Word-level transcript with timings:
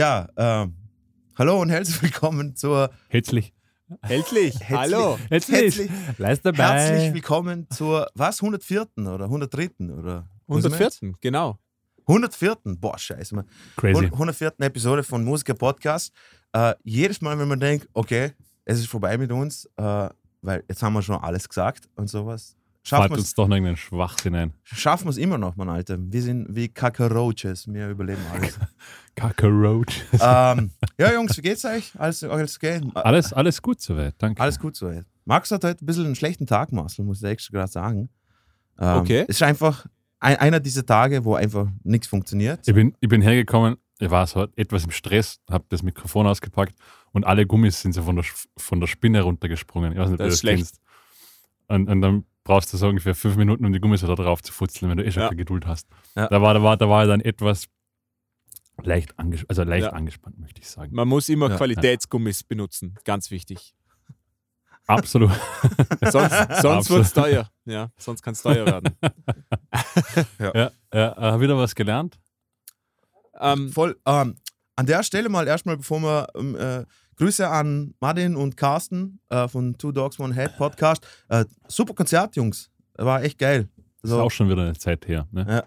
Ja, 0.00 0.26
ähm, 0.38 0.76
hallo 1.36 1.60
und 1.60 1.68
herzlich 1.68 2.00
willkommen 2.00 2.56
zur 2.56 2.88
Herzlich. 3.10 3.52
Herzlich. 4.00 4.54
Hallo. 4.70 5.18
Herzlich. 5.28 5.90
Leist 6.16 6.42
dabei. 6.42 6.80
herzlich 6.80 7.12
willkommen 7.12 7.68
zur 7.68 8.08
was 8.14 8.40
104. 8.40 8.86
oder 8.96 9.24
103. 9.26 9.92
oder 9.92 10.26
was 10.46 10.64
haben 10.64 10.72
wir 10.72 10.80
jetzt? 10.80 11.02
104. 11.02 11.12
Genau. 11.20 11.58
104. 12.06 12.56
Boah, 12.78 12.98
scheiße. 12.98 13.34
Man. 13.34 13.44
Crazy. 13.76 14.06
104. 14.06 14.54
Episode 14.60 15.02
von 15.02 15.22
Musiker 15.22 15.52
Podcast. 15.52 16.14
Äh, 16.54 16.72
jedes 16.82 17.20
Mal, 17.20 17.38
wenn 17.38 17.48
man 17.48 17.60
denkt, 17.60 17.86
okay, 17.92 18.32
es 18.64 18.78
ist 18.78 18.86
vorbei 18.86 19.18
mit 19.18 19.30
uns, 19.30 19.66
äh, 19.76 20.08
weil 20.40 20.64
jetzt 20.66 20.82
haben 20.82 20.94
wir 20.94 21.02
schon 21.02 21.16
alles 21.16 21.46
gesagt 21.46 21.90
und 21.96 22.08
sowas. 22.08 22.56
Schaffen 22.82 23.10
wir 23.10 23.16
es 23.16 23.24
uns 23.24 23.34
doch 23.34 23.46
noch 23.46 23.56
irgendeinen 23.56 23.76
Schwachsinn 23.76 24.34
ein. 24.34 24.54
schaffen 24.64 25.04
wir's 25.04 25.18
immer 25.18 25.36
noch, 25.36 25.54
mein 25.56 25.68
Alter. 25.68 25.98
Wir 26.00 26.22
sind 26.22 26.46
wie 26.48 26.68
Kakaroaches, 26.68 27.68
wir 27.68 27.90
überleben 27.90 28.22
alles. 28.32 28.58
Kakaroach. 29.20 30.02
ähm, 30.20 30.70
ja, 30.98 31.12
Jungs, 31.12 31.36
wie 31.36 31.42
geht's 31.42 31.64
euch? 31.64 31.92
Alles, 31.98 32.24
alles 32.24 32.56
okay? 32.56 32.80
Alles, 32.94 33.32
alles 33.32 33.60
gut 33.62 33.80
soweit, 33.80 34.14
danke. 34.18 34.40
Alles 34.42 34.58
gut 34.58 34.76
so. 34.76 34.90
Max 35.24 35.50
hat 35.50 35.62
heute 35.64 35.84
ein 35.84 35.86
bisschen 35.86 36.06
einen 36.06 36.16
schlechten 36.16 36.46
Tag, 36.46 36.72
Marcel, 36.72 37.04
muss 37.04 37.22
ich 37.22 37.28
extra 37.28 37.52
gerade 37.58 37.70
sagen. 37.72 38.08
Ähm, 38.78 38.98
Okay. 39.00 39.20
Es 39.28 39.36
ist 39.36 39.42
einfach 39.42 39.86
ein, 40.20 40.36
einer 40.36 40.60
dieser 40.60 40.84
Tage, 40.86 41.24
wo 41.24 41.34
einfach 41.34 41.68
nichts 41.84 42.06
funktioniert. 42.08 42.66
Ich 42.66 42.74
bin, 42.74 42.94
ich 43.00 43.08
bin 43.08 43.20
hergekommen, 43.22 43.76
ich 43.98 44.10
war 44.10 44.26
so 44.26 44.46
etwas 44.56 44.84
im 44.84 44.90
Stress, 44.90 45.38
habe 45.50 45.64
das 45.68 45.82
Mikrofon 45.82 46.26
ausgepackt 46.26 46.74
und 47.12 47.24
alle 47.26 47.46
Gummis 47.46 47.80
sind 47.82 47.92
so 47.92 48.02
von 48.02 48.16
der, 48.16 48.24
von 48.56 48.80
der 48.80 48.86
Spinne 48.86 49.20
runtergesprungen. 49.22 49.92
Ich 49.92 49.98
weiß 49.98 50.10
nicht, 50.10 50.20
ob 50.20 50.26
Das 50.26 50.28
du 50.28 50.32
ist 50.34 50.40
schlecht. 50.40 50.56
kennst. 50.58 50.80
Und, 51.68 51.88
und 51.88 52.00
dann 52.00 52.24
brauchst 52.42 52.72
du 52.72 52.76
so 52.78 52.88
ungefähr 52.88 53.14
fünf 53.14 53.36
Minuten, 53.36 53.64
um 53.66 53.72
die 53.72 53.80
Gummis 53.80 54.02
wieder 54.02 54.16
drauf 54.16 54.42
zu 54.42 54.52
futzeln, 54.52 54.90
wenn 54.90 54.96
du 54.96 55.04
eh 55.04 55.10
schon 55.12 55.22
Ja. 55.22 55.28
keine 55.28 55.36
Geduld 55.38 55.66
hast. 55.66 55.86
Ja. 56.16 56.26
Da, 56.28 56.40
war, 56.42 56.54
da, 56.54 56.62
war, 56.62 56.76
da 56.76 56.88
war 56.88 57.02
ich 57.04 57.08
dann 57.08 57.20
etwas 57.20 57.66
leicht, 58.86 59.18
anges 59.18 59.44
also 59.48 59.62
leicht 59.64 59.86
Ja. 59.86 59.92
angespannt, 59.92 60.38
möchte 60.38 60.60
ich 60.60 60.68
sagen. 60.68 60.94
Man 60.94 61.08
muss 61.08 61.28
immer 61.28 61.50
Ja. 61.50 61.56
Qualitätsgummis 61.56 62.42
benutzen. 62.44 62.96
Ganz 63.04 63.30
wichtig. 63.30 63.74
Absolut. 64.86 65.30
Sonst, 66.10 66.34
sonst 66.62 66.90
wird 66.90 67.02
es 67.02 67.12
teuer. 67.12 67.48
Ja, 67.64 67.90
sonst 67.96 68.22
kann 68.22 68.32
es 68.32 68.42
teuer 68.42 68.66
werden. 68.66 68.96
ja, 70.40 70.70
ja, 70.92 71.34
äh, 71.36 71.40
wieder 71.40 71.56
was 71.56 71.74
gelernt. 71.76 72.18
Ähm, 73.38 73.70
Voll. 73.70 73.96
Ähm, 74.06 74.36
an 74.76 74.86
der 74.86 75.02
Stelle 75.04 75.28
mal 75.28 75.46
erstmal, 75.46 75.76
bevor 75.76 76.00
wir 76.00 76.26
ähm, 76.34 76.56
äh, 76.56 76.84
Grüße 77.16 77.48
an 77.48 77.94
Martin 78.00 78.34
und 78.34 78.56
Carsten 78.56 79.20
äh, 79.28 79.46
von 79.46 79.76
Two 79.78 79.92
Dogs 79.92 80.18
One 80.18 80.34
Head 80.34 80.56
Podcast. 80.56 81.06
Äh, 81.28 81.44
super 81.68 81.94
Konzert, 81.94 82.34
Jungs. 82.34 82.70
War 82.94 83.22
echt 83.22 83.38
geil. 83.38 83.68
Das 84.02 84.10
So, 84.10 84.16
ist 84.18 84.22
auch 84.22 84.30
schon 84.30 84.48
wieder 84.48 84.62
eine 84.62 84.74
Zeit 84.76 85.06
her. 85.06 85.28
Ne? 85.30 85.64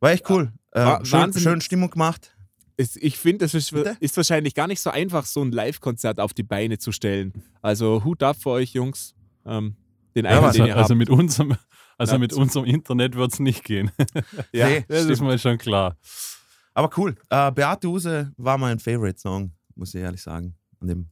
war 0.00 0.10
echt 0.10 0.28
cool. 0.28 0.52
Äh, 0.72 0.84
Wa- 0.84 1.04
schön, 1.04 1.20
Wahnsinn. 1.20 1.42
schön 1.42 1.60
Stimmung 1.60 1.90
gemacht. 1.90 2.36
Es, 2.78 2.96
ich 2.96 3.18
finde, 3.18 3.44
es 3.44 3.52
ist, 3.54 3.72
ist 3.72 4.16
wahrscheinlich 4.16 4.54
gar 4.54 4.66
nicht 4.68 4.80
so 4.80 4.88
einfach, 4.90 5.26
so 5.26 5.42
ein 5.42 5.52
Live-Konzert 5.52 6.18
auf 6.20 6.32
die 6.32 6.42
Beine 6.44 6.78
zu 6.78 6.92
stellen. 6.92 7.32
Also 7.60 8.02
Hut 8.04 8.22
ab 8.22 8.36
für 8.40 8.50
euch, 8.50 8.72
Jungs. 8.72 9.14
Ähm, 9.44 9.76
den 10.16 10.24
einen, 10.26 10.42
was- 10.42 10.54
den 10.54 10.62
Also, 10.62 10.64
ihr 10.72 10.76
also 10.76 10.90
habt. 10.94 10.98
mit 10.98 11.10
unserem, 11.10 11.56
also 11.98 12.12
Ja, 12.14 12.18
mit 12.18 12.32
so- 12.32 12.40
unserem 12.40 12.64
Internet 12.64 13.14
wird 13.16 13.32
es 13.34 13.40
nicht 13.40 13.64
gehen. 13.64 13.90
Ja, 14.52 14.68
Nee, 14.68 14.84
Das 14.88 15.04
ist 15.04 15.20
mal 15.20 15.38
schon 15.38 15.58
klar. 15.58 15.96
Aber 16.74 16.88
cool. 16.96 17.16
Äh, 17.28 17.50
Beate 17.52 17.88
Use 17.88 18.32
war 18.36 18.56
mein 18.56 18.78
Favorite-Song, 18.78 19.52
muss 19.74 19.94
ich 19.94 20.00
ehrlich 20.00 20.22
sagen, 20.22 20.54
an 20.80 20.88
dem, 20.88 21.08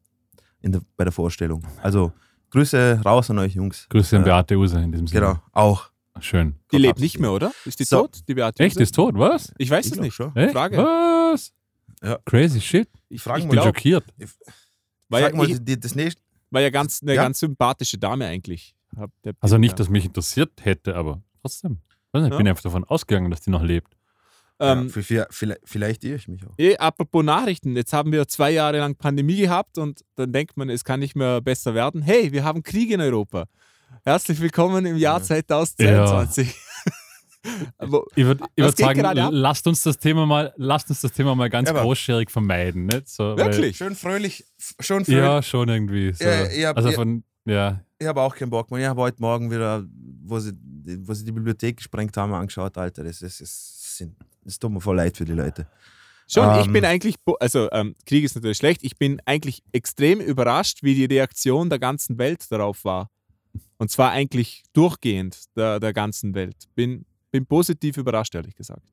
in 0.62 0.72
der, 0.72 0.80
bei 0.96 1.04
der 1.04 1.12
Vorstellung. 1.12 1.62
Also 1.82 2.12
Grüße 2.50 3.00
raus 3.04 3.28
an 3.30 3.38
euch, 3.40 3.54
Jungs. 3.54 3.86
Grüße 3.90 4.16
an 4.16 4.22
Äh, 4.22 4.26
Beate 4.26 4.56
Use 4.56 4.78
in 4.80 4.92
diesem 4.92 5.08
Sinne. 5.08 5.20
Genau, 5.20 5.38
auch. 5.52 5.90
Schön. 6.20 6.52
Die 6.72 6.76
Gott 6.76 6.80
lebt 6.80 7.00
nicht 7.00 7.18
mehr, 7.18 7.30
oder? 7.32 7.52
Ist 7.66 7.78
die 7.80 7.84
So. 7.84 8.02
tot, 8.02 8.20
die 8.26 8.32
Beate? 8.34 8.62
Echt, 8.62 8.76
Use? 8.76 8.82
ist 8.84 8.94
tot, 8.94 9.18
was? 9.18 9.52
Ich 9.58 9.68
weiß 9.68 9.84
Ich 9.86 9.92
es 9.92 9.98
nicht. 9.98 10.14
schon. 10.14 10.34
Echt? 10.34 10.52
Frage. 10.52 10.78
Was? 10.78 11.52
Ja. 12.02 12.18
Crazy 12.24 12.60
shit. 12.60 12.88
Ich, 13.08 13.22
frag 13.22 13.38
ich 13.38 13.44
mal. 13.44 13.50
Bin 13.50 13.60
glaub, 13.60 13.66
schockiert. 13.66 14.04
war, 15.08 15.20
Sag 15.20 15.32
ja, 15.32 15.36
mal, 15.36 15.50
ich, 15.50 15.58
die, 15.64 15.78
das 15.78 15.94
nächste. 15.94 16.20
war 16.50 16.60
ja 16.60 16.70
ganz, 16.70 17.00
eine 17.02 17.14
Ja? 17.14 17.22
ganz 17.22 17.40
sympathische 17.40 17.98
Dame 17.98 18.26
eigentlich. 18.26 18.74
Also 19.40 19.58
nicht, 19.58 19.78
dass 19.78 19.88
mich 19.88 20.04
interessiert 20.06 20.52
hätte, 20.64 20.94
aber 20.96 21.22
trotzdem. 21.42 21.80
Ich 22.14 22.20
Ja. 22.22 22.36
bin 22.36 22.48
einfach 22.48 22.62
davon 22.62 22.84
ausgegangen, 22.84 23.30
dass 23.30 23.40
die 23.40 23.50
noch 23.50 23.62
lebt. 23.62 23.92
Ähm, 24.58 24.84
ja, 24.84 24.88
für, 24.88 25.02
für, 25.02 25.26
vielleicht, 25.30 25.60
vielleicht 25.64 26.04
irre 26.04 26.16
ich 26.16 26.28
mich 26.28 26.46
auch. 26.46 26.54
Eh, 26.56 26.78
apropos 26.78 27.22
Nachrichten, 27.22 27.76
jetzt 27.76 27.92
haben 27.92 28.10
wir 28.10 28.26
zwei 28.26 28.52
Jahre 28.52 28.78
lang 28.78 28.94
Pandemie 28.96 29.36
gehabt 29.36 29.76
und 29.76 30.02
dann 30.14 30.32
denkt 30.32 30.56
man, 30.56 30.70
es 30.70 30.82
kann 30.82 31.00
nicht 31.00 31.14
mehr 31.14 31.42
besser 31.42 31.74
werden. 31.74 32.00
Hey, 32.00 32.32
wir 32.32 32.42
haben 32.42 32.62
Krieg 32.62 32.90
in 32.90 33.02
Europa. 33.02 33.44
Herzlich 34.04 34.40
willkommen 34.40 34.86
im 34.86 34.96
Jahr 34.96 35.18
Ja. 35.18 35.24
2022. 35.24 36.54
Wo- 37.78 38.06
Ich 38.14 38.24
würde 38.24 38.44
würd 38.56 38.76
sagen, 38.76 39.00
lasst 39.32 39.66
uns 39.66 39.82
das 39.82 39.98
Thema 39.98 40.26
mal, 40.26 40.52
lasst 40.56 40.88
uns 40.90 41.00
das 41.00 41.12
Thema 41.12 41.34
mal 41.34 41.48
ganz 41.50 41.68
Ja, 41.70 41.80
großschärig 41.82 42.30
vermeiden. 42.30 42.86
Nicht? 42.86 43.08
So, 43.08 43.36
Wirklich? 43.36 43.76
Schön 43.76 43.94
fröhlich. 43.94 44.44
Weil, 44.78 44.84
fröhlich. 44.86 45.08
ja, 45.08 45.42
schon 45.42 45.68
irgendwie. 45.68 46.12
So. 46.12 46.24
Ja, 46.24 46.50
ja, 46.50 46.72
also 46.72 46.88
ja. 46.90 46.94
von, 46.94 47.24
ja. 47.44 47.80
Ich 47.98 48.06
habe 48.06 48.20
auch 48.20 48.34
keinen 48.34 48.50
Bock 48.50 48.70
mehr. 48.70 48.80
Ich 48.80 48.86
habe 48.86 49.00
heute 49.00 49.20
Morgen 49.20 49.50
wieder, 49.50 49.84
wo 50.24 50.38
sie, 50.38 50.52
wo 51.00 51.14
sie 51.14 51.24
die 51.24 51.32
Bibliothek 51.32 51.78
gesprengt 51.78 52.16
haben, 52.16 52.32
angeschaut. 52.34 52.76
Alter, 52.76 53.04
das 53.04 53.22
ist, 53.22 53.40
das 53.40 53.96
sind, 53.96 54.16
das 54.44 54.58
tut 54.58 54.70
mir 54.72 54.80
voll 54.80 54.96
leid 54.96 55.16
für 55.16 55.24
die 55.24 55.32
Leute. 55.32 55.66
Schon, 56.28 56.58
ich 56.60 56.66
Ähm. 56.66 56.72
bin 56.72 56.84
eigentlich, 56.84 57.14
also 57.38 57.70
ähm, 57.70 57.94
Krieg 58.04 58.24
ist 58.24 58.34
natürlich 58.34 58.58
schlecht, 58.58 58.82
ich 58.82 58.98
bin 58.98 59.20
eigentlich 59.26 59.62
extrem 59.72 60.20
überrascht, 60.20 60.82
wie 60.82 60.94
die 60.94 61.04
Reaktion 61.04 61.70
der 61.70 61.78
ganzen 61.78 62.18
Welt 62.18 62.50
darauf 62.50 62.84
war. 62.84 63.10
Und 63.78 63.90
zwar 63.90 64.10
eigentlich 64.10 64.64
durchgehend 64.72 65.38
der, 65.56 65.78
der 65.80 65.92
ganzen 65.92 66.34
Welt. 66.34 66.56
Bin, 66.74 67.04
bin 67.36 67.46
positiv 67.46 67.96
überrascht, 67.98 68.34
ehrlich 68.34 68.54
gesagt. 68.54 68.92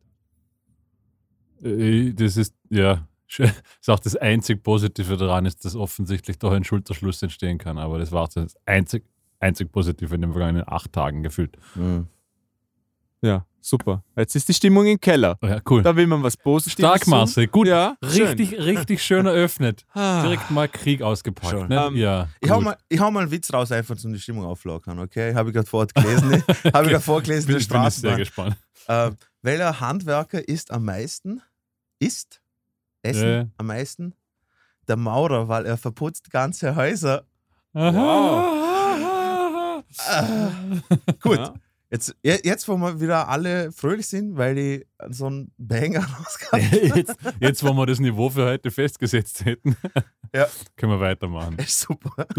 Äh, 1.64 2.12
Das 2.14 2.38
ist, 2.38 2.54
ja, 2.70 3.08
ist 3.38 3.90
auch 3.90 4.00
das 4.00 4.16
einzig 4.16 4.64
Positive 4.64 5.18
daran, 5.18 5.46
ist, 5.46 5.64
dass 5.66 5.76
offensichtlich 5.76 6.38
doch 6.40 6.52
ein 6.52 6.64
Schulterschluss 6.64 7.22
entstehen 7.22 7.58
kann. 7.58 7.78
Aber 7.78 7.98
das 8.00 8.12
war 8.12 8.28
das 8.34 8.56
einzig, 8.66 9.06
einzig 9.40 9.72
Positive 9.72 10.14
in 10.16 10.22
den 10.22 10.32
vergangenen 10.34 10.68
acht 10.68 10.92
Tagen 10.92 11.24
gefühlt. 11.24 11.58
Mhm. 11.76 12.08
Ja, 13.22 13.46
super. 13.66 14.04
Jetzt 14.16 14.36
ist 14.36 14.48
die 14.50 14.54
Stimmung 14.54 14.86
im 14.86 15.00
Keller. 15.00 15.38
Ja, 15.42 15.60
cool. 15.70 15.82
Da 15.82 15.96
will 15.96 16.06
man 16.08 16.22
was 16.22 16.36
Positives 16.38 16.74
Stark, 16.74 17.02
tun. 17.02 17.12
Marcel. 17.12 17.48
Gut. 17.48 17.68
Ja, 17.68 17.96
schön. 18.04 18.28
Richtig, 18.28 18.58
richtig 18.60 19.02
schön 19.04 19.26
eröffnet. 19.26 19.86
Ah. 19.96 20.22
Direkt 20.24 20.52
mal 20.52 20.68
Krieg 20.68 21.02
ausgepackt. 21.02 21.70
Ne? 21.70 21.86
Ähm, 21.88 21.96
ja, 21.96 22.28
Ich 22.42 22.50
hau, 22.50 22.60
mal, 22.62 22.76
ich 22.90 23.00
hau 23.00 23.10
mal 23.12 23.22
einen 23.22 23.32
Witz 23.32 23.52
raus, 23.54 23.72
einfach 23.72 23.96
um 24.04 24.12
die 24.14 24.20
Stimmung 24.20 24.46
auflockern, 24.46 25.00
okay? 25.00 25.34
Habe 25.34 25.50
ich 25.50 25.56
gerade 25.56 25.68
vorgelesen. 25.68 26.30
ne? 26.30 26.44
Habe 26.74 26.86
ich 26.86 26.92
gerade 26.92 27.00
vorgelesen 27.00 27.48
bin, 27.48 27.58
in 27.58 27.68
der 27.68 27.80
bin 27.80 27.88
ich 27.88 27.94
sehr 27.96 28.12
Straßenbahn. 28.12 28.18
gespannt. 28.18 28.56
Äh, 28.88 29.12
welcher 29.42 29.80
Handwerker 29.80 30.48
ist 30.48 30.72
am 30.72 30.86
meisten? 30.86 31.42
Ist? 32.00 32.42
Essen 33.02 33.28
Ja. 33.30 33.46
am 33.58 33.68
meisten? 33.68 34.14
Der 34.88 34.98
Maurer, 34.98 35.48
weil 35.48 35.66
er 35.66 35.78
verputzt 35.78 36.30
ganze 36.32 36.76
Häuser. 36.76 37.24
Ah, 37.76 38.52
gut, 41.22 41.38
Ja. 41.38 41.54
Jetzt, 41.94 42.16
je- 42.24 42.42
jetzt, 42.44 42.68
wo 42.68 42.76
wir 42.78 43.00
wieder 43.00 43.30
alle 43.30 43.72
fröhlich 43.72 44.08
sind, 44.08 44.36
weil 44.36 44.56
die 44.56 44.86
so 45.10 45.28
einen 45.28 45.54
Banger 45.58 46.04
rausgehauen 46.20 46.96
jetzt, 46.96 47.16
jetzt, 47.40 47.64
wo 47.64 47.72
wir 47.74 47.86
das 47.86 48.00
Niveau 48.00 48.30
für 48.30 48.46
heute 48.46 48.70
festgesetzt 48.72 49.46
hätten, 49.46 49.78
Ja. 50.34 50.48
können 50.76 50.92
wir 50.94 51.00
weitermachen. 51.00 51.58
ist 51.60 51.80
super. 51.80 52.28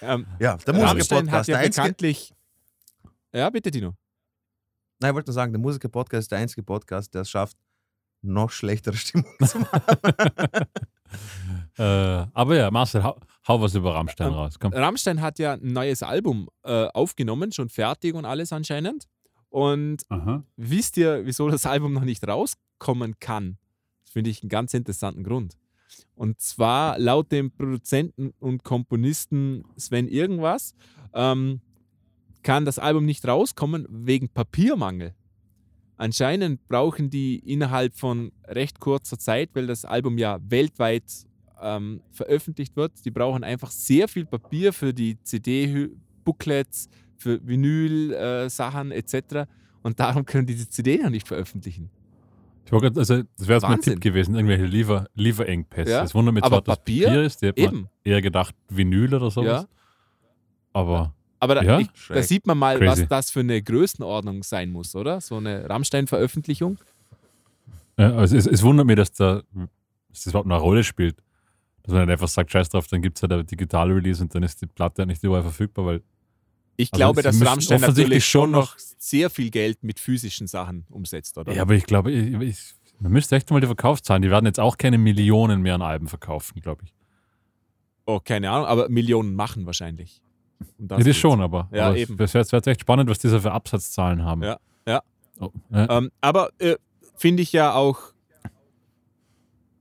Ähm, 0.00 0.26
Ja, 0.40 0.56
der 0.56 0.74
Rammstein 0.74 1.30
hat 1.30 1.46
Musiker-Podcast. 1.46 1.48
ja 1.48 1.56
Der 1.56 1.64
einzige, 1.66 1.82
bekanntlich. 1.82 2.34
Ja, 3.34 3.50
bitte, 3.50 3.70
Dino. 3.70 3.94
nein, 5.00 5.10
ich 5.10 5.14
wollte 5.14 5.28
nur 5.30 5.34
sagen, 5.34 5.52
der 5.52 5.60
Musiker-Podcast 5.60 6.20
ist 6.22 6.32
der 6.32 6.38
einzige 6.38 6.62
Podcast, 6.62 7.12
der 7.14 7.22
es 7.22 7.30
schafft, 7.30 7.56
noch 8.22 8.50
schlechtere 8.50 8.94
Stimmung 8.96 9.26
zu 9.44 9.58
machen. 9.58 9.80
Äh, 11.78 11.82
aber 11.82 12.56
ja, 12.56 12.70
Marcel, 12.70 13.02
hau, 13.02 13.18
hau 13.48 13.60
was 13.60 13.74
über 13.74 13.94
Rammstein 13.94 14.28
Ähm, 14.28 14.34
raus. 14.34 14.58
Komm. 14.58 14.72
Rammstein 14.72 15.20
hat 15.20 15.38
ja 15.38 15.54
ein 15.54 15.72
neues 15.72 16.02
Album 16.02 16.48
äh, 16.64 16.86
aufgenommen, 16.88 17.50
schon 17.52 17.68
fertig 17.68 18.14
und 18.14 18.24
alles 18.24 18.52
anscheinend. 18.52 19.08
Und 19.48 20.02
Aha. 20.10 20.44
wisst 20.56 20.96
ihr, 20.96 21.24
wieso 21.24 21.48
das 21.50 21.66
Album 21.66 21.92
noch 21.92 22.04
nicht 22.04 22.26
rauskommen 22.26 23.18
kann? 23.20 23.58
Das 24.04 24.12
finde 24.12 24.30
ich 24.30 24.42
einen 24.42 24.48
ganz 24.50 24.74
interessanten 24.74 25.24
Grund. 25.24 25.56
Und 26.14 26.40
zwar 26.40 26.98
laut 26.98 27.32
dem 27.32 27.50
Produzenten 27.50 28.32
und 28.38 28.64
Komponisten 28.64 29.64
Sven 29.76 30.08
Irgendwas 30.08 30.74
ähm, 31.14 31.60
kann 32.42 32.64
das 32.64 32.78
Album 32.78 33.04
nicht 33.04 33.26
rauskommen 33.26 33.86
wegen 33.88 34.28
Papiermangel. 34.28 35.14
Anscheinend 36.02 36.66
brauchen 36.66 37.10
die 37.10 37.36
innerhalb 37.36 37.94
von 37.94 38.32
recht 38.48 38.80
kurzer 38.80 39.20
Zeit, 39.20 39.50
weil 39.52 39.68
das 39.68 39.84
Album 39.84 40.18
ja 40.18 40.40
weltweit 40.42 41.04
ähm, 41.60 42.00
veröffentlicht 42.10 42.74
wird, 42.74 43.04
die 43.04 43.12
brauchen 43.12 43.44
einfach 43.44 43.70
sehr 43.70 44.08
viel 44.08 44.26
Papier 44.26 44.72
für 44.72 44.92
die 44.92 45.16
CD-Booklets, 45.22 46.88
für 47.18 47.38
Vinyl-Sachen 47.46 48.90
etc. 48.90 49.48
Und 49.84 50.00
darum 50.00 50.26
können 50.26 50.44
die 50.44 50.56
die 50.56 50.68
CD 50.68 51.00
noch 51.00 51.10
nicht 51.10 51.28
veröffentlichen. 51.28 51.88
Ich 52.66 52.72
wollte 52.72 52.98
also, 52.98 53.22
das 53.38 53.46
wäre 53.46 53.60
jetzt 53.60 53.68
mein. 53.68 53.80
Tipp 53.80 54.00
gewesen, 54.00 54.34
irgendwelche 54.34 54.64
Liefer, 54.64 55.06
Lieferengpässe. 55.14 55.92
Ja, 55.92 56.02
Das 56.02 56.16
wundert 56.16 56.34
mich 56.34 56.42
zwar, 56.42 56.62
dass 56.62 56.78
Papier, 56.78 57.06
Papier 57.06 57.22
ist, 57.22 57.42
die 57.42 57.46
hätte 57.46 57.88
eher 58.02 58.20
gedacht 58.20 58.56
Vinyl 58.68 59.14
oder 59.14 59.30
sowas. 59.30 59.62
Ja. 59.62 59.68
Aber 60.72 61.14
Aber 61.42 61.56
da, 61.56 61.62
Ja? 61.62 61.80
ich, 61.80 61.88
da 62.08 62.22
sieht 62.22 62.46
man 62.46 62.56
mal, 62.56 62.78
Crazy. 62.78 63.02
was 63.02 63.08
das 63.08 63.30
für 63.32 63.40
eine 63.40 63.60
Größenordnung 63.60 64.44
sein 64.44 64.70
muss, 64.70 64.94
oder? 64.94 65.20
So 65.20 65.38
eine 65.38 65.68
Rammstein-Veröffentlichung. 65.68 66.78
ja, 67.98 68.14
also 68.14 68.36
es, 68.36 68.46
es 68.46 68.62
wundert 68.62 68.86
mich, 68.86 68.94
dass, 68.94 69.10
da, 69.12 69.42
dass 69.52 70.22
das 70.22 70.26
überhaupt 70.28 70.46
noch 70.46 70.54
eine 70.56 70.62
Rolle 70.62 70.84
spielt. 70.84 71.16
Dass 71.82 71.92
man 71.94 72.02
nicht 72.04 72.12
einfach 72.12 72.28
sagt, 72.28 72.52
scheiß 72.52 72.68
drauf, 72.68 72.86
dann 72.86 73.02
gibt 73.02 73.16
es 73.18 73.22
halt 73.22 73.32
ein 73.32 73.44
digitale 73.44 73.92
Release 73.92 74.22
und 74.22 74.32
dann 74.32 74.44
ist 74.44 74.62
die 74.62 74.66
Platte 74.66 75.02
halt 75.02 75.08
nicht 75.08 75.24
überall 75.24 75.42
verfügbar, 75.42 75.84
weil 75.84 76.02
Ich 76.76 76.92
Also 76.92 76.98
glaube, 77.00 77.22
dass 77.22 77.34
Rammstein 77.44 77.78
offensichtlich 77.82 78.06
natürlich 78.06 78.24
schon 78.24 78.42
schon 78.42 78.50
noch 78.52 78.76
sehr 78.78 79.28
viel 79.28 79.50
Geld 79.50 79.82
mit 79.82 79.98
physischen 79.98 80.46
Sachen 80.46 80.86
umsetzt, 80.90 81.36
oder? 81.38 81.52
Ja, 81.52 81.62
aber 81.62 81.74
ich 81.74 81.86
glaube, 81.86 82.12
ich, 82.12 82.34
ich, 82.40 82.58
man 83.00 83.10
müsste 83.10 83.34
echt 83.34 83.50
mal 83.50 83.60
die 83.60 83.66
Verkaufszahlen, 83.66 84.22
die 84.22 84.30
werden 84.30 84.46
jetzt 84.46 84.60
auch 84.60 84.78
keine 84.78 84.96
Millionen 84.96 85.60
mehr 85.60 85.74
an 85.74 85.82
Alben 85.82 86.06
verkaufen, 86.06 86.60
glaube 86.60 86.84
ich. 86.84 86.94
Oh, 88.06 88.20
keine 88.20 88.48
Ahnung, 88.52 88.66
aber 88.68 88.88
Millionen 88.88 89.34
machen 89.34 89.66
wahrscheinlich. 89.66 90.22
Um 90.78 90.88
Das, 90.88 90.98
das 90.98 91.04
geht's. 91.04 91.18
schon, 91.18 91.40
aber, 91.40 91.68
Ja, 91.72 91.88
aber 91.88 91.96
eben. 91.96 92.18
es 92.20 92.34
wäre 92.34 92.44
wär 92.50 92.66
echt 92.66 92.80
spannend, 92.80 93.08
was 93.10 93.18
diese 93.18 93.40
für 93.40 93.52
Absatzzahlen 93.52 94.24
haben. 94.24 94.42
Ja, 94.42 94.58
ja. 94.86 95.02
Oh, 95.40 95.50
ja. 95.70 95.98
Ähm, 95.98 96.10
aber 96.20 96.50
äh, 96.58 96.76
finde 97.16 97.42
ich 97.42 97.52
ja 97.52 97.74
auch 97.74 98.12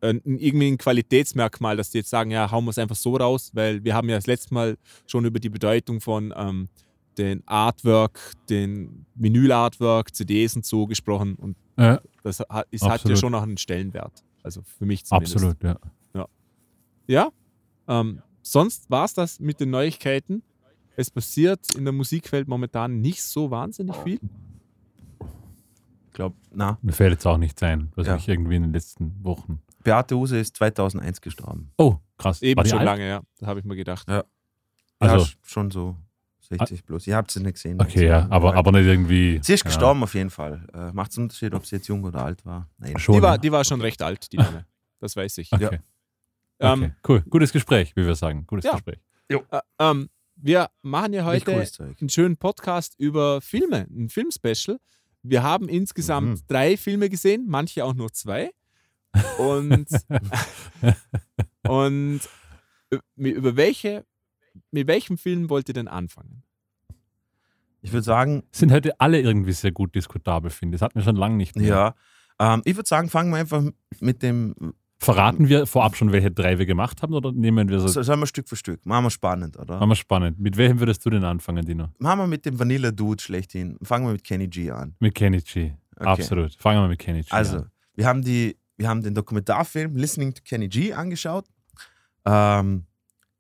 äh, 0.02 0.14
irgendwie 0.26 0.72
ein 0.72 0.78
Qualitätsmerkmal, 0.78 1.78
dass 1.78 1.92
die 1.92 2.00
jetzt 2.00 2.10
sagen, 2.10 2.32
ja, 2.32 2.50
hauen 2.52 2.66
wir 2.66 2.72
es 2.72 2.78
einfach 2.78 2.96
so 2.96 3.16
raus, 3.16 3.52
weil 3.54 3.84
wir 3.84 3.94
haben 3.94 4.10
ja 4.10 4.16
das 4.16 4.28
letzte 4.28 4.54
Mal 4.54 4.78
schon 5.08 5.26
über 5.26 5.40
die 5.40 5.50
Bedeutung 5.50 6.02
von 6.02 6.34
ähm, 6.36 6.70
den 7.18 7.44
Artwork, 7.46 8.20
den 8.50 9.06
Vinyl-Artwork, 9.16 10.16
CDs 10.16 10.56
und 10.56 10.66
so 10.66 10.88
gesprochen 10.88 11.36
und 11.36 11.56
Ja, 11.78 12.00
das 12.24 12.40
hat, 12.40 12.68
ist, 12.72 12.84
hat 12.84 13.04
ja 13.08 13.16
schon 13.16 13.32
noch 13.34 13.44
einen 13.44 13.58
Stellenwert. 13.58 14.24
Also 14.44 14.62
für 14.64 14.86
mich 14.86 15.06
zumindest. 15.06 15.36
absolut, 15.36 15.64
ja. 15.64 15.78
Ja, 17.08 17.30
ähm, 17.88 18.22
sonst 18.42 18.90
war 18.90 19.04
es 19.06 19.14
das 19.14 19.40
mit 19.40 19.60
den 19.60 19.70
Neuigkeiten. 19.70 20.44
Es 21.02 21.10
passiert 21.10 21.74
in 21.76 21.84
der 21.84 21.94
Musikwelt 21.94 22.48
momentan 22.48 23.02
nicht 23.02 23.24
so 23.24 23.50
wahnsinnig 23.50 23.96
viel. 23.98 24.20
Ich 26.08 26.14
glaube, 26.14 26.36
na, 26.54 26.78
Mir 26.82 26.92
fällt 26.92 27.14
jetzt 27.14 27.26
auch 27.26 27.38
nichts 27.38 27.64
ein, 27.64 27.92
was 27.96 28.06
Ja. 28.08 28.16
mich 28.16 28.28
irgendwie 28.28 28.56
in 28.56 28.62
den 28.64 28.74
letzten 28.74 29.16
Wochen. 29.24 29.62
Beate 29.84 30.16
Use 30.16 30.38
ist 30.38 30.56
2001 30.58 31.22
gestorben. 31.22 31.72
Oh, 31.78 31.96
krass. 32.18 32.42
Eben 32.44 32.64
schon 32.68 32.80
alt? 32.80 32.86
lange, 32.86 33.08
ja. 33.08 33.22
Da 33.40 33.48
habe 33.48 33.60
ich 33.60 33.66
mir 33.66 33.76
gedacht. 33.76 34.08
Ja. 34.08 34.24
Also- 35.00 35.16
ja, 35.16 35.22
sch- 35.24 35.36
schon 35.42 35.72
so 35.72 35.96
60 36.42 36.86
plus. 36.86 37.08
Ihr 37.08 37.16
habt 37.16 37.32
sie 37.32 37.42
nicht 37.42 37.54
gesehen. 37.54 37.82
Okay, 37.82 38.06
ja, 38.06 38.28
aber, 38.30 38.54
aber 38.56 38.72
nicht 38.74 38.86
irgendwie. 38.86 39.40
Sie 39.42 39.54
ist 39.54 39.62
ja. 39.64 39.70
gestorben 39.70 40.04
auf 40.04 40.14
jeden 40.14 40.30
Fall. 40.30 40.68
Äh, 40.74 40.92
Macht 40.92 41.12
es 41.12 41.18
einen 41.18 41.24
Unterschied, 41.26 41.54
ob 41.56 41.66
sie 41.66 41.78
jetzt 41.78 41.88
jung 41.88 42.04
oder 42.04 42.24
alt 42.26 42.46
war? 42.46 42.70
Nein. 42.78 43.00
Schon. 43.00 43.16
Die 43.16 43.22
war, 43.24 43.38
die 43.40 43.52
war 43.52 43.64
schon 43.64 43.82
recht 43.82 44.02
alt, 44.04 44.32
die 44.32 44.38
Dame. 44.38 44.66
Das 45.00 45.16
weiß 45.16 45.40
ich. 45.40 45.52
Okay. 45.52 45.80
Ja. 46.62 46.74
Ähm, 46.74 46.84
okay. 46.84 46.94
Cool. 47.08 47.22
Gutes 47.30 47.52
Gespräch, 47.52 47.96
wie 47.96 48.06
wir 48.06 48.14
sagen. 48.14 48.46
Gutes 48.46 48.66
Ja. 48.66 48.74
Gespräch. 48.74 49.00
Äh, 49.30 49.40
ähm, 49.80 50.10
wir 50.42 50.70
machen 50.82 51.14
ja 51.14 51.26
heute 51.26 51.52
einen 52.00 52.10
schönen 52.10 52.38
Podcast 52.38 52.96
über 52.98 53.42
Filme, 53.42 53.88
ein 53.90 54.10
Filmspecial. 54.10 54.78
Wir 55.24 55.44
haben 55.44 55.70
insgesamt 55.70 56.30
Mhm. 56.40 56.42
drei 56.48 56.78
Filme 56.78 57.10
gesehen, 57.10 57.46
manche 57.48 57.86
auch 57.86 57.94
nur 57.94 58.12
zwei. 58.12 58.52
Und, 59.38 59.88
und 61.68 62.22
äh, 62.90 62.98
über 63.16 63.56
welche, 63.56 64.06
mit 64.72 64.88
welchem 64.88 65.18
Film 65.18 65.50
wollt 65.50 65.68
ihr 65.70 65.74
denn 65.74 65.88
anfangen? 65.88 66.44
Ich 67.82 67.92
würde 67.92 68.04
sagen, 68.04 68.44
Sind 68.52 68.72
heute 68.72 69.00
alle 69.00 69.20
irgendwie 69.20 69.54
sehr 69.54 69.72
gut 69.72 69.96
diskutabel, 69.96 70.52
finde 70.52 70.76
ich. 70.76 70.80
Das 70.80 70.86
hatten 70.86 71.00
wir 71.00 71.04
schon 71.04 71.16
lange 71.16 71.36
nicht 71.36 71.56
mehr. 71.56 71.68
ja. 71.68 71.96
Ähm, 72.40 72.62
ich 72.66 72.76
würde 72.76 72.88
sagen, 72.88 73.10
fangen 73.10 73.32
wir 73.32 73.38
einfach 73.38 73.64
mit 74.00 74.22
dem. 74.24 74.56
Verraten 75.04 75.50
wir 75.50 75.66
vorab 75.66 75.96
schon, 75.96 76.12
welche 76.12 76.30
drei 76.30 76.60
wir 76.60 76.68
gemacht 76.68 77.02
haben 77.02 77.16
oder 77.16 77.32
nehmen 77.32 77.68
wir 77.70 77.80
so? 77.80 77.88
So, 77.88 78.04
sollen 78.04 78.20
wir 78.20 78.28
Stück 78.28 78.48
für 78.48 78.56
Stück? 78.56 78.86
Machen 78.86 79.06
wir 79.06 79.10
spannend, 79.10 79.58
oder? 79.58 79.78
Machen 79.80 79.90
wir 79.90 79.96
spannend. 79.96 80.40
Mit 80.40 80.58
welchem 80.58 80.80
würdest 80.80 81.04
du 81.04 81.10
denn 81.10 81.24
anfangen, 81.24 81.66
Dino? 81.66 81.88
Machen 81.98 82.20
wir 82.20 82.28
mit 82.28 82.46
dem 82.46 82.60
Vanilla 82.60 82.92
Dude 82.92 83.20
schlechthin. 83.22 83.80
Fangen 83.82 84.06
wir 84.06 84.12
mit 84.14 84.24
Kenny 84.24 84.48
G 84.48 84.70
an. 84.70 84.94
Mit 85.00 85.16
Kenny 85.16 85.40
G. 85.42 85.72
Okay. 85.96 86.08
Absolut. 86.08 86.54
Fangen 86.54 86.84
wir 86.84 86.88
mit 86.88 87.00
Kenny 87.00 87.22
G 87.24 87.28
Also, 87.32 87.58
an. 87.58 87.72
wir 87.96 88.06
haben, 88.06 88.22
die, 88.22 88.56
wir 88.78 88.88
haben 88.88 89.02
den 89.02 89.16
Dokumentarfilm 89.16 89.96
Listening 89.96 90.36
to 90.36 90.44
Kenny 90.46 90.68
G 90.68 90.94
angeschaut. 90.94 91.46
Ähm, 92.26 92.86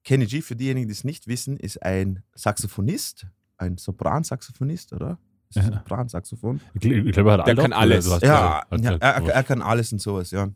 Kenny 0.03 0.25
G, 0.25 0.41
für 0.41 0.55
diejenigen, 0.55 0.87
die 0.87 0.93
es 0.93 1.03
nicht 1.03 1.27
wissen, 1.27 1.57
ist 1.57 1.83
ein 1.83 2.23
Saxophonist, 2.33 3.27
ein 3.57 3.77
Sopransaxophonist, 3.77 4.93
oder? 4.93 5.19
Sopransaxophon? 5.51 6.59
Ich, 6.73 6.85
ich 6.85 7.11
glaube, 7.11 7.31
er 7.31 7.37
hat 7.39 7.47
Der 7.47 7.55
kann 7.55 7.73
alles. 7.73 8.07
Ja, 8.21 8.63
ja 8.71 8.93
er, 8.99 8.99
er- 8.99 9.27
er 9.33 9.43
kann 9.43 9.61
alles 9.61 9.91
und 9.91 9.99
sowas, 10.01 10.31
ja. 10.31 10.49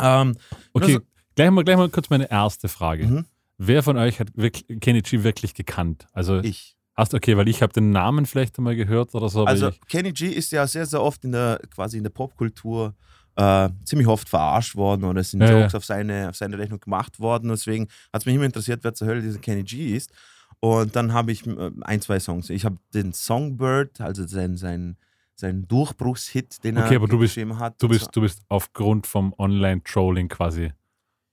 Ähm, 0.00 0.36
Okay, 0.72 0.84
Also- 0.94 1.00
gleich, 1.34 1.50
mal, 1.50 1.64
gleich 1.64 1.76
mal 1.76 1.88
kurz 1.88 2.10
meine 2.10 2.30
erste 2.30 2.68
Frage. 2.68 3.06
mhm, 3.06 3.24
Wer 3.58 3.82
von 3.82 3.96
euch 3.96 4.20
hat 4.20 4.28
wirklich, 4.36 4.80
Kenny 4.80 5.00
G 5.02 5.22
wirklich 5.22 5.54
gekannt? 5.54 6.06
Also, 6.12 6.40
ich. 6.40 6.76
hast 6.94 7.14
okay, 7.14 7.36
weil 7.38 7.48
ich 7.48 7.62
habe 7.62 7.72
den 7.72 7.90
Namen 7.90 8.26
vielleicht 8.26 8.58
einmal 8.58 8.76
gehört 8.76 9.14
oder 9.14 9.28
so. 9.30 9.44
Also 9.44 9.68
ich, 9.70 9.80
Kenny 9.88 10.12
G 10.12 10.28
ist 10.28 10.52
ja 10.52 10.66
sehr, 10.66 10.84
sehr 10.86 11.00
oft 11.02 11.24
in 11.24 11.32
der 11.32 11.60
quasi 11.74 11.96
in 11.96 12.02
der 12.02 12.10
Popkultur 12.10 12.94
äh, 13.36 13.68
ziemlich 13.84 14.08
oft 14.08 14.28
verarscht 14.28 14.76
worden 14.76 15.04
oder 15.04 15.20
es 15.20 15.30
sind 15.30 15.40
Ja, 15.42 15.50
Jokes 15.58 15.72
ja. 15.72 15.76
Auf, 15.78 15.84
seine, 15.84 16.28
auf 16.30 16.36
seine 16.36 16.58
Rechnung 16.58 16.80
gemacht 16.80 17.18
worden. 17.20 17.48
Deswegen 17.50 17.84
hat 18.12 18.22
es 18.22 18.26
mich 18.26 18.34
immer 18.34 18.44
interessiert, 18.44 18.80
wer 18.82 18.92
zur 18.94 19.08
Hölle 19.08 19.20
dieser 19.22 19.38
Kenny 19.38 19.62
G 19.62 19.94
ist. 19.96 20.10
Und 20.60 20.96
dann 20.96 21.12
habe 21.12 21.32
ich 21.32 21.46
äh, 21.46 21.70
ein, 21.82 22.00
zwei 22.02 22.18
Songs. 22.20 22.48
Ich 22.50 22.64
habe 22.64 22.76
den 22.94 23.12
Songbird, 23.12 24.00
also 24.00 24.26
sein, 24.26 24.56
sein, 24.56 24.96
sein 25.38 25.66
Durchbruchshit, 25.68 26.64
den 26.64 26.78
Okay, 26.78 26.94
er 26.94 26.96
aber 26.96 27.08
du 27.08 27.18
bist- 27.18 27.34
geschrieben 27.34 27.58
hat. 27.58 27.80
du, 27.82 27.88
bist, 27.88 28.08
du 28.14 28.20
bist 28.22 28.42
aufgrund 28.48 29.06
vom 29.06 29.34
Online-Trolling 29.38 30.28
quasi 30.28 30.72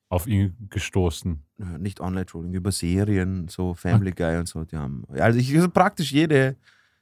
auf 0.09 0.27
ihn 0.27 0.55
gestoßen. 0.69 1.41
Nicht 1.79 1.99
Online-Trolling, 2.01 2.53
über 2.53 2.71
Serien, 2.71 3.47
so 3.47 3.73
Family 3.73 4.11
Guy 4.11 4.37
und 4.37 4.47
so. 4.47 4.63
Die 4.65 4.75
haben, 4.77 5.03
also 5.09 5.39
ich 5.39 5.55
also 5.55 5.69
praktisch 5.69 6.11
jede, 6.11 6.57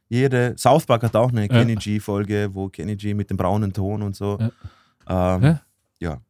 jede, 0.08 0.56
South 0.58 0.86
Park 0.86 1.04
hat 1.04 1.16
auch 1.16 1.30
eine 1.30 1.48
Kenny 1.48 1.76
G-Folge, 1.76 2.50
wo 2.54 2.70
Kenny 2.70 2.96
G 2.96 3.14
mit 3.14 3.30
dem 3.30 3.38
braunen 3.38 3.74
Ton 3.74 4.02
und 4.04 4.16
so. 4.16 4.38
Ähm, 4.40 4.52
Ja? 5.44 5.62
ja. 6.00 6.22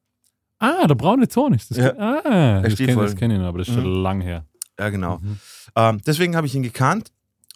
Ah, 0.59 0.87
der 0.87 0.95
braune 0.95 1.27
Ton 1.27 1.53
ist 1.53 1.71
das. 1.71 1.77
Ja. 1.77 1.97
Ah, 1.97 2.61
das 2.61 2.75
kenne 2.77 2.95
das 2.95 3.15
kenn 3.15 3.31
ich 3.31 3.37
noch, 3.39 3.47
aber 3.47 3.57
das 3.59 3.67
ist 3.67 3.73
schon 3.73 3.83
Mhm. 3.97 4.01
lang 4.03 4.21
her. 4.21 4.45
Ja, 4.79 4.89
genau. 4.89 5.17
Mhm. 5.17 5.37
Ähm, 5.75 6.01
deswegen 6.05 6.35
habe 6.35 6.47
ich 6.47 6.55
ihn 6.55 6.63
gekannt. 6.63 7.11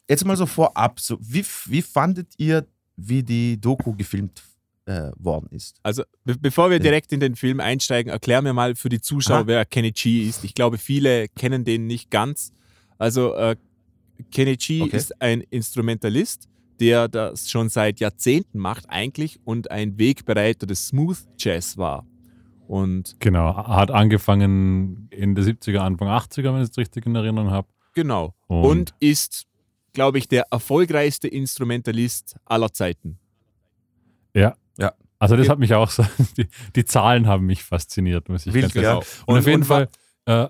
Jetzt 0.10 0.25
mal 0.25 0.36
so 0.38 0.45
vorab, 0.45 1.00
so, 1.00 1.17
wie, 1.22 1.43
wie 1.65 1.81
fandet 1.81 2.34
ihr, 2.38 2.65
wie 2.97 3.23
die 3.23 3.59
Doku 3.59 3.93
gefilmt 3.95 4.41
äh, 4.85 5.11
worden 5.17 5.47
ist? 5.51 5.77
Also, 5.83 6.03
be 6.23 6.35
bevor 6.39 6.69
wir 6.69 6.77
Ja. 6.77 6.83
direkt 6.83 7.11
in 7.11 7.19
den 7.19 7.35
Film 7.35 7.59
einsteigen, 7.59 8.11
erklär 8.11 8.41
mir 8.41 8.53
mal 8.53 8.75
für 8.75 8.89
die 8.89 9.01
Zuschauer, 9.01 9.37
Aha. 9.39 9.47
wer 9.47 9.65
Kenny 9.65 9.91
G 9.91 10.27
ist. 10.29 10.43
Ich 10.43 10.53
glaube, 10.53 10.77
viele 10.77 11.27
kennen 11.29 11.63
den 11.65 11.87
nicht 11.87 12.09
ganz. 12.11 12.51
Also, 12.97 13.33
äh, 13.35 13.55
Kenny 14.31 14.55
G 14.57 14.83
Okay. 14.83 14.95
ist 14.97 15.21
ein 15.21 15.41
Instrumentalist, 15.49 16.47
der 16.79 17.07
das 17.07 17.49
schon 17.49 17.69
seit 17.69 17.99
Jahrzehnten 17.99 18.59
macht, 18.59 18.85
eigentlich, 18.89 19.39
und 19.43 19.71
ein 19.71 19.97
Wegbereiter 19.97 20.65
des 20.67 20.87
Smooth 20.87 21.17
Jazz 21.37 21.77
war. 21.77 22.05
Und 22.67 23.15
Genau, 23.19 23.55
hat 23.67 23.91
angefangen 23.91 25.07
in 25.11 25.35
der 25.35 25.43
70er, 25.45 25.79
Anfang 25.81 26.07
80er, 26.09 26.53
wenn 26.53 26.61
ich 26.63 26.69
es 26.69 26.77
richtig 26.77 27.05
in 27.05 27.15
Erinnerung 27.15 27.51
habe. 27.51 27.67
genau. 27.93 28.33
Und, 28.47 28.65
Und 28.69 28.93
ist, 28.99 29.45
glaube 29.95 30.19
ich, 30.19 30.27
der 30.27 30.45
erfolgreichste 30.51 31.27
Instrumentalist 31.27 32.35
aller 32.45 32.71
Zeiten. 32.71 33.17
ja. 34.35 34.55
Ja. 34.77 34.93
Also 35.19 35.37
das 35.37 35.47
Ja. 35.47 35.53
hat 35.53 35.59
mich 35.59 35.73
auch 35.73 35.89
so, 35.89 36.05
die, 36.37 36.47
die 36.75 36.85
Zahlen 36.85 37.25
haben 37.27 37.45
mich 37.45 37.63
fasziniert, 37.63 38.27
muss 38.29 38.45
ich 38.45 38.53
Wild, 38.53 38.73
ganz 38.73 38.75
ja. 38.75 38.81
ehrlich 38.93 39.07
Genau. 39.09 39.23
Und, 39.33 39.39
auf 39.39 39.47
jeden 39.47 39.69
wa- 39.69 39.87
Fall, 40.25 40.49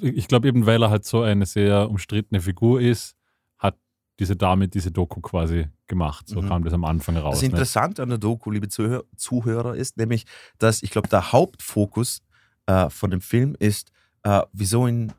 ich 0.00 0.26
glaube 0.26 0.48
eben, 0.48 0.66
weil 0.66 0.82
er 0.82 0.90
halt 0.90 1.04
so 1.04 1.22
eine 1.22 1.46
sehr 1.46 1.88
umstrittene 1.88 2.40
Figur 2.40 2.80
ist, 2.80 3.14
hat 3.56 3.76
diese 4.18 4.34
Dame 4.34 4.66
diese 4.66 4.90
Doku 4.90 5.20
quasi 5.20 5.68
gemacht. 5.86 6.28
So 6.28 6.42
Mhm. 6.42 6.48
kam 6.48 6.64
das 6.64 6.72
am 6.74 6.84
Anfang 6.84 7.16
raus. 7.16 7.36
Das 7.36 7.42
ne? 7.42 7.48
Interessante 7.50 8.02
an 8.02 8.08
der 8.08 8.18
Doku, 8.18 8.50
liebe 8.50 8.68
Zuhör 8.68 9.04
Zuhörer, 9.16 9.76
ist 9.76 9.96
nämlich, 9.96 10.24
dass 10.58 10.82
ich 10.82 10.90
glaube, 10.90 11.06
der 11.08 11.30
Hauptfokus 11.30 12.20
äh, 12.66 12.90
von 12.90 13.12
dem 13.12 13.20
Film 13.20 13.54
ist, 13.60 13.92
äh, 14.24 14.42
wieso 14.52 14.88
ihn 14.88 15.12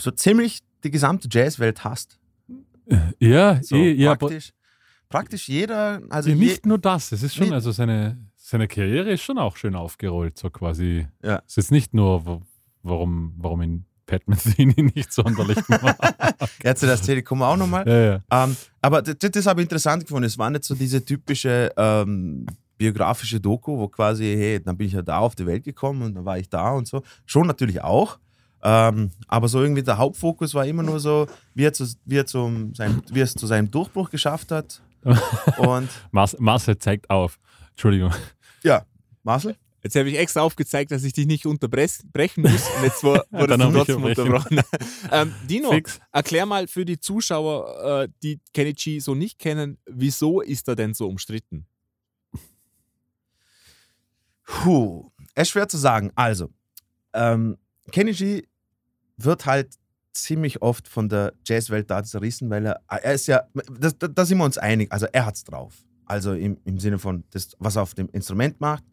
so 0.00 0.12
ziemlich 0.12 0.60
die 0.84 0.90
gesamte 0.92 1.28
Jazzwelt 1.30 1.82
hasst. 1.82 2.20
Ja, 3.18 3.62
So, 3.62 3.76
eh, 3.76 3.92
ja, 3.92 4.14
praktisch, 4.14 4.52
praktisch 5.08 5.48
jeder, 5.48 6.02
also 6.08 6.30
je, 6.30 6.34
nicht 6.36 6.66
nur 6.66 6.78
das. 6.78 7.12
Es 7.12 7.22
ist 7.22 7.34
schon, 7.34 7.52
also 7.52 7.72
seine, 7.72 8.18
seine 8.36 8.68
Karriere 8.68 9.12
ist 9.12 9.22
schon 9.22 9.38
auch 9.38 9.56
schön 9.56 9.74
aufgerollt, 9.74 10.38
so 10.38 10.50
quasi. 10.50 11.06
Ja. 11.22 11.42
Es 11.46 11.56
ist 11.56 11.70
nicht 11.70 11.94
nur, 11.94 12.42
warum, 12.82 13.34
warum 13.38 13.62
ihn 13.62 13.84
Pat 14.06 14.26
Metheny 14.28 14.90
nicht 14.94 15.12
sonderlich 15.12 15.56
war. 15.68 15.96
jetzt 16.62 16.82
das 16.82 17.02
Telekom 17.02 17.42
auch 17.42 17.56
nochmal. 17.56 17.86
ja, 17.88 17.98
ja. 18.04 18.44
Ähm, 18.44 18.56
aber 18.80 19.02
das, 19.02 19.16
das 19.18 19.46
habe 19.46 19.60
ich 19.60 19.64
interessant 19.64 20.04
gefunden. 20.04 20.24
Es 20.24 20.38
war 20.38 20.48
nicht 20.48 20.64
so 20.64 20.74
diese 20.76 21.04
typische 21.04 21.72
ähm, 21.76 22.46
biografische 22.78 23.40
Doku, 23.40 23.76
wo 23.78 23.88
quasi, 23.88 24.24
hey, 24.24 24.62
dann 24.62 24.76
bin 24.76 24.86
ich 24.86 24.92
ja 24.92 25.02
da 25.02 25.18
auf 25.18 25.34
die 25.34 25.46
Welt 25.46 25.64
gekommen 25.64 26.02
und 26.02 26.14
dann 26.14 26.24
war 26.24 26.38
ich 26.38 26.48
da 26.48 26.70
und 26.72 26.86
so. 26.86 27.02
Schon 27.24 27.46
natürlich 27.46 27.82
auch. 27.82 28.18
Ähm, 28.62 29.10
aber 29.28 29.48
so 29.48 29.62
irgendwie 29.62 29.82
der 29.82 29.98
Hauptfokus 29.98 30.54
war 30.54 30.66
immer 30.66 30.82
nur 30.82 30.98
so, 30.98 31.26
wie 31.54 31.64
er, 31.64 31.72
zu, 31.72 31.86
wie 32.04 32.16
er, 32.16 32.26
zum, 32.26 32.74
sein, 32.74 33.02
wie 33.10 33.20
er 33.20 33.24
es 33.24 33.34
zu 33.34 33.46
seinem 33.46 33.70
Durchbruch 33.70 34.10
geschafft 34.10 34.50
hat. 34.50 34.82
Und 35.58 35.88
Marcel 36.10 36.78
zeigt 36.78 37.10
auf. 37.10 37.38
Entschuldigung. 37.70 38.12
ja, 38.62 38.84
Marcel? 39.22 39.56
Jetzt 39.86 39.94
habe 39.94 40.10
ich 40.10 40.18
extra 40.18 40.40
aufgezeigt, 40.40 40.90
dass 40.90 41.04
ich 41.04 41.12
dich 41.12 41.26
nicht 41.26 41.46
unterbrechen 41.46 42.42
muss. 42.42 42.68
Und 42.76 42.82
jetzt 42.82 43.04
wurde 43.04 43.24
ich 43.30 43.38
trotzdem 43.38 44.02
unterbrechen. 44.02 44.58
unterbrochen. 44.58 44.60
ähm, 45.12 45.32
Dino, 45.48 45.70
Fix. 45.70 46.00
erklär 46.10 46.44
mal 46.44 46.66
für 46.66 46.84
die 46.84 46.98
Zuschauer, 46.98 48.02
äh, 48.02 48.08
die 48.20 48.40
Kenny 48.52 48.72
G 48.72 48.98
so 48.98 49.14
nicht 49.14 49.38
kennen, 49.38 49.78
wieso 49.86 50.40
ist 50.40 50.66
er 50.66 50.74
denn 50.74 50.92
so 50.92 51.06
umstritten? 51.06 51.66
Puh, 54.42 55.12
es 55.34 55.42
ist 55.42 55.48
schwer 55.50 55.68
zu 55.68 55.76
sagen. 55.76 56.10
Also, 56.16 56.50
ähm, 57.12 57.56
Kenny 57.92 58.12
G 58.12 58.42
wird 59.16 59.46
halt 59.46 59.74
ziemlich 60.12 60.62
oft 60.62 60.88
von 60.88 61.08
der 61.08 61.34
Jazzwelt 61.46 61.90
da 61.90 62.02
zerrissen, 62.02 62.48
weil 62.50 62.66
er, 62.66 62.80
er 62.88 63.12
ist 63.14 63.26
ja, 63.26 63.42
da, 63.54 64.24
sind 64.24 64.38
wir 64.38 64.44
uns 64.44 64.58
einig, 64.58 64.90
also 64.92 65.06
er 65.12 65.26
hat's 65.26 65.44
drauf. 65.44 65.84
Also 66.06 66.32
im, 66.32 66.58
im 66.64 66.78
Sinne 66.78 66.98
von, 66.98 67.24
das, 67.30 67.50
was 67.58 67.76
er 67.76 67.82
auf 67.82 67.94
dem 67.94 68.08
Instrument 68.10 68.60
macht, 68.60 68.84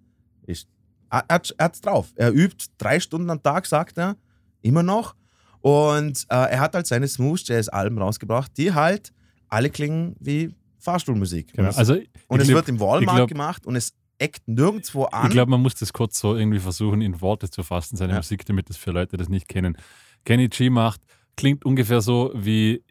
ist, 0.45 0.67
er, 1.09 1.23
er, 1.27 1.35
hat- 1.35 1.55
hat's 1.59 1.81
drauf. 1.81 2.11
Er 2.15 2.31
übt 2.33 2.65
drei 2.77 2.99
Stunden 2.99 3.29
am 3.29 3.41
Tag, 3.41 3.65
sagt 3.67 3.97
er, 3.97 4.17
immer 4.61 4.83
noch. 4.83 5.15
Und 5.61 6.25
äh, 6.29 6.35
er 6.35 6.59
hat 6.59 6.73
halt 6.75 6.87
seine 6.87 7.07
Smooth 7.07 7.47
Jazz-Alben 7.47 7.97
rausgebracht, 7.99 8.51
die 8.57 8.73
halt 8.73 9.13
alle 9.47 9.69
klingen 9.69 10.15
wie 10.19 10.53
Fahrstuhlmusik. 10.79 11.53
Genau. 11.53 11.67
Und 11.67 11.69
es, 11.71 11.77
Also, 11.77 11.93
und 12.27 12.41
es 12.41 12.49
ich 12.49 12.53
wird 12.55 12.67
im 12.67 12.79
Walmart 12.81 13.15
glaub- 13.15 13.29
gemacht 13.29 13.65
und 13.65 13.75
es 13.77 13.93
eckt 14.19 14.47
nirgendwo 14.47 15.05
an. 15.05 15.27
Ich 15.27 15.31
glaube, 15.33 15.51
man 15.51 15.61
muss 15.61 15.75
das 15.75 15.91
kurz 15.93 16.19
so 16.19 16.35
irgendwie 16.35 16.59
versuchen, 16.59 17.01
in 17.01 17.19
Worte 17.21 17.49
zu 17.49 17.63
fassen, 17.63 17.97
seine 17.97 18.13
Ja. 18.13 18.19
Musik, 18.19 18.45
damit 18.45 18.69
das 18.69 18.77
für 18.77 18.91
Leute, 18.91 19.17
das 19.17 19.29
nicht 19.29 19.47
kennen. 19.47 19.77
Kenny 20.25 20.47
G 20.47 20.69
macht, 20.69 21.01
klingt 21.35 21.65
ungefähr 21.65 22.01
so 22.01 22.31
wie 22.35 22.83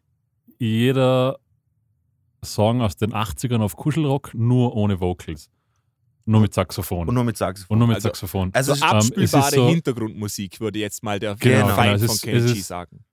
jeder 0.58 1.38
Song 2.44 2.82
aus 2.82 2.96
den 2.96 3.12
80ern 3.14 3.60
auf 3.62 3.76
Kuschelrock, 3.76 4.34
nur 4.34 4.74
ohne 4.74 5.00
Vocals. 5.00 5.48
Nur 6.24 6.40
mit 6.40 6.54
Saxophon. 6.54 7.08
und 7.08 7.14
nur 7.14 7.24
mit 7.24 7.36
Saxophon. 7.36 7.74
Und 7.74 7.78
nur 7.80 7.88
mit 7.88 7.96
Also- 7.96 8.08
Saxophon. 8.08 8.50
Also, 8.52 8.74
So 8.74 8.84
ähm, 8.84 8.96
es 8.98 9.04
ist 9.08 9.34
abspielbare 9.34 9.54
so- 9.54 9.68
Hintergrundmusik, 9.68 10.60
würde 10.60 10.78
jetzt 10.78 11.02
mal 11.02 11.18
der 11.18 11.34
Genau, 11.36 11.68
Feind 11.68 11.94
genau, 11.96 12.06
von 12.06 12.14
ist- 12.14 12.22
Kenny 12.22 12.40
G 12.52 12.58
ist- 12.58 12.66
sagen. 12.68 13.04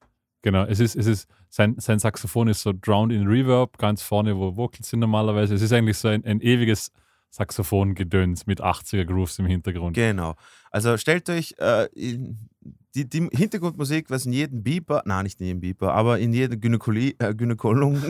Genau, 0.42 0.64
es 0.66 0.80
ist, 0.80 0.96
es 0.96 1.06
ist, 1.08 1.28
sein, 1.50 1.76
sein 1.80 2.00
Saxophon 2.00 2.48
ist 2.48 2.62
so 2.62 2.72
drowned 2.72 3.12
in 3.12 3.28
Reverb, 3.28 3.78
ganz 3.78 4.02
vorne, 4.02 4.38
wo 4.38 4.56
Vocals 4.56 4.90
sind 4.90 5.00
normalerweise. 5.00 5.54
Es 5.56 5.62
ist 5.62 5.74
eigentlich 5.74 5.98
so 5.98 6.08
ein, 6.08 6.24
ein 6.24 6.40
ewiges 6.40 6.92
Saxophon-Gedöns 7.32 8.46
mit 8.48 8.62
80er-Grooves 8.62 9.40
im 9.40 9.46
Hintergrund. 9.46 9.96
Genau. 9.96 10.36
Also 10.72 10.98
stellt 10.98 11.30
euch 11.30 11.56
äh, 11.60 11.86
in, 11.94 12.50
die, 12.96 13.08
die 13.08 13.30
Hintergrundmusik, 13.32 14.10
was 14.10 14.26
in 14.26 14.34
jedem 14.34 14.64
Beeper, 14.64 15.04
nein, 15.06 15.24
nicht 15.24 15.40
in 15.40 15.46
jedem 15.48 15.62
Beeper, 15.62 15.94
aber 15.94 16.20
in 16.20 16.34
jeder 16.34 16.58
Gynäkologie, 16.58 17.16
äh, 17.20 17.34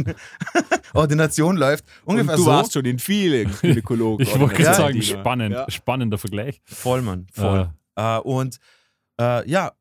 läuft. 1.58 1.86
Und 2.06 2.16
Ungefähr 2.16 2.38
du 2.38 2.44
so. 2.44 2.50
warst 2.50 2.74
schon 2.74 2.86
in 2.86 3.00
vielen 3.00 3.52
Gynäkologen. 3.62 4.26
Ich 4.26 4.40
wollte 4.40 4.56
gerade 4.56 4.78
sagen, 4.78 5.02
spannend, 5.02 5.54
Ja. 5.54 5.70
spannender 5.70 6.18
Vergleich. 6.18 6.62
Voll, 6.66 7.02
Mann. 7.02 7.28
Voll. 7.34 7.72
Äh, 7.96 8.18
und 8.20 8.58
äh, 9.20 9.50
ja, 9.50 9.72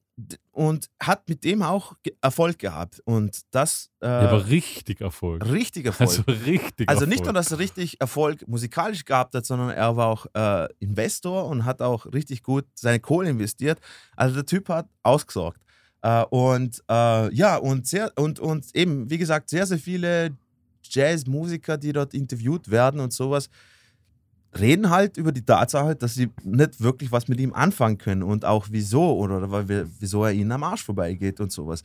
und 0.51 0.89
hat 1.01 1.29
mit 1.29 1.45
dem 1.45 1.63
auch 1.63 1.95
Erfolg 2.21 2.59
gehabt. 2.59 3.01
Und 3.05 3.41
das 3.53 3.91
äh, 4.03 4.07
Ja, 4.07 4.21
aber 4.29 4.49
richtig 4.49 5.01
Erfolg. 5.01 5.49
richtig 5.49 5.87
Erfolg. 5.87 6.09
Also 6.11 6.23
richtig 6.47 6.89
Also 6.89 7.01
Erfolg. 7.03 7.09
nicht 7.11 7.25
nur, 7.25 7.33
dass 7.33 7.53
er 7.53 7.59
richtig 7.59 8.01
Erfolg 8.01 8.47
musikalisch 8.49 9.05
gehabt 9.05 9.35
hat, 9.35 9.47
sondern 9.47 9.71
er 9.71 9.97
war 9.97 10.07
auch 10.09 10.27
äh, 10.35 10.69
Investor 10.81 11.47
und 11.47 11.65
hat 11.65 11.81
auch 11.83 12.07
richtig 12.07 12.43
gut 12.43 12.65
seine 12.75 12.99
Kohle 13.01 13.31
investiert. 13.31 13.79
Also 14.17 14.35
der 14.35 14.47
Typ 14.47 14.69
hat 14.69 14.89
ausgesorgt. 15.05 15.61
Äh, 16.03 16.25
und 16.25 16.83
äh, 16.91 17.35
ja, 17.35 17.57
und, 17.57 17.87
sehr, 17.87 18.13
und, 18.17 18.41
und 18.41 18.75
eben, 18.75 19.09
wie 19.11 19.19
gesagt, 19.19 19.49
sehr, 19.51 19.67
sehr 19.67 19.79
viele 19.79 20.37
Jazzmusiker, 20.83 21.77
die 21.77 21.93
dort 21.93 22.15
interviewt 22.15 22.71
werden 22.71 23.01
und 23.01 23.13
sowas, 23.13 23.49
reden 24.59 24.91
halt 24.91 25.17
über 25.17 25.33
die 25.33 25.45
Tatsache, 25.45 25.95
dass 25.97 26.15
sie 26.15 26.31
nicht 26.43 26.81
wirklich 26.81 27.13
was 27.13 27.29
mit 27.29 27.39
ihm 27.41 27.53
anfangen 27.53 27.99
können 27.99 28.23
und 28.23 28.45
auch 28.45 28.69
wieso 28.71 29.17
oder 29.19 29.69
wieso 30.01 30.25
er 30.25 30.33
ihnen 30.33 30.53
am 30.53 30.63
Arsch 30.65 30.85
vorbeigeht 30.85 31.41
und 31.41 31.53
sowas. 31.53 31.83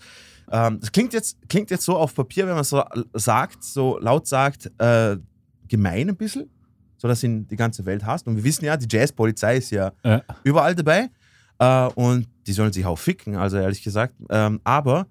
Ähm, 0.52 0.80
das 0.80 0.92
klingt 0.92 1.14
jetzt, 1.14 1.38
klingt 1.50 1.72
jetzt 1.72 1.84
so 1.86 1.98
auf 1.98 2.16
Papier, 2.16 2.48
wenn 2.48 2.56
man 2.56 2.64
so 2.64 2.84
sagt, 3.14 3.64
so 3.64 3.98
laut 4.00 4.28
sagt, 4.28 4.72
äh, 4.78 5.18
gemein 5.68 6.10
ein 6.10 6.16
bisschen, 6.16 6.50
so 6.98 7.08
dass 7.08 7.22
ihn 7.24 7.48
die 7.48 7.56
ganze 7.58 7.86
Welt 7.86 8.06
hasst. 8.06 8.28
Und 8.28 8.38
wir 8.38 8.44
wissen 8.44 8.64
ja, 8.66 8.78
die 8.78 8.88
Jazzpolizei 8.90 9.58
ist 9.58 9.72
ja 9.72 9.92
Ja. 10.04 10.22
überall 10.44 10.74
dabei 10.74 11.10
äh, 11.60 11.88
und 11.96 12.28
die 12.48 12.54
sollen 12.54 12.72
sich 12.72 12.86
auch 12.86 12.98
ficken, 13.00 13.36
also 13.36 13.58
ehrlich 13.58 13.84
gesagt. 13.84 14.16
Ähm, 14.30 14.62
aber 14.64 15.08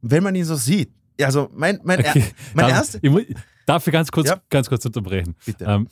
wenn 0.00 0.22
man 0.22 0.34
ihn 0.34 0.44
so 0.44 0.56
sieht, 0.56 0.92
also 1.20 1.48
mein, 1.54 1.78
mein, 1.84 2.00
Okay, 2.00 2.24
mein 2.54 2.70
erster, 2.70 2.98
darf 3.72 3.86
ich 3.86 3.92
ganz 3.92 4.10
kurz, 4.10 4.28
Ja. 4.28 4.40
ganz 4.50 4.68
kurz 4.68 4.84
unterbrechen? 4.84 5.34
bitte. 5.44 5.64
Ähm, 5.64 5.88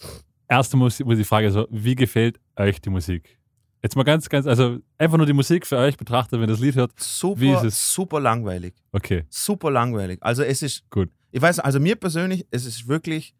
erste 0.49 0.76
muss, 0.76 1.00
muss 1.00 1.16
die 1.18 1.25
Frage 1.25 1.50
so, 1.50 1.66
wie 1.70 1.94
gefällt 1.94 2.38
euch 2.56 2.80
die 2.80 2.90
Musik? 2.90 3.38
Jetzt 3.82 3.96
mal 3.96 4.02
ganz, 4.02 4.28
ganz, 4.28 4.46
also 4.46 4.78
einfach 4.99 5.16
nur 5.16 5.26
die 5.26 5.32
Musik 5.32 5.66
für 5.66 5.78
euch 5.78 5.96
betrachtet, 5.96 6.32
wenn 6.32 6.42
ihr 6.42 6.52
das 6.52 6.60
Lied 6.60 6.75
hört. 6.76 6.92
super, 7.00 7.40
wie 7.40 7.50
ist 7.52 7.64
es? 7.64 7.94
super 7.94 8.20
langweilig. 8.20 8.75
Okay, 8.92 9.25
super 9.30 9.70
langweilig. 9.70 10.18
Also 10.22 10.42
es 10.42 10.60
ist, 10.62 10.88
Gut. 10.90 11.08
ich 11.30 11.40
weiß, 11.40 11.60
also 11.60 11.80
mir 11.80 11.96
persönlich, 11.96 12.46
es 12.50 12.66
ist 12.66 12.87
wirklich, 12.88 13.34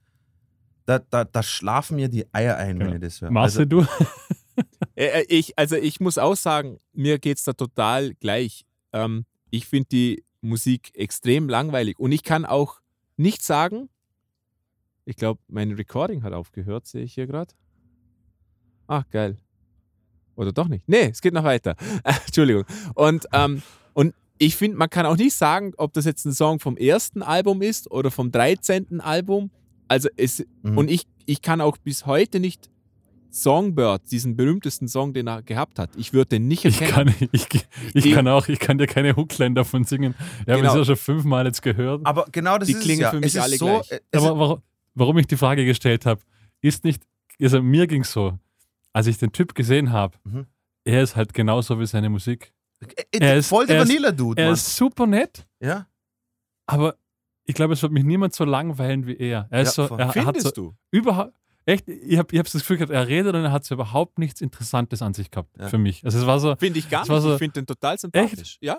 da, 0.87 0.99
da, 0.99 1.25
da 1.25 1.43
schlafen 1.43 1.97
mir 1.97 2.09
die 2.09 2.25
Eier 2.33 2.57
ein, 2.57 2.79
wenn 2.79 2.89
Ja. 2.89 2.95
ich 2.95 3.01
das 3.03 3.21
höre. 3.21 3.31
Marcel, 3.31 3.63
Also, 3.71 3.85
du? 3.85 3.87
Äh, 4.97 5.21
äh, 5.21 5.25
ich, 5.29 5.59
also 5.59 5.77
ich 5.77 6.01
muss 6.01 6.19
auch 6.19 6.37
sagen, 6.37 6.79
mir 6.93 7.19
geht 7.19 7.39
es 7.39 7.45
da 7.45 7.53
total 7.53 8.15
gleich. 8.15 8.65
Ähm, 8.93 9.25
ich 9.51 9.67
finde 9.67 9.89
die 9.93 10.25
Musik 10.41 10.91
extrem 10.95 11.49
langweilig 11.49 11.99
und 11.99 12.13
ich 12.13 12.23
kann 12.23 12.45
auch 12.47 12.81
nicht 13.17 13.43
sagen, 13.43 13.89
ich 15.05 15.17
glaube, 15.17 15.41
mein 15.49 15.73
Recording 15.73 16.23
hat 16.23 16.33
aufgehört, 16.33 16.87
sehe 16.87 17.03
ich 17.03 17.15
hier 17.15 17.27
gerade. 17.27 17.53
Ach, 18.87 19.05
geil. 19.11 19.37
Oder 20.37 20.53
doch 20.53 20.69
nicht? 20.69 20.89
Nee, 20.89 21.11
es 21.11 21.21
geht 21.21 21.35
noch 21.35 21.45
weiter. 21.45 21.77
Entschuldigung. 22.27 22.65
Und, 22.95 23.27
ähm, 23.33 23.63
und 23.95 24.15
ich 24.39 24.57
finde, 24.57 24.77
man 24.79 24.89
kann 24.89 25.07
auch 25.07 25.17
nicht 25.17 25.35
sagen, 25.35 25.73
ob 25.77 25.93
das 25.93 26.05
jetzt 26.07 26.25
ein 26.25 26.33
Song 26.33 26.61
vom 26.61 26.77
ersten 26.77 27.23
Album 27.23 27.61
ist 27.63 27.91
oder 27.91 28.11
vom 28.11 28.31
13. 28.33 29.01
Album. 29.01 29.51
Also 29.89 30.09
es, 30.17 30.45
mhm. 30.63 30.79
und 30.79 30.91
ich, 30.91 31.07
ich 31.27 31.43
kann 31.43 31.61
auch 31.61 31.77
bis 31.77 32.07
heute 32.07 32.41
nicht 32.41 32.71
Songbird, 33.33 34.11
diesen 34.11 34.35
berühmtesten 34.37 34.89
Song, 34.89 35.13
den 35.13 35.29
er 35.29 35.43
gehabt 35.43 35.79
hat, 35.79 35.91
ich 35.97 36.13
würde 36.13 36.31
den 36.31 36.49
nicht 36.49 36.65
Ich 36.65 36.81
erkennen. 36.81 37.15
kann, 37.15 37.29
ich, 37.31 37.47
ich 37.95 38.03
Die- 38.03 38.11
kann 38.13 38.27
auch, 38.27 38.49
ich 38.49 38.59
kann 38.59 38.77
dir 38.79 38.89
keine 38.89 39.15
Hookline 39.15 39.55
davon 39.55 39.85
singen. 39.85 40.15
Ich 40.41 40.49
habe 40.49 40.63
Genau. 40.63 40.71
es 40.73 40.79
ja 40.79 40.85
schon 40.85 40.97
fünfmal 40.97 41.47
jetzt 41.47 41.63
gehört. 41.63 42.05
aber 42.05 42.27
genau 42.33 42.59
das 42.59 42.67
die 42.67 42.73
ist 42.73 42.79
es 42.81 42.85
klingen 42.85 43.03
ja. 43.03 43.11
für 43.11 43.17
es 43.19 43.23
mich 43.23 43.35
ist 43.37 43.41
alle 43.41 43.57
so, 43.57 43.67
gleich. 43.67 43.91
äh, 43.93 44.01
Es 44.11 44.21
Aber 44.23 44.39
warum, 44.39 44.63
warum 44.95 45.19
ich 45.19 45.27
die 45.27 45.37
Frage 45.37 45.65
gestellt 45.65 46.07
habe, 46.07 46.21
ist 46.61 46.85
nicht, 46.85 47.03
also 47.41 47.63
mir 47.63 47.87
ging 47.87 48.03
es 48.03 48.13
so, 48.13 48.39
als 48.93 49.07
ich 49.07 49.19
den 49.19 49.33
Typ 49.33 49.55
gesehen 49.55 49.93
habe, 49.93 50.17
Mhm. 50.25 50.47
er 50.85 51.03
ist 51.03 51.17
halt 51.17 51.33
genauso 51.35 51.79
wie 51.81 51.87
seine 51.87 52.11
Musik. 52.11 52.53
ist, 52.81 53.21
er 53.23 53.37
ist- 53.37 53.49
voll 53.49 53.67
der 53.67 53.77
er 53.77 53.83
Vanilla-Dude, 53.83 54.41
Er 54.41 54.47
Mann. 54.49 54.55
ist 54.55 54.75
super 54.77 55.07
nett, 55.07 55.47
Ja? 55.61 55.87
aber 56.67 56.97
ich 57.45 57.55
glaube, 57.55 57.75
es 57.75 57.83
wird 57.83 57.93
mich 57.93 58.05
niemand 58.05 58.35
so 58.35 58.45
langweilen 58.45 59.07
wie 59.07 59.17
er. 59.17 59.49
Er 59.51 59.63
ist 59.63 59.77
Ja, 59.77 59.87
so, 59.89 59.97
er, 59.97 60.09
hat 60.09 60.15
so 60.15 60.21
Findest 60.23 60.57
du? 60.57 60.75
überhaupt, 60.91 61.35
echt, 61.67 61.89
ich 61.89 62.17
habe 62.19 62.29
ich 62.33 62.39
hab 62.39 62.45
das 62.47 62.53
Gefühl 62.55 62.77
gehabt, 62.79 62.93
er 62.93 63.07
redet 63.09 63.35
und 63.35 63.45
er 63.45 63.53
hat 63.53 63.65
so 63.65 63.75
überhaupt 63.75 64.19
nichts 64.19 64.41
Interessantes 64.41 65.03
an 65.03 65.15
sich 65.15 65.31
gehabt 65.31 65.57
Ja. 65.59 65.69
für 65.69 65.79
mich. 65.79 66.05
Also 66.05 66.19
es 66.19 66.27
war 66.27 66.39
so, 66.41 66.57
Finde 66.57 66.79
ich 66.79 66.89
gar 66.89 67.01
nicht. 67.01 67.09
so- 67.23 67.33
ich 67.33 67.39
finde 67.39 67.55
den 67.61 67.67
total 67.67 67.99
sympathisch. 67.99 68.57
Ja? 68.61 68.79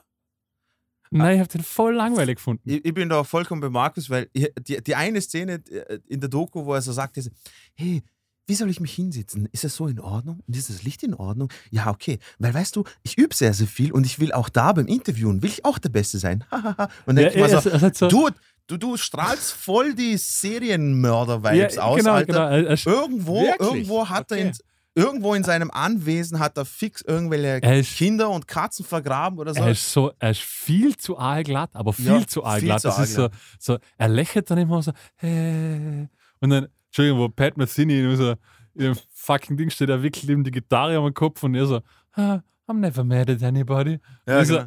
Nein, 1.12 1.36
ich 1.36 1.39
habe 1.39 1.50
den 1.50 1.63
voll 1.63 1.94
langweilig 1.96 2.38
gefunden. 2.38 2.70
Ich, 2.70 2.84
ich 2.84 2.94
bin 2.94 3.10
da 3.10 3.24
vollkommen 3.24 3.62
bei 3.62 3.70
Markus, 3.70 4.10
weil 4.10 4.30
die, 4.34 4.82
die 4.84 4.96
eine 4.96 5.22
Szene 5.22 5.62
äh, 5.70 6.00
in 6.08 6.20
der 6.20 6.30
Doku, 6.30 6.65
wo 6.65 6.74
er 6.74 6.82
so 6.82 6.91
sagt, 6.91 7.18
ist, 7.18 7.30
hey, 7.75 8.01
wie 8.48 8.56
soll 8.56 8.70
ich 8.70 8.80
mich 8.82 8.94
hinsetzen? 8.94 9.48
Ist 9.51 9.63
das 9.63 9.75
so 9.75 9.88
in 9.88 10.00
Ordnung? 10.00 10.41
Ist 10.48 10.70
das 10.70 10.84
Licht 10.84 11.03
in 11.03 11.13
Ordnung? 11.13 11.50
Ja, 11.70 11.89
okay. 11.89 12.18
Weil 12.39 12.53
weißt 12.53 12.75
du, 12.75 12.84
ich 13.03 13.18
übe 13.18 13.34
sehr, 13.36 13.53
sehr 13.53 13.68
viel 13.68 13.91
und 13.91 14.06
ich 14.06 14.20
will 14.20 14.34
auch 14.34 14.50
da 14.50 14.74
beim 14.74 14.88
Interviewen, 14.88 15.41
will 15.41 15.50
ich 15.51 15.63
auch 15.63 15.77
der 15.77 15.89
Beste 15.89 16.18
sein. 16.18 16.44
und 17.06 17.15
dann 17.15 17.18
Ja, 17.18 17.27
ich 17.30 17.36
mal 17.38 17.50
er, 17.50 17.62
so, 17.62 17.70
er, 17.70 17.75
er 17.75 17.82
hat 17.82 17.96
so 17.96 18.10
du, 18.10 18.30
du, 18.68 18.77
du 18.77 18.98
strahlst 18.98 19.51
voll 19.53 19.94
die 19.94 20.18
Serienmörder-Vibes 20.18 21.75
ja, 21.75 21.82
aus, 21.84 21.98
genau, 22.00 22.13
Alter. 22.13 22.25
genau. 22.34 22.48
Er, 22.48 22.68
er, 22.68 22.88
Irgendwo, 22.88 23.41
Wirklich? 23.44 23.70
irgendwo 23.70 24.10
hat 24.10 24.32
er 24.32 24.38
Okay. 24.38 24.48
in, 24.48 24.53
irgendwo 24.96 25.34
in 25.34 25.44
seinem 25.44 25.72
Anwesen 25.72 26.40
hat 26.40 26.58
er 26.58 26.66
fix 26.66 27.02
irgendwelche 27.02 27.62
Er 27.64 27.80
ist- 27.80 27.96
Kinder 27.96 28.30
und 28.30 28.48
Katzen 28.48 28.86
vergraben 28.86 29.40
oder 29.40 29.54
so. 29.54 29.62
Er 29.62 29.72
ist 29.72 29.92
so, 29.92 30.12
er 30.20 30.32
ist 30.32 30.42
viel 30.42 30.98
zu 30.98 31.18
aalglatt, 31.18 31.70
aber 31.76 31.94
viel 31.94 32.06
Ja, 32.08 32.28
zu 32.28 32.44
aalglatt. 32.44 32.84
Das 32.84 33.00
ist 33.00 33.14
so, 33.14 33.30
so, 33.60 33.78
er 33.98 34.08
lächelt 34.10 34.50
dann 34.52 34.58
immer 34.58 34.82
so, 34.82 34.92
hey. 35.16 36.08
und 36.40 36.50
dann, 36.50 36.68
Entschuldigung, 36.88 37.20
wo 37.20 37.30
Pat 37.30 37.56
Metheny 37.58 38.00
in 38.02 38.16
so 38.18 38.32
in 38.74 38.86
dem 38.86 38.96
fucking 39.14 39.58
Ding 39.58 39.70
steht, 39.70 39.90
er 39.90 40.02
wickelt 40.02 40.30
ihm 40.30 40.44
die 40.44 40.52
Gitarre 40.52 40.96
am 40.98 41.14
Kopf 41.14 41.44
und 41.44 41.56
er 41.56 41.66
so, 41.66 41.82
ah, 42.14 42.40
I'm 42.68 42.80
never 42.80 43.04
mad 43.04 43.30
at 43.32 43.44
anybody. 43.44 44.00
Ja, 44.26 44.44
genau. 44.44 44.66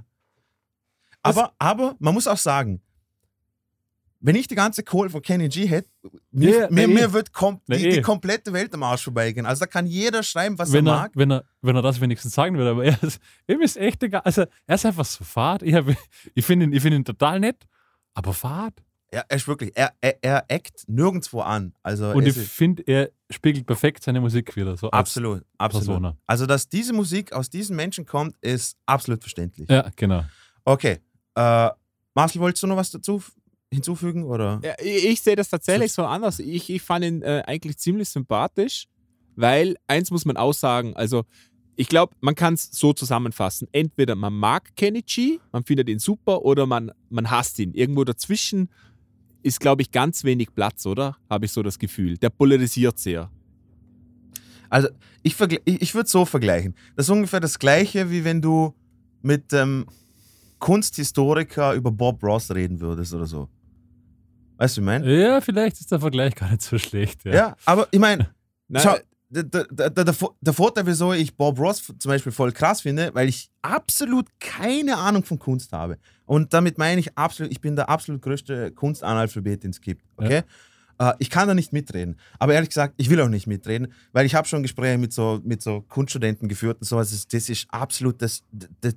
aber, 1.22 1.52
aber 1.58 1.96
man 1.98 2.12
muss 2.14 2.26
auch 2.26 2.36
sagen, 2.36 2.82
wenn 4.24 4.36
ich 4.36 4.46
die 4.46 4.54
ganze 4.54 4.82
Kohle 4.82 5.10
von 5.10 5.20
Kenny 5.20 5.50
G 5.50 5.66
hätte, 5.66 5.88
mir, 6.30 6.50
Ja, 6.50 6.70
mir, 6.70 6.70
na 6.70 6.82
eh. 6.82 6.86
mir 6.86 7.12
wird 7.12 7.34
kom 7.34 7.60
Na 7.66 7.76
die, 7.76 7.86
eh. 7.88 7.90
die 7.96 8.00
komplette 8.00 8.54
Welt 8.54 8.72
am 8.72 8.82
Arsch 8.82 9.04
vorbeigehen. 9.04 9.44
Also 9.44 9.60
da 9.60 9.66
kann 9.66 9.86
jeder 9.86 10.22
schreiben, 10.22 10.58
was 10.58 10.72
Wenn 10.72 10.86
er 10.86 10.92
er, 10.92 10.98
mag. 11.00 11.12
wenn, 11.14 11.30
er, 11.30 11.44
wenn 11.60 11.76
er 11.76 11.82
das 11.82 12.00
wenigstens 12.00 12.32
sagen 12.32 12.56
würde, 12.56 12.70
aber 12.70 12.84
er 12.86 13.02
ist, 13.02 13.20
ihm 13.46 13.60
ist 13.60 13.76
echt 13.76 14.02
egal. 14.02 14.22
Also, 14.24 14.46
er 14.66 14.74
ist 14.74 14.86
einfach 14.86 15.04
so 15.04 15.24
fad. 15.24 15.62
Ich, 15.62 15.76
ich 16.34 16.44
finde 16.44 16.64
ihn, 16.64 16.72
ich 16.72 16.80
find 16.80 16.94
ihn 16.94 17.04
total 17.04 17.38
nett, 17.38 17.66
aber 18.14 18.32
fad. 18.32 18.72
Er, 19.10 19.26
er 19.28 19.36
ist 19.36 19.46
wirklich, 19.46 19.72
er, 19.74 19.92
er, 20.00 20.16
er 20.22 20.44
eckt 20.48 20.88
nirgendwo 20.88 21.40
an. 21.42 21.74
Also 21.82 22.10
Und 22.12 22.26
ich 22.26 22.34
finde, 22.34 22.82
er 22.86 23.10
spiegelt 23.28 23.66
perfekt 23.66 24.02
seine 24.04 24.22
Musik 24.22 24.56
wieder. 24.56 24.78
So 24.78 24.90
absolut, 24.90 25.44
absolut. 25.58 25.86
Persona. 25.86 26.16
Also, 26.26 26.46
dass 26.46 26.66
diese 26.66 26.94
Musik 26.94 27.34
aus 27.34 27.50
diesen 27.50 27.76
Menschen 27.76 28.06
kommt, 28.06 28.36
ist 28.40 28.78
absolut 28.86 29.20
verständlich. 29.20 29.68
Ja, 29.68 29.90
genau. 29.94 30.24
Okay. 30.64 31.00
Äh, 31.34 31.68
Marcel, 32.14 32.40
wolltest 32.40 32.62
du 32.62 32.68
noch 32.68 32.76
was 32.76 32.90
dazu 32.90 33.22
hinzufügen? 33.74 34.24
Oder? 34.24 34.60
Ja, 34.62 34.74
ich, 34.82 35.04
ich 35.04 35.20
sehe 35.20 35.36
das 35.36 35.50
tatsächlich 35.50 35.92
so 35.92 36.04
anders. 36.04 36.38
Ich, 36.38 36.70
ich 36.70 36.82
fand 36.82 37.04
ihn 37.04 37.22
äh, 37.22 37.42
eigentlich 37.46 37.78
ziemlich 37.78 38.08
sympathisch. 38.08 38.86
weil 39.36 39.76
eins 39.86 40.10
muss 40.10 40.24
man 40.24 40.36
aussagen, 40.36 40.94
also 40.94 41.24
ich 41.76 41.88
glaube, 41.88 42.14
man 42.20 42.34
kann 42.34 42.54
es 42.54 42.68
so 42.72 42.92
zusammenfassen. 42.92 43.68
Entweder 43.72 44.14
man 44.14 44.32
mag 44.32 44.74
G, 44.76 45.38
man 45.52 45.64
findet 45.64 45.88
ihn 45.88 45.98
super, 45.98 46.42
oder 46.44 46.66
man, 46.66 46.92
man 47.10 47.30
hasst 47.30 47.58
ihn. 47.58 47.72
Irgendwo 47.72 48.04
dazwischen 48.04 48.70
ist, 49.42 49.60
glaube 49.60 49.82
ich, 49.82 49.90
ganz 49.90 50.24
wenig 50.24 50.54
Platz, 50.54 50.86
oder? 50.86 51.16
Habe 51.28 51.46
ich 51.46 51.52
so 51.52 51.62
das 51.62 51.78
Gefühl. 51.78 52.16
Der 52.16 52.30
polarisiert 52.30 52.98
sehr. 52.98 53.30
Also, 54.70 54.88
ich, 55.22 55.38
ich, 55.64 55.94
würde 55.94 56.08
so 56.08 56.24
vergleichen. 56.24 56.74
Das 56.96 57.06
ist 57.06 57.10
ungefähr 57.10 57.40
das 57.40 57.58
Gleiche, 57.58 58.10
wie 58.10 58.24
wenn 58.24 58.40
du 58.40 58.74
mit 59.22 59.52
dem 59.52 59.86
Kunsthistoriker 60.58 61.74
über 61.74 61.90
Bob 61.90 62.22
Ross 62.22 62.50
reden 62.50 62.80
würdest 62.80 63.12
oder 63.14 63.26
so. 63.26 63.48
Weißt 64.56 64.76
du, 64.76 64.80
ich 64.80 64.84
meine? 64.84 65.20
Ja, 65.22 65.40
vielleicht 65.40 65.80
ist 65.80 65.90
der 65.90 66.00
Vergleich 66.00 66.34
gar 66.34 66.50
nicht 66.50 66.62
so 66.62 66.78
schlecht. 66.78 67.24
Ja. 67.24 67.34
Ja, 67.34 67.56
aber 67.64 67.88
ich 67.90 67.98
meine, 67.98 68.30
Schau, 68.76 68.96
der, 69.28 69.42
der, 69.42 69.64
der, 69.64 69.90
der, 69.90 70.14
Vor- 70.14 70.36
der 70.40 70.52
Vorteil, 70.52 70.86
wieso 70.86 71.12
ich 71.12 71.36
Bob 71.36 71.58
Ross 71.58 71.82
zum 71.98 72.08
Beispiel 72.08 72.32
voll 72.32 72.52
krass 72.52 72.82
finde, 72.82 73.10
weil 73.14 73.28
ich 73.28 73.50
absolut 73.62 74.28
keine 74.38 74.96
Ahnung 74.96 75.24
von 75.24 75.38
Kunst 75.38 75.72
habe. 75.72 75.98
Und 76.24 76.54
damit 76.54 76.78
meine 76.78 77.00
ich 77.00 77.16
absolut, 77.18 77.50
ich 77.52 77.60
bin 77.60 77.74
der 77.76 77.88
absolut 77.88 78.22
größte 78.22 78.70
Kunstanalphabet, 78.72 79.64
den 79.64 79.70
es 79.70 79.80
gibt. 79.80 80.04
Okay? 80.16 80.42
Äh, 80.98 81.12
ich 81.18 81.30
kann 81.30 81.48
da 81.48 81.54
nicht 81.54 81.72
mitreden. 81.72 82.16
Aber 82.38 82.54
ehrlich 82.54 82.70
gesagt, 82.70 82.94
ich 82.96 83.10
will 83.10 83.20
auch 83.20 83.28
nicht 83.28 83.46
mitreden, 83.46 83.92
weil 84.12 84.24
ich 84.24 84.34
habe 84.34 84.46
schon 84.46 84.62
Gespräche 84.62 84.98
mit 84.98 85.12
so, 85.12 85.40
mit 85.44 85.62
so 85.62 85.80
Kunststudenten 85.82 86.48
geführt 86.48 86.78
und 86.80 86.86
sowas. 86.86 87.10
Das, 87.10 87.26
das 87.26 87.48
ist 87.48 87.66
absolut 87.70 88.22
das. 88.22 88.44
das 88.80 88.94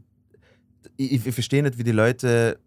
ich, 0.96 1.26
ich 1.26 1.34
verstehe 1.34 1.64
nicht, 1.64 1.78
wie 1.78 1.84
die 1.84 1.92
Leute 1.92 2.60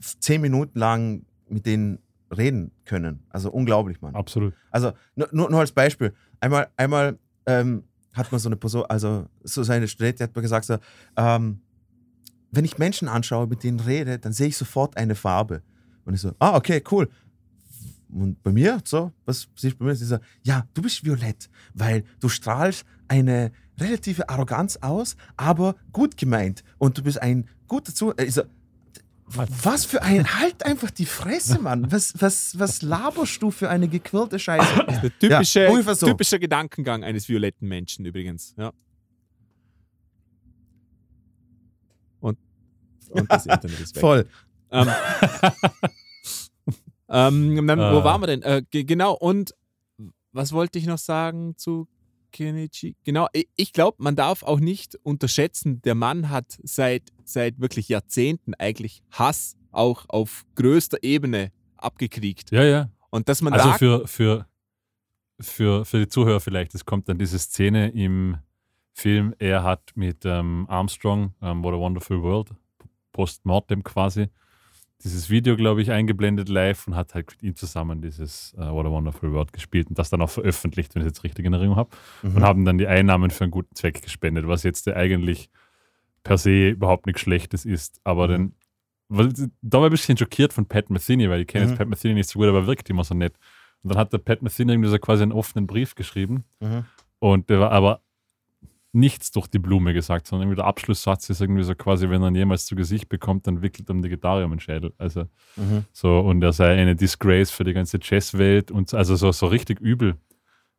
zehn 0.00 0.40
Minuten 0.40 0.78
lang 0.78 1.24
mit 1.48 1.66
denen 1.66 1.98
reden 2.36 2.72
können. 2.84 3.20
Also 3.30 3.50
unglaublich, 3.50 4.00
Mann. 4.00 4.14
Absolut. 4.14 4.54
Also 4.70 4.92
nur, 5.16 5.28
nur, 5.32 5.60
als 5.60 5.72
Beispiel. 5.72 6.14
Einmal, 6.40 6.68
einmal 6.76 7.18
ähm, 7.46 7.84
hat 8.14 8.30
man 8.32 8.40
so 8.40 8.48
eine 8.48 8.56
Person, 8.56 8.84
also 8.88 9.26
so 9.42 9.62
seine 9.62 9.88
Studentin 9.88 10.24
hat 10.24 10.36
mir 10.36 10.42
gesagt, 10.42 10.66
so, 10.66 10.78
ähm, 11.16 11.60
wenn 12.50 12.64
ich 12.64 12.78
Menschen 12.78 13.08
anschaue, 13.08 13.46
mit 13.46 13.62
denen 13.62 13.80
rede, 13.80 14.18
dann 14.18 14.32
sehe 14.32 14.48
ich 14.48 14.56
sofort 14.56 14.96
eine 14.96 15.14
Farbe. 15.14 15.62
Und 16.04 16.14
ich 16.14 16.20
so, 16.20 16.32
ah, 16.38 16.56
okay, 16.56 16.82
cool. 16.90 17.08
Und 18.12 18.42
bei 18.42 18.50
mir, 18.50 18.80
so, 18.84 19.12
was 19.24 19.48
siehst 19.54 19.74
du 19.74 19.78
bei 19.78 19.84
mir? 19.86 19.94
Sie 19.94 20.04
so, 20.04 20.18
ja, 20.42 20.66
du 20.74 20.82
bist 20.82 21.04
violett, 21.04 21.48
weil 21.74 22.04
du 22.18 22.28
strahlst 22.28 22.84
eine 23.06 23.52
relative 23.78 24.28
Arroganz 24.28 24.76
aus, 24.78 25.16
aber 25.36 25.76
gut 25.92 26.16
gemeint. 26.16 26.64
Und 26.78 26.98
du 26.98 27.02
bist 27.02 27.22
ein 27.22 27.48
guter 27.68 27.94
Zu. 27.94 28.12
Ich 28.16 28.34
so, 28.34 28.42
was 29.62 29.84
für 29.84 30.02
ein, 30.02 30.38
halt 30.40 30.64
einfach 30.66 30.90
die 30.90 31.06
Fresse, 31.06 31.60
Mann. 31.60 31.90
Was, 31.92 32.14
was, 32.18 32.58
was 32.58 32.82
laberst 32.82 33.40
du 33.42 33.50
für 33.50 33.70
eine 33.70 33.88
gequirlte 33.88 34.38
Scheiße? 34.38 34.84
der 35.02 35.18
typische, 35.18 35.64
Ja, 35.64 35.94
so. 35.94 36.06
typischer 36.06 36.38
Gedankengang 36.38 37.04
eines 37.04 37.28
violetten 37.28 37.68
Menschen 37.68 38.04
übrigens. 38.04 38.54
Ja. 38.58 38.72
Und, 42.20 42.38
und 43.10 43.30
das 43.30 43.46
Internet 43.46 43.80
ist 43.80 43.94
weg. 43.96 44.00
Voll. 44.00 44.26
Ähm, 44.72 44.88
ähm, 47.08 47.66
wo 47.66 47.72
Ah. 47.72 48.04
waren 48.04 48.20
wir 48.22 48.26
denn? 48.26 48.42
Äh, 48.42 48.62
ge- 48.70 48.84
genau, 48.84 49.14
und 49.14 49.54
was 50.32 50.52
wollte 50.52 50.78
ich 50.78 50.86
noch 50.86 50.98
sagen 50.98 51.56
zu 51.56 51.88
Kenichi? 52.30 52.96
Genau, 53.04 53.28
ich, 53.56 53.72
glaube, 53.72 53.96
man 54.00 54.16
darf 54.16 54.42
auch 54.42 54.60
nicht 54.60 54.96
unterschätzen, 55.02 55.82
der 55.82 55.94
Mann 55.94 56.30
hat 56.30 56.58
seit, 56.62 57.02
seit 57.24 57.60
wirklich 57.60 57.88
Jahrzehnten 57.88 58.54
eigentlich 58.54 59.02
Hass 59.10 59.56
auch 59.72 60.06
auf 60.08 60.44
größter 60.54 60.98
Ebene 61.02 61.52
abgekriegt. 61.76 62.50
Ja, 62.50 62.64
ja. 62.64 62.90
Und 63.10 63.28
dass 63.28 63.42
man 63.42 63.52
Also 63.52 63.70
da 63.70 63.78
für, 63.78 64.06
für, 64.06 64.46
für, 65.40 65.84
für 65.84 65.98
die 65.98 66.08
Zuhörer 66.08 66.40
vielleicht, 66.40 66.74
es 66.74 66.84
kommt 66.84 67.08
dann 67.08 67.18
diese 67.18 67.38
Szene 67.38 67.90
im 67.90 68.36
Film, 68.92 69.34
er 69.38 69.62
hat 69.62 69.92
mit 69.94 70.24
ähm, 70.24 70.66
Armstrong, 70.68 71.34
ähm, 71.42 71.62
What 71.64 71.74
a 71.74 71.78
Wonderful 71.78 72.22
World, 72.22 72.50
postmortem 73.12 73.82
quasi, 73.82 74.28
dieses 75.02 75.30
Video, 75.30 75.56
glaube 75.56 75.80
ich, 75.82 75.90
eingeblendet 75.90 76.48
live 76.48 76.86
und 76.86 76.94
hat 76.96 77.14
halt 77.14 77.30
mit 77.30 77.42
ihm 77.42 77.56
zusammen 77.56 78.02
dieses 78.02 78.54
äh, 78.54 78.70
What 78.70 78.86
a 78.86 78.90
Wonderful 78.90 79.32
World 79.32 79.52
gespielt 79.52 79.88
und 79.88 79.98
das 79.98 80.10
dann 80.10 80.20
auch 80.22 80.30
veröffentlicht, 80.30 80.94
wenn 80.94 81.02
ich 81.02 81.06
jetzt 81.06 81.24
richtig 81.24 81.46
in 81.46 81.52
Erinnerung 81.54 81.76
habe. 81.76 81.90
Mhm. 82.22 82.36
Und 82.36 82.42
haben 82.42 82.64
dann 82.64 82.78
die 82.78 82.86
Einnahmen 82.86 83.30
für 83.30 83.44
einen 83.44 83.50
guten 83.50 83.74
Zweck 83.74 84.02
gespendet, 84.02 84.46
was 84.46 84.62
jetzt 84.62 84.86
eigentlich 84.88 85.48
per 86.22 86.36
se 86.38 86.68
überhaupt 86.68 87.06
nichts 87.06 87.22
Schlechtes 87.22 87.64
ist. 87.64 88.00
Aber 88.04 88.26
Mhm. 88.28 88.30
dann, 88.32 88.52
weil, 89.08 89.28
da 89.62 89.78
war 89.78 89.86
ich 89.86 89.90
ein 89.90 89.92
bisschen 89.92 90.16
schockiert 90.18 90.52
von 90.52 90.66
Pat 90.66 90.90
Metheny, 90.90 91.30
weil 91.30 91.40
ich 91.40 91.46
kenne 91.46 91.64
Mhm. 91.64 91.70
jetzt 91.70 91.78
Pat 91.78 91.88
Metheny 91.88 92.14
nicht 92.14 92.28
so 92.28 92.38
gut, 92.38 92.48
aber 92.48 92.58
er 92.58 92.66
wirkt 92.66 92.88
immer 92.90 93.04
so 93.04 93.14
nett. 93.14 93.34
Und 93.82 93.90
dann 93.92 93.98
hat 93.98 94.12
der 94.12 94.18
Pat 94.18 94.42
Metheny 94.42 94.72
irgendwie 94.72 94.90
so 94.90 94.98
quasi 94.98 95.22
einen 95.22 95.32
offenen 95.32 95.66
Brief 95.66 95.94
geschrieben 95.94 96.44
Mhm. 96.60 96.84
und 97.20 97.48
der 97.48 97.60
war 97.60 97.72
aber 97.72 98.02
nichts 98.92 99.30
durch 99.30 99.46
die 99.46 99.58
Blume 99.60 99.94
gesagt, 99.94 100.26
sondern 100.26 100.48
irgendwie 100.48 100.56
der 100.56 100.66
Abschlusssatz 100.66 101.30
ist 101.30 101.40
irgendwie 101.40 101.62
so 101.62 101.74
quasi, 101.76 102.10
wenn 102.10 102.22
er 102.22 102.28
ihn 102.28 102.34
jemals 102.34 102.66
zu 102.66 102.74
Gesicht 102.74 103.08
bekommt, 103.08 103.46
dann 103.46 103.62
wickelt 103.62 103.88
er 103.88 103.94
ihm 103.94 104.02
die 104.02 104.08
Gitarre 104.08 104.44
um 104.44 104.50
den 104.50 104.60
Schädel. 104.60 104.92
Also 104.98 105.26
Mhm. 105.56 105.84
so, 105.92 106.18
und 106.20 106.42
er 106.42 106.52
sei 106.52 106.76
eine 106.76 106.96
Disgrace 106.96 107.50
für 107.52 107.62
die 107.64 107.72
ganze 107.72 107.98
Jazzwelt 108.02 108.70
und 108.72 108.88
so- 108.90 108.96
also 108.96 109.14
so, 109.16 109.30
so 109.32 109.46
richtig 109.46 109.78
übel. 109.80 110.16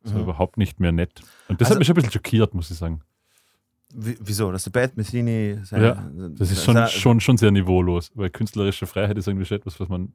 So 0.04 0.16
Mhm. 0.16 0.22
überhaupt 0.24 0.58
nicht 0.58 0.80
mehr 0.80 0.92
nett. 0.92 1.22
Und 1.48 1.62
das 1.62 1.68
Also- 1.68 1.76
hat 1.76 1.80
mich 1.80 1.88
schon 1.88 1.94
ein 1.94 1.96
bisschen 1.98 2.12
schockiert, 2.12 2.54
muss 2.54 2.72
ich 2.72 2.78
sagen. 2.78 3.02
Wie- 3.94 4.18
Wieso? 4.20 4.52
Dass 4.52 4.64
der 4.64 4.72
Bad 4.72 4.98
Messini. 4.98 5.60
sein- 5.64 5.82
Ja, 5.84 6.10
Das 6.38 6.50
ist 6.52 6.64
schon, 6.64 6.88
schon, 6.88 7.20
schon 7.20 7.38
sehr 7.38 7.52
niveaulos, 7.52 8.12
weil 8.16 8.30
künstlerische 8.30 8.88
Freiheit 8.88 9.18
ist 9.18 9.28
irgendwie 9.28 9.46
schon 9.46 9.58
etwas, 9.58 9.80
was 9.80 9.90
man, 9.90 10.14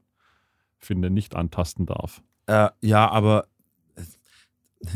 finde, 0.78 1.09
nicht 1.11 1.35
antasten 1.37 1.87
darf. 1.87 2.22
Äh, 2.46 2.68
ja, 2.80 3.11
aber 3.11 3.46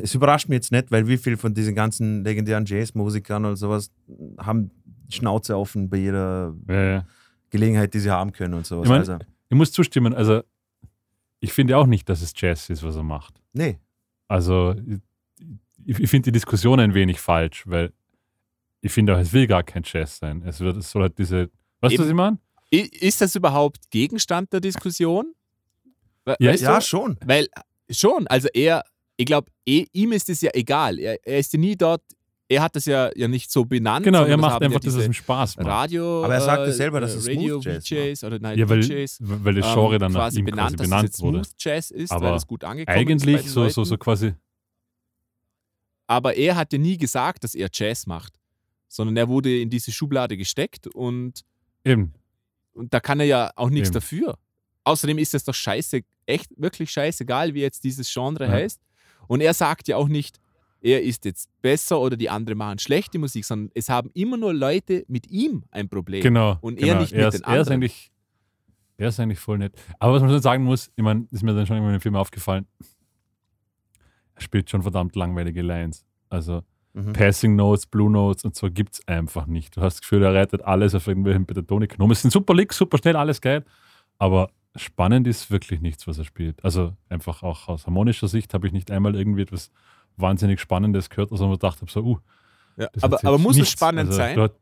es 0.03 0.15
überrascht 0.15 0.49
mich 0.49 0.57
jetzt 0.57 0.73
nicht, 0.73 0.91
weil 0.91 1.07
wie 1.09 1.17
viel 1.17 1.37
von 1.37 1.55
diesen 1.55 1.75
ganzen 1.75 2.23
legendären 2.25 2.65
Jazzmusikern 2.67 3.45
und 3.45 3.57
sowas 3.57 3.91
haben 4.39 4.71
die 5.09 5.17
Schnauze 5.17 5.57
offen 5.57 5.89
bei 5.89 5.97
jeder 5.99 6.55
Ja, 6.69 6.83
ja. 6.85 7.07
Gelegenheit, 7.51 7.95
die 7.95 7.99
sie 8.01 8.11
haben 8.11 8.33
können 8.33 8.55
und 8.55 8.67
sowas. 8.67 8.85
Ich 8.85 8.91
mein- 8.91 9.01
also, 9.01 9.19
Ich 9.49 9.57
muss 9.57 9.73
zustimmen, 9.73 10.15
also 10.15 10.43
ich 11.41 11.53
finde 11.53 11.77
auch 11.77 11.87
nicht, 11.87 12.09
dass 12.09 12.23
es 12.23 12.33
Jazz 12.37 12.69
ist, 12.71 12.83
was 12.83 12.97
er 12.97 13.03
macht. 13.03 13.41
nee. 13.53 13.79
Also 14.29 14.77
ich, 15.85 15.99
ich 15.99 16.09
finde 16.09 16.27
die 16.27 16.33
Diskussion 16.33 16.79
ein 16.79 16.95
wenig 16.95 17.19
falsch, 17.19 17.65
weil 17.67 17.93
ich 18.81 18.93
finde 18.93 19.17
auch, 19.17 19.19
es 19.19 19.33
will 19.33 19.49
gar 19.49 19.65
kein 19.65 19.83
Jazz 19.85 20.19
sein. 20.19 20.43
Es, 20.47 20.61
wird, 20.61 20.77
es 20.77 20.89
soll 20.91 21.03
halt 21.03 21.19
diese, 21.19 21.51
weißt 21.81 21.97
du, 21.99 22.03
was 22.03 22.09
ich 22.09 22.15
meine? 22.15 22.39
Ist 22.71 23.21
das 23.21 23.35
überhaupt 23.35 23.91
Gegenstand 23.91 24.53
der 24.53 24.61
Diskussion? 24.61 25.35
We- 26.25 26.37
Ja, 26.39 26.55
Ja, 26.55 26.81
schon. 26.81 27.19
Weil 27.25 27.49
schon, 27.91 28.29
also 28.29 28.47
er, 28.55 28.85
ich 29.21 29.27
glaube, 29.27 29.51
eh, 29.67 29.85
ihm 29.93 30.13
ist 30.13 30.31
es 30.31 30.41
ja 30.41 30.51
egal. 30.55 30.99
Er, 30.99 31.19
er 31.27 31.39
ist 31.39 31.53
ja 31.53 31.59
nie 31.59 31.77
dort, 31.77 32.03
er 32.49 32.63
hat 32.63 32.75
das 32.75 32.87
ja, 32.87 33.11
ja 33.15 33.29
nicht 33.29 33.51
so 33.51 33.67
benannt. 33.67 34.05
Genau, 34.05 34.23
er 34.25 34.31
das 34.31 34.41
macht 34.41 34.63
einfach, 34.63 34.81
ja 34.83 34.87
dass 34.91 34.95
es 34.95 35.05
ihm 35.07 35.13
Spaß 35.13 35.57
macht. 35.59 35.67
Radio. 35.67 36.25
Aber 36.25 36.33
er 36.35 36.41
sagte 36.41 36.71
äh, 36.71 36.73
selber, 36.73 37.01
dass 37.01 37.15
äh, 37.15 37.19
es 37.19 37.29
Radio 37.29 37.61
Smooth 37.61 37.65
Jazz 37.65 37.87
VJs 37.89 38.25
oder 38.25 38.39
Night 38.39 38.57
Ja, 38.59 38.69
weil, 38.69 38.81
DJs. 38.81 39.19
weil 39.21 39.55
das 39.55 39.73
Genre 39.75 39.95
ähm, 39.95 40.01
dann 40.01 40.13
nach 40.13 40.21
quasi 40.21 40.39
ihm 40.39 40.47
benannt, 40.47 40.71
quasi 40.71 40.77
dass 40.79 40.87
benannt 40.89 41.11
es 41.15 41.21
wurde. 41.21 41.45
Smooth 41.45 41.55
Jazz 41.59 41.91
ist, 41.91 42.11
Aber 42.13 42.31
weil 42.31 42.37
es 42.37 42.47
gut 42.47 42.65
angekommen 42.65 42.97
ist. 42.97 43.01
Eigentlich 43.27 43.43
den 43.43 43.49
so, 43.51 43.69
so, 43.69 43.85
so 43.85 43.99
quasi, 43.99 44.33
Aber 46.07 46.35
er 46.35 46.57
hat 46.57 46.73
ja 46.73 46.79
nie 46.79 46.97
gesagt, 46.97 47.45
dass 47.45 47.55
er 47.55 47.69
Jazz 47.73 48.07
macht, 48.07 48.33
sondern 48.89 49.17
er 49.17 49.29
wurde 49.29 49.61
in 49.61 49.71
diese 49.71 49.93
Schublade 49.93 50.37
gesteckt 50.37 50.87
und, 50.89 51.43
eben, 51.85 52.15
und 52.73 52.93
da 52.95 53.01
kann 53.01 53.21
er 53.21 53.27
ja 53.27 53.51
auch 53.57 53.71
nichts 53.71 53.89
Eben. 53.91 53.95
dafür. 53.95 54.39
Außerdem 54.85 55.19
ist 55.19 55.35
es 55.35 55.45
doch 55.45 55.55
scheiße, 55.55 56.01
echt 56.27 56.51
wirklich 56.57 56.91
scheißegal, 56.91 57.55
wie 57.55 57.61
jetzt 57.61 57.85
dieses 57.85 58.11
Genre 58.13 58.47
Ja. 58.47 58.51
heißt. 58.51 58.81
Und 59.31 59.41
er 59.41 59.55
sagt 59.55 59.87
ja 59.87 59.97
auch 59.97 60.09
nicht, 60.09 60.41
er 60.81 61.03
ist 61.03 61.25
jetzt 61.25 61.49
besser 61.63 62.01
oder 62.01 62.17
die 62.17 62.29
anderen 62.29 62.59
machen 62.59 62.81
schlechte 62.81 63.21
Musik, 63.21 63.45
sondern 63.45 63.71
es 63.75 63.89
haben 63.89 64.11
immer 64.13 64.37
nur 64.37 64.53
Leute 64.53 65.05
mit 65.07 65.31
ihm 65.31 65.63
ein 65.71 65.89
Problem. 65.89 66.21
genau. 66.21 66.59
Und 66.61 66.79
genau. 66.79 66.95
er 66.95 67.01
nicht 67.01 67.13
mit 67.13 67.21
er 67.21 67.29
ist, 67.29 67.35
den 67.35 67.43
Er 67.45 67.61
ist, 67.61 67.69
anderen. 67.69 67.73
eigentlich, 67.75 68.11
er 68.97 69.09
ist 69.09 69.21
eigentlich 69.21 69.39
voll 69.39 69.59
nett. 69.59 69.81
Aber 70.01 70.15
was 70.15 70.23
man 70.23 70.33
schon 70.33 70.43
sagen 70.43 70.65
muss, 70.65 70.91
ich 70.97 71.05
meine, 71.05 71.29
ist 71.31 71.45
mir 71.45 71.55
dann 71.55 71.65
schon 71.65 71.77
immer 71.77 71.87
in 71.87 71.93
dem 71.93 72.01
Film 72.01 72.17
aufgefallen, 72.17 72.67
er 74.35 74.43
spielt 74.43 74.69
schon 74.69 74.83
verdammt 74.83 75.15
langweilige 75.15 75.63
Lines. 75.63 76.05
Also 76.29 76.63
Mhm. 76.93 77.13
Passing 77.13 77.55
Notes, 77.55 77.87
Blue 77.87 78.11
Notes 78.11 78.45
und 78.45 78.57
so 78.57 78.69
gibt 78.69 78.95
es 78.95 79.07
einfach 79.07 79.47
nicht. 79.47 79.77
Du 79.77 79.81
hast 79.81 79.95
das 79.95 80.01
Gefühl, 80.01 80.25
er 80.25 80.35
rettet 80.35 80.63
alles 80.65 80.93
auf 80.97 81.07
irgendwelchen 81.07 81.47
Pentatonik-Knoten. 81.47 82.11
Es 82.11 82.23
sind 82.23 82.33
super 82.33 82.53
Licks, 82.53 82.77
super 82.77 82.99
schnell, 82.99 83.15
alles 83.15 83.41
geil. 83.41 83.65
Aber 84.19 84.51
spannend 84.77 85.27
ist 85.27 85.51
wirklich 85.51 85.81
nichts, 85.81 86.07
was 86.07 86.19
er 86.19 86.25
spielt. 86.25 86.65
Also 86.65 86.95
einfach 87.09 87.43
auch 87.43 87.69
aus 87.69 87.87
harmonischer 87.87 88.29
Sicht 88.29 88.55
habe 88.55 88.67
ich 88.67 88.73
nicht 88.73 88.91
einmal 88.91 89.17
irgendwie 89.17 89.43
etwas 89.43 89.71
wahnsinnig 90.17 90.61
Spannendes 90.61 91.09
gehört, 91.11 91.33
also 91.33 91.49
man 91.49 91.59
dachte 91.59 91.87
so, 91.89 92.01
uh, 92.03 92.19
Ja, 92.77 92.89
aber, 93.01 93.19
aber 93.25 93.39
muss 93.39 93.53
es 93.53 93.61
nichts. 93.61 93.73
spannend 93.73 94.07
Also, 94.09 94.19
sein? 94.19 94.39
hat- 94.41 94.55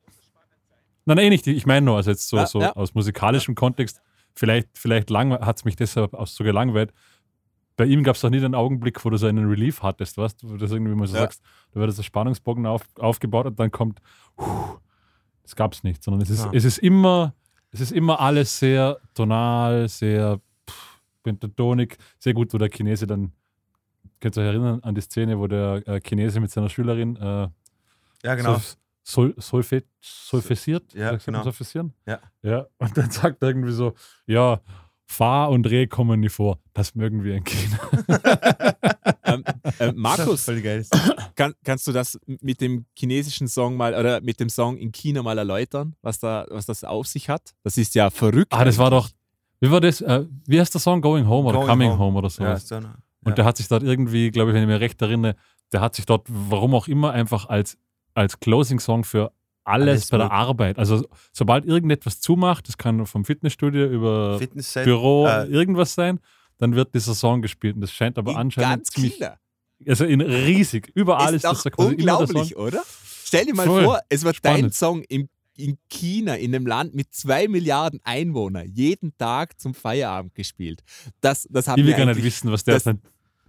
Nein, 1.05 1.17
nein, 1.17 1.27
eh 1.27 1.31
nicht. 1.31 1.47
Ich 1.47 1.65
meine 1.65 1.87
nur, 1.87 1.97
also 1.97 2.11
jetzt 2.11 2.29
so, 2.29 2.37
Ja, 2.37 2.47
so 2.47 2.61
ja. 2.61 2.73
aus 2.77 2.93
musikalischem 2.95 3.55
Kontext, 3.55 4.03
vielleicht, 4.35 4.69
vielleicht 4.77 5.11
hat 5.11 5.57
es 5.57 5.65
mich 5.65 5.75
deshalb 5.75 6.13
auch 6.13 6.27
so 6.27 6.45
gelangweilt. 6.45 6.93
Bei 7.79 7.87
ihm 7.87 8.03
gab 8.03 8.17
es 8.17 8.21
doch 8.21 8.29
nie 8.31 8.41
den 8.41 8.55
Augenblick, 8.55 9.03
wo 9.05 9.09
du 9.11 9.17
so 9.17 9.27
einen 9.27 9.49
Relief 9.49 9.83
hattest, 9.83 10.19
weißt 10.19 10.43
du, 10.43 10.49
wo 10.49 10.53
du 10.53 10.59
das 10.59 10.71
irgendwie 10.73 10.95
mal 10.95 11.07
so 11.07 11.15
sagst, 11.15 11.43
da 11.73 11.81
wird 11.81 11.89
das 11.97 12.05
Spannungsbogen 12.05 12.67
auf, 12.67 12.83
aufgebaut 12.99 13.47
und 13.47 13.59
dann 13.59 13.71
kommt, 13.71 14.01
das 15.43 15.57
gab 15.57 15.73
es 15.73 15.83
nicht, 15.83 16.03
sondern 16.03 16.21
es 16.21 16.29
ist, 16.31 16.47
es 16.53 16.65
ist 16.65 16.79
immer, 16.79 17.35
es 17.71 17.81
ist 17.81 17.93
immer 17.93 18.21
alles 18.21 18.59
sehr 18.59 18.99
tonal, 19.15 19.89
sehr 19.89 20.41
pff, 20.69 21.01
pentatonik, 21.23 21.99
sehr 22.19 22.35
gut, 22.35 22.53
wo 22.53 22.59
der 22.59 22.71
Chinese 22.71 23.07
dann 23.07 23.33
könnt 24.21 24.37
ihr 24.37 24.43
euch 24.43 24.49
erinnern 24.49 24.81
an 24.83 24.95
die 24.95 25.01
Szene, 25.01 25.39
wo 25.39 25.47
der 25.47 25.87
äh, 25.87 26.01
Chinese 26.01 26.41
mit 26.41 26.51
seiner 26.51 26.69
Schülerin 26.69 27.17
äh, 27.17 27.49
Ja, 28.25 28.35
genau. 28.35 28.55
Sol, 29.03 29.33
Sol, 29.35 29.35
Solfe, 29.39 29.85
solfessiert? 30.01 30.93
Ja, 30.95 31.17
genau. 31.17 31.43
Solfessieren? 31.43 31.95
Ja. 32.07 32.21
ja. 32.43 32.67
Und 32.79 32.97
dann 32.97 33.11
sagt 33.11 33.43
er 33.43 33.49
irgendwie 33.49 33.73
so, 33.73 33.95
ja, 34.27 34.61
Fahr 35.07 35.51
und 35.51 35.67
Reh 35.67 35.87
kommen 35.87 36.21
nicht 36.21 36.33
vor. 36.33 36.59
Das 36.75 36.95
mögen 36.95 37.25
wir 37.25 37.37
in 37.37 37.45
China. 37.45 37.79
Ähm, 39.81 39.89
äh, 39.89 39.93
Markus, 39.97 40.47
kann, 41.37 41.55
kannst 41.65 41.87
du 41.87 41.93
das 41.93 42.19
mit 42.27 42.61
dem 42.61 42.87
chinesischen 42.97 43.49
Song 43.49 43.77
mal 43.77 43.95
oder 43.95 44.21
mit 44.21 44.41
dem 44.41 44.49
Song 44.49 44.77
in 44.77 44.93
China 44.93 45.23
mal 45.23 45.39
erläutern, 45.39 45.95
was, 46.03 46.19
da, 46.19 46.47
was 46.51 46.67
das 46.67 46.85
auf 46.85 47.07
sich 47.07 47.29
hat? 47.29 47.55
Das 47.63 47.77
ist 47.79 47.95
ja 47.95 48.11
verrückt. 48.11 48.53
ah, 48.53 48.65
das 48.65 48.79
war 48.79 48.91
doch, 48.91 49.09
wie 49.61 49.71
war 49.71 49.81
das? 49.81 50.01
Äh, 50.01 50.25
wie 50.47 50.61
heißt 50.61 50.73
der 50.75 50.81
Song? 50.81 51.01
Going 51.01 51.27
Home 51.29 51.49
oder 51.49 51.59
Going 51.59 51.69
Coming 51.69 51.91
Home. 51.91 51.99
Home, 51.99 52.19
oder 52.19 52.31
so? 52.31 52.43
Ja, 52.43 52.53
ist 52.55 52.69
so 52.69 52.77
eine- 52.77 52.95
Und 53.25 53.31
ja. 53.31 53.35
der 53.35 53.45
hat 53.45 53.57
sich 53.57 53.69
dort 53.69 53.83
irgendwie, 53.83 54.31
glaube 54.31 54.51
ich, 54.51 54.55
wenn 54.55 54.63
ich 54.63 54.69
mich 54.69 54.81
recht 54.81 55.01
erinnere, 55.03 55.35
der 55.73 55.81
hat 55.81 55.95
sich 55.95 56.07
dort, 56.07 56.27
warum 56.29 56.75
auch 56.75 56.89
immer, 56.89 57.13
einfach 57.13 57.49
als, 57.49 57.77
als 58.15 58.39
Closing-Song 58.41 59.05
für 59.05 59.33
alles, 59.65 59.89
Alles 59.89 60.09
bei 60.09 60.17
der. 60.19 60.31
Arbeit. 60.33 60.79
Also 60.79 61.05
sobald 61.33 61.67
irgendetwas 61.67 62.21
zumacht, 62.21 62.69
das 62.69 62.79
kann 62.79 63.05
vom 63.05 63.27
Fitnessstudio 63.27 63.85
über 63.87 64.39
Fitnessset. 64.39 64.85
Büro, 64.85 65.27
äh, 65.27 65.45
irgendwas 65.47 65.95
sein, 65.95 66.21
dann 66.59 66.75
wird 66.75 66.95
dieser 66.95 67.15
Song 67.15 67.43
gespielt. 67.43 67.75
Und 67.77 67.81
das 67.83 67.93
scheint 67.93 68.19
aber 68.19 68.33
in 68.33 68.37
anscheinend 68.37 68.71
ganz 68.85 68.91
ziemlich, 68.91 69.15
China. 69.17 69.39
also 69.87 70.05
in 70.05 70.21
riesig, 70.21 70.91
überall 70.95 71.35
ist 71.35 71.45
ist, 71.45 71.65
das 71.65 71.73
quasi 71.73 71.91
unglaublich, 71.91 72.57
oder? 72.57 72.83
Stell 73.25 73.47
dir 73.47 73.55
mal 73.55 73.67
Voll. 73.67 73.85
vor, 73.85 74.01
es 74.09 74.25
wird 74.25 74.37
dein 74.45 74.55
Spannend. 74.57 74.75
Song 74.75 75.03
im, 75.09 75.29
in 75.57 75.77
China, 75.89 76.35
in 76.37 76.55
einem 76.55 76.67
Land 76.67 76.95
mit 76.95 77.13
zwei 77.15 77.47
Milliarden 77.49 78.01
Einwohnern, 78.05 78.67
jeden 78.73 79.17
Tag 79.19 79.59
zum 79.61 79.75
Feierabend 79.75 80.35
gespielt. 80.35 80.83
Das, 81.21 81.47
das 81.51 81.67
Ich 81.69 81.77
will 81.77 81.85
mir 81.85 81.95
gar 81.97 82.07
nicht 82.07 82.23
wissen, 82.23 82.51
was 82.51 82.65
der 82.65 82.75
das- 82.75 82.85
dann, 82.85 83.01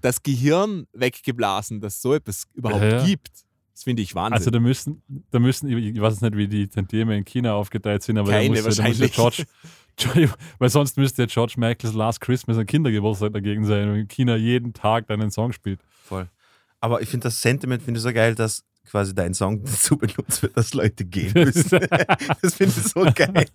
das 0.01 0.23
Gehirn 0.23 0.87
weggeblasen, 0.93 1.81
dass 1.81 2.01
so 2.01 2.13
etwas 2.13 2.45
überhaupt 2.53 2.81
Ja, 2.83 2.97
ja. 2.99 3.05
gibt. 3.05 3.29
Das 3.73 3.83
finde 3.83 4.01
ich 4.01 4.13
Wahnsinn. 4.15 4.33
Also 4.33 4.51
da 4.51 4.59
müssen, 4.59 5.01
da 5.31 5.39
müssen, 5.39 5.69
ich 5.69 5.99
weiß 6.01 6.19
nicht, 6.21 6.35
wie 6.35 6.47
die 6.49 6.67
Tantieme 6.67 7.17
in 7.17 7.23
China 7.23 7.53
aufgeteilt 7.53 8.03
sind, 8.03 8.17
aber 8.17 8.31
Keine 8.31 8.55
da 8.55 8.61
muss, 8.63 8.75
da 8.75 8.87
muss. 8.87 9.11
George, 9.11 9.43
George, 9.99 10.29
weil 10.57 10.69
sonst 10.69 10.97
müsste 10.97 11.23
ja 11.23 11.25
George 11.27 11.55
Michaels 11.57 11.93
Last 11.93 12.21
Christmas 12.21 12.57
ein 12.57 12.65
Kindergeburtstag 12.65 13.33
dagegen 13.33 13.65
sein 13.65 13.89
und 13.89 13.95
in 13.95 14.07
China 14.07 14.35
jeden 14.35 14.73
Tag 14.73 15.07
deinen 15.07 15.31
Song 15.31 15.51
spielt. 15.51 15.81
Voll. 16.03 16.27
Aber 16.79 17.01
ich 17.01 17.09
finde 17.09 17.25
das 17.25 17.41
Sentiment 17.41 17.83
finde 17.83 17.97
ich 17.99 18.03
so 18.03 18.13
geil, 18.13 18.35
dass 18.35 18.63
quasi 18.89 19.13
dein 19.13 19.33
Song 19.33 19.63
dazu 19.63 19.97
benutzt 19.97 20.41
wird, 20.41 20.57
dass 20.57 20.73
Leute 20.73 21.05
gehen 21.05 21.31
müssen. 21.33 21.79
das 22.41 22.55
finde 22.55 22.73
ich 22.77 22.83
so 22.87 23.01
geil. 23.13 23.45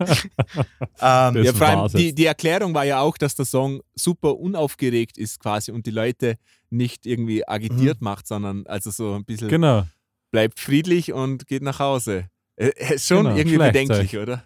ähm, 1.00 1.42
ja, 1.44 1.52
vor 1.52 1.66
allem 1.66 1.92
die, 1.92 2.14
die 2.14 2.26
Erklärung 2.26 2.74
war 2.74 2.85
ja 2.85 3.00
auch, 3.00 3.16
dass 3.18 3.35
der 3.35 3.44
Song 3.44 3.80
super 3.94 4.37
unaufgeregt 4.37 5.18
ist 5.18 5.40
quasi 5.40 5.72
und 5.72 5.87
die 5.87 5.90
Leute 5.90 6.37
nicht 6.70 7.07
irgendwie 7.07 7.46
agitiert 7.46 8.00
macht, 8.00 8.26
sondern 8.26 8.66
also 8.66 8.90
so 8.90 9.14
ein 9.14 9.24
bisschen 9.24 9.48
Genau. 9.48 9.87
bleibt 10.30 10.61
friedlich 10.61 11.12
und 11.12 11.46
geht 11.46 11.62
nach 11.62 11.78
Hause. 11.78 12.28
Äh, 12.57 12.68
äh, 12.68 12.98
schon 12.98 13.24
Genau, 13.24 13.37
irgendwie 13.37 13.59
bedenklich, 13.59 14.16
oder? 14.16 14.44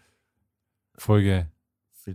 Voll 0.96 1.24
geil. 1.24 1.50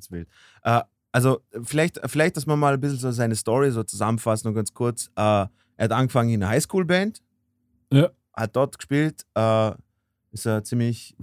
Zu 0.01 0.12
wild. 0.12 0.27
Äh, 0.63 0.82
also 1.12 1.41
vielleicht, 1.63 1.99
vielleicht, 2.06 2.38
dass 2.38 2.47
wir 2.47 2.56
mal 2.56 2.73
ein 2.73 2.79
bisschen 2.79 2.97
so 2.97 3.12
seine 3.12 3.36
Story 3.36 3.71
so 3.71 3.84
zusammenfassen 3.84 4.47
und 4.47 4.56
ganz 4.56 4.73
kurz. 4.73 5.08
Äh, 5.15 5.45
er 5.75 5.86
hat 5.86 5.91
angefangen 5.91 6.29
in 6.29 6.43
einer 6.43 6.51
Highschool-Band. 6.51 7.21
Ja. 7.91 8.10
Hat 8.34 8.56
dort 8.56 8.77
gespielt. 8.77 9.25
Äh, 9.36 9.71
ist 10.32 10.45
er 10.47 10.63
ziemlich 10.63 11.15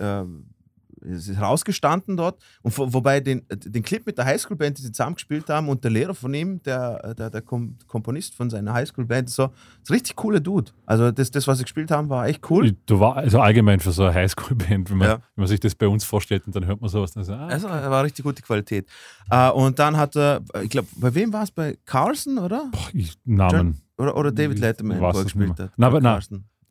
äh, 1.04 1.12
ist 1.12 1.28
herausgestanden 1.34 2.16
dort. 2.16 2.40
Und 2.62 2.76
wo, 2.76 2.92
wobei 2.92 3.20
den, 3.20 3.42
den 3.48 3.82
Clip 3.82 4.04
mit 4.06 4.18
der 4.18 4.24
Highschool-Band, 4.26 4.78
die 4.78 4.82
sie 4.82 4.92
zusammen 4.92 5.14
gespielt 5.14 5.48
haben, 5.48 5.68
und 5.68 5.82
der 5.84 5.90
Lehrer 5.90 6.14
von 6.14 6.32
ihm, 6.34 6.62
der, 6.62 7.14
der, 7.14 7.30
der 7.30 7.42
Kom 7.42 7.76
Komponist 7.86 8.34
von 8.34 8.50
seiner 8.50 8.72
Highschool-Band, 8.72 9.30
so, 9.30 9.44
ist 9.82 9.90
ein 9.90 9.94
richtig 9.94 10.16
cooler 10.16 10.40
Dude. 10.40 10.70
Also 10.86 11.10
das, 11.10 11.30
das, 11.30 11.46
was 11.46 11.58
sie 11.58 11.64
gespielt 11.64 11.90
haben, 11.90 12.08
war 12.08 12.26
echt 12.26 12.48
cool. 12.50 12.76
Du 12.86 13.00
war 13.00 13.16
also 13.16 13.40
allgemein 13.40 13.80
für 13.80 13.92
so 13.92 14.04
eine 14.04 14.14
Highschool-Band, 14.14 14.90
wenn 14.90 14.98
man, 14.98 15.08
Ja. 15.08 15.14
wenn 15.14 15.42
man 15.42 15.46
sich 15.46 15.60
das 15.60 15.74
bei 15.74 15.88
uns 15.88 16.04
vorstellt 16.04 16.46
und 16.46 16.54
dann 16.56 16.66
hört 16.66 16.80
man 16.80 16.90
sowas, 16.90 17.12
dann 17.12 17.24
so, 17.24 17.32
ah, 17.32 17.46
Also, 17.46 17.68
er 17.68 17.90
war 17.90 18.04
richtig 18.04 18.24
gute 18.24 18.42
Qualität. 18.42 18.88
Äh, 19.30 19.50
und 19.50 19.78
dann 19.78 19.96
hat 19.96 20.16
er, 20.16 20.42
ich 20.62 20.70
glaube, 20.70 20.88
bei 20.96 21.14
wem 21.14 21.32
war 21.32 21.42
es? 21.42 21.50
Bei 21.50 21.76
Carlson, 21.84 22.38
oder? 22.38 22.68
boah, 22.70 22.88
ich, 22.92 23.16
Namen. 23.24 23.80
Oder, 23.96 24.16
oder 24.16 24.32
David 24.32 24.58
Letterman, 24.58 24.98
wo 25.00 25.06
er 25.06 25.14
es 25.14 25.24
gespielt 25.24 25.58
hat. 25.60 25.72
Oder 25.76 25.86
aber 25.86 26.00
na. 26.00 26.18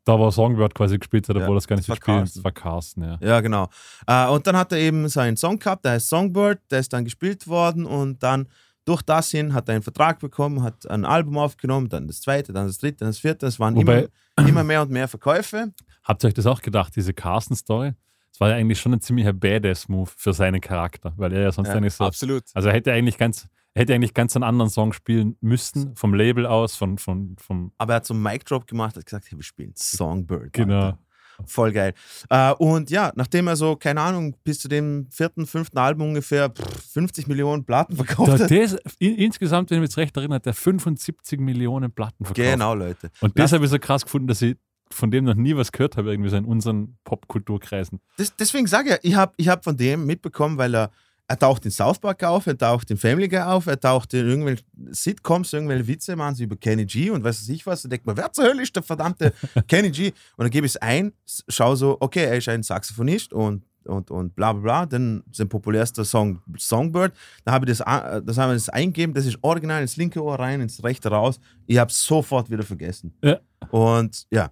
Da 0.06 0.20
war 0.20 0.32
Songbird 0.32 0.74
quasi 0.74 0.98
gespielt 0.98 1.28
hat, 1.30 1.36
obwohl 1.36 1.50
Ja, 1.50 1.56
das 1.56 1.68
gar 1.68 1.76
nicht 1.76 1.88
das 1.88 1.90
war 1.90 1.96
gespielt 1.98 2.18
Carsten. 2.18 2.40
Das 2.40 2.44
war 2.44 2.52
Carsten, 2.52 3.04
ja. 3.04 3.18
Ja, 3.22 3.42
genau. 3.42 3.68
Äh, 4.08 4.28
und 4.30 4.48
dann 4.48 4.56
hat 4.58 4.72
er 4.72 4.78
eben 4.80 5.08
seinen 5.10 5.38
Song 5.38 5.60
gehabt, 5.60 5.86
der 5.86 5.94
heißt 5.94 6.10
Songbird, 6.10 6.60
der 6.72 6.80
ist 6.80 6.92
dann 6.94 7.04
gespielt 7.04 7.48
worden 7.48 7.86
und 7.86 8.24
dann 8.24 8.48
durch 8.86 9.02
das 9.04 9.30
hin 9.30 9.54
hat 9.54 9.70
er 9.70 9.76
einen 9.76 9.84
Vertrag 9.84 10.20
bekommen, 10.20 10.64
hat 10.64 10.90
ein 10.90 11.06
Album 11.06 11.38
aufgenommen, 11.38 11.90
dann 11.90 12.08
das 12.08 12.22
zweite, 12.22 12.54
dann 12.54 12.66
das 12.66 12.80
dritte, 12.80 12.98
dann 13.00 13.10
das 13.10 13.20
vierte. 13.20 13.46
Es 13.46 13.60
waren 13.60 13.76
Wobei- 13.76 14.10
immer, 14.36 14.48
immer 14.50 14.64
mehr 14.64 14.82
und 14.82 14.90
mehr 14.90 15.08
Verkäufe. 15.08 15.72
Habt 16.04 16.24
ihr 16.24 16.28
euch 16.30 16.34
das 16.34 16.48
auch 16.48 16.62
gedacht, 16.62 16.96
diese 16.96 17.14
Carsten-Story? 17.14 17.94
Das 18.32 18.40
war 18.40 18.50
ja 18.50 18.56
eigentlich 18.56 18.80
schon 18.80 18.94
ein 18.94 19.02
ziemlicher 19.02 19.34
Badass-Move 19.34 20.10
für 20.16 20.34
seinen 20.34 20.62
Charakter, 20.62 21.14
weil 21.18 21.34
er 21.34 21.42
ja 21.42 21.52
sonst 21.52 21.68
Ja, 21.68 21.76
eigentlich 21.76 21.94
so. 21.94 22.06
Absolut. 22.06 22.44
Also 22.56 22.70
er 22.70 22.74
hätte 22.76 22.92
eigentlich 22.94 23.18
ganz, 23.18 23.48
hätte 23.80 23.94
eigentlich 23.94 24.13
ganz 24.13 24.36
einen 24.36 24.44
anderen 24.44 24.70
Song 24.70 24.94
spielen 24.94 25.36
müssen, 25.42 25.96
vom 25.96 26.13
Label 26.13 26.46
aus, 26.46 26.76
von, 26.76 26.98
von, 26.98 27.36
vom, 27.39 27.72
Aber 27.78 27.94
er 27.94 27.96
hat 27.98 28.06
so 28.06 28.13
einen 28.13 28.24
Mic-Drop 28.24 28.68
gemacht, 28.68 28.96
hat 28.96 29.06
gesagt, 29.06 29.26
hey, 29.30 29.38
wir 29.38 29.44
spielen 29.44 29.74
Songbird. 29.76 30.54
genau. 30.54 30.76
Alter. 30.76 31.00
Voll 31.46 31.72
geil. 31.72 31.94
Äh, 32.30 32.52
und 32.54 32.89
ja, 32.89 33.12
nachdem 33.15 33.48
er 33.48 33.56
so, 33.56 33.76
keine 33.76 34.02
Ahnung, 34.02 34.36
bis 34.44 34.60
zu 34.60 34.68
dem 34.68 35.08
vierten, 35.10 35.48
fünften 35.48 35.78
Album 35.78 36.10
ungefähr 36.10 36.50
pff, 36.50 36.92
50 36.92 37.28
Millionen 37.28 37.63
Platten 37.63 37.96
verkauft 37.96 38.32
hat. 38.32 38.52
das, 38.52 38.78
in, 39.00 39.15
insgesamt, 39.15 39.70
wenn 39.70 39.78
ich 39.78 39.82
mich 39.82 39.89
jetzt 39.89 39.98
recht 39.98 40.18
erinnere, 40.18 40.36
hat 40.36 40.46
der 40.46 40.54
75 40.54 41.39
Millionen 41.39 41.92
Platten 41.92 42.26
verkauft. 42.26 42.36
Genau, 42.36 42.74
Leute. 42.74 43.10
Und 43.22 43.38
das 43.39 43.54
habe 43.54 43.63
ich 43.63 43.72
so 43.72 43.80
krass 43.80 44.04
gefunden, 44.04 44.28
dass 44.28 44.42
ich 44.42 44.58
von 44.92 45.12
dem 45.12 45.26
noch 45.26 45.36
nie 45.36 45.56
was 45.56 45.72
gehört 45.72 45.98
habe, 45.98 46.12
irgendwie 46.12 46.30
so 46.30 46.38
in 46.38 46.46
unseren 46.46 46.98
Popkulturkreisen. 47.04 48.00
Das, 48.18 48.36
deswegen 48.36 48.68
sage 48.68 49.00
ich, 49.02 49.12
ich 49.12 49.15
habe 49.15 49.34
ich 49.38 49.48
hab 49.48 49.63
von 49.63 49.78
dem 49.78 50.06
mitbekommen, 50.06 50.58
weil 50.58 50.76
er, 50.76 50.92
er 51.30 51.39
taucht 51.39 51.63
in 51.65 51.72
South 51.72 52.00
Park 52.00 52.24
auf, 52.24 52.48
er 52.48 52.58
taucht 52.58 52.89
in 52.92 52.98
Family 52.98 53.28
Guy 53.30 53.39
auf, 53.39 53.68
er 53.68 53.80
taucht 53.80 54.13
in 54.13 54.28
irgendwelchen 54.28 54.65
Sitcoms, 54.92 55.54
irgendwelche 55.54 55.88
Witze 55.88 56.15
machen 56.15 56.36
sie 56.36 56.44
über 56.44 56.56
Kenny 56.58 56.86
G 56.86 57.10
und 57.12 57.24
weiß 57.24 57.48
ich 57.50 57.65
was. 57.65 57.84
Da 57.84 57.89
denkt 57.89 58.06
man, 58.06 58.18
wer 58.18 58.32
zur 58.34 58.46
Hölle 58.46 58.63
ist 58.63 58.76
der 58.76 58.84
verdammte 58.84 59.34
Kenny 59.68 59.92
G? 59.92 60.08
Und 60.38 60.44
dann 60.46 60.50
gebe 60.50 60.65
ich 60.65 60.74
es 60.74 60.78
ein, 60.78 61.13
s- 61.26 61.44
schau 61.48 61.76
so, 61.76 61.98
okay, 62.00 62.26
er 62.26 62.38
ist 62.38 62.50
ein 62.50 62.63
Saxophonist 62.63 63.32
und, 63.34 63.63
und, 63.86 64.10
und 64.12 64.36
bla 64.36 64.54
bla 64.54 64.62
bla. 64.62 64.86
Dann 64.86 65.24
sein 65.32 65.48
populärster 65.48 66.04
Song 66.04 66.42
Songbird. 66.58 67.13
Da 67.46 67.52
habe 67.52 67.65
ich 67.65 67.78
das, 67.78 67.82
a- 67.86 68.20
das, 68.22 68.38
haben 68.38 68.50
wir 68.50 68.54
das 68.56 68.70
eingegeben, 68.70 69.13
das 69.13 69.26
ist 69.26 69.38
original 69.42 69.82
ins 69.82 69.98
linke 69.98 70.24
Ohr 70.24 70.39
rein, 70.39 70.62
ins 70.62 70.84
rechte 70.84 71.10
raus. 71.10 71.39
Ich 71.68 71.78
habe 71.78 71.92
es 71.92 72.04
sofort 72.04 72.50
wieder 72.50 72.63
vergessen. 72.63 73.13
Ja. 73.24 73.39
Und 73.70 74.26
ja. 74.32 74.50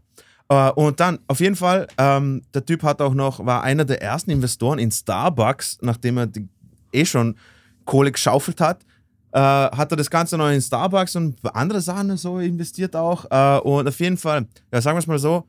Äh, 0.50 0.72
und 0.72 1.00
dann, 1.02 1.20
auf 1.28 1.42
jeden 1.42 1.58
Fall, 1.58 1.88
ähm, 1.98 2.42
der 2.54 2.64
Typ 2.66 2.82
hat 2.84 3.02
auch 3.02 3.14
noch, 3.14 3.46
war 3.46 3.64
einer 3.64 3.84
der 3.84 4.02
ersten 4.02 4.32
Investoren 4.32 4.80
in 4.80 4.92
Starbucks, 4.92 5.80
nachdem 5.82 6.18
er 6.20 6.28
die, 6.28 6.48
eh 6.98 7.06
schon 7.06 7.36
Kohle 7.86 8.12
geschaufelt 8.12 8.60
hat, 8.62 8.84
äh, 9.32 9.40
hat 9.40 9.92
er 9.92 9.98
das 9.98 10.10
Ganze 10.10 10.38
noch 10.38 10.50
in 10.50 10.62
Starbucks 10.62 11.16
und 11.16 11.38
andere 11.56 11.82
Sachen 11.82 12.16
so 12.18 12.40
investiert 12.40 12.96
auch. 12.96 13.26
Äh, 13.30 13.60
und 13.62 13.88
auf 13.88 14.00
jeden 14.00 14.18
Fall, 14.18 14.48
ja, 14.74 14.82
sagen 14.82 14.96
wir 14.96 15.00
es 15.00 15.08
mal 15.08 15.20
so, 15.20 15.44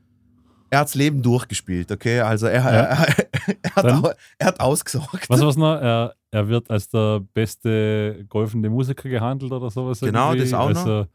er 0.69 0.79
hat 0.79 0.87
das 0.87 0.95
Leben 0.95 1.21
durchgespielt, 1.23 1.91
okay? 1.91 2.19
Also 2.21 2.45
er, 2.47 2.63
Ja. 2.63 2.69
er, 2.71 3.07
er, 3.63 3.75
hat, 3.75 3.85
Dann- 3.85 4.07
er 4.37 4.47
hat 4.47 4.59
ausgesorgt. 4.59 5.29
Was 5.29 5.41
war's 5.41 5.57
noch? 5.57 5.75
Er, 5.81 6.13
er 6.31 6.47
wird 6.47 6.69
als 6.69 6.87
der 6.89 7.21
beste 7.33 8.23
golfende 8.29 8.69
Musiker 8.69 9.09
gehandelt 9.09 9.51
oder 9.51 9.69
sowas. 9.71 9.99
Genau, 9.99 10.33
irgendwie. 10.33 10.51
das 10.51 10.53
auch 10.59 10.69
noch. 10.69 10.77
also, 10.85 11.05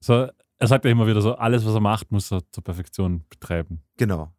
So, 0.00 0.26
er 0.58 0.66
sagt 0.66 0.84
ja 0.84 0.90
immer 0.90 1.06
wieder 1.06 1.20
so, 1.20 1.34
alles, 1.36 1.64
was 1.64 1.72
er 1.74 1.80
macht, 1.80 2.10
muss 2.10 2.32
er 2.32 2.40
zur 2.50 2.64
Perfektion 2.64 3.22
betreiben. 3.30 3.80
Genau. 3.96 4.32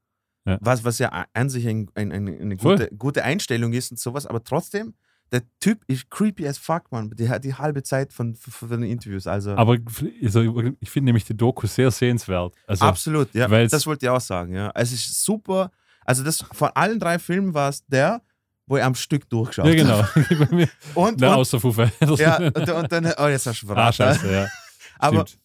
Ja. 0.45 0.58
Was, 0.62 0.84
was 0.84 0.99
ja 0.99 1.25
an 1.34 1.49
sich 1.49 1.65
ein, 1.67 1.89
ein, 1.95 2.12
ein, 2.12 2.28
eine 2.28 2.58
Voll. 2.58 2.78
gute, 2.78 2.95
gute 2.97 3.23
Einstellung 3.23 3.71
ist 3.73 3.89
und 3.91 3.99
sowas, 3.99 4.25
aber 4.28 4.43
trotzdem, 4.43 4.93
der 5.31 5.41
Typ 5.59 5.83
ist 5.88 6.09
creepy 6.09 6.47
as 6.47 6.57
fuck, 6.57 6.91
man. 6.91 7.09
Die, 7.11 7.29
die 7.41 7.53
halbe 7.53 7.83
Zeit 7.83 8.13
von, 8.13 8.35
von, 8.35 8.69
den 8.69 8.83
Interviews. 8.83 9.27
Also 9.27 9.55
Aber 9.55 9.77
also, 10.23 10.41
ich 10.79 10.89
finde 10.89 11.05
nämlich 11.07 11.25
die 11.25 11.35
Doku 11.35 11.67
sehr 11.67 11.91
sehenswert. 11.91 12.53
Also, 12.67 12.85
absolut, 12.85 13.33
ja. 13.33 13.47
Das 13.47 13.85
wollte 13.88 14.05
ich 14.05 14.09
auch 14.09 14.21
sagen, 14.21 14.53
ja. 14.53 14.71
Es 14.75 14.91
ist 14.91 15.23
super. 15.23 15.71
Also 16.05 16.23
das 16.23 16.43
von 16.51 16.69
allen 16.75 16.99
drei 16.99 17.17
Filmen 17.17 17.53
war 17.53 17.69
es 17.69 17.85
der, 17.88 18.21
wo 18.67 18.77
ich 18.77 18.83
am 18.83 18.95
Stück 18.95 19.29
durchgeschaut 19.29 19.65
ja, 19.67 19.75
genau. 19.75 20.03
habe. 20.03 20.35
Bei 20.45 20.55
mir- 20.55 20.69
Und, 20.93 21.19
Na, 21.19 21.33
und, 21.33 21.39
außer 21.39 21.59
Fighters. 21.59 22.19
ja, 22.19 22.38
und, 22.38 22.69
und 22.69 22.91
dann, 22.91 23.05
oh, 23.17 23.27
jetzt 23.27 23.45
hast 23.47 23.61
du 23.61 23.67
schon 23.67 23.71
ah, 23.71 23.91
verraten. 23.91 24.19
scheiße, 24.19 24.31
ja. 24.31 24.47
aber 24.99 25.27
Stimmt. 25.27 25.41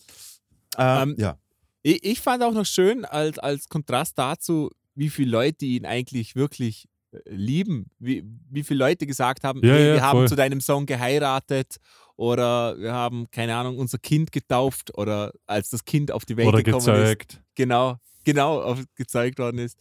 äh, 0.76 1.02
Ähm, 1.02 1.14
ja. 1.18 1.38
Ich, 1.82 2.04
ich 2.04 2.20
fand 2.20 2.42
auch 2.42 2.52
noch 2.52 2.66
schön, 2.66 3.06
als, 3.06 3.38
als 3.38 3.68
Kontrast 3.68 4.18
dazu, 4.18 4.70
wie 4.94 5.08
viele 5.08 5.30
Leute 5.30 5.64
ihn 5.64 5.86
eigentlich 5.86 6.36
wirklich 6.36 6.86
lieben. 7.24 7.90
Wie, 7.98 8.24
wie 8.50 8.62
viele 8.62 8.78
Leute 8.84 9.06
gesagt 9.06 9.44
haben, 9.44 9.60
Ja, 9.64 9.72
hey, 9.74 9.88
ja, 9.88 9.94
wir 9.94 10.02
haben 10.02 10.18
voll. 10.20 10.28
zu 10.28 10.36
deinem 10.36 10.60
Song 10.60 10.86
geheiratet 10.86 11.76
oder 12.16 12.78
wir 12.78 12.92
haben, 12.92 13.30
keine 13.30 13.56
Ahnung, 13.56 13.78
unser 13.78 13.98
Kind 13.98 14.30
getauft 14.32 14.96
oder 14.96 15.32
als 15.46 15.70
das 15.70 15.84
Kind 15.84 16.12
auf 16.12 16.24
die 16.24 16.36
Welt 16.36 16.48
Oder 16.48 16.62
gekommen 16.62 16.82
ist. 16.82 16.84
gezeugt. 17.18 17.42
Genau, 17.54 17.96
genau 18.24 18.60
auf, 18.62 18.82
gezeigt 18.94 19.38
worden 19.38 19.58
ist. 19.58 19.78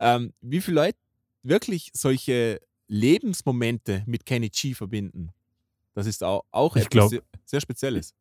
Ähm, 0.00 0.32
wie 0.40 0.60
viele 0.60 0.76
Leute 0.82 0.98
wirklich 1.42 1.90
solche 1.94 2.60
Lebensmomente 2.88 4.02
mit 4.06 4.24
Kenny 4.26 4.48
G 4.48 4.74
verbinden. 4.74 5.30
Das 5.94 6.06
ist 6.06 6.22
auch, 6.24 6.44
auch 6.50 6.76
Ich 6.76 6.82
etwas 6.86 6.90
glaub- 6.90 7.10
sehr, 7.10 7.22
sehr 7.44 7.60
Spezielles. 7.60 8.14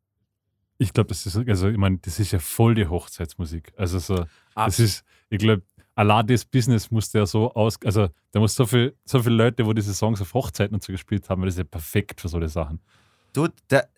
Ich 0.78 0.94
glaube, 0.94 1.10
das 1.10 1.26
ist, 1.28 1.36
also 1.38 1.68
ich 1.70 1.78
meine, 1.78 2.00
das 2.00 2.20
ist 2.20 2.32
ja 2.32 2.40
voll 2.40 2.74
die 2.74 2.88
Hochzeitsmusik. 2.88 3.72
Also 3.78 4.00
so, 4.00 4.26
das 4.56 4.80
ist, 4.80 5.04
ich 5.30 5.38
glaube, 5.38 5.62
allein 5.96 6.28
das 6.28 6.46
Business 6.46 6.92
muss 6.92 7.12
der 7.12 7.26
so 7.26 7.54
aus, 7.54 7.78
also 7.84 8.10
da 8.32 8.40
muss 8.40 8.56
so 8.56 8.66
viel, 8.66 8.96
so 9.06 9.22
viele 9.22 9.36
Leute, 9.36 9.66
wo 9.66 9.74
diese 9.74 9.94
Songs 9.94 10.22
auf 10.22 10.34
Hochzeiten 10.34 10.76
und 10.76 10.84
so 10.84 10.92
gespielt 10.92 11.30
haben, 11.30 11.42
das 11.44 11.56
ist 11.56 11.60
ja 11.60 11.64
perfekt 11.64 12.22
für 12.22 12.28
solche 12.28 12.50
Sachen. 12.50 12.80
Du, 13.34 13.48
der, 13.70 13.90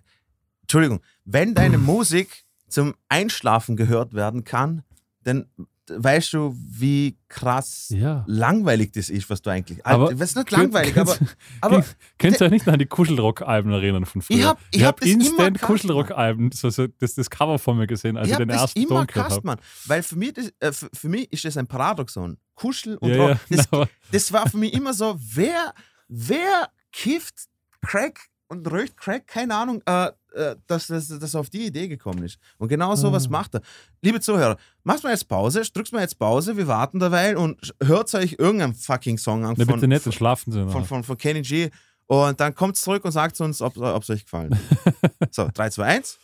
Entschuldigung, 0.61 1.01
wenn 1.25 1.53
deine 1.55 1.77
Musik 1.77 2.45
zum 2.67 2.95
Einschlafen 3.09 3.75
gehört 3.75 4.13
werden 4.13 4.43
kann, 4.43 4.83
dann 5.23 5.47
weißt 5.89 6.33
du, 6.33 6.55
wie 6.57 7.17
krass 7.27 7.87
Ja. 7.89 8.23
langweilig 8.27 8.91
das 8.93 9.09
ist, 9.09 9.29
was 9.29 9.41
du 9.41 9.49
eigentlich. 9.49 9.85
Aber 9.85 10.05
Also, 10.05 10.17
das 10.17 10.29
ist 10.29 10.35
nicht 10.37 10.51
langweilig, 10.51 10.97
aber, 10.97 11.15
könnt- 11.15 11.35
aber 11.61 11.85
Könnt 12.17 12.39
ihr 12.39 12.45
euch 12.45 12.51
nicht 12.51 12.67
an 12.67 12.79
die 12.79 12.85
Kuschelrock-Alben 12.85 13.71
erinnern 13.71 14.05
von 14.05 14.21
früher? 14.21 14.37
Ich 14.37 14.45
hab- 14.45 14.59
ich 14.71 14.83
hab 14.83 14.99
das 14.99 15.09
immer 15.09 15.23
instant 15.25 15.61
Kuschelrock-Alben, 15.61 16.51
so, 16.51 16.69
so, 16.69 16.87
das, 16.87 17.15
das 17.15 17.29
Cover 17.29 17.59
von 17.59 17.77
mir 17.77 17.87
gesehen, 17.87 18.15
als 18.17 18.27
ich 18.27 18.31
ich, 18.31 18.35
habe 18.35 18.45
den 18.45 18.49
das 18.49 18.61
ersten 18.61 18.79
immer 18.79 18.99
Ton 18.99 19.07
gehört 19.07 19.31
habe. 19.31 19.57
Weil 19.85 20.03
für 20.03 20.15
mich, 20.15 20.33
das, 20.33 20.53
äh, 20.59 20.71
für, 20.71 20.89
für 20.93 21.09
mich 21.09 21.31
ist 21.33 21.43
das 21.45 21.57
ein 21.57 21.67
Paradoxon. 21.67 22.37
Kuschel 22.55 22.97
und 22.97 23.09
Ja, 23.09 23.17
Rock. 23.17 23.29
ja, 23.29 23.39
Das, 23.57 23.73
aber- 23.73 23.89
das 24.11 24.31
war 24.31 24.49
für 24.49 24.57
mich 24.57 24.73
immer 24.73 24.93
so, 24.93 25.17
wer, 25.19 25.73
wer 26.07 26.69
kifft 26.91 27.45
Crack 27.81 28.19
und 28.57 28.71
röcht 28.71 28.97
Crack? 28.97 29.27
Keine 29.27 29.55
Ahnung, 29.55 29.81
äh, 29.85 30.11
äh, 30.33 30.55
dass 30.67 30.87
das 30.87 31.07
dass 31.07 31.33
er 31.33 31.39
auf 31.39 31.49
die 31.49 31.67
Idee 31.67 31.87
gekommen 31.87 32.23
ist. 32.23 32.37
Und 32.57 32.69
genau 32.69 32.95
so 32.95 33.11
was 33.11 33.29
macht 33.29 33.55
er. 33.55 33.61
Liebe 34.01 34.19
Zuhörer, 34.19 34.57
macht 34.83 35.03
mal 35.03 35.11
jetzt 35.11 35.27
Pause, 35.27 35.61
drückt 35.61 35.91
mal 35.91 36.01
jetzt 36.01 36.17
Pause, 36.17 36.57
wir 36.57 36.67
warten 36.67 36.99
derweil 36.99 37.37
und 37.37 37.73
hört 37.81 38.13
euch 38.15 38.35
irgendeinen 38.39 38.73
fucking 38.73 39.17
Song 39.17 39.45
an 39.45 39.55
Na, 39.57 39.65
von, 39.65 39.75
bitte 39.75 39.87
nicht, 39.87 40.03
von, 40.03 40.11
dann 40.11 40.17
schlafen 40.17 40.51
sie 40.51 40.59
noch. 40.59 40.71
von, 40.71 40.85
von, 40.85 41.03
von 41.03 41.17
Kenny 41.17 41.41
G. 41.41 41.69
Und 42.07 42.39
dann 42.39 42.53
kommt 42.53 42.77
zurück 42.77 43.05
und 43.05 43.11
sagt 43.11 43.39
uns, 43.41 43.61
ob 43.61 43.77
es 43.77 44.09
euch 44.09 44.23
gefallen 44.23 44.55
hat. 44.55 45.33
so, 45.33 45.49
3, 45.53 45.69
2, 45.69 45.83
1. 45.83 46.19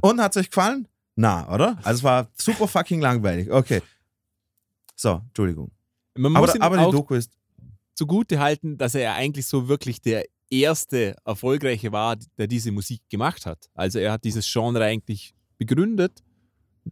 Und 0.00 0.20
hat 0.20 0.36
es 0.36 0.40
euch 0.42 0.50
gefallen? 0.50 0.88
Na, 1.16 1.52
oder? 1.52 1.76
Also 1.82 1.98
es 1.98 2.04
war 2.04 2.28
super 2.36 2.68
fucking 2.68 3.00
langweilig. 3.00 3.50
Okay. 3.50 3.82
So, 4.94 5.22
Entschuldigung. 5.28 5.70
Man 6.16 6.36
Aber, 6.36 6.52
aber 6.60 6.76
die 6.76 6.82
auch 6.84 6.92
Doku 6.92 7.14
ist. 7.14 7.32
zugute 7.94 8.38
halten, 8.38 8.78
dass 8.78 8.94
er 8.94 9.02
ja 9.02 9.14
eigentlich 9.14 9.46
so 9.46 9.68
wirklich 9.68 10.00
der 10.00 10.24
erste 10.50 11.16
Erfolgreiche 11.24 11.92
war, 11.92 12.16
der 12.38 12.46
diese 12.46 12.72
Musik 12.72 13.02
gemacht 13.08 13.46
hat. 13.46 13.68
Also 13.74 13.98
er 13.98 14.12
hat 14.12 14.24
dieses 14.24 14.50
Genre 14.50 14.82
eigentlich 14.82 15.34
begründet. 15.58 16.22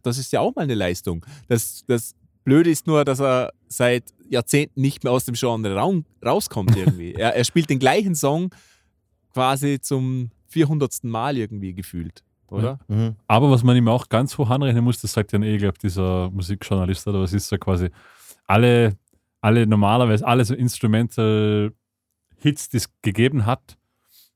Das 0.03 0.17
ist 0.17 0.31
ja 0.31 0.41
auch 0.41 0.55
mal 0.55 0.63
eine 0.63 0.75
Leistung. 0.75 1.25
Das, 1.47 1.83
das 1.87 2.13
Blöde 2.43 2.69
ist 2.69 2.87
nur, 2.87 3.03
dass 3.03 3.19
er 3.19 3.51
seit 3.67 4.03
Jahrzehnten 4.29 4.81
nicht 4.81 5.03
mehr 5.03 5.11
aus 5.11 5.25
dem 5.25 5.35
Genre 5.35 5.75
raum, 5.75 6.05
rauskommt 6.25 6.75
irgendwie. 6.77 7.13
er, 7.13 7.35
er 7.35 7.43
spielt 7.43 7.69
den 7.69 7.79
gleichen 7.79 8.15
Song 8.15 8.53
quasi 9.33 9.79
zum 9.81 10.31
400. 10.47 11.03
Mal 11.03 11.37
irgendwie 11.37 11.73
gefühlt, 11.73 12.23
oder? 12.49 12.79
Mhm. 12.87 13.15
Aber 13.27 13.51
was 13.51 13.63
man 13.63 13.75
ihm 13.75 13.87
auch 13.87 14.07
ganz 14.09 14.37
hoch 14.37 14.49
anrechnen 14.49 14.83
muss, 14.83 15.01
das 15.01 15.13
sagt 15.13 15.33
ja 15.33 15.41
eh, 15.41 15.57
glaube 15.57 15.77
dieser 15.77 16.29
Musikjournalist 16.31 17.07
oder 17.07 17.21
was 17.21 17.33
ist 17.33 17.47
so 17.47 17.57
quasi, 17.57 17.89
alle, 18.45 18.97
alle 19.41 19.67
normalerweise, 19.67 20.25
alle 20.25 20.45
so 20.45 20.53
Instrumental-Hits, 22.37 22.69
die 22.69 22.77
es 22.77 22.89
gegeben 23.01 23.45
hat, 23.45 23.77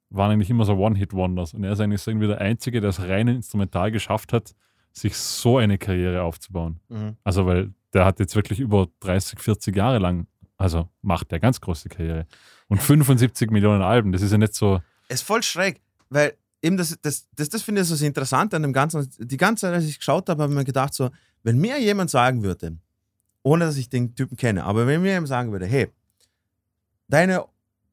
waren 0.10 0.32
eigentlich 0.32 0.50
immer 0.50 0.66
so 0.66 0.74
One-Hit-Wonders. 0.74 1.54
Und 1.54 1.64
er 1.64 1.74
ist 1.74 1.80
eigentlich 1.80 2.02
so 2.02 2.12
irgendwie 2.12 2.28
der 2.28 2.42
Einzige, 2.42 2.82
der 2.82 2.90
es 2.90 3.00
rein 3.00 3.28
instrumental 3.28 3.92
geschafft 3.92 4.34
hat, 4.34 4.54
sich 4.92 5.16
so 5.16 5.58
eine 5.58 5.78
Karriere 5.78 6.24
aufzubauen. 6.24 6.80
Mhm. 6.90 7.16
Also, 7.24 7.46
weil 7.46 7.74
der 7.94 8.06
hat 8.06 8.20
jetzt 8.20 8.36
wirklich 8.36 8.60
über 8.60 8.88
30, 9.00 9.40
40 9.40 9.76
Jahre 9.76 10.00
lang, 10.00 10.28
also 10.58 10.90
macht 11.02 11.32
der 11.32 11.40
ganz 11.40 11.62
große 11.62 11.88
Karriere. 11.90 12.28
Und 12.68 12.82
75 12.82 13.52
Millionen 13.52 13.82
Alben, 13.82 14.12
das 14.12 14.22
ist 14.22 14.32
ja 14.32 14.38
nicht 14.38 14.54
so, 14.54 14.82
Es 15.08 15.22
ist 15.22 15.28
voll 15.28 15.44
schräg, 15.44 15.82
weil 16.10 16.34
eben 16.62 16.78
das, 16.78 16.98
das, 17.02 17.28
das, 17.36 17.50
das 17.50 17.62
finde 17.62 17.82
ich 17.82 17.88
so 17.88 18.06
interessant 18.06 18.54
an 18.54 18.62
dem 18.64 18.74
Ganzen. 18.74 19.10
Die 19.18 19.38
ganze 19.38 19.62
Zeit, 19.62 19.74
als 19.74 19.86
ich 19.86 19.98
geschaut 19.98 20.28
habe, 20.30 20.44
habe 20.44 20.52
ich 20.52 20.58
mir 20.58 20.66
gedacht, 20.66 20.94
so, 20.94 21.10
wenn 21.44 21.58
mir 21.58 21.80
jemand 21.80 22.10
sagen 22.10 22.44
würde, 22.44 22.78
ohne 23.44 23.66
dass 23.66 23.78
ich 23.78 23.90
den 23.90 24.14
Typen 24.14 24.38
kenne, 24.38 24.64
aber 24.64 24.88
wenn 24.88 25.02
mir 25.02 25.14
jemand 25.14 25.30
sagen 25.30 25.52
würde, 25.52 25.66
hey, 25.66 25.90
deine 27.08 27.46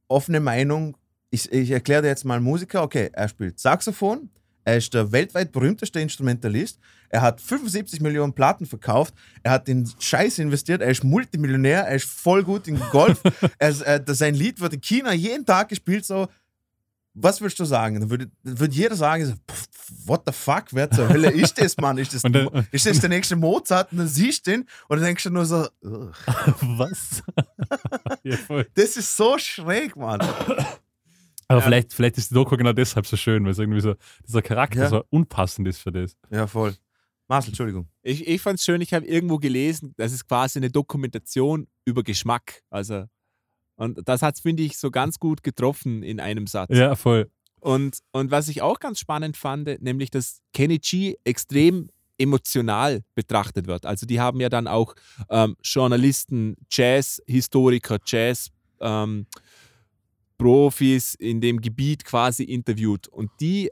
offene 0.08 0.40
Meinung, 0.40 0.96
ich, 1.30 1.50
ich 1.52 1.70
erkläre 1.70 2.02
dir 2.02 2.08
jetzt 2.08 2.24
mal 2.24 2.40
Musiker, 2.40 2.82
okay, 2.82 3.10
er 3.12 3.28
spielt 3.28 3.58
Saxophon, 3.58 4.30
er 4.64 4.76
ist 4.76 4.92
der 4.92 5.12
weltweit 5.12 5.52
berühmteste 5.52 6.00
Instrumentalist, 6.00 6.78
er 7.08 7.22
hat 7.22 7.40
75 7.40 8.00
Millionen 8.00 8.34
Platten 8.34 8.66
verkauft, 8.66 9.14
er 9.42 9.52
hat 9.52 9.68
in 9.68 9.88
Scheiß 9.98 10.38
investiert, 10.38 10.82
er 10.82 10.90
ist 10.90 11.04
Multimillionär, 11.04 11.86
er 11.86 11.96
ist 11.96 12.08
voll 12.08 12.42
gut 12.42 12.68
in 12.68 12.78
Golf, 12.90 13.22
er, 13.58 13.68
äh, 13.86 14.02
sein 14.08 14.34
Lied 14.34 14.60
wird 14.60 14.74
in 14.74 14.80
China 14.80 15.12
jeden 15.12 15.46
Tag 15.46 15.68
gespielt, 15.68 16.04
so, 16.04 16.28
was 17.22 17.40
würdest 17.40 17.58
du 17.60 17.64
sagen? 17.64 18.00
Dann 18.00 18.10
würde, 18.10 18.30
würde 18.42 18.74
jeder 18.74 18.96
sagen, 18.96 19.38
pff, 19.50 19.66
what 20.06 20.22
the 20.26 20.32
fuck, 20.32 20.64
wer 20.72 20.90
zur 20.90 21.08
Hölle 21.08 21.30
ist 21.30 21.60
das, 21.60 21.76
Mann? 21.76 21.98
Ist 21.98 22.14
das, 22.14 22.22
dann- 22.30 22.66
ist 22.70 22.86
das 22.86 23.00
der 23.00 23.08
nächste 23.08 23.36
Mozart? 23.36 23.92
Und 23.92 23.98
dann 23.98 24.08
siehst 24.08 24.46
du 24.46 24.52
den 24.52 24.60
und 24.88 24.96
dann 24.98 25.04
denkst 25.04 25.24
du 25.24 25.30
nur 25.30 25.44
so, 25.46 25.66
was? 25.82 27.22
ja, 28.22 28.36
voll. 28.36 28.66
das 28.74 28.96
ist 28.96 29.16
so 29.16 29.38
schräg, 29.38 29.96
Mann. 29.96 30.20
Aber 30.20 31.60
Ja. 31.60 31.64
vielleicht, 31.64 31.92
vielleicht 31.94 32.18
ist 32.18 32.30
die 32.30 32.34
Doku 32.34 32.56
genau 32.56 32.72
deshalb 32.72 33.06
so 33.06 33.16
schön, 33.16 33.44
weil 33.44 33.52
es 33.52 33.58
irgendwie 33.58 33.80
so, 33.80 33.94
dieser 34.26 34.42
Charakter 34.42 34.80
Ja. 34.82 34.88
so 34.88 35.04
unpassend 35.10 35.66
ist 35.68 35.78
für 35.78 35.92
das. 35.92 36.16
Ja, 36.30 36.46
voll. 36.46 36.74
Marcel, 37.26 37.50
Entschuldigung. 37.50 37.88
Ich, 38.02 38.26
ich 38.26 38.40
fand 38.40 38.58
es 38.58 38.64
schön, 38.64 38.80
ich 38.80 38.94
habe 38.94 39.06
irgendwo 39.06 39.38
gelesen, 39.38 39.92
das 39.96 40.12
ist 40.12 40.26
quasi 40.26 40.58
eine 40.58 40.70
Dokumentation 40.70 41.66
über 41.84 42.02
Geschmack. 42.02 42.62
Also, 42.70 43.04
und 43.78 44.06
das 44.06 44.22
hat 44.22 44.34
es, 44.34 44.40
finde 44.40 44.64
ich, 44.64 44.76
so 44.76 44.90
ganz 44.90 45.18
gut 45.18 45.42
getroffen 45.42 46.02
in 46.02 46.20
einem 46.20 46.46
Satz. 46.46 46.76
Ja, 46.76 46.94
voll. 46.96 47.30
Und, 47.60 47.98
und 48.12 48.30
was 48.30 48.48
ich 48.48 48.60
auch 48.60 48.78
ganz 48.80 48.98
spannend 48.98 49.36
fand, 49.36 49.80
nämlich, 49.82 50.10
dass 50.10 50.40
Kenny 50.52 50.78
G 50.78 51.16
extrem 51.24 51.88
emotional 52.18 53.02
betrachtet 53.14 53.66
wird. 53.66 53.86
Also 53.86 54.04
die 54.04 54.20
haben 54.20 54.40
ja 54.40 54.48
dann 54.48 54.66
auch 54.66 54.94
ähm, 55.30 55.56
Journalisten, 55.62 56.56
Jazz-Historiker, 56.70 57.98
Jazz- 58.04 58.50
ähm, 58.80 59.26
in 61.18 61.40
dem 61.40 61.60
Gebiet 61.60 62.04
quasi 62.04 62.44
interviewt 62.44 63.08
und 63.08 63.30
die 63.40 63.70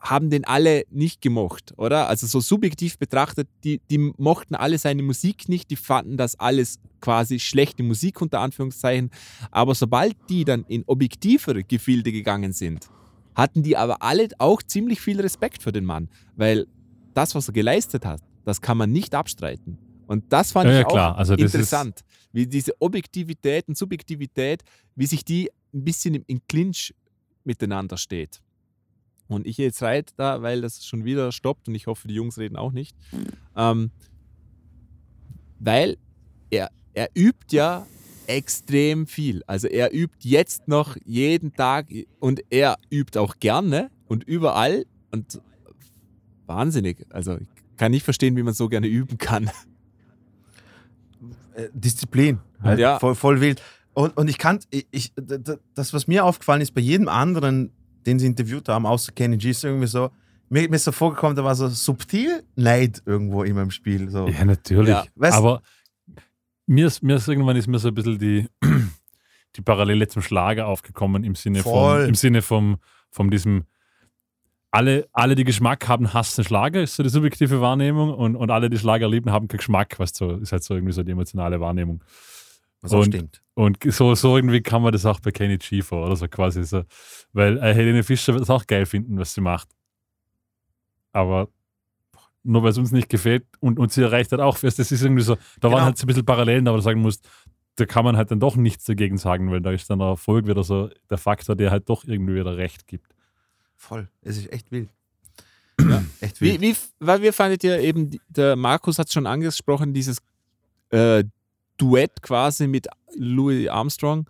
haben 0.00 0.30
den 0.30 0.44
alle 0.46 0.84
nicht 0.90 1.20
gemocht, 1.20 1.74
oder? 1.76 2.08
Also 2.08 2.26
so 2.26 2.40
subjektiv 2.40 2.98
betrachtet, 2.98 3.48
die, 3.64 3.80
die 3.90 3.98
mochten 4.16 4.54
alle 4.54 4.78
seine 4.78 5.02
Musik 5.02 5.48
nicht, 5.48 5.70
die 5.70 5.76
fanden 5.76 6.16
das 6.16 6.38
alles 6.40 6.78
quasi 7.00 7.38
schlechte 7.38 7.82
Musik 7.82 8.20
unter 8.22 8.40
Anführungszeichen. 8.40 9.10
Aber 9.50 9.74
sobald 9.74 10.16
die 10.28 10.44
dann 10.44 10.64
in 10.68 10.84
objektivere 10.86 11.62
Gefilde 11.64 12.12
gegangen 12.12 12.52
sind, 12.52 12.88
hatten 13.34 13.62
die 13.62 13.76
aber 13.76 14.02
alle 14.02 14.28
auch 14.38 14.62
ziemlich 14.62 15.00
viel 15.00 15.20
Respekt 15.20 15.62
für 15.62 15.72
den 15.72 15.84
Mann, 15.84 16.08
weil 16.36 16.66
das, 17.14 17.34
was 17.34 17.48
er 17.48 17.52
geleistet 17.52 18.04
hat, 18.06 18.20
das 18.44 18.60
kann 18.60 18.78
man 18.78 18.90
nicht 18.90 19.14
abstreiten. 19.14 19.78
Und 20.06 20.24
das 20.30 20.50
fand 20.52 20.70
Ja, 20.70 20.80
ich 20.80 20.92
ja, 20.92 21.12
auch. 21.12 21.16
Also 21.16 21.34
interessant, 21.34 22.00
wie 22.32 22.46
diese 22.46 22.72
Objektivität 22.80 23.68
und 23.68 23.76
Subjektivität, 23.76 24.62
wie 24.96 25.06
sich 25.06 25.24
die 25.24 25.50
ein 25.72 25.84
bisschen 25.84 26.14
im- 26.14 26.24
in 26.26 26.40
Clinch 26.48 26.94
miteinander 27.44 27.96
steht. 27.96 28.40
Und 29.34 29.46
ich 29.46 29.56
jetzt 29.58 29.82
reite 29.82 30.12
da, 30.16 30.42
weil 30.42 30.60
das 30.60 30.84
schon 30.84 31.04
wieder 31.04 31.32
stoppt 31.32 31.68
und 31.68 31.74
ich 31.74 31.86
hoffe, 31.86 32.08
die 32.08 32.14
Jungs 32.14 32.38
reden 32.38 32.56
auch 32.56 32.72
nicht. 32.72 32.96
Ähm, 33.56 33.90
weil 35.58 35.96
er, 36.50 36.70
er 36.94 37.08
übt 37.14 37.54
ja 37.54 37.86
extrem 38.26 39.06
viel. 39.06 39.42
Also 39.46 39.66
er 39.68 39.92
übt 39.92 40.16
jetzt 40.28 40.68
noch 40.68 40.96
jeden 41.04 41.52
Tag 41.54 41.88
und 42.18 42.42
er 42.50 42.76
übt 42.90 43.18
auch 43.18 43.36
gerne 43.40 43.90
und 44.08 44.24
überall 44.24 44.86
und 45.10 45.40
wahnsinnig. 46.46 47.06
Also 47.10 47.36
ich 47.38 47.48
kann 47.76 47.90
nicht 47.92 48.04
verstehen, 48.04 48.36
wie 48.36 48.42
man 48.42 48.54
so 48.54 48.68
gerne 48.68 48.86
üben 48.86 49.18
kann. 49.18 49.50
Äh, 51.54 51.68
Disziplin. 51.72 52.38
Halt 52.62 52.78
Ja. 52.78 52.98
voll, 52.98 53.14
voll 53.14 53.40
wild. 53.40 53.62
Und, 53.92 54.16
und 54.16 54.28
ich 54.28 54.38
kann, 54.38 54.60
ich, 54.70 55.12
das, 55.74 55.92
was 55.92 56.06
mir 56.06 56.24
aufgefallen 56.24 56.60
ist, 56.60 56.72
bei 56.74 56.80
jedem 56.80 57.08
anderen, 57.08 57.72
den 58.06 58.18
sie 58.18 58.26
interviewt 58.26 58.68
haben, 58.68 58.86
außer 58.86 59.12
Kenny 59.12 59.36
G, 59.36 59.50
ist 59.50 59.64
irgendwie 59.64 59.86
so, 59.86 60.10
mir, 60.48 60.68
mir 60.68 60.76
ist 60.76 60.84
so 60.84 60.92
vorgekommen, 60.92 61.36
da 61.36 61.44
war 61.44 61.54
so 61.54 61.68
subtil 61.68 62.42
Neid 62.56 63.02
irgendwo 63.06 63.42
in 63.44 63.54
meinem 63.54 63.70
Spiel. 63.70 64.10
So. 64.10 64.28
Ja, 64.28 64.44
natürlich. 64.44 64.88
Ja. 64.90 65.04
Weißt- 65.16 65.32
Aber 65.34 65.62
mir 66.66 66.86
ist, 66.86 67.02
mir 67.02 67.16
ist 67.16 67.28
irgendwann 67.28 67.56
ist 67.56 67.66
mir 67.68 67.78
so 67.78 67.88
ein 67.88 67.94
bisschen 67.94 68.18
die, 68.18 68.46
die 69.56 69.62
Parallele 69.62 70.08
zum 70.08 70.22
Schlager 70.22 70.66
aufgekommen 70.66 71.24
im 71.24 71.34
Sinne 71.34 71.62
Voll. 71.62 72.00
vom, 72.00 72.08
im 72.08 72.14
Sinne 72.14 72.42
vom, 72.42 72.78
vom 73.10 73.30
diesem 73.30 73.64
alle, 74.72 75.08
alle, 75.12 75.34
die 75.34 75.42
Geschmack 75.42 75.88
haben, 75.88 76.14
hassen 76.14 76.44
Schlager, 76.44 76.80
ist 76.80 76.94
so 76.94 77.02
die 77.02 77.08
subjektive 77.08 77.60
Wahrnehmung 77.60 78.14
und, 78.14 78.36
und 78.36 78.50
alle, 78.52 78.70
die 78.70 78.78
Schlager 78.78 79.08
lieben, 79.08 79.32
haben 79.32 79.48
keinen 79.48 79.58
Geschmack, 79.58 79.98
was 79.98 80.12
so, 80.14 80.36
ist 80.36 80.52
halt 80.52 80.62
so 80.62 80.74
irgendwie 80.74 80.92
so 80.92 81.02
die 81.02 81.10
emotionale 81.10 81.58
Wahrnehmung. 81.60 82.04
Was 82.82 82.92
auch 82.92 82.98
Und- 83.00 83.06
stimmt. 83.14 83.42
Und 83.54 83.78
so, 83.92 84.14
so 84.14 84.36
irgendwie 84.36 84.62
kann 84.62 84.80
man 84.80 84.92
das 84.92 85.04
auch 85.04 85.20
bei 85.20 85.32
Kenny 85.32 85.58
G 85.58 85.82
vor, 85.82 86.06
oder 86.06 86.16
so 86.16 86.28
quasi 86.28 86.64
so. 86.64 86.84
Weil 87.34 87.58
äh, 87.58 87.74
Helene 87.74 88.02
Fischer 88.02 88.32
wird 88.32 88.44
es 88.44 88.48
auch 88.50 88.66
geil 88.66 88.86
finden, 88.86 89.18
was 89.18 89.34
sie 89.34 89.42
macht. 89.42 89.68
Aber 91.12 91.48
nur 92.42 92.62
weil 92.62 92.70
es 92.70 92.78
uns 92.78 92.90
nicht 92.92 93.10
gefällt 93.10 93.44
und, 93.60 93.78
und 93.78 93.92
sie 93.92 94.02
erreicht 94.02 94.32
hat 94.32 94.40
auch 94.40 94.56
fest, 94.56 94.78
das 94.78 94.92
ist 94.92 95.02
irgendwie 95.02 95.22
so, 95.22 95.34
da 95.34 95.40
Genau. 95.60 95.72
waren 95.74 95.84
halt 95.84 95.98
so 95.98 96.04
ein 96.04 96.06
bisschen 96.06 96.24
Parallelen, 96.24 96.66
aber 96.68 96.78
du 96.78 96.82
sagen 96.82 97.02
musst, 97.02 97.28
da 97.76 97.84
kann 97.84 98.04
man 98.04 98.16
halt 98.16 98.30
dann 98.30 98.40
doch 98.40 98.56
nichts 98.56 98.84
dagegen 98.84 99.18
sagen, 99.18 99.50
weil 99.50 99.60
da 99.60 99.72
ist 99.72 99.90
dann 99.90 99.98
der 99.98 100.08
Erfolg 100.08 100.46
wieder 100.46 100.64
so 100.64 100.88
der 101.10 101.18
Faktor, 101.18 101.54
der 101.56 101.70
halt 101.70 101.88
doch 101.90 102.04
irgendwie 102.04 102.34
wieder 102.36 102.56
recht 102.56 102.86
gibt. 102.86 103.14
Voll. 103.76 104.08
Es 104.22 104.38
ist 104.38 104.50
echt 104.52 104.70
wild. 104.70 104.88
Echt 106.20 106.40
wild. 106.40 106.60
Wie, 106.60 106.72
wie, 106.72 106.76
weil 106.98 107.22
wir 107.22 107.32
fandet 107.32 107.64
ihr 107.64 107.78
eben, 107.80 108.10
der 108.28 108.54
Markus 108.56 108.98
hat 108.98 109.06
es 109.08 109.12
schon 109.14 109.26
angesprochen, 109.26 109.94
dieses 109.94 110.18
äh, 110.90 111.24
Duett 111.80 112.22
quasi 112.22 112.66
mit 112.66 112.86
Louis 113.16 113.68
Armstrong. 113.68 114.28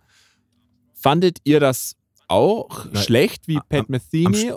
Fandet 0.93 1.39
ihr 1.43 1.59
das 1.59 1.95
auch 2.27 2.85
Nein. 2.85 3.03
schlecht 3.03 3.47
wie 3.47 3.59
Pat 3.67 3.89
Metheny? 3.89 4.53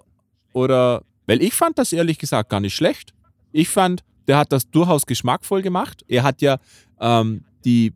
Oder, 0.53 1.03
weil 1.27 1.43
ich 1.43 1.55
fand 1.55 1.79
das 1.79 1.93
ehrlich 1.93 2.19
gesagt 2.19 2.51
gar 2.51 2.61
nicht 2.61 2.75
schlecht. 2.75 3.13
Ich 3.51 3.69
fand, 3.69 4.05
der 4.29 4.39
hat 4.39 4.53
das 4.53 4.71
durchaus 4.71 5.07
geschmackvoll 5.07 5.63
gemacht. 5.63 6.05
Er 6.07 6.23
hat 6.23 6.41
ja 6.41 6.59
ähm, 7.01 7.45
die, 7.65 7.93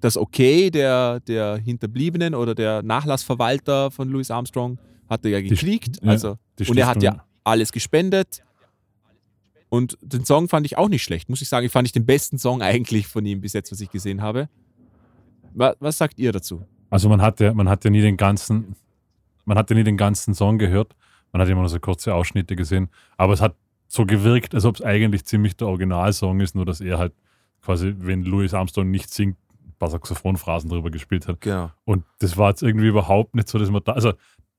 das 0.00 0.16
Okay 0.16 0.70
der, 0.70 1.20
der 1.20 1.56
Hinterbliebenen 1.56 2.34
oder 2.34 2.54
der 2.54 2.82
Nachlassverwalter 2.82 3.90
von 3.90 4.08
Louis 4.10 4.30
Armstrong 4.30 4.78
hat 5.08 5.24
er 5.24 5.30
ja 5.30 5.40
gekriegt. 5.40 5.98
ja, 6.02 6.10
also, 6.10 6.36
Die 6.58 6.68
und 6.68 6.76
er 6.76 6.86
hat 6.86 7.02
ja 7.02 7.24
alles 7.44 7.72
gespendet. 7.72 8.42
Und 9.72 9.96
den 10.02 10.22
Song 10.26 10.50
fand 10.50 10.66
ich 10.66 10.76
auch 10.76 10.90
nicht 10.90 11.02
schlecht, 11.02 11.30
muss 11.30 11.40
ich 11.40 11.48
sagen. 11.48 11.64
Ich 11.64 11.72
fand 11.72 11.88
ich 11.88 11.92
den 11.92 12.04
besten 12.04 12.36
Song 12.36 12.60
eigentlich 12.60 13.06
von 13.06 13.24
ihm 13.24 13.40
bis 13.40 13.54
jetzt, 13.54 13.72
was 13.72 13.80
ich 13.80 13.90
gesehen 13.90 14.20
habe. 14.20 14.50
Was, 15.54 15.76
was 15.80 15.96
sagt 15.96 16.18
ihr 16.18 16.30
dazu? 16.30 16.66
Also 16.90 17.08
man 17.08 17.22
hat 17.22 17.40
ja, 17.40 17.54
man 17.54 17.70
hat 17.70 17.82
ja 17.82 17.90
nie 17.90 18.02
den 18.02 18.18
ganzen, 18.18 18.76
man 19.46 19.56
hat 19.56 19.70
ja 19.70 19.76
nie 19.76 19.82
den 19.82 19.96
ganzen 19.96 20.34
Song 20.34 20.58
gehört. 20.58 20.94
Man 21.32 21.40
hat 21.40 21.48
immer 21.48 21.62
nur 21.62 21.70
so 21.70 21.80
kurze 21.80 22.14
Ausschnitte 22.14 22.54
gesehen. 22.54 22.90
Aber 23.16 23.32
es 23.32 23.40
hat 23.40 23.56
so 23.88 24.04
gewirkt, 24.04 24.54
als 24.54 24.66
ob 24.66 24.76
es 24.76 24.82
eigentlich 24.82 25.24
ziemlich 25.24 25.56
der 25.56 25.68
Originalsong 25.68 26.40
ist, 26.40 26.54
nur 26.54 26.66
dass 26.66 26.82
er 26.82 26.98
halt 26.98 27.14
quasi, 27.62 27.94
wenn 27.96 28.24
Louis 28.24 28.52
Armstrong 28.52 28.90
nicht 28.90 29.08
singt, 29.08 29.38
ein 29.64 29.72
paar 29.78 29.88
Saxophonphrasen 29.88 30.68
drüber 30.68 30.90
gespielt 30.90 31.26
hat. 31.26 31.40
Genau. 31.40 31.70
Und 31.86 32.04
das 32.18 32.36
war 32.36 32.50
jetzt 32.50 32.62
irgendwie 32.62 32.88
überhaupt 32.88 33.34
nicht 33.34 33.48
so, 33.48 33.58
dass 33.58 33.70
man 33.70 33.80
da, 33.82 33.92
also 33.92 34.12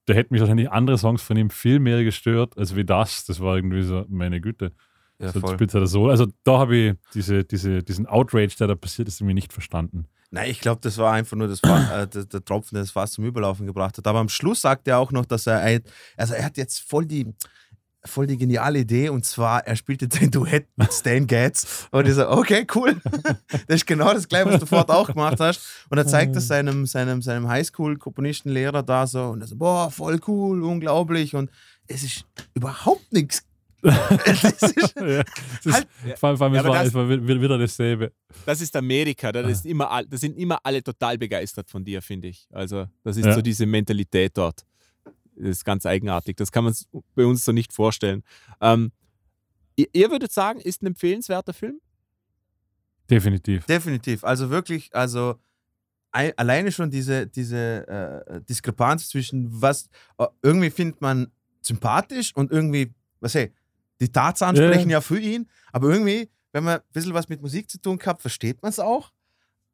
da 0.06 0.16
hätten 0.16 0.34
mich 0.34 0.42
wahrscheinlich 0.42 0.72
andere 0.72 0.98
Songs 0.98 1.22
von 1.22 1.38
ihm 1.38 1.52
viel 1.52 1.80
mehr 1.80 2.04
gestört, 2.04 2.58
als 2.58 2.76
wie 2.76 2.84
das. 2.84 3.26
Das 3.26 3.40
war 3.42 3.58
irgendwie 3.58 3.84
so, 3.84 4.06
meine 4.10 4.42
Güte. 4.42 4.72
Ja, 5.20 5.32
so 5.32 5.40
voll. 5.40 5.54
spitzt 5.56 5.76
er 5.76 5.82
das 5.82 5.92
so. 5.92 6.10
Also 6.10 6.28
da 6.44 6.60
habe 6.60 6.76
ich 6.76 6.94
diese, 7.14 7.44
diese, 7.44 7.84
diesen 7.84 8.08
Outrage, 8.08 8.56
der 8.60 8.68
da 8.68 8.76
passiert 8.76 9.08
ist, 9.08 9.22
irgendwie 9.22 9.36
nicht 9.36 9.54
verstanden. 9.54 10.06
Nein, 10.32 10.50
ich 10.50 10.60
glaube, 10.60 10.82
das 10.82 10.98
war 10.98 11.14
einfach 11.14 11.38
nur 11.38 11.48
das 11.48 11.60
äh, 11.64 12.08
der, 12.08 12.26
der 12.26 12.44
Tropfen, 12.44 12.74
der 12.76 12.82
das 12.84 12.92
Fass 12.92 13.12
zum 13.14 13.24
Überlaufen 13.24 13.68
gebracht 13.68 13.98
hat. 13.98 14.08
Aber 14.08 14.20
am 14.20 14.30
Schluss 14.30 14.62
sagt 14.62 14.88
er 14.88 14.98
auch 14.98 15.12
noch, 15.12 15.26
dass 15.26 15.46
er, 15.46 15.60
ein- 15.60 15.84
also 16.18 16.34
er 16.34 16.44
hat 16.44 16.58
jetzt 16.58 16.80
voll 16.80 17.06
die, 17.06 17.32
voll 18.04 18.26
die 18.26 18.36
geniale 18.38 18.80
Idee 18.80 19.10
und 19.10 19.24
zwar, 19.26 19.66
er 19.68 19.76
spielte 19.76 20.10
ein 20.20 20.32
Duett 20.32 20.68
mit 20.76 20.92
Stan 20.92 21.26
Getz 21.28 21.88
und 21.92 22.08
ich 22.08 22.16
so, 22.16 22.28
okay, 22.30 22.66
cool. 22.74 23.00
Das 23.68 23.76
ist 23.78 23.86
genau 23.88 24.12
das 24.14 24.28
gleiche, 24.28 24.48
was 24.50 24.60
du 24.60 24.66
vorher 24.66 24.90
auch 24.90 25.08
gemacht 25.08 25.40
hast. 25.40 25.62
Und 25.90 26.00
er 26.00 26.08
zeigt 26.08 26.36
es 26.36 26.48
seinem, 26.48 26.86
seinem, 26.88 27.22
seinem 27.22 27.48
Highschool-Komponistenlehrer 27.48 28.84
da 28.84 29.08
so 29.08 29.26
und 29.26 29.42
er 29.42 29.48
so, 29.48 29.56
boah, 29.56 29.92
voll 29.92 30.20
cool, 30.28 30.64
unglaublich 30.64 31.36
und 31.36 31.50
es 31.88 32.04
ist 32.04 32.26
überhaupt 32.56 33.12
nichts. 33.14 33.44
Es 33.84 34.44
ist, 34.44 34.96
ja, 34.96 35.24
das 35.24 35.66
ist, 35.66 35.74
Halt- 35.74 35.88
vor 36.18 36.30
allem, 36.30 36.38
vor 36.38 36.46
allem 36.48 36.54
Ja, 36.56 36.62
es, 36.62 36.66
aber 36.66 36.74
war, 36.74 36.80
das- 36.80 36.88
es 36.88 36.94
war 36.94 37.10
wi- 37.10 37.42
wieder 37.42 37.58
dasselbe. 37.58 38.12
Das 38.46 38.62
ist 38.62 38.76
Amerika, 38.76 39.32
da, 39.32 39.42
ist 39.42 39.66
immer, 39.66 39.92
all- 39.92 40.06
da 40.06 40.18
sind 40.18 40.38
immer 40.38 40.60
alle 40.64 40.82
total 40.84 41.18
begeistert 41.18 41.70
von 41.70 41.84
dir, 41.84 42.02
finde 42.02 42.30
ich. 42.30 42.48
Also, 42.52 42.88
das 43.04 43.18
ist 43.18 43.26
Ja. 43.26 43.34
so 43.34 43.42
diese 43.42 43.66
Mentalität 43.66 44.38
dort. 44.38 44.66
Das 45.36 45.50
ist 45.50 45.66
ganz 45.66 45.86
eigenartig. 45.86 46.38
Das 46.38 46.52
kann 46.52 46.64
man 46.64 46.74
bei 47.16 47.26
uns 47.26 47.44
so 47.44 47.52
nicht 47.52 47.74
vorstellen. 47.74 48.24
Ähm, 48.62 48.92
ihr, 49.76 49.88
ihr 49.94 50.12
würdet 50.12 50.32
sagen, 50.32 50.60
ist 50.60 50.82
ein 50.84 50.88
empfehlenswerter 50.88 51.54
Film? 51.54 51.80
Definitiv. 53.10 53.66
Definitiv. 53.66 54.24
Also 54.24 54.50
wirklich, 54.50 54.94
also 54.96 55.36
ei- 56.12 56.36
alleine 56.38 56.72
schon 56.72 56.90
diese, 56.90 57.28
diese 57.28 57.88
äh, 58.28 58.42
Diskrepanz 58.48 59.10
zwischen 59.10 59.50
was 59.62 59.90
äh, 60.18 60.28
irgendwie 60.42 60.70
findet 60.70 61.02
man 61.02 61.28
sympathisch 61.62 62.36
und 62.36 62.52
irgendwie, 62.52 62.94
was 63.20 63.36
hey, 63.36 63.52
die 64.04 64.12
Tatsachen 64.12 64.56
Ja, 64.56 64.64
ja. 64.64 64.72
sprechen 64.72 64.90
ja 64.90 65.02
für 65.02 65.20
ihn, 65.20 65.48
aber 65.72 65.90
irgendwie, 65.90 66.30
wenn 66.52 66.64
man 66.64 66.76
ein 66.76 66.84
bisschen 66.92 67.14
was 67.14 67.30
mit 67.30 67.42
Musik 67.42 67.70
zu 67.70 67.80
tun 67.80 67.98
gehabt, 67.98 68.22
versteht 68.22 68.62
man 68.62 68.70
es 68.70 68.80
auch. 68.80 69.12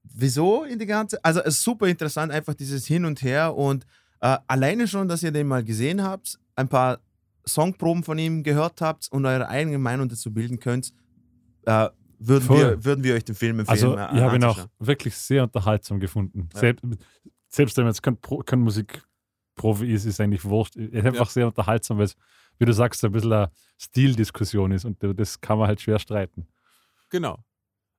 Wieso 0.04 0.64
in 0.64 0.80
die 0.80 0.86
ganze, 0.86 1.24
also 1.24 1.42
es 1.42 1.56
ist 1.56 1.64
super 1.64 1.88
interessant, 1.88 2.32
einfach 2.32 2.54
dieses 2.54 2.86
Hin 2.86 3.06
und 3.06 3.22
Her 3.22 3.56
und 3.56 3.86
äh, 4.22 4.38
alleine 4.48 4.88
schon, 4.88 5.08
dass 5.08 5.24
ihr 5.24 5.32
den 5.32 5.48
mal 5.48 5.64
gesehen 5.64 6.04
habt, 6.04 6.40
ein 6.56 6.68
paar 6.68 7.00
Songproben 7.48 8.04
von 8.04 8.18
ihm 8.18 8.44
gehört 8.44 8.82
habt 8.82 9.10
und 9.12 9.26
eure 9.26 9.48
eigene 9.50 9.78
Meinung 9.78 10.08
dazu 10.08 10.32
bilden 10.34 10.60
könnt, 10.60 10.94
äh, 11.66 11.90
würden, 12.20 12.44
Voll. 12.44 12.58
wir, 12.60 12.86
würden 12.86 13.04
wir 13.04 13.16
euch 13.16 13.24
den 13.24 13.36
Film 13.36 13.60
empfehlen. 13.60 13.98
Also 13.98 13.98
äh, 13.98 14.16
ich 14.16 14.22
habe 14.22 14.36
ihn 14.36 14.44
auch 14.44 14.68
wirklich 14.80 15.16
sehr 15.16 15.44
unterhaltsam 15.44 16.00
gefunden. 16.00 16.50
Ja. 16.54 16.60
Selbst, 16.60 16.86
selbst 17.48 17.78
wenn 17.78 17.86
man 17.86 17.94
jetzt 17.94 18.04
kein, 18.04 18.18
kein 18.46 18.60
Musikprofi 18.60 19.92
ist, 19.92 20.06
ist 20.06 20.20
eigentlich 20.20 20.44
wurscht. 20.44 20.76
Er 20.76 20.92
ist 20.92 21.06
einfach 21.06 21.30
sehr 21.30 21.48
unterhaltsam, 21.48 21.98
weil 21.98 22.06
es, 22.06 22.16
wie 22.60 22.66
du 22.66 22.74
sagst, 22.74 23.04
ein 23.04 23.12
bisschen 23.12 23.34
eine 23.34 23.52
Stildiskussion 23.78 24.72
ist 24.72 24.86
und 24.86 24.98
das 25.02 25.42
kann 25.42 25.58
man 25.58 25.68
halt 25.68 25.82
schwer 25.82 26.00
streiten. 26.00 26.48
Genau. 27.10 27.40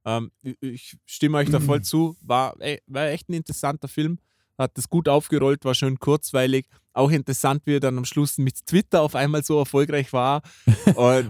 Ähm, 0.05 0.31
ich- 0.61 0.97
stimme 1.05 1.39
euch 1.39 1.51
da 1.51 1.61
voll 1.61 1.83
zu. 1.83 2.17
War, 2.23 2.55
ey, 2.61 2.81
war 2.87 3.07
echt 3.09 3.29
ein 3.29 3.35
interessanter 3.35 3.89
Film. 3.89 4.19
Hat 4.57 4.77
das 4.77 4.89
gut 4.89 5.09
aufgerollt, 5.09 5.65
war 5.65 5.75
schön 5.75 5.99
kurzweilig. 5.99 6.67
Auch 6.93 7.11
interessant, 7.11 7.63
wie 7.67 7.77
er 7.77 7.81
dann 7.81 7.97
am 7.99 8.05
Schluss 8.05 8.37
mit 8.37 8.67
Twitter 8.67 9.01
auf 9.01 9.15
einmal 9.15 9.43
so 9.43 9.59
erfolgreich 9.59 10.13
war. 10.13 10.43
Da, 10.95 11.23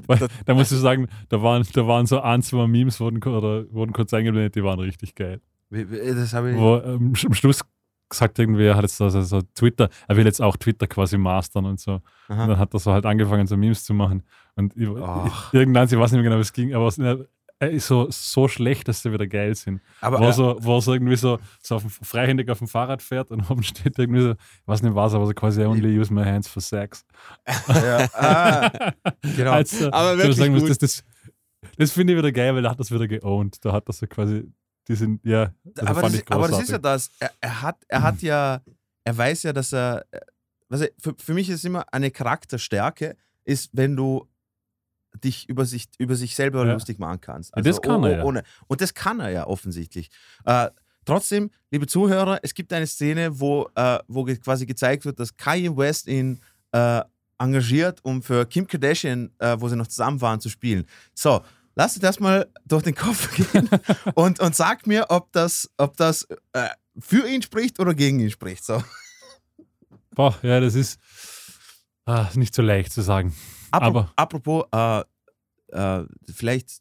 da 0.47 0.55
muss 0.55 0.73
ich 0.73 0.79
sagen, 0.79 1.07
da 1.29 1.41
waren, 1.43 1.65
da 1.73 1.87
waren 1.87 2.07
so 2.07 2.21
ein, 2.21 2.43
zwei 2.43 2.67
Memes, 2.67 2.99
wurden, 2.99 3.23
oder, 3.23 3.71
wurden 3.73 3.93
kurz 3.93 4.13
eingeblendet, 4.15 4.57
die 4.57 4.65
waren 4.65 4.81
richtig 4.81 5.15
geil. 5.15 5.41
Das 5.71 6.33
habe 6.33 6.51
ich. 6.51 6.57
Wo 6.57 6.77
ähm, 6.79 7.13
am 7.25 7.35
Schluss 7.35 7.61
gesagt 8.11 8.39
irgendwer 8.39 8.77
hat 8.77 8.83
jetzt 8.83 8.97
so, 8.97 9.09
so, 9.09 9.41
Twitter, 9.55 9.89
er 10.09 10.17
will 10.17 10.27
jetzt 10.27 10.43
auch 10.43 10.57
Twitter 10.57 10.87
quasi 10.87 11.17
mastern 11.17 11.65
und 11.65 11.81
so. 11.81 12.01
Aha. 12.29 12.43
Und 12.43 12.49
dann 12.51 12.59
hat 12.59 12.75
er 12.75 12.81
so 12.81 12.93
halt 12.93 13.07
angefangen, 13.07 13.47
so 13.47 13.57
Memes 13.57 13.85
zu 13.85 13.95
machen. 13.95 14.23
Und 14.57 14.77
ich, 14.77 14.89
Ach. 15.03 15.55
irgendwann, 15.55 15.87
ich 15.87 15.99
weiß 15.99 16.13
nicht 16.13 16.21
mehr 16.21 16.31
genau, 16.31 16.41
es 16.41 16.53
ging, 16.53 16.75
aber 16.75 16.89
es, 16.89 16.99
er 17.61 17.71
ist 17.71 17.87
so, 17.87 18.07
so 18.11 18.49
schlecht, 18.49 18.89
dass 18.89 19.03
sie 19.03 19.13
wieder 19.13 19.27
geil 19.27 19.55
sind. 19.55 19.83
Aber 20.01 20.19
wo, 20.19 20.25
er 20.25 20.31
äh, 20.31 20.33
so, 20.33 20.57
wo 20.61 20.81
so 20.81 20.95
irgendwie 20.95 21.17
so, 21.17 21.39
so 21.63 21.77
auf 21.77 21.83
dem, 21.83 21.91
freihändig 21.91 22.49
auf 22.49 22.59
dem 22.59 22.69
Fahrrad 22.69 23.03
fährt 23.03 23.31
und 23.31 23.49
oben 23.51 23.63
steht 23.63 23.99
irgendwie 23.99 24.23
so, 24.23 24.31
ich 24.31 24.67
weiß 24.67 24.83
nicht 24.83 24.95
was, 24.95 25.15
aber 25.15 25.27
so 25.27 25.35
quasi 25.35 25.63
only 25.63 25.99
use 25.99 26.13
my 26.13 26.25
hands 26.25 26.49
for 26.49 26.63
sex. 26.63 27.05
ja, 27.69 28.09
ah, 28.15 28.93
genau. 29.37 29.53
Also, 29.53 29.93
Aber 29.93 30.17
wirklich 30.17 30.37
sagen 30.37 30.59
gut. 30.59 30.71
das, 30.71 30.79
das, 30.79 31.05
das 31.77 31.93
finde 31.93 32.15
ich 32.15 32.19
wieder 32.19 32.33
geil, 32.33 32.55
weil 32.55 32.65
er 32.65 32.71
hat 32.71 32.81
das 32.81 32.91
wieder 32.91 33.07
geowned. 33.07 33.63
Da 33.63 33.73
hat 33.73 33.89
das 33.91 33.99
so 33.99 34.07
quasi, 34.07 34.51
die 34.91 34.97
sind, 34.97 35.25
ja, 35.25 35.55
also 35.79 35.87
aber, 35.87 36.03
das, 36.03 36.23
aber 36.29 36.49
das 36.49 36.63
ist 36.63 36.71
ja 36.71 36.79
das. 36.79 37.11
Er, 37.21 37.31
er, 37.41 37.63
hat, 37.63 37.77
er 37.87 38.03
hat 38.03 38.23
ja, 38.23 38.61
er 39.05 39.17
weiß 39.17 39.45
ja, 39.45 39.53
dass 39.53 39.73
er. 39.73 40.05
er 40.11 40.89
für, 40.99 41.15
für 41.17 41.33
mich 41.35 41.49
ist 41.49 41.65
immer 41.65 41.85
eine 41.93 42.11
Charakterstärke, 42.11 43.17
ist, 43.45 43.71
wenn 43.73 43.95
du 43.97 44.29
dich 45.23 45.49
über 45.49 45.65
sich, 45.65 45.89
über 45.99 46.17
sich 46.17 46.35
selber 46.35 46.67
Ja. 46.67 46.73
lustig 46.73 46.99
machen 46.99 47.21
kannst. 47.21 47.55
Also 47.55 47.69
Ja, 47.69 47.73
das 47.73 47.83
kann 47.83 48.03
oh- 48.03 48.07
er 48.07 48.13
oh- 48.13 48.19
ja. 48.19 48.25
Ohne. 48.25 48.43
Und 48.67 48.81
das 48.81 48.93
kann 48.95 49.21
er 49.21 49.31
ja 49.31 49.47
offensichtlich. 49.47 50.11
Äh, 50.45 50.71
trotzdem, 51.05 51.51
liebe 51.71 51.87
Zuhörer, 51.87 52.41
es 52.43 52.55
gibt 52.55 52.73
eine 52.73 52.87
Szene, 52.87 53.39
wo, 53.39 53.69
äh, 53.77 53.99
wo 54.09 54.25
quasi 54.25 54.67
gezeigt 54.67 55.05
wird, 55.05 55.21
dass 55.21 55.37
Kanye 55.37 55.77
West 55.77 56.09
ihn 56.09 56.41
äh, 56.73 57.03
engagiert, 57.39 58.01
um 58.05 58.23
für 58.23 58.45
Kim 58.47 58.67
Kardashian, 58.67 59.31
äh, 59.39 59.57
wo 59.59 59.69
sie 59.69 59.77
noch 59.77 59.87
zusammen 59.89 60.21
waren, 60.21 60.41
zu 60.41 60.49
spielen. 60.49 60.85
So, 61.15 61.43
lasst 61.75 62.03
das 62.03 62.21
mal 62.21 62.51
durch 62.67 62.83
den 62.83 62.95
Kopf 62.95 63.35
gehen 63.53 63.69
und, 64.15 64.41
und 64.41 64.55
sagt 64.57 64.87
mir, 64.87 65.07
ob 65.09 65.33
das, 65.33 65.71
ob 65.77 65.97
das 65.97 66.27
äh, 66.53 66.69
für 66.99 67.29
ihn 67.29 67.43
spricht 67.43 67.79
oder 67.81 67.95
gegen 67.95 68.21
ihn 68.21 68.31
spricht. 68.31 68.65
So. 68.65 68.83
Boah, 70.15 70.37
ja, 70.43 70.61
das 70.61 70.75
ist 70.75 70.99
ah, 72.05 72.29
nicht 72.35 72.55
so 72.55 72.63
leicht 72.63 72.93
zu 72.93 73.03
sagen. 73.03 73.35
Apro 73.71 73.87
Aber- 73.87 74.13
apropos, 74.17 74.65
äh, 74.73 75.03
äh, 75.69 76.05
vielleicht, 76.35 76.81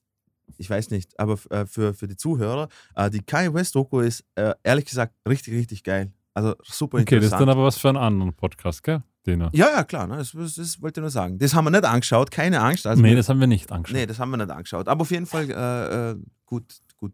ich 0.57 0.69
weiß 0.69 0.89
nicht, 0.89 1.17
aber 1.19 1.37
äh, 1.51 1.65
für, 1.65 1.93
für 1.93 2.07
die 2.07 2.17
Zuhörer, 2.17 2.67
äh, 2.95 3.09
die 3.09 3.21
Kanye 3.21 3.53
West 3.53 3.75
Doku 3.75 3.99
ist 3.99 4.25
äh, 4.35 4.53
ehrlich 4.63 4.85
gesagt 4.85 5.13
richtig, 5.27 5.53
richtig 5.53 5.83
geil. 5.83 6.11
Also 6.33 6.55
super 6.63 6.97
Okay, 6.97 7.15
das 7.17 7.25
ist 7.25 7.31
interessant. 7.31 7.41
dann 7.41 7.49
aber 7.49 7.63
was 7.65 7.77
für 7.77 7.89
einen 7.89 7.97
anderen 7.97 8.33
Podcast, 8.33 8.81
gell? 8.83 9.03
Dena. 9.29 9.49
Ja, 9.53 9.69
ja, 9.69 9.83
klar. 9.83 10.07
Ne? 10.07 10.17
Das, 10.17 10.31
das, 10.31 10.55
das, 10.55 10.81
wollte 10.81 10.99
ich 10.99 11.01
nur 11.01 11.09
sagen. 11.09 11.37
Das 11.37 11.53
haben 11.53 11.65
wir 11.65 11.71
nicht 11.71 11.85
angeschaut, 11.85 12.31
keine 12.31 12.61
Angst. 12.61 12.87
Also 12.87 13.01
nee, 13.01 13.09
wir, 13.09 13.15
das 13.15 13.29
haben 13.29 13.39
wir 13.39 13.47
nicht 13.47 13.71
angeschaut. 13.71 13.95
Nee, 13.95 14.05
das 14.05 14.19
haben 14.19 14.31
wir 14.31 14.37
nicht 14.37 14.49
angeschaut. 14.49 14.87
Aber 14.87 15.01
auf 15.01 15.11
jeden 15.11 15.25
Fall 15.25 15.49
äh, 15.49 16.11
äh 16.11 16.15
gut, 16.45 16.65
gut, 16.97 17.13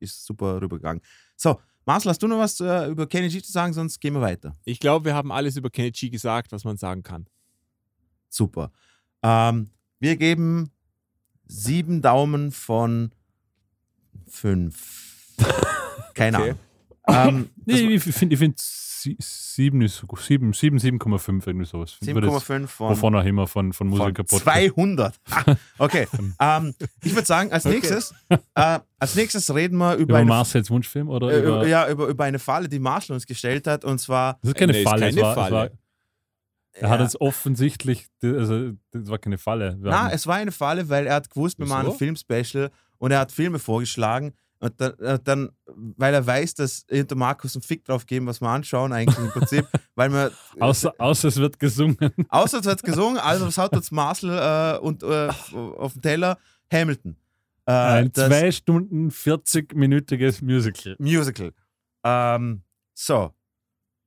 ist 0.00 0.24
super 0.24 0.60
rübergegangen. 0.60 1.02
So, 1.36 1.60
Marcel, 1.86 2.10
hast 2.10 2.22
du 2.22 2.26
noch 2.26 2.38
was 2.38 2.60
äh, 2.60 2.88
über 2.88 3.06
Kenichi 3.06 3.42
zu 3.42 3.52
sagen? 3.52 3.72
Sonst 3.72 4.00
gehen 4.00 4.14
wir 4.14 4.20
weiter. 4.20 4.56
Ich 4.64 4.80
glaube, 4.80 5.06
wir 5.06 5.14
haben 5.14 5.32
alles 5.32 5.56
über 5.56 5.70
Kenichi 5.70 6.10
gesagt, 6.10 6.52
was 6.52 6.64
man 6.64 6.76
sagen 6.76 7.02
kann. 7.02 7.26
Super. 8.28 8.72
Ähm, 9.22 9.70
wir 10.00 10.16
geben 10.16 10.70
sieben 11.46 12.02
Daumen 12.02 12.52
von 12.52 13.12
fünf. 14.26 15.34
Keine 16.14 16.38
okay. 16.38 16.54
Ahnung. 17.04 17.38
Ähm, 17.38 17.50
nee, 17.64 17.94
ich 17.94 18.02
finde 18.02 18.36
es 18.36 18.87
7 19.02 19.88
7, 19.88 20.52
7, 20.52 20.52
7,5 20.52 21.46
irgendwie 21.46 21.66
sowas. 21.66 21.96
7,5 22.02 22.66
von. 22.66 22.90
Wovon 22.90 23.14
auch 23.14 23.24
immer, 23.24 23.46
von, 23.46 23.72
von 23.72 23.88
Musiker 23.88 24.26
200. 24.26 25.14
Ah, 25.30 25.56
okay. 25.78 26.06
ähm, 26.40 26.74
ich 27.02 27.14
würde 27.14 27.26
sagen, 27.26 27.52
als 27.52 27.64
nächstes, 27.64 28.14
äh, 28.28 28.78
als 28.98 29.14
nächstes 29.14 29.54
reden 29.54 29.78
wir 29.78 29.94
über. 29.94 30.20
Über 30.20 30.24
Marcells 30.24 30.70
Wunschfilm 30.70 31.08
oder? 31.08 31.30
Äh, 31.30 31.40
über, 31.40 31.66
ja, 31.66 31.88
über, 31.88 32.06
über 32.06 32.24
eine 32.24 32.38
Falle, 32.38 32.68
die 32.68 32.78
Marshall 32.78 33.14
uns 33.14 33.26
gestellt 33.26 33.66
hat. 33.66 33.84
Und 33.84 33.98
zwar. 33.98 34.38
Das 34.42 34.50
ist 34.50 34.56
keine 34.56 34.72
nee, 34.72 34.82
Falle. 34.82 35.08
Ist 35.08 35.16
keine 35.16 35.26
war, 35.26 35.34
Falle. 35.34 35.54
War, 35.54 35.70
er 36.72 36.82
ja. 36.82 36.88
hat 36.90 37.00
uns 37.00 37.20
offensichtlich, 37.20 38.06
also 38.22 38.72
das 38.92 39.08
war 39.08 39.18
keine 39.18 39.38
Falle. 39.38 39.76
Nein, 39.80 40.10
es 40.12 40.26
war 40.26 40.36
eine 40.36 40.52
Falle, 40.52 40.88
weil 40.88 41.06
er 41.06 41.14
hat 41.14 41.30
gewusst, 41.30 41.58
wir 41.58 41.66
machen 41.66 41.88
ein 41.88 41.96
Filmspecial 41.96 42.70
und 42.98 43.10
er 43.10 43.20
hat 43.20 43.32
Filme 43.32 43.58
vorgeschlagen, 43.58 44.32
und 44.60 44.80
dann, 44.80 44.92
äh, 44.98 45.18
dann, 45.22 45.50
weil 45.66 46.14
er 46.14 46.26
weiß, 46.26 46.54
dass 46.54 46.84
und 46.90 47.08
der 47.10 47.16
Markus 47.16 47.54
einen 47.54 47.62
Fick 47.62 47.84
drauf 47.84 48.06
geben, 48.06 48.26
was 48.26 48.40
wir 48.40 48.48
anschauen, 48.48 48.92
eigentlich 48.92 49.18
im 49.18 49.30
Prinzip, 49.30 49.64
weil 49.94 50.10
wir. 50.10 50.32
außer, 50.58 50.92
außer 50.98 51.28
es 51.28 51.36
wird 51.36 51.58
gesungen. 51.60 51.96
Außer 52.28 52.58
es 52.58 52.64
wird 52.66 52.82
gesungen, 52.82 53.18
also 53.18 53.46
was 53.46 53.56
hat 53.56 53.72
uns 53.76 53.90
Marcel 53.92 54.30
äh, 54.30 54.78
und 54.78 55.02
äh, 55.04 55.28
auf 55.54 55.92
dem 55.92 56.02
Teller 56.02 56.38
Hamilton. 56.72 57.16
Äh, 57.66 57.72
Ein 57.72 58.12
das 58.12 58.26
zwei 58.28 58.50
Stunden 58.50 59.10
40-minütiges 59.10 60.42
Musical. 60.44 60.96
Musical. 60.98 61.52
Ähm, 62.02 62.62
so. 62.94 63.32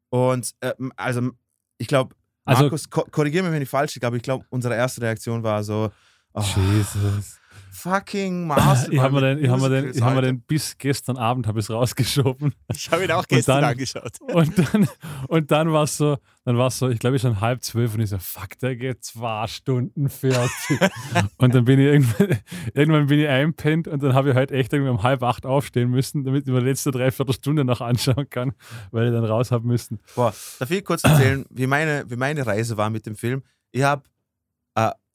Und 0.10 0.52
äh, 0.60 0.74
also, 0.98 1.32
ich 1.78 1.88
glaube, 1.88 2.14
Also- 2.44 2.64
Markus, 2.64 2.90
ko 2.90 3.06
korrigiere 3.10 3.44
mich, 3.46 3.54
wenn 3.54 3.62
ich 3.62 3.70
falsch 3.70 3.96
liege, 3.96 4.06
aber 4.08 4.18
ich 4.18 4.24
glaube, 4.24 4.46
unsere 4.50 4.76
erste 4.76 5.02
Reaktion 5.02 5.44
war 5.44 5.64
so: 5.64 5.92
oh, 6.34 6.44
Jesus. 6.74 7.38
Fucking 7.72 8.48
Marcel. 8.48 8.94
Ich 8.94 9.00
habe 9.00 9.14
mir 9.14 9.22
den, 9.36 9.44
ich 9.44 9.50
hab 9.50 9.60
mir 9.60 9.70
den, 9.70 9.92
ich 9.92 10.02
hab 10.02 10.14
mir 10.14 10.22
den 10.22 10.42
bis 10.42 10.78
gestern 10.78 11.18
Abend 11.18 11.48
habe 11.48 11.60
ich 11.60 11.66
es 11.66 11.72
rausgeschoben. 11.72 12.54
Ich 12.74 12.92
habe 12.92 13.04
ihn 13.06 13.12
auch 13.12 13.26
gestern 13.28 13.62
dann- 13.62 13.72
angeschaut. 13.72 14.20
Und 14.22 14.58
dann, 14.58 14.88
und 15.28 15.52
dann 15.52 15.72
war 15.72 15.84
es 15.84 15.98
so, 15.98 16.18
dann 16.44 16.58
war 16.58 16.68
es 16.68 16.78
so, 16.80 16.90
ich 16.90 17.00
glaube, 17.00 17.16
ich 17.16 17.22
schon 17.22 17.40
halb 17.42 17.64
zwölf 17.64 17.94
und 17.94 18.02
ich 18.02 18.10
so, 18.10 18.18
fuck, 18.18 18.58
der 18.60 18.76
geht 18.76 19.04
zwei 19.04 19.48
Stunden 19.48 20.10
40. 20.10 20.80
und 21.38 21.56
dann 21.56 21.66
bin 21.66 21.80
ich 21.80 21.86
irgendwann, 21.86 22.40
irgendwann 22.74 23.08
bin 23.08 23.20
ich 23.20 23.28
einpennt 23.28 23.88
und 23.88 24.02
dann 24.04 24.14
habe 24.14 24.30
ich 24.32 24.36
halt 24.36 24.52
echt 24.52 24.74
irgendwie 24.74 24.92
um 24.92 25.04
halb 25.04 25.24
acht 25.24 25.46
aufstehen 25.46 25.90
müssen, 25.90 26.24
damit 26.24 26.48
ich 26.48 26.54
mir 26.54 26.60
die 26.60 26.66
letzte 26.68 26.92
Dreiviertelstunde 26.92 27.64
noch 27.64 27.82
anschauen 27.82 28.30
kann, 28.30 28.54
weil 28.92 29.08
ich 29.08 29.14
dann 29.14 29.26
raus 29.26 29.52
habe 29.52 29.66
müssen. 29.68 30.00
Boah, 30.16 30.34
darf 30.60 30.72
ich 30.72 30.84
kurz 30.84 31.04
erzählen, 31.04 31.46
wie 31.50 31.68
meine, 31.68 32.06
wie 32.10 32.16
meine 32.16 32.46
Reise 32.46 32.76
war 32.78 32.90
mit 32.90 33.06
dem 33.06 33.16
Film? 33.16 33.44
Ich 33.72 33.84
habe, 33.84 34.04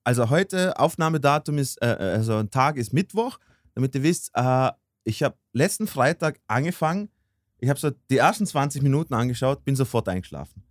also 0.07 0.31
heute, 0.31 0.79
Aufnahmedatum 0.79 1.59
ist, 1.59 1.83
äh, 1.83 1.87
also 1.87 2.37
ein 2.37 2.49
Tag 2.49 2.77
ist 2.77 2.93
Mittwoch, 2.93 3.39
damit 3.75 3.93
ihr 3.97 4.05
wisst, 4.05 4.31
äh, 4.35 4.71
ich 5.03 5.25
habe 5.25 5.35
letzten 5.53 5.89
Freitag 5.89 6.39
angefangen, 6.47 7.09
ich 7.59 7.69
habe 7.69 7.81
so 7.81 7.91
die 8.09 8.19
ersten 8.19 8.47
20 8.47 8.83
Minuten 8.83 9.15
angeschaut, 9.15 9.65
bin 9.65 9.75
sofort 9.75 10.09
eingeschlafen. 10.09 10.63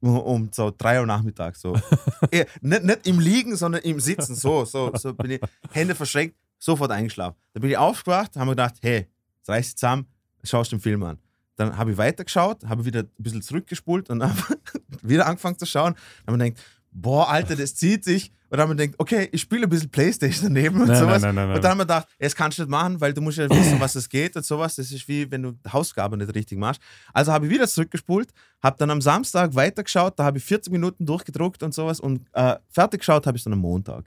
Um, 0.00 0.50
so 0.52 0.70
drei 0.76 1.00
Uhr 1.00 1.06
Nachmittag 1.06 1.56
so. 1.56 1.76
Eh, 2.30 2.44
nicht, 2.60 2.84
nicht 2.84 3.06
im 3.06 3.18
Liegen, 3.20 3.56
sondern 3.56 3.80
im 3.82 4.00
Sitzen, 4.00 4.34
so, 4.36 4.66
so, 4.66 4.92
so 4.94 5.14
bin 5.14 5.30
ich, 5.30 5.40
Hände 5.70 5.94
verschränkt, 5.94 6.36
sofort 6.58 6.90
eingeschlafen. 6.90 7.38
Dann 7.54 7.62
bin 7.62 7.70
ich 7.70 7.78
aufgewacht, 7.78 8.36
haben 8.36 8.48
wir 8.48 8.52
gedacht, 8.52 8.74
hey, 8.82 9.06
jetzt 9.38 9.48
reiß 9.48 9.66
dich 9.66 9.76
zusammen, 9.76 10.06
schaust 10.44 10.72
den 10.72 10.80
Film 10.80 11.02
an. 11.04 11.18
Dann 11.56 11.74
habe 11.76 11.92
ich 11.92 11.96
weitergeschaut, 11.96 12.64
habe 12.66 12.84
wieder 12.84 13.00
ein 13.00 13.10
bisschen 13.16 13.40
zurückgespult 13.40 14.10
und 14.10 14.22
habe 14.22 14.58
wieder 15.00 15.26
angefangen 15.26 15.58
zu 15.58 15.64
schauen. 15.64 15.94
Dann 16.26 16.34
haben 16.34 16.40
wir 16.40 16.50
gedacht, 16.50 16.66
boah, 16.92 17.30
Alter, 17.30 17.56
das 17.56 17.74
zieht 17.74 18.04
sich. 18.04 18.30
Und 18.50 18.56
dann 18.56 18.60
haben 18.68 18.78
wir 18.78 18.86
gedacht, 18.86 18.98
okay, 18.98 19.28
ich 19.30 19.42
spiele 19.42 19.64
ein 19.64 19.68
bisschen 19.68 19.90
Playstation 19.90 20.54
daneben 20.54 20.80
und 20.80 20.88
Nein, 20.88 20.96
sowas. 20.96 21.20
nein, 21.22 21.34
nein, 21.34 21.50
Und 21.50 21.62
dann 21.62 21.70
haben 21.72 21.78
wir 21.78 21.84
gedacht, 21.84 22.08
das 22.18 22.34
kannst 22.34 22.58
du 22.58 22.62
nicht 22.62 22.70
machen, 22.70 23.00
weil 23.00 23.12
du 23.12 23.20
musst 23.20 23.36
ja 23.38 23.48
wissen, 23.50 23.78
was 23.78 23.94
es 23.94 24.08
geht 24.08 24.36
und 24.36 24.44
sowas. 24.44 24.76
Das 24.76 24.90
ist 24.90 25.06
wie, 25.06 25.30
wenn 25.30 25.42
du 25.42 25.52
Hausaufgaben 25.70 26.18
nicht 26.18 26.34
richtig 26.34 26.58
machst. 26.58 26.80
Also 27.12 27.32
habe 27.32 27.46
ich 27.46 27.52
wieder 27.52 27.68
zurückgespult, 27.68 28.30
habe 28.62 28.76
dann 28.78 28.90
am 28.90 29.00
Samstag 29.02 29.54
weitergeschaut, 29.54 30.18
da 30.18 30.24
habe 30.24 30.38
ich 30.38 30.44
40 30.44 30.72
Minuten 30.72 31.04
durchgedruckt 31.04 31.62
und 31.62 31.74
sowas 31.74 32.00
und 32.00 32.22
äh, 32.32 32.56
fertig 32.70 33.00
geschaut 33.00 33.26
habe 33.26 33.36
ich 33.36 33.44
dann 33.44 33.52
am 33.52 33.58
Montag. 33.58 34.04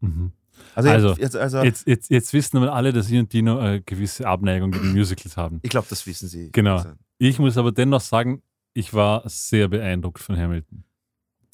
Mhm. 0.00 0.32
Also, 0.74 0.88
Also, 0.88 1.14
jetzt, 1.16 1.36
also 1.36 1.62
Jetzt, 1.62 1.86
jetzt, 1.86 2.10
jetzt 2.10 2.32
wissen 2.32 2.56
aber 2.56 2.72
alle, 2.72 2.92
dass 2.92 3.10
ich 3.10 3.18
und 3.18 3.32
Dino 3.32 3.58
eine 3.58 3.80
gewisse 3.82 4.26
Abneigung 4.26 4.70
gegen 4.70 4.92
Musicals 4.92 5.36
haben. 5.36 5.60
ich 5.62 5.70
glaube, 5.70 5.86
das 5.90 6.06
wissen 6.06 6.28
sie. 6.28 6.50
Genau. 6.52 6.76
Also, 6.76 6.90
Ich 7.18 7.38
muss 7.38 7.56
aber 7.56 7.70
dennoch 7.72 8.00
sagen, 8.00 8.42
ich 8.72 8.92
war 8.92 9.22
sehr 9.28 9.68
beeindruckt 9.68 10.18
von 10.20 10.36
Hamilton. 10.36 10.84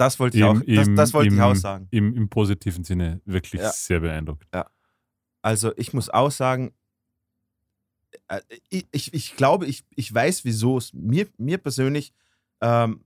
Das 0.01 0.19
wollte 0.19 0.39
ich 0.39 0.43
Im- 0.43 0.49
auch, 0.49 0.63
das, 0.67 0.89
das 0.97 1.13
wollte 1.15 1.29
ich 1.29 1.35
im- 1.35 1.41
auch 1.43 1.55
sagen. 1.55 1.87
Im, 1.91 2.15
im 2.15 2.29
positiven 2.31 2.85
Sinne 2.85 3.21
wirklich 3.27 3.61
Ja. 3.61 3.71
sehr 3.71 4.01
beeindruckt. 4.01 4.47
Also 5.43 5.73
ich 5.77 5.93
muss 5.93 6.09
auch 6.09 6.31
sagen, 6.31 6.73
äh, 8.29 8.41
ich, 8.69 8.87
ich, 8.93 9.15
ich 9.15 9.37
glaube, 9.37 9.67
ich, 9.67 9.85
ich 9.95 10.13
weiß, 10.13 10.45
wieso 10.45 10.79
es 10.79 10.93
mir, 10.93 11.27
mir 11.39 11.59
persönlich, 11.59 12.13
ähm, 12.61 13.05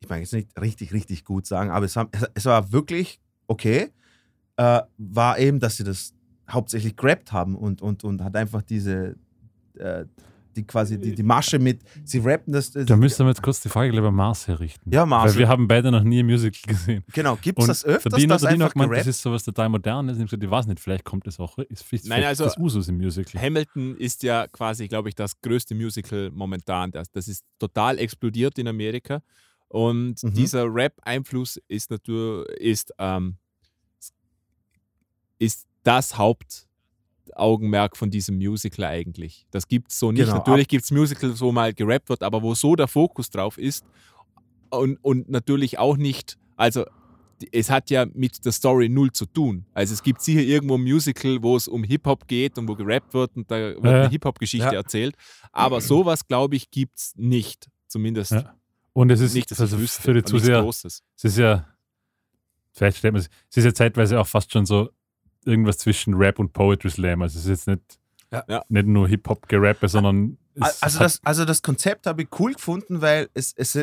ich 0.00 0.08
mag 0.08 0.18
jetzt 0.20 0.32
nicht 0.32 0.60
richtig, 0.60 0.92
richtig 0.92 1.24
gut 1.24 1.46
sagen, 1.46 1.70
aber 1.70 1.84
es, 1.86 1.96
haben, 1.96 2.10
es 2.34 2.44
war 2.46 2.72
wirklich 2.72 3.20
okay, 3.46 3.90
äh, 4.56 4.82
war 4.98 5.38
eben, 5.38 5.60
dass 5.60 5.76
sie 5.76 5.84
das 5.84 6.14
hauptsächlich 6.50 6.96
gerappt 6.96 7.32
haben 7.32 7.54
und, 7.56 7.80
und, 7.82 8.02
und 8.04 8.22
hat 8.22 8.34
einfach 8.36 8.62
diese, 8.62 9.16
äh, 9.78 10.04
die 10.56 10.64
quasi 10.64 11.00
die, 11.00 11.14
die 11.14 11.22
Masche 11.22 11.58
mit, 11.58 11.80
sie 12.04 12.18
rappen 12.18 12.52
das. 12.52 12.70
das 12.70 12.86
Da 12.86 12.96
müssen 12.96 13.24
wir 13.24 13.30
jetzt 13.30 13.42
kurz 13.42 13.60
die 13.60 13.68
Frage 13.68 13.90
lieber 13.92 14.10
Mars 14.10 14.46
herrichten. 14.48 14.90
Ja, 14.92 15.06
Marcel. 15.06 15.32
Weil 15.34 15.38
wir 15.40 15.48
haben 15.48 15.66
beide 15.68 15.90
noch 15.90 16.02
nie 16.02 16.20
ein 16.20 16.26
Musical 16.26 16.60
gesehen. 16.74 17.04
genau, 17.12 17.36
gibt 17.36 17.58
es 17.60 17.66
das 17.66 17.84
öfters, 17.84 18.10
der 18.12 18.18
Dino, 18.20 18.34
dass 18.34 18.44
einfach 18.44 18.72
gemeint, 18.72 18.92
das 18.92 19.06
ist 19.06 19.22
sowas 19.22 19.44
total 19.44 19.68
modernes. 19.68 20.16
Ich 20.16 20.22
hab 20.22 20.26
gesagt, 20.30 20.42
Ich 20.42 20.50
weiß 20.50 20.66
nicht, 20.66 20.80
vielleicht 20.80 21.04
kommt 21.04 21.26
es 21.26 21.38
auch, 21.40 21.58
ist 21.58 21.82
vielleicht 21.84 22.06
Nein, 22.06 22.24
also- 22.24 22.44
das 22.44 22.56
Usus 22.58 22.88
im 22.88 22.96
Musical. 22.98 23.40
Hamilton 23.40 23.96
ist 23.96 24.22
ja 24.22 24.46
quasi, 24.48 24.88
glaube 24.88 25.08
ich, 25.08 25.14
das 25.14 25.40
größte 25.40 25.74
Musical 25.74 26.30
momentan. 26.32 26.90
Das, 26.90 27.10
das 27.10 27.28
ist 27.28 27.44
total 27.58 27.98
explodiert 27.98 28.58
in 28.58 28.68
Amerika. 28.68 29.22
Und 29.68 30.22
Mhm. 30.22 30.34
dieser 30.34 30.66
Rap-Einfluss 30.72 31.58
ist 31.68 31.90
natürlich 31.90 32.46
ist, 32.60 32.92
ähm, 32.98 33.36
ist 35.38 35.66
das 35.82 36.18
Hauptaugenmerk 37.30 37.96
von 37.96 38.10
diesem 38.10 38.36
Musical 38.36 38.84
eigentlich. 38.86 39.46
Das 39.50 39.68
gibt 39.68 39.90
es 39.92 39.98
so 39.98 40.12
nicht. 40.12 40.24
Genau. 40.24 40.36
Natürlich 40.36 40.68
gibt 40.68 40.84
es 40.84 40.90
Musicals, 40.90 41.40
wo 41.40 41.52
mal 41.52 41.72
gerappt 41.72 42.08
wird, 42.08 42.22
aber 42.22 42.42
wo 42.42 42.54
so 42.54 42.74
der 42.76 42.88
Fokus 42.88 43.30
drauf 43.30 43.58
ist 43.58 43.84
und, 44.70 44.96
und 45.02 45.28
natürlich 45.28 45.78
auch 45.78 45.96
nicht, 45.96 46.38
also 46.56 46.84
es 47.52 47.70
hat 47.70 47.90
ja 47.90 48.06
mit 48.14 48.44
der 48.44 48.52
Story 48.52 48.88
null 48.88 49.10
zu 49.10 49.26
tun. 49.26 49.66
Also 49.74 49.94
es 49.94 50.02
gibt 50.02 50.20
sicher 50.22 50.40
irgendwo 50.40 50.76
ein 50.76 50.82
Musical, 50.82 51.42
wo 51.42 51.56
es 51.56 51.66
um 51.66 51.82
Hip-Hop 51.82 52.28
geht 52.28 52.56
und 52.58 52.68
wo 52.68 52.74
gerappt 52.76 53.14
wird 53.14 53.36
und 53.36 53.50
da 53.50 53.56
wird 53.56 53.84
Ja, 53.84 53.90
eine 54.02 54.08
Hip-Hop-Geschichte 54.10 54.66
Ja. 54.66 54.72
erzählt. 54.72 55.16
Aber 55.50 55.80
sowas, 55.80 56.26
glaube 56.26 56.54
ich, 56.56 56.70
gibt 56.70 56.96
es 56.98 57.12
nicht. 57.16 57.68
Zumindest 57.88 58.32
Ja. 58.32 58.54
Und 58.92 59.10
es 59.10 59.20
ist 59.20 59.34
nicht, 59.34 59.50
dass 59.50 59.60
also 59.60 59.78
wüsste. 59.78 60.02
für 60.02 60.14
die 60.14 60.22
Zuseher, 60.22 60.60
Großes. 60.62 61.02
es 61.16 61.24
ist 61.24 61.38
ja, 61.38 61.66
vielleicht 62.72 62.98
stellt 62.98 63.14
man 63.14 63.20
es, 63.22 63.28
es 63.50 63.56
ist 63.56 63.64
ja 63.64 63.74
zeitweise 63.74 64.20
auch 64.20 64.26
fast 64.26 64.52
schon 64.52 64.66
so 64.66 64.90
irgendwas 65.44 65.78
zwischen 65.78 66.14
Rap 66.14 66.38
und 66.38 66.52
Poetry 66.52 66.90
Slam. 66.90 67.22
Also 67.22 67.38
es 67.38 67.44
ist 67.46 67.50
jetzt 67.50 67.66
nicht, 67.68 67.98
Ja. 68.48 68.62
Nicht 68.68 68.86
nur 68.86 69.08
Hip-Hop-Gerappe, 69.08 69.88
sondern 69.88 70.38
es 70.54 70.82
Also 70.82 70.98
hat- 71.00 71.04
das, 71.06 71.20
also 71.24 71.44
das 71.44 71.60
Konzept 71.62 72.06
habe 72.06 72.22
ich 72.22 72.28
cool 72.38 72.54
gefunden, 72.54 73.00
weil 73.00 73.28
es, 73.34 73.52
es, 73.56 73.76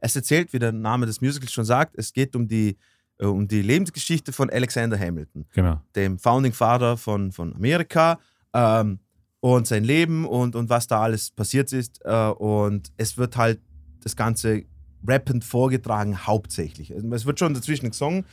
es 0.00 0.16
erzählt, 0.16 0.52
wie 0.52 0.58
der 0.58 0.72
Name 0.72 1.06
des 1.06 1.20
Musicals 1.20 1.52
schon 1.52 1.64
sagt, 1.64 1.96
es 1.96 2.12
geht 2.12 2.36
um 2.36 2.46
die, 2.46 2.76
äh, 3.18 3.26
um 3.26 3.48
die 3.48 3.62
Lebensgeschichte 3.62 4.32
von 4.32 4.48
Alexander 4.50 4.98
Hamilton, 4.98 5.46
genau. 5.52 5.80
dem 5.96 6.18
Founding 6.18 6.52
Father 6.52 6.96
von, 6.96 7.32
von 7.32 7.54
Amerika 7.54 8.18
ähm, 8.52 9.00
und 9.40 9.66
sein 9.66 9.84
Leben 9.84 10.24
und, 10.24 10.54
und 10.54 10.68
was 10.70 10.86
da 10.86 11.00
alles 11.02 11.30
passiert 11.30 11.72
ist. 11.72 12.00
Äh, 12.04 12.28
und 12.28 12.92
es 12.96 13.16
wird 13.18 13.36
halt 13.36 13.60
das 14.02 14.14
Ganze 14.14 14.62
rappend 15.06 15.44
vorgetragen, 15.44 16.26
hauptsächlich. 16.26 16.92
Also 16.94 17.08
Es 17.12 17.26
wird 17.26 17.38
schon 17.38 17.54
dazwischen 17.54 17.90
gesungen, 17.90 18.24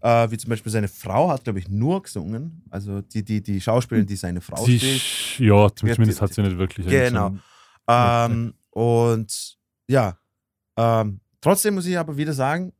äh, 0.00 0.30
wie 0.30 0.38
zum 0.38 0.50
Beispiel 0.50 0.70
seine 0.72 0.88
Frau 0.88 1.30
hat, 1.30 1.44
glaube 1.44 1.58
ich, 1.58 1.68
nur 1.68 2.02
gesungen. 2.02 2.62
Also 2.70 3.00
die, 3.02 3.24
die, 3.24 3.42
die 3.42 3.60
Schauspielerin, 3.60 4.06
die 4.06 4.16
seine 4.16 4.40
Frau 4.40 4.64
Sie, 4.64 4.78
spielt. 4.78 5.48
ja, 5.48 5.68
zumindest 5.74 6.20
hat 6.20 6.32
sie 6.34 6.42
nicht 6.42 6.58
wirklich. 6.58 6.86
Genau. 6.86 7.34
Ähm, 7.88 8.54
und 8.70 9.56
ja, 9.88 10.18
ähm, 10.76 11.20
trotzdem 11.40 11.74
muss 11.74 11.86
ich 11.86 11.98
aber 11.98 12.16
wieder 12.16 12.32
sagen, 12.32 12.72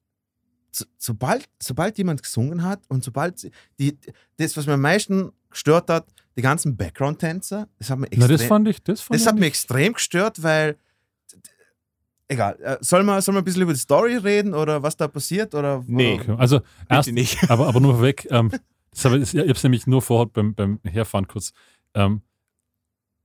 so, 0.70 0.84
sobald, 0.98 1.48
sobald 1.60 1.96
jemand 1.98 2.22
gesungen 2.22 2.62
hat 2.62 2.80
und 2.88 3.02
sobald 3.02 3.38
sie- 3.38 3.50
die, 3.78 3.98
das, 4.36 4.56
was 4.56 4.66
mir 4.66 4.74
am 4.74 4.80
meisten 4.82 5.32
gestört 5.50 5.88
hat, 5.90 6.06
die 6.36 6.42
ganzen 6.42 6.76
Background-Tänzer, 6.76 7.68
das 7.78 7.90
hat 7.90 7.98
mir 7.98 8.06
Na, 8.12 8.26
extrem, 8.26 8.36
das 8.38 8.46
fand 8.46 8.68
ich, 8.68 8.82
das 8.82 9.00
fand 9.00 9.18
das 9.20 9.26
hat 9.26 9.34
ich 9.34 9.40
mir 9.40 9.46
extrem 9.46 9.92
gestört, 9.94 10.42
weil 10.42 10.76
egal, 12.28 12.58
äh, 12.60 12.76
soll 12.80 13.02
man, 13.02 13.20
soll 13.20 13.34
man 13.34 13.42
ein 13.42 13.44
bisschen 13.44 13.62
über 13.62 13.72
die 13.72 13.78
Story 13.78 14.16
reden 14.16 14.54
oder 14.54 14.82
was 14.82 14.96
da 14.96 15.08
passiert? 15.08 15.54
Oder, 15.54 15.82
Nee. 15.86 16.20
Okay. 16.20 16.34
Also 16.38 16.60
erst, 16.88 17.12
nicht. 17.12 17.38
aber, 17.50 17.66
aber 17.66 17.80
nur 17.80 18.00
weg. 18.00 18.26
Ähm, 18.30 18.50
das 18.90 19.04
ich 19.34 19.40
habe 19.40 19.50
es 19.50 19.62
nämlich 19.62 19.86
nur 19.86 20.02
vorher 20.02 20.26
beim, 20.26 20.54
beim 20.54 20.80
Herfahren 20.84 21.26
kurz. 21.26 21.52
Ähm, 21.94 22.22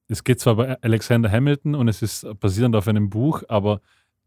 es 0.07 0.23
geht 0.23 0.39
zwar 0.39 0.55
bei 0.55 0.81
Alexander 0.81 1.31
Hamilton 1.31 1.75
und 1.75 1.87
es 1.87 2.01
ist 2.01 2.27
basierend 2.39 2.75
auf 2.75 2.87
einem 2.87 3.09
Buch, 3.09 3.43
aber 3.47 3.81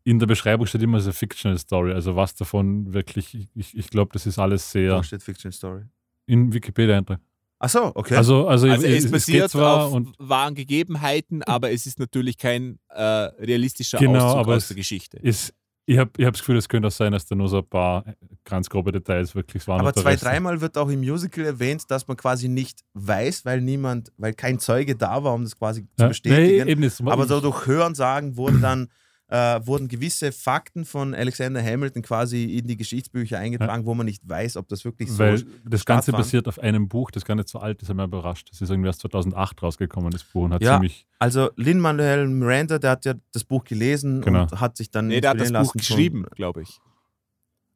in 0.05 0.19
der 0.19 0.27
Beschreibung 0.27 0.67
steht 0.67 0.83
immer 0.83 1.01
so 1.01 1.13
Fictional 1.13 1.59
Story. 1.59 1.93
Also 1.93 2.17
was 2.17 2.35
davon 2.35 2.93
wirklich, 2.93 3.49
ich, 3.55 3.77
ich 3.77 3.91
glaube, 3.91 4.13
das 4.13 4.27
ist 4.27 4.39
alles 4.39 4.71
sehr 4.71 4.97
Wo 4.97 5.03
steht 5.03 5.23
Fiction 5.23 5.53
Story? 5.53 5.83
in 6.27 6.53
Wikipedia-Eintrag. 6.53 7.21
Ach 7.59 7.71
so, 7.71 7.93
okay. 7.95 8.17
Also, 8.17 8.47
also, 8.47 8.69
Also 8.69 8.87
es 8.87 9.05
geht 9.05 9.11
basiert 9.13 9.51
zwar 9.51 9.87
auf 9.87 9.93
und 9.93 10.15
wahren 10.19 10.55
Gegebenheiten, 10.55 11.43
aber 11.43 11.71
es 11.73 11.87
ist 11.87 11.99
natürlich 11.99 12.37
kein 12.37 12.79
äh, 12.91 13.03
realistischer 13.03 13.99
Genau, 13.99 14.27
Auszug 14.27 14.41
aber 14.41 14.55
aus 14.57 14.63
es- 14.65 14.69
der 14.69 14.77
Geschichte. 14.77 15.17
ist, 15.19 15.55
ich 15.87 15.97
habe 15.99 16.11
ich 16.19 16.27
hab 16.27 16.35
das 16.35 16.41
Gefühl, 16.41 16.57
es 16.57 16.69
könnte 16.69 16.89
auch 16.89 16.93
sein, 16.93 17.13
dass 17.13 17.25
da 17.27 17.35
nur 17.35 17.49
so 17.49 17.59
ein 17.59 17.67
paar 17.69 18.05
ganz 18.45 18.69
grobe 18.69 18.93
Details 18.93 19.35
wirklich 19.35 19.67
waren. 19.69 19.81
Aber 19.81 19.95
zwei, 19.95 20.17
dreimal 20.17 20.61
wird 20.61 20.77
auch 20.77 20.89
im 20.91 21.01
Musical 21.01 21.45
erwähnt, 21.45 21.85
dass 21.91 22.07
man 22.09 22.17
quasi 22.17 22.49
nicht 22.49 22.81
weiß, 22.95 23.45
weil 23.45 23.61
niemand, 23.63 24.13
weil 24.19 24.35
kein 24.35 24.59
Zeuge 24.59 24.97
da 24.97 25.23
war, 25.25 25.33
um 25.33 25.45
das 25.45 25.57
quasi 25.57 25.83
zu 25.97 26.03
Ja, 26.03 26.09
bestätigen. 26.09 26.65
nee, 26.67 26.71
eben 26.73 26.83
ist, 26.83 27.01
Aber 27.03 27.27
so 27.27 27.41
durch 27.41 27.67
Hören 27.67 27.95
sagen 27.95 28.37
wurde 28.37 28.59
dann 28.61 28.89
äh, 29.29 29.61
wurden 29.67 29.89
gewisse 29.89 30.31
Fakten 30.31 30.85
von 30.85 31.15
Alexander 31.15 31.63
Hamilton 31.63 32.03
quasi 32.03 32.45
in 32.45 32.67
die 32.69 32.77
Geschichtsbücher 32.77 33.39
eingetragen, 33.39 33.85
wo 33.85 33.95
man 33.95 34.07
nicht 34.07 34.23
weiß, 34.29 34.57
ob 34.57 34.69
das 34.69 34.85
wirklich 34.85 35.11
so 35.11 35.19
Weil 35.19 35.35
ist. 35.35 35.47
das 35.65 35.85
Ganze 35.85 36.13
basiert 36.13 36.47
auf 36.47 36.59
einem 36.61 36.89
Buch, 36.89 37.11
das 37.11 37.25
gar 37.25 37.35
nicht 37.35 37.49
so 37.49 37.59
alt 37.59 37.83
ist, 37.83 37.89
hat 37.89 37.97
mich 37.97 38.05
überrascht. 38.07 38.49
Das 38.53 38.61
ist 38.61 38.71
irgendwie 38.71 38.89
erst 38.89 39.01
2008 39.01 39.63
rausgekommen, 39.63 40.11
das 40.13 40.23
Buch, 40.23 40.45
und 40.45 40.55
hat 40.55 40.63
Ja. 40.63 40.75
ziemlich. 40.75 41.07
Also 41.19 41.51
Lin-Manuel 41.57 42.29
Miranda, 42.29 42.79
der 42.79 42.91
hat 42.93 43.05
ja 43.05 43.15
das 43.33 43.43
Buch 43.45 43.65
gelesen 43.65 44.21
Genau. 44.21 44.43
und 44.43 44.61
hat 44.61 44.77
sich 44.77 44.91
dann 44.91 45.09
Nee, 45.09 45.21
der 45.21 45.31
hat 45.31 45.41
das 45.41 45.51
Buch 45.53 45.73
geschrieben, 45.73 46.25
glaube 46.35 46.63
ich. 46.63 46.79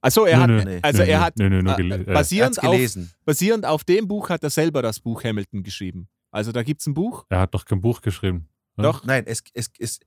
Also 0.02 0.24
er 0.24 0.36
Nö, 0.38 0.42
hat, 0.58 0.64
nö, 0.64 0.70
nee. 0.74 0.78
also 0.82 1.02
nö, 1.02 1.08
er 1.08 1.20
hat 1.20 1.36
nö, 1.38 1.50
nö, 1.50 1.62
nur 1.62 1.78
äh, 1.78 1.82
äh, 1.82 2.04
Er 2.06 2.14
basierend, 2.14 2.58
auf, 2.62 2.70
gelesen. 2.70 3.10
basierend 3.26 3.66
auf 3.66 3.84
dem 3.84 4.08
Buch 4.08 4.30
hat 4.30 4.42
er 4.42 4.48
selber 4.50 4.80
das 4.82 4.98
Buch 5.00 5.22
Hamilton 5.24 5.62
geschrieben. 5.62 6.08
Also 6.30 6.52
da 6.52 6.62
gibt 6.62 6.80
es 6.80 6.86
ein 6.86 6.94
Buch. 6.94 7.26
Er 7.28 7.40
hat 7.40 7.54
doch 7.54 7.64
kein 7.66 7.80
Buch 7.80 8.00
geschrieben. 8.00 8.48
Ja? 8.78 8.84
Doch. 8.84 9.04
Nein, 9.04 9.24
es 9.26 9.42
ist. 9.78 10.00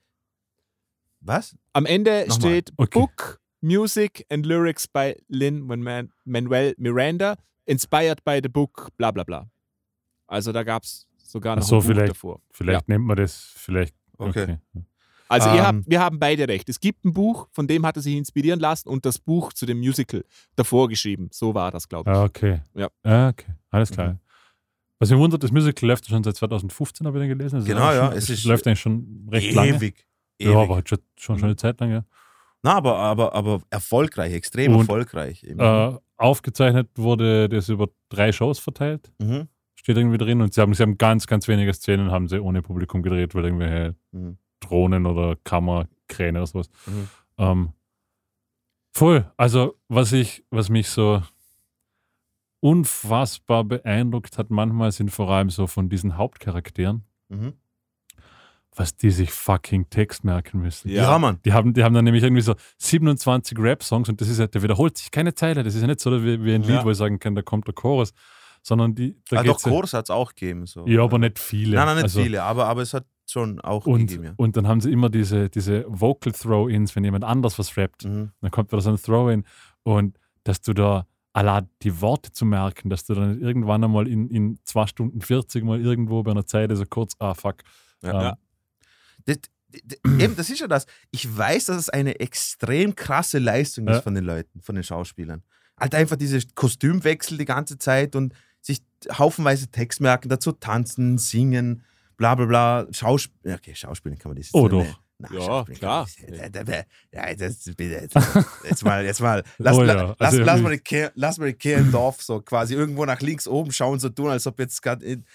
Was? 1.26 1.56
Am 1.74 1.86
Ende 1.86 2.26
Nochmal. 2.28 2.36
steht 2.36 2.74
Okay. 2.78 3.00
Book, 3.00 3.40
Music 3.62 4.26
and 4.30 4.46
Lyrics 4.46 4.88
by 4.88 5.16
Lin 5.30 5.62
Manuel 6.26 6.74
Miranda, 6.78 7.36
inspired 7.66 8.24
by 8.24 8.40
the 8.44 8.50
book, 8.50 8.90
bla 8.98 9.12
bla 9.12 9.24
bla. 9.24 9.50
Also 10.28 10.52
da 10.52 10.64
gab 10.64 10.84
es 10.84 11.08
sogar 11.18 11.54
Ach 11.54 11.62
noch 11.62 11.68
so, 11.68 11.76
ein 11.78 11.82
Buch 11.82 11.88
vielleicht. 11.88 12.10
davor. 12.12 12.42
Vielleicht 12.52 12.88
nennt 12.90 13.06
man 13.06 13.16
das, 13.18 13.54
vielleicht. 13.56 13.96
Okay. 14.18 14.44
Okay. 14.44 14.58
Also 15.30 15.50
ihr 15.50 15.56
Ähm. 15.56 15.62
habt, 15.66 15.90
wir 15.90 16.00
haben 16.02 16.20
beide 16.20 16.48
recht. 16.48 16.70
Es 16.70 16.80
gibt 16.80 17.06
ein 17.06 17.14
Buch, 17.14 17.48
von 17.52 17.66
dem 17.68 17.86
hat 17.86 17.96
er 17.96 18.02
sich 18.04 18.16
inspirieren 18.16 18.60
lassen 18.60 18.90
und 18.90 19.06
das 19.06 19.18
Buch 19.18 19.54
zu 19.54 19.66
dem 19.66 19.80
Musical 19.80 20.24
davor 20.56 20.88
geschrieben. 20.90 21.30
So 21.32 21.56
war 21.56 21.72
das, 21.72 21.88
glaube 21.90 22.12
ich. 22.12 22.16
Ah, 22.18 22.24
okay. 22.24 22.62
Ja. 22.76 22.90
Ah, 23.04 23.30
okay. 23.30 23.54
Alles 23.72 23.90
klar. 23.92 24.14
Mhm. 24.14 24.20
Was 25.00 25.10
mich 25.10 25.18
wundert, 25.20 25.42
das 25.44 25.52
Musical 25.52 25.90
läuft 25.90 26.08
schon 26.08 26.24
seit 26.24 26.36
2015, 26.36 27.08
habe 27.08 27.18
ich 27.18 27.22
dann 27.24 27.38
gelesen. 27.38 27.56
Also 27.56 27.68
Genau, 27.68 27.92
ja, 27.92 28.08
Schon, 28.10 28.18
es 28.18 28.30
ist 28.30 28.44
läuft 28.46 28.68
eigentlich 28.68 28.80
schon 28.82 29.28
recht 29.32 29.54
lange. 29.54 29.76
Ewig. 29.76 30.06
Ja, 30.44 30.52
Ewig. 30.52 30.64
aber 30.64 30.76
halt 30.76 30.90
schon, 30.90 31.00
schon, 31.18 31.38
schon 31.40 31.46
eine 31.46 31.56
Zeit 31.56 31.80
lang, 31.80 31.92
ja. 31.92 32.06
Na, 32.62 32.76
aber, 32.76 32.98
aber, 32.98 33.34
aber 33.36 33.62
erfolgreich, 33.70 34.34
extrem 34.34 34.74
Und, 34.74 34.80
erfolgreich. 34.82 35.44
Äh, 35.44 35.92
aufgezeichnet 36.18 36.90
wurde 36.96 37.50
das 37.50 37.68
über 37.70 37.90
drei 38.10 38.32
Shows 38.32 38.60
verteilt. 38.60 39.12
Mhm. 39.20 39.48
Steht 39.76 39.98
irgendwie 39.98 40.18
drin. 40.18 40.42
Und 40.42 40.54
sie 40.54 40.62
haben, 40.62 40.74
sie 40.74 40.82
haben 40.82 40.98
ganz, 40.98 41.28
ganz 41.28 41.48
wenige 41.50 41.74
Szenen 41.74 42.10
haben 42.12 42.28
sie 42.30 42.40
ohne 42.42 42.62
Publikum 42.62 43.02
gedreht, 43.04 43.36
weil 43.36 43.44
irgendwelche 43.46 43.96
Mhm. 44.12 44.38
Drohnen 44.62 45.06
oder 45.06 45.36
Kammerkräne 45.44 46.40
oder 46.40 46.48
sowas. 46.48 46.70
Mhm. 46.86 47.10
Ähm, 47.38 47.74
voll. 48.96 49.30
Also, 49.36 49.76
was 49.90 50.14
ich, 50.14 50.46
was 50.50 50.70
mich 50.70 50.88
so 50.88 51.22
unfassbar 52.62 53.64
beeindruckt 53.66 54.38
hat, 54.38 54.50
manchmal 54.50 54.92
sind 54.92 55.12
vor 55.12 55.30
allem 55.30 55.50
so 55.50 55.68
von 55.68 55.90
diesen 55.90 56.18
Hauptcharakteren, 56.18 57.04
Mhm. 57.30 57.54
Was 58.76 58.96
die 58.96 59.12
sich 59.12 59.32
fucking 59.32 59.90
Text 59.90 60.24
merken 60.24 60.60
müssen. 60.62 60.90
Ja. 60.90 61.04
Ja. 61.04 61.20
Mann. 61.20 61.40
Die 61.46 61.54
haben, 61.54 61.74
die 61.74 61.84
haben 61.84 61.94
dann 61.94 62.06
nämlich 62.06 62.24
irgendwie 62.24 62.42
so 62.42 62.56
27 62.78 63.58
Rap-Songs 63.60 64.10
und 64.10 64.20
das 64.22 64.28
ist 64.30 64.40
ja, 64.40 64.48
der 64.48 64.64
wiederholt 64.64 64.98
sich 64.98 65.12
keine 65.12 65.34
Zeile. 65.36 65.64
Das 65.64 65.76
ist 65.76 65.82
ja 65.82 65.88
nicht 65.88 66.00
so 66.00 66.12
wie, 66.24 66.44
wie 66.44 66.54
ein 66.54 66.62
Lied, 66.64 66.72
Ja. 66.72 66.84
wo 66.86 66.92
ich 66.92 66.98
sagen 66.98 67.20
kann, 67.20 67.36
da 67.36 67.42
kommt 67.42 67.68
der 67.68 67.74
Chorus, 67.74 68.14
sondern 68.62 68.96
die, 68.96 69.16
da 69.30 69.38
Ah, 69.38 69.44
doch, 69.44 69.54
geht's 69.54 69.66
ja, 69.66 69.72
Chorus 69.72 69.94
hat 69.94 70.06
es 70.06 70.10
auch 70.10 70.34
gegeben. 70.34 70.66
So. 70.66 70.88
ja, 70.88 71.04
aber 71.04 71.20
nicht 71.20 71.40
viele. 71.40 71.76
Nein, 71.76 71.86
nein, 71.88 71.96
nicht 71.98 72.04
Also- 72.06 72.22
viele, 72.24 72.44
aber, 72.44 72.66
aber 72.68 72.82
es 72.82 72.94
hat 72.94 73.06
schon 73.30 73.60
auch 73.62 73.86
Und, 73.86 74.08
gegeben. 74.08 74.24
Ja. 74.26 74.34
und 74.38 74.58
dann 74.58 74.68
haben 74.68 74.82
sie 74.82 74.92
immer 74.92 75.10
diese, 75.10 75.50
diese 75.50 75.86
Vocal 75.88 76.34
Throw-Ins, 76.34 76.96
wenn 76.96 77.04
jemand 77.04 77.24
anders 77.24 77.58
was 77.60 77.78
rappt. 77.78 78.06
Mhm. 78.06 78.32
Dann 78.42 78.52
kommt 78.52 78.72
wieder 78.72 78.82
so 78.82 78.90
ein 78.90 78.98
Throw-In 78.98 79.44
und 79.84 80.18
dass 80.44 80.62
du 80.62 80.74
da 80.74 81.06
allein 81.32 81.68
die 81.82 82.00
Worte 82.02 82.32
zu 82.32 82.46
merken, 82.46 82.90
dass 82.90 83.06
du 83.06 83.14
dann 83.16 83.40
irgendwann 83.40 83.84
einmal 83.84 84.08
in, 84.08 84.30
in 84.30 84.60
2 84.66 84.88
Stunden 84.88 85.22
40 85.22 85.64
mal 85.64 85.80
irgendwo 85.82 86.22
bei 86.22 86.32
einer 86.32 86.46
Zeit 86.46 86.70
so 86.76 86.84
kurz, 86.88 87.16
ah 87.20 87.34
fuck. 87.34 87.56
Ja. 88.04 88.10
Ähm, 88.12 88.22
Ja. 88.22 88.38
Das, 89.26 89.38
eben, 90.20 90.36
das 90.36 90.50
ist 90.50 90.60
ja 90.60 90.68
das. 90.68 90.86
Ich 91.12 91.36
weiß, 91.36 91.66
dass 91.66 91.78
es 91.78 91.90
eine 91.90 92.20
extrem 92.20 92.96
krasse 92.96 93.40
Leistung 93.40 93.88
Ja. 93.88 93.98
ist 93.98 94.04
von 94.04 94.14
den 94.16 94.24
Leuten, 94.26 94.62
von 94.62 94.76
den 94.76 94.84
Schauspielern. 94.84 95.44
Halt 95.80 95.96
einfach 95.96 96.16
diese 96.16 96.40
Kostümwechsel 96.56 97.38
die 97.38 97.46
ganze 97.46 97.78
Zeit 97.78 98.16
und 98.16 98.34
sich 98.62 98.82
haufenweise 99.12 99.68
Text 99.68 100.00
merken, 100.02 100.30
dazu 100.30 100.52
tanzen, 100.52 101.18
singen, 101.18 101.84
bla 102.18 102.36
bla 102.36 102.46
bla. 102.46 102.88
Schauspiel 102.92 103.54
okay, 103.54 103.74
Schauspielen 103.76 104.18
kann 104.18 104.30
man 104.30 104.38
das 104.38 104.48
jetzt 104.48 104.56
Oh, 104.56 104.68
doch. 104.68 104.86
Na, 105.20 105.30
Ja, 105.32 105.64
klar. 105.66 106.08
Ja, 106.20 106.48
bitte, 106.54 106.86
jetzt, 107.94 108.16
jetzt 108.70 108.84
mal, 108.84 109.04
jetzt 109.06 109.22
mal. 109.22 109.44
Lass, 109.58 109.78
Oh 109.78 109.84
ja, 109.84 109.94
la- 109.94 110.16
lass, 110.20 110.34
also 110.34 110.44
lass, 110.44 110.62
mal 110.62 110.72
die 110.72 110.80
Kehr, 110.84 111.12
lass 111.16 111.38
mal 111.38 111.48
die 111.48 111.54
Kehr 111.58 111.78
im 111.80 111.92
Dorf 111.92 112.22
so 112.22 112.42
quasi 112.42 112.74
irgendwo 112.76 113.06
nach 113.06 113.22
links 113.22 113.48
oben 113.48 113.72
schauen, 113.72 114.00
so 114.00 114.10
tun, 114.10 114.30
als 114.30 114.46
ob 114.48 114.60
jetzt 114.60 114.82
gerade 114.82 115.04
in. 115.06 115.26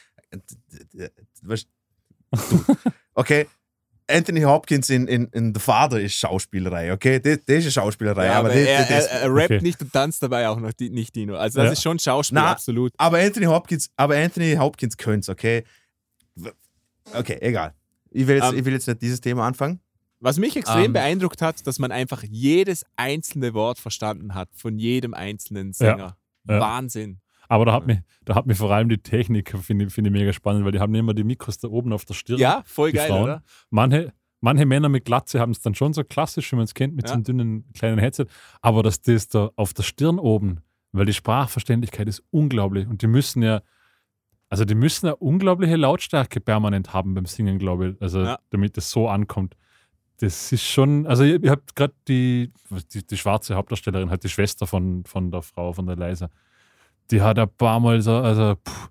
Was- 1.43 1.67
Du. 2.31 2.65
Okay, 3.15 3.47
Anthony 4.11 4.41
Hopkins 4.43 4.89
in, 4.91 5.07
in, 5.07 5.27
in 5.33 5.55
The 5.55 5.61
Father 5.61 6.01
ist 6.01 6.15
Schauspielerei, 6.15 6.93
okay? 6.93 7.21
Das, 7.21 7.39
das 7.47 7.65
ist 7.67 7.75
Schauspielerei. 7.75 8.27
Ja, 8.27 8.39
aber, 8.39 8.49
aber 8.51 8.55
er, 8.59 8.81
das, 8.87 9.07
er, 9.07 9.21
er 9.23 9.35
rappt 9.35 9.51
Okay. 9.53 9.61
nicht 9.63 9.81
und 9.83 9.93
tanzt 9.93 10.23
dabei 10.23 10.49
auch 10.49 10.59
noch 10.59 10.73
die, 10.73 10.91
nicht 10.91 11.15
Dino. 11.15 11.37
Also 11.37 11.59
das 11.61 11.67
Ja. 11.67 11.73
ist 11.73 11.83
schon 11.83 11.99
Schauspiel, 11.99 12.37
Na, 12.37 12.51
absolut. 12.51 12.93
aber 12.97 13.19
Anthony 13.19 13.47
Hopkins, 13.47 13.91
aber 13.97 14.17
Anthony 14.17 14.55
Hopkins 14.57 14.97
könnte 14.97 15.31
okay? 15.31 15.65
Okay, 17.15 17.39
egal. 17.41 17.75
Ich 18.11 18.27
will, 18.27 18.37
jetzt, 18.37 18.53
Ähm, 18.53 18.59
ich 18.59 18.65
will 18.65 18.73
jetzt 18.73 18.87
nicht 18.87 19.03
dieses 19.03 19.21
Thema 19.21 19.47
anfangen. 19.47 19.81
Was 20.21 20.39
mich 20.39 20.57
extrem 20.57 20.87
Ähm. 20.87 20.93
beeindruckt 20.95 21.41
hat, 21.43 21.67
dass 21.67 21.79
man 21.79 21.93
einfach 21.93 22.23
jedes 22.25 22.85
einzelne 22.97 23.55
Wort 23.55 23.79
verstanden 23.79 24.35
hat 24.35 24.49
von 24.55 24.79
jedem 24.79 25.15
einzelnen 25.15 25.73
Sänger. 25.73 26.17
Ja. 26.49 26.61
Wahnsinn. 26.61 27.21
Aber 27.49 27.65
da 27.65 27.73
hat, 27.73 27.87
mich, 27.87 27.99
da 28.25 28.35
hat 28.35 28.47
mich 28.47 28.59
vor 28.59 28.71
allem 28.71 28.89
die 28.89 28.99
Technik, 28.99 29.57
finde 29.59 29.87
ich, 29.87 29.93
finde 29.93 30.11
ich 30.11 30.13
mega 30.13 30.33
spannend, 30.33 30.65
weil 30.65 30.73
die 30.73 30.81
haben 30.81 30.95
immer 30.95 31.15
die 31.15 31.25
Mikros 31.25 31.59
da 31.59 31.69
oben 31.69 31.93
auf 31.93 32.05
der 32.05 32.15
Stirn. 32.15 32.39
Ja, 32.39 32.63
voll 32.67 32.93
geil, 32.93 33.09
Frauen. 33.09 33.23
oder? 33.25 33.43
Manche, 33.71 34.13
manche 34.41 34.67
Männer 34.67 34.89
mit 34.91 35.05
Glatze 35.07 35.41
haben 35.41 35.53
es 35.53 35.61
dann 35.61 35.75
schon 35.75 35.93
so 35.95 36.05
klassisch, 36.05 36.53
wie 36.53 36.57
man 36.57 36.67
es 36.67 36.75
kennt, 36.75 36.95
mit 36.95 37.05
Ja. 37.07 37.09
so 37.09 37.15
einem 37.15 37.25
dünnen 37.25 37.65
kleinen 37.73 37.99
Headset. 37.99 38.27
Aber 38.61 38.83
dass 38.83 39.01
das 39.01 39.29
da 39.29 39.51
auf 39.57 39.73
der 39.73 39.83
Stirn 39.83 40.19
oben, 40.19 40.61
weil 40.93 41.07
die 41.07 41.15
Sprachverständlichkeit 41.15 42.07
ist 42.09 42.23
unglaublich 42.31 42.87
und 42.87 43.01
die 43.03 43.07
müssen 43.07 43.43
ja, 43.43 43.63
also 44.51 44.65
die 44.65 44.75
müssen 44.75 45.07
eine 45.07 45.17
unglaubliche 45.17 45.77
Lautstärke 45.77 46.41
permanent 46.41 46.93
haben 46.93 47.15
beim 47.15 47.27
Singen, 47.27 47.59
glaube 47.59 47.91
ich, 47.91 48.03
also 48.03 48.23
Ja. 48.25 48.39
damit 48.51 48.77
es 48.79 48.91
so 48.91 49.09
ankommt. 49.09 49.55
Das 50.21 50.51
ist 50.53 50.65
schon, 50.65 51.07
also 51.07 51.23
ihr, 51.25 51.43
ihr 51.43 51.51
habt 51.51 51.77
gerade 51.77 51.95
die, 52.09 52.53
die, 52.93 53.07
die 53.07 53.17
schwarze 53.17 53.55
Hauptdarstellerin, 53.55 54.11
halt 54.11 54.25
die 54.25 54.29
Schwester 54.29 54.67
von, 54.67 55.05
von 55.05 55.31
der 55.31 55.43
Frau, 55.43 55.73
von 55.73 55.87
der 55.87 55.97
Leisa, 55.97 56.29
die 57.11 57.21
hat 57.21 57.39
ein 57.39 57.49
paar 57.57 57.81
Mal 57.81 58.01
so, 58.03 58.17
also 58.17 58.55
pff, 58.57 58.91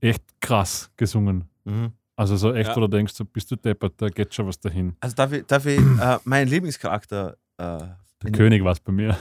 echt 0.00 0.22
krass 0.40 0.90
gesungen. 0.96 1.44
Mhm. 1.64 1.92
Also 2.16 2.36
so 2.36 2.52
echt, 2.52 2.70
Ja. 2.70 2.76
wo 2.76 2.80
du 2.80 2.88
denkst, 2.88 3.14
so, 3.14 3.24
bist 3.24 3.50
du 3.50 3.56
deppert, 3.56 3.94
da 3.98 4.08
geht 4.08 4.34
schon 4.34 4.46
was 4.48 4.58
dahin. 4.58 4.96
Also 5.00 5.14
darf 5.14 5.32
ich, 5.32 5.46
darf 5.46 5.64
ich 5.66 5.78
äh, 5.78 6.18
mein 6.24 6.48
Lieblingscharakter, 6.48 7.36
äh, 7.58 7.78
Der 8.24 8.32
König 8.32 8.64
war 8.64 8.72
es 8.72 8.80
bei 8.80 8.90
mir. 8.92 9.16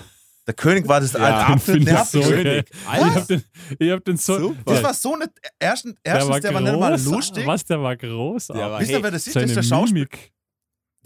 der 0.47 0.53
König 0.55 0.87
war 0.87 0.99
das 0.99 1.13
Ja, 1.13 1.47
absolut 1.47 1.83
nervig. 1.83 2.23
so 2.25 2.29
König. 2.31 2.65
Ich 2.71 2.87
Alter. 2.89 3.15
hab 3.15 3.27
den, 3.27 3.43
ich 3.77 3.91
hab 3.91 4.03
den 4.05 4.17
so. 4.17 4.39
Super. 4.39 4.61
Das 4.73 4.83
war 4.83 4.93
so 4.95 5.15
nicht. 5.15 5.29
Erstens, 5.59 5.95
der 6.03 6.27
war, 6.27 6.39
der 6.39 6.53
war 6.53 6.61
nicht 6.61 6.79
mal 6.79 6.89
groß, 6.91 7.05
lustig. 7.05 7.45
Was, 7.45 7.63
der 7.65 7.81
war 7.81 7.95
großartig. 7.95 8.61
Der 8.63 8.71
war- 8.71 8.79
Wisst 8.79 8.89
ihr, 8.89 8.95
hey, 8.97 9.03
wer 9.03 9.11
das 9.11 9.27
ist? 9.27 9.35
Das 9.35 9.43
ist, 9.43 9.55
der 9.55 9.63
Schauspieler. 9.63 10.07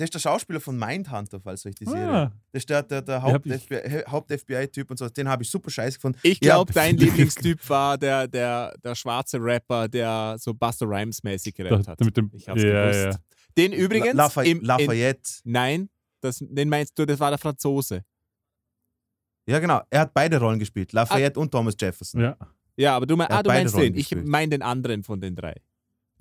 Das 0.01 0.07
ist 0.07 0.13
der 0.15 0.19
Schauspieler 0.19 0.59
von 0.59 0.77
Mindhunter, 0.77 1.39
falls 1.39 1.65
euch 1.65 1.75
die 1.75 1.85
Serie. 1.85 2.09
Ah, 2.09 2.31
Das 2.51 2.61
ist 2.63 2.69
der, 2.69 2.81
der, 2.83 3.01
der 3.01 3.17
ich- 3.45 4.07
Haupt-FBI-Typ 4.11 4.89
und 4.91 4.97
so. 4.97 5.07
Den 5.09 5.27
habe 5.29 5.43
ich 5.43 5.49
super 5.49 5.69
scheiße 5.69 5.97
gefunden. 5.97 6.19
Ich 6.23 6.39
Ja. 6.43 6.55
glaube, 6.55 6.73
dein 6.73 6.97
Lieblingstyp 6.97 7.69
war 7.69 7.97
der, 7.97 8.27
der, 8.27 8.73
der 8.83 8.95
schwarze 8.95 9.37
Rapper, 9.39 9.87
der 9.87 10.35
so 10.39 10.53
Buster 10.53 10.87
Rhymes-mäßig 10.87 11.53
gerappt 11.53 11.87
hat. 11.87 11.99
mit 11.99 12.17
dem, 12.17 12.31
Ich 12.33 12.49
hab's 12.49 12.63
ja, 12.63 12.83
gewusst. 12.85 13.17
ja. 13.17 13.23
Den 13.57 13.73
übrigens, 13.73 14.07
La 14.13 14.23
Lafa 14.23 14.41
im, 14.43 14.59
in, 14.59 14.65
Lafayette. 14.65 15.29
nein, 15.43 15.89
das, 16.21 16.39
den 16.41 16.69
meinst 16.69 16.97
du, 16.97 17.05
das 17.05 17.19
war 17.19 17.29
der 17.29 17.37
Franzose. 17.39 18.03
Ja, 19.47 19.59
genau. 19.59 19.81
Er 19.89 20.01
hat 20.01 20.13
beide 20.13 20.39
Rollen 20.39 20.59
gespielt. 20.59 20.93
Lafayette 20.93 21.39
und 21.39 21.51
Thomas 21.51 21.75
Jefferson. 21.79 22.21
ja. 22.21 22.37
Ja, 22.77 22.95
aber 22.95 23.05
du, 23.05 23.17
mein, 23.17 23.27
ah, 23.27 23.43
du 23.43 23.49
meinst 23.49 23.75
Rollen 23.75 23.91
den. 23.93 23.99
Ich 23.99 24.09
gespielt. 24.09 24.27
meine 24.27 24.49
den 24.49 24.61
anderen 24.61 25.03
von 25.03 25.19
den 25.19 25.35
drei. 25.35 25.55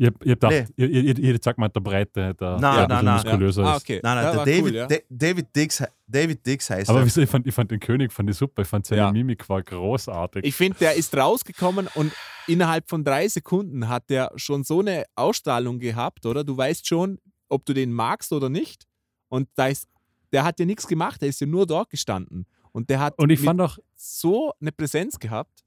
Ich 0.02 0.06
hab, 0.06 0.14
ich 0.24 0.30
hab 0.32 0.40
gedacht, 0.40 0.72
Nee. 0.78 0.84
ihr, 0.86 0.88
ihr, 1.04 1.18
ihr 1.18 1.38
sagt 1.42 1.58
mal, 1.58 1.68
der 1.68 1.80
Breite, 1.80 2.34
der, 2.34 2.52
Nein, 2.52 2.60
der 2.60 2.70
ein 2.70 2.88
nein, 2.88 3.04
nein. 3.04 3.14
muskulöser 3.16 3.64
Ah, 3.66 3.76
ist. 3.76 3.82
okay. 3.82 4.00
Nein, 4.02 4.14
nein, 4.16 4.24
ja, 4.24 4.32
der 4.32 4.44
David, 4.46 4.64
cool, 4.64 4.74
ja. 4.74 4.86
Da- 4.86 4.96
David, 5.10 5.46
Dix, 5.56 5.84
David 6.06 6.46
Dix 6.46 6.70
heißt 6.70 6.88
Aber 6.88 7.00
er. 7.00 7.04
wieso, 7.04 7.20
ich, 7.20 7.28
fand, 7.28 7.46
ich 7.46 7.54
fand 7.54 7.70
den 7.70 7.80
König 7.80 8.10
fand 8.10 8.30
ich 8.30 8.36
super. 8.36 8.62
Ich 8.62 8.68
fand 8.68 8.86
seine 8.86 9.02
Ja. 9.02 9.12
Mimik 9.12 9.46
war 9.50 9.62
großartig. 9.62 10.42
Ich 10.46 10.54
finde, 10.54 10.78
der 10.78 10.94
ist 10.94 11.14
rausgekommen 11.14 11.86
und 11.94 12.12
innerhalb 12.46 12.88
von 12.88 13.04
drei 13.04 13.28
Sekunden 13.28 13.88
hat 13.88 14.08
der 14.08 14.32
schon 14.36 14.64
so 14.64 14.80
eine 14.80 15.04
Ausstrahlung 15.16 15.78
gehabt, 15.78 16.24
oder? 16.24 16.44
Du 16.44 16.56
weißt 16.56 16.86
schon, 16.86 17.18
ob 17.50 17.66
du 17.66 17.74
den 17.74 17.92
magst 17.92 18.32
oder 18.32 18.48
nicht. 18.48 18.86
Und 19.28 19.50
da 19.54 19.66
ist, 19.66 19.86
der 20.32 20.44
hat 20.44 20.58
ja 20.60 20.64
nichts 20.64 20.86
gemacht, 20.88 21.20
der 21.20 21.28
ist 21.28 21.42
ja 21.42 21.46
nur 21.46 21.66
dort 21.66 21.90
gestanden. 21.90 22.46
Und 22.72 22.88
der 22.88 23.00
hat 23.00 23.18
und 23.18 23.28
ich 23.28 23.40
fand 23.40 23.60
auch, 23.60 23.76
so 23.96 24.54
eine 24.62 24.72
Präsenz 24.72 25.18
gehabt. 25.18 25.62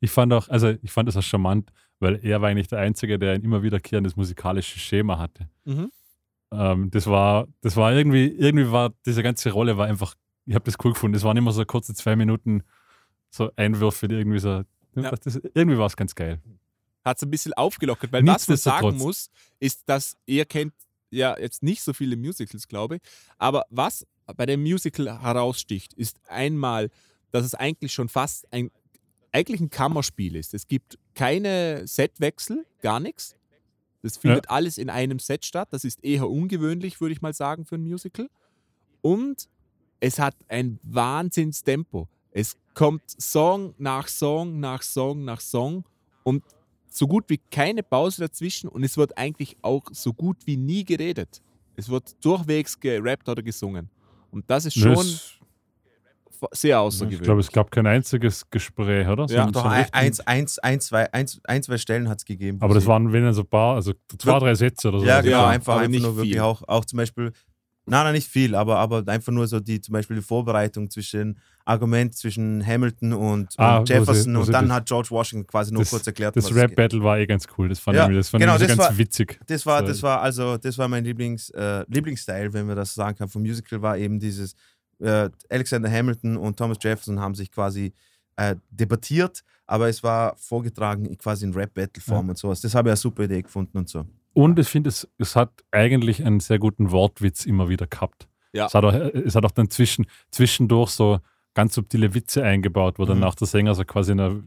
ich 0.00 0.10
fand 0.12 0.32
auch, 0.32 0.48
also 0.48 0.72
ich 0.82 0.92
fand 0.92 1.08
das 1.08 1.16
auch 1.16 1.22
charmant, 1.22 1.72
weil 2.00 2.24
er 2.24 2.40
war 2.40 2.48
eigentlich 2.48 2.68
der 2.68 2.78
Einzige, 2.80 3.18
der 3.18 3.32
ein 3.32 3.42
immer 3.42 3.62
wiederkehrendes 3.62 4.16
musikalisches 4.16 4.80
Schema 4.82 5.18
hatte. 5.18 5.48
Mhm. 5.64 5.90
Ähm, 6.50 6.90
das 6.90 7.06
war, 7.06 7.46
das 7.60 7.76
war 7.76 7.92
irgendwie, 7.92 8.26
irgendwie 8.26 8.70
war 8.70 8.92
diese 9.04 9.22
ganze 9.22 9.50
Rolle 9.50 9.76
war 9.76 9.86
einfach, 9.86 10.14
ich 10.46 10.54
habe 10.54 10.64
das 10.64 10.76
cool 10.84 10.92
gefunden. 10.92 11.16
Es 11.16 11.24
waren 11.24 11.36
immer 11.36 11.52
so 11.52 11.64
kurze 11.64 11.94
zwei 11.94 12.16
Minuten 12.16 12.62
so 13.30 13.50
Einwürfe, 13.56 14.08
die 14.08 14.14
irgendwie 14.14 14.38
so, 14.38 14.62
Ja. 14.94 15.10
das, 15.10 15.36
irgendwie 15.54 15.78
war 15.78 15.86
es 15.86 15.96
ganz 15.96 16.14
geil. 16.14 16.40
Hat 17.04 17.18
es 17.18 17.22
ein 17.22 17.30
bisschen 17.30 17.52
aufgelockert, 17.54 18.12
weil 18.12 18.26
was 18.26 18.48
man 18.48 18.56
sagen 18.56 18.96
muss, 18.96 19.30
ist, 19.60 19.82
dass 19.88 20.16
ihr 20.26 20.44
kennt 20.44 20.72
ja 21.10 21.38
jetzt 21.38 21.62
nicht 21.62 21.82
so 21.82 21.92
viele 21.92 22.16
Musicals, 22.16 22.68
glaube 22.68 22.96
ich. 22.96 23.02
Aber 23.38 23.64
was 23.70 24.06
bei 24.36 24.46
dem 24.46 24.62
Musical 24.62 25.20
heraussticht, 25.22 25.94
ist 25.94 26.20
einmal, 26.28 26.90
dass 27.30 27.44
es 27.44 27.54
eigentlich 27.54 27.92
schon 27.92 28.08
fast 28.08 28.50
ein, 28.52 28.70
eigentlich 29.38 29.60
ein 29.60 29.70
Kammerspiel 29.70 30.36
ist. 30.36 30.52
Es 30.54 30.66
gibt 30.66 30.98
keine 31.14 31.86
Setwechsel, 31.86 32.66
gar 32.82 33.00
nichts. 33.00 33.36
Das 34.02 34.16
findet 34.16 34.50
alles 34.50 34.78
in 34.78 34.90
einem 34.90 35.18
Set 35.18 35.44
statt. 35.44 35.68
Das 35.70 35.84
ist 35.84 36.02
eher 36.04 36.28
ungewöhnlich, 36.28 37.00
würde 37.00 37.12
ich 37.12 37.20
mal 37.22 37.32
sagen, 37.34 37.64
für 37.64 37.74
ein 37.76 37.82
Musical. 37.82 38.28
Und 39.00 39.48
es 40.00 40.18
hat 40.18 40.34
ein 40.48 40.78
Wahnsinnstempo. 40.82 42.08
Es 42.30 42.56
kommt 42.74 43.02
Song 43.20 43.74
nach 43.78 44.06
Song 44.08 44.60
nach 44.60 44.82
Song 44.82 45.24
nach 45.24 45.40
Song 45.40 45.84
und 46.22 46.44
so 46.90 47.06
gut 47.08 47.24
wie 47.28 47.38
keine 47.50 47.82
Pause 47.82 48.22
dazwischen 48.22 48.68
und 48.68 48.82
es 48.84 48.96
wird 48.96 49.16
eigentlich 49.18 49.56
auch 49.62 49.82
so 49.92 50.12
gut 50.12 50.36
wie 50.46 50.56
nie 50.56 50.84
geredet. 50.84 51.42
Es 51.76 51.88
wird 51.88 52.16
durchwegs 52.24 52.78
gerappt 52.78 53.28
oder 53.28 53.42
gesungen. 53.42 53.90
Und 54.30 54.48
das 54.48 54.64
ist 54.66 54.74
schon 54.78 54.94
Das- 54.94 55.37
sehr 56.52 56.80
außergewöhnlich. 56.80 57.20
Ich 57.20 57.24
glaube, 57.24 57.40
es 57.40 57.50
gab 57.52 57.70
kein 57.70 57.86
einziges 57.86 58.48
Gespräch, 58.50 59.06
oder? 59.08 59.26
Ja, 59.26 59.46
So- 59.46 59.50
Doch 59.52 59.62
so 59.62 59.68
ein, 59.68 59.86
eins, 59.92 60.20
eins, 60.20 60.58
ein, 60.58 60.80
zwei, 60.80 61.12
eins, 61.12 61.40
ein, 61.44 61.62
zwei 61.62 61.78
Stellen 61.78 62.08
hat 62.08 62.18
es 62.18 62.24
gegeben. 62.24 62.58
Aber 62.60 62.74
das 62.74 62.84
sie- 62.84 62.88
waren 62.88 63.12
wenn 63.12 63.32
so 63.32 63.42
ein 63.42 63.46
paar, 63.46 63.76
also 63.76 63.92
zwei, 64.18 64.38
drei 64.38 64.54
Sätze 64.54 64.88
oder 64.88 65.00
so. 65.00 65.06
Ja, 65.06 65.20
genau, 65.20 65.42
Ja, 65.42 65.48
einfach, 65.48 65.76
einfach 65.76 65.88
nicht 65.88 66.02
nur 66.02 66.16
wirklich 66.16 66.40
auch, 66.40 66.62
auch 66.66 66.84
zum 66.84 66.96
Beispiel, 66.98 67.32
nein, 67.86 68.04
nein, 68.04 68.12
nicht 68.14 68.28
viel, 68.28 68.54
aber, 68.54 68.78
aber 68.78 69.02
einfach 69.06 69.32
nur 69.32 69.46
so 69.46 69.60
die, 69.60 69.80
zum 69.80 69.92
Beispiel 69.94 70.16
die 70.16 70.22
Vorbereitung 70.22 70.90
zwischen 70.90 71.38
Argument 71.64 72.14
zwischen 72.14 72.66
Hamilton 72.66 73.12
und, 73.12 73.52
Ah, 73.58 73.78
und 73.78 73.88
Jefferson 73.90 74.34
wo 74.36 74.40
und 74.40 74.50
dann 74.52 74.68
das- 74.68 74.76
hat 74.76 74.86
George 74.88 75.08
Washington 75.10 75.46
quasi 75.46 75.70
nur 75.70 75.82
das- 75.82 75.90
kurz 75.90 76.06
erklärt, 76.06 76.34
Das. 76.34 76.54
Rap-Battle 76.54 77.02
war 77.02 77.18
eh 77.18 77.26
ganz 77.26 77.46
cool. 77.58 77.68
Das 77.68 77.78
fand 77.78 77.94
Ja, 77.96 78.08
ich, 78.08 78.16
das 78.16 78.30
fand 78.30 78.40
genau, 78.40 78.54
ich 78.54 78.60
so 78.60 78.66
das 78.68 78.76
ganz 78.78 78.88
war- 78.90 78.96
witzig. 78.98 79.38
Das 79.46 79.66
war, 79.66 79.80
So. 79.80 79.86
das 79.88 80.02
war 80.02 80.22
also, 80.22 80.56
das 80.56 80.78
war 80.78 80.88
mein 80.88 81.04
Lieblings, 81.04 81.50
äh, 81.50 81.84
Lieblingsstyle, 81.88 82.54
wenn 82.54 82.66
man 82.66 82.76
das 82.76 82.94
sagen 82.94 83.18
kann, 83.18 83.28
vom 83.28 83.42
Musical 83.42 83.82
war 83.82 83.98
eben 83.98 84.18
dieses 84.18 84.54
äh, 85.00 85.30
Alexander 85.48 85.90
Hamilton 85.90 86.36
und 86.36 86.56
Thomas 86.56 86.78
Jefferson 86.80 87.20
haben 87.20 87.34
sich 87.34 87.50
quasi 87.50 87.92
äh, 88.36 88.56
debattiert, 88.70 89.42
aber 89.66 89.88
es 89.88 90.02
war 90.02 90.36
vorgetragen 90.36 91.16
quasi 91.18 91.44
in 91.44 91.52
Rap-Battle-Form 91.54 92.26
Ja. 92.26 92.30
und 92.30 92.38
sowas. 92.38 92.60
Das 92.60 92.74
habe 92.74 92.88
ich 92.88 92.92
eine 92.92 92.96
super 92.96 93.24
Idee 93.24 93.42
gefunden 93.42 93.78
und 93.78 93.88
so. 93.88 94.04
Und 94.34 94.58
ich 94.58 94.68
finde, 94.68 94.88
es, 94.88 95.08
es 95.18 95.34
hat 95.34 95.50
eigentlich 95.72 96.24
einen 96.24 96.38
sehr 96.40 96.58
guten 96.60 96.90
Wortwitz 96.92 97.44
immer 97.46 97.68
wieder 97.68 97.86
gehabt. 97.86 98.28
Ja. 98.52 98.66
Es, 98.66 98.74
hat 98.74 98.84
auch, 98.84 98.92
es 98.92 99.34
hat 99.34 99.44
auch 99.44 99.50
dann 99.50 99.68
zwischen, 99.70 100.06
zwischendurch 100.30 100.90
so 100.90 101.18
ganz 101.54 101.74
subtile 101.74 102.14
Witze 102.14 102.44
eingebaut, 102.44 102.98
wo 102.98 103.04
dann 103.04 103.18
Mhm. 103.18 103.24
auch 103.24 103.34
der 103.34 103.48
Sänger 103.48 103.74
so 103.74 103.84
quasi 103.84 104.12
eine, 104.12 104.44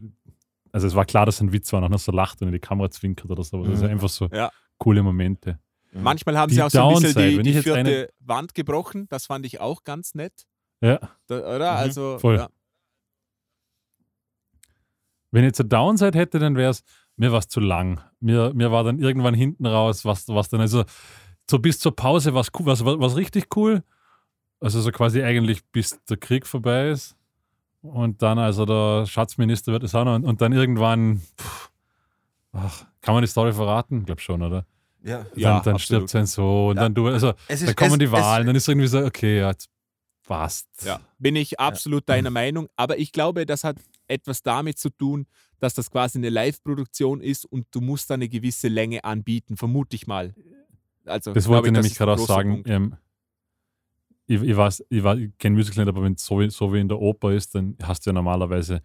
also 0.72 0.86
es 0.86 0.94
war 0.94 1.04
klar, 1.04 1.26
dass 1.26 1.34
es 1.36 1.40
ein 1.42 1.52
Witz 1.52 1.70
war, 1.72 1.80
und 1.80 1.84
auch 1.84 1.90
noch 1.90 1.98
so 1.98 2.10
lacht 2.12 2.40
und 2.40 2.48
in 2.48 2.52
die 2.54 2.58
Kamera 2.60 2.90
zwinkert 2.90 3.30
oder 3.30 3.44
so. 3.44 3.62
Also 3.62 3.84
Mhm. 3.84 3.90
einfach 3.90 4.08
so 4.08 4.28
Ja. 4.32 4.50
coole 4.78 5.02
Momente. 5.02 5.58
Manchmal 5.94 6.38
haben 6.38 6.48
Die 6.48 6.54
sie 6.54 6.62
auch 6.62 6.70
so 6.70 6.88
ein 6.88 7.02
bisschen 7.02 7.42
die, 7.42 7.52
die 7.52 7.62
vierte 7.62 7.78
eine- 7.78 8.08
Wand 8.20 8.54
gebrochen. 8.54 9.06
Das 9.08 9.26
fand 9.26 9.44
ich 9.44 9.60
auch 9.60 9.84
ganz 9.84 10.14
nett. 10.14 10.32
Ja. 10.80 10.98
Da, 11.26 11.38
oder? 11.54 11.72
Mhm, 11.72 11.78
also, 11.78 12.18
voll. 12.18 12.36
Ja. 12.36 12.48
Wenn 15.30 15.44
ich 15.44 15.48
jetzt 15.48 15.60
eine 15.60 15.68
Downside 15.68 16.18
hätte, 16.18 16.38
dann 16.38 16.56
wäre 16.56 16.70
es, 16.70 16.82
mir 17.16 17.32
war 17.32 17.38
es 17.38 17.48
zu 17.48 17.60
lang. 17.60 18.00
Mir, 18.20 18.52
mir 18.54 18.70
war 18.70 18.84
dann 18.84 18.98
irgendwann 18.98 19.34
hinten 19.34 19.66
raus, 19.66 20.04
was, 20.04 20.28
was 20.28 20.48
dann, 20.48 20.60
also 20.60 20.84
so 21.48 21.58
bis 21.58 21.78
zur 21.78 21.94
Pause 21.96 22.34
war 22.34 22.42
es 22.42 22.50
cool, 22.58 22.66
was, 22.66 22.84
was 22.84 23.16
richtig 23.16 23.56
cool. 23.56 23.82
Also 24.60 24.80
so 24.80 24.90
quasi 24.92 25.22
eigentlich 25.22 25.64
bis 25.72 25.98
der 26.04 26.16
Krieg 26.18 26.46
vorbei 26.46 26.90
ist. 26.90 27.16
Und 27.80 28.22
dann, 28.22 28.38
also 28.38 28.64
der 28.64 29.06
Schatzminister 29.06 29.72
wird 29.72 29.82
es 29.82 29.94
auch 29.94 30.04
noch, 30.04 30.14
und, 30.14 30.24
und 30.24 30.40
dann 30.40 30.52
irgendwann, 30.52 31.18
pff, 31.40 31.70
ach, 32.52 32.84
kann 33.00 33.14
man 33.14 33.22
die 33.22 33.28
Story 33.28 33.52
verraten? 33.52 34.00
Ich 34.00 34.06
glaube 34.06 34.20
schon, 34.20 34.40
oder? 34.42 34.66
Ja. 35.04 35.26
Ja, 35.34 35.60
dann 35.60 35.78
stirbt 35.78 36.08
sein 36.10 36.26
Sohn, 36.26 36.70
und 36.70 36.76
Ja. 36.76 36.82
dann 36.82 36.94
du, 36.94 37.08
also 37.08 37.32
Es 37.48 37.64
dann 37.64 37.74
kommen 37.74 37.92
es- 37.92 37.98
die 37.98 38.04
es- 38.04 38.12
Wahlen, 38.12 38.46
dann 38.46 38.56
ist 38.56 38.68
irgendwie 38.68 38.86
so, 38.88 38.98
okay, 39.04 39.38
ja, 39.38 39.50
jetzt 39.50 39.68
passt. 40.26 40.68
Ja, 40.84 41.00
bin 41.18 41.34
ich 41.36 41.58
absolut 41.58 42.08
deiner 42.08 42.30
Meinung. 42.30 42.68
Aber 42.76 42.98
ich 42.98 43.10
glaube, 43.12 43.44
das 43.44 43.64
hat 43.64 43.76
etwas 44.06 44.42
damit 44.42 44.78
zu 44.78 44.90
tun, 44.90 45.26
dass 45.58 45.74
das 45.74 45.90
quasi 45.90 46.18
eine 46.18 46.30
Live-Produktion 46.30 47.20
ist 47.20 47.44
und 47.44 47.66
du 47.72 47.80
musst 47.80 48.10
da 48.10 48.14
eine 48.14 48.28
gewisse 48.28 48.68
Länge 48.68 49.02
anbieten, 49.04 49.56
vermute 49.56 49.96
ich 49.96 50.06
mal. 50.06 50.34
Also, 51.04 51.32
Das 51.32 51.48
wollte 51.48 51.66
ich 51.68 51.72
nämlich 51.72 51.92
ist 51.92 51.98
gerade 51.98 52.12
auch 52.12 52.18
sagen. 52.26 52.62
Ähm, 52.66 52.96
ich, 54.26 54.40
ich 54.40 54.56
weiß, 54.56 54.84
ich, 54.88 55.02
war, 55.02 55.16
ich 55.18 55.36
kenne 55.38 55.56
Musical 55.56 55.84
nicht, 55.84 55.88
aber 55.94 56.02
wenn 56.04 56.12
es 56.14 56.24
so, 56.24 56.38
wie- 56.40 56.50
so 56.50 56.72
wie 56.72 56.80
in 56.80 56.88
der 56.88 57.00
Oper 57.00 57.32
ist, 57.32 57.54
dann 57.54 57.76
hast 57.82 58.06
du 58.06 58.10
ja 58.10 58.14
normalerweise 58.14 58.82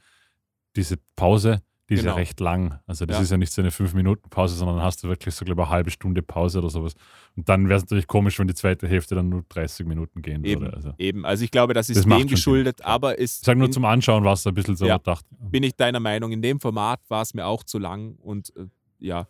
diese 0.76 0.97
Pause, 1.15 1.61
die 1.89 1.93
ist 1.93 1.99
ja 2.01 2.11
Genau. 2.11 2.15
recht 2.15 2.39
lang. 2.39 2.79
Also 2.85 3.05
das 3.05 3.17
Ja. 3.17 3.23
ist 3.23 3.31
ja 3.31 3.38
nicht 3.38 3.51
so 3.53 3.61
eine 3.61 3.71
5-Minuten-Pause, 3.71 4.55
sondern 4.55 4.77
dann 4.77 4.85
hast 4.85 5.03
du 5.03 5.07
wirklich 5.07 5.33
so, 5.33 5.45
glaube 5.45 5.61
ich, 5.61 5.67
eine 5.67 5.73
halbe 5.75 5.89
Stunde 5.89 6.21
Pause 6.21 6.59
oder 6.59 6.69
sowas. 6.69 6.95
Und 7.35 7.47
dann 7.47 7.69
wäre 7.69 7.77
es 7.77 7.83
natürlich 7.83 8.07
komisch, 8.07 8.38
wenn 8.39 8.47
die 8.47 8.53
zweite 8.55 8.88
Hälfte 8.88 9.15
dann 9.15 9.29
nur 9.29 9.43
30 9.47 9.85
Minuten 9.88 10.21
gehen 10.21 10.43
Eben, 10.43 10.61
würde. 10.63 10.75
Also, 10.75 10.93
eben. 10.97 11.25
Also 11.25 11.43
ich 11.45 11.51
glaube, 11.51 11.73
das 11.73 11.89
ist 11.89 11.97
Das 11.97 12.05
dem 12.05 12.17
Sinn, 12.19 12.27
geschuldet, 12.27 12.77
klar. 12.77 12.89
aber 12.89 13.19
es 13.19 13.39
ich 13.39 13.45
sage 13.45 13.57
nur 13.57 13.67
in- 13.67 13.73
zum 13.73 13.85
Anschauen, 13.85 14.23
war 14.23 14.33
es 14.33 14.45
ein 14.45 14.53
bisschen 14.53 14.75
so 14.75 14.85
Ja. 14.85 14.97
gedacht. 14.97 15.25
bin 15.39 15.63
ich 15.63 15.75
deiner 15.75 15.99
Meinung. 16.01 16.31
In 16.33 16.41
dem 16.41 16.59
Format 16.59 16.99
war 17.07 17.21
es 17.21 17.33
mir 17.33 17.45
auch 17.45 17.63
zu 17.63 17.79
lang 17.79 18.15
und 18.21 18.53
äh, 18.57 18.65
ja. 18.99 19.27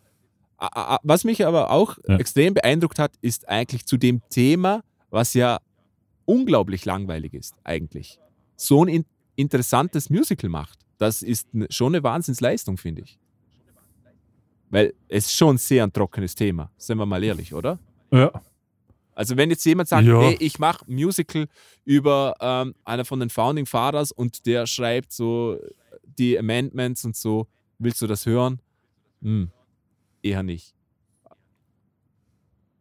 A- 0.56 0.96
a- 0.96 1.00
Was 1.04 1.22
mich 1.22 1.46
aber 1.46 1.70
auch 1.70 1.96
Ja. 2.08 2.16
extrem 2.16 2.54
beeindruckt 2.54 2.98
hat, 2.98 3.12
ist 3.20 3.48
eigentlich 3.48 3.86
zu 3.86 3.96
dem 3.96 4.20
Thema, 4.30 4.82
was 5.10 5.34
ja 5.34 5.58
unglaublich 6.24 6.84
langweilig 6.84 7.34
ist, 7.34 7.54
eigentlich. 7.62 8.18
So 8.56 8.82
ein 8.84 8.88
in 8.88 9.04
interessantes 9.36 10.10
Musical 10.10 10.50
macht. 10.50 10.80
Das 10.98 11.22
ist 11.22 11.48
schon 11.70 11.94
eine 11.94 12.02
Wahnsinnsleistung, 12.02 12.76
finde 12.76 13.02
ich. 13.02 13.18
Weil 14.70 14.92
es 15.08 15.26
ist 15.26 15.34
schon 15.34 15.56
sehr 15.56 15.84
ein 15.84 15.92
trockenes 15.92 16.34
Thema, 16.34 16.70
sind 16.76 16.98
wir 16.98 17.06
mal 17.06 17.22
ehrlich, 17.24 17.54
oder? 17.54 17.78
Ja, 18.10 18.30
Also 19.14 19.36
wenn 19.36 19.50
jetzt 19.50 19.64
jemand 19.64 19.88
sagt, 19.88 20.06
Ja. 20.06 20.20
hey, 20.20 20.36
ich 20.40 20.58
mache 20.58 20.84
Musical 20.86 21.48
über 21.84 22.34
ähm, 22.40 22.74
einer 22.84 23.04
von 23.04 23.18
den 23.20 23.30
Founding 23.30 23.64
Fathers 23.66 24.12
und 24.12 24.44
der 24.46 24.66
schreibt 24.66 25.12
so 25.12 25.58
die 26.18 26.38
Amendments 26.38 27.04
und 27.04 27.16
so, 27.16 27.46
willst 27.78 28.02
du 28.02 28.06
das 28.06 28.26
hören? 28.26 28.60
Hm, 29.22 29.50
eher 30.22 30.42
nicht. 30.42 30.74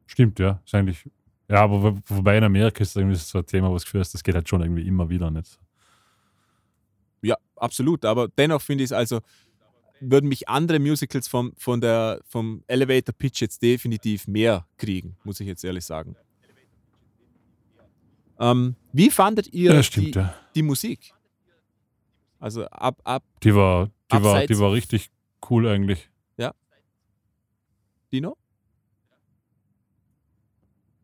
stimmt, 0.05 0.39
ja. 0.39 0.61
Ist 0.65 0.73
eigentlich, 0.75 1.09
ja, 1.49 1.63
aber 1.63 1.81
wo- 1.83 1.99
wobei 2.07 2.37
in 2.37 2.43
Amerika 2.43 2.81
ist 2.81 2.95
das 2.95 3.01
irgendwie 3.01 3.15
so 3.17 3.37
ein 3.39 3.45
Thema, 3.45 3.71
was 3.71 3.83
geführt 3.83 4.01
ist, 4.03 4.13
das 4.13 4.23
geht 4.23 4.35
halt 4.35 4.47
schon 4.49 4.61
irgendwie 4.61 4.85
immer 4.87 5.09
wieder 5.09 5.29
nicht. 5.31 5.59
Ja, 7.57 7.61
absolut. 7.61 8.05
Aber 8.05 8.27
dennoch 8.29 8.61
finde 8.61 8.83
ich 8.83 8.89
es 8.89 8.91
also, 8.93 9.19
würden 9.99 10.29
mich 10.29 10.47
andere 10.47 10.79
Musicals 10.79 11.27
vom, 11.27 11.53
von 11.57 11.81
der, 11.81 12.21
vom 12.25 12.63
Elevator 12.67 13.13
Pitch 13.17 13.41
jetzt 13.41 13.61
definitiv 13.61 14.27
mehr 14.27 14.67
kriegen, 14.77 15.17
muss 15.23 15.39
ich 15.39 15.47
jetzt 15.47 15.63
ehrlich 15.63 15.85
sagen. 15.85 16.15
Ähm, 18.39 18.75
wie 18.93 19.09
fandet 19.09 19.51
ihr 19.53 19.73
Ja, 19.73 19.83
stimmt, 19.83 20.15
die, 20.15 20.19
ja. 20.19 20.33
die 20.53 20.61
Musik? 20.61 21.13
Also 22.39 22.65
ab, 22.65 23.01
ab, 23.03 23.23
Die 23.43 23.55
war, 23.55 23.89
die 24.11 24.23
war, 24.23 24.45
die 24.45 24.59
war 24.59 24.71
richtig 24.71 25.09
cool 25.49 25.67
eigentlich. 25.67 26.07
Dino? 28.11 28.37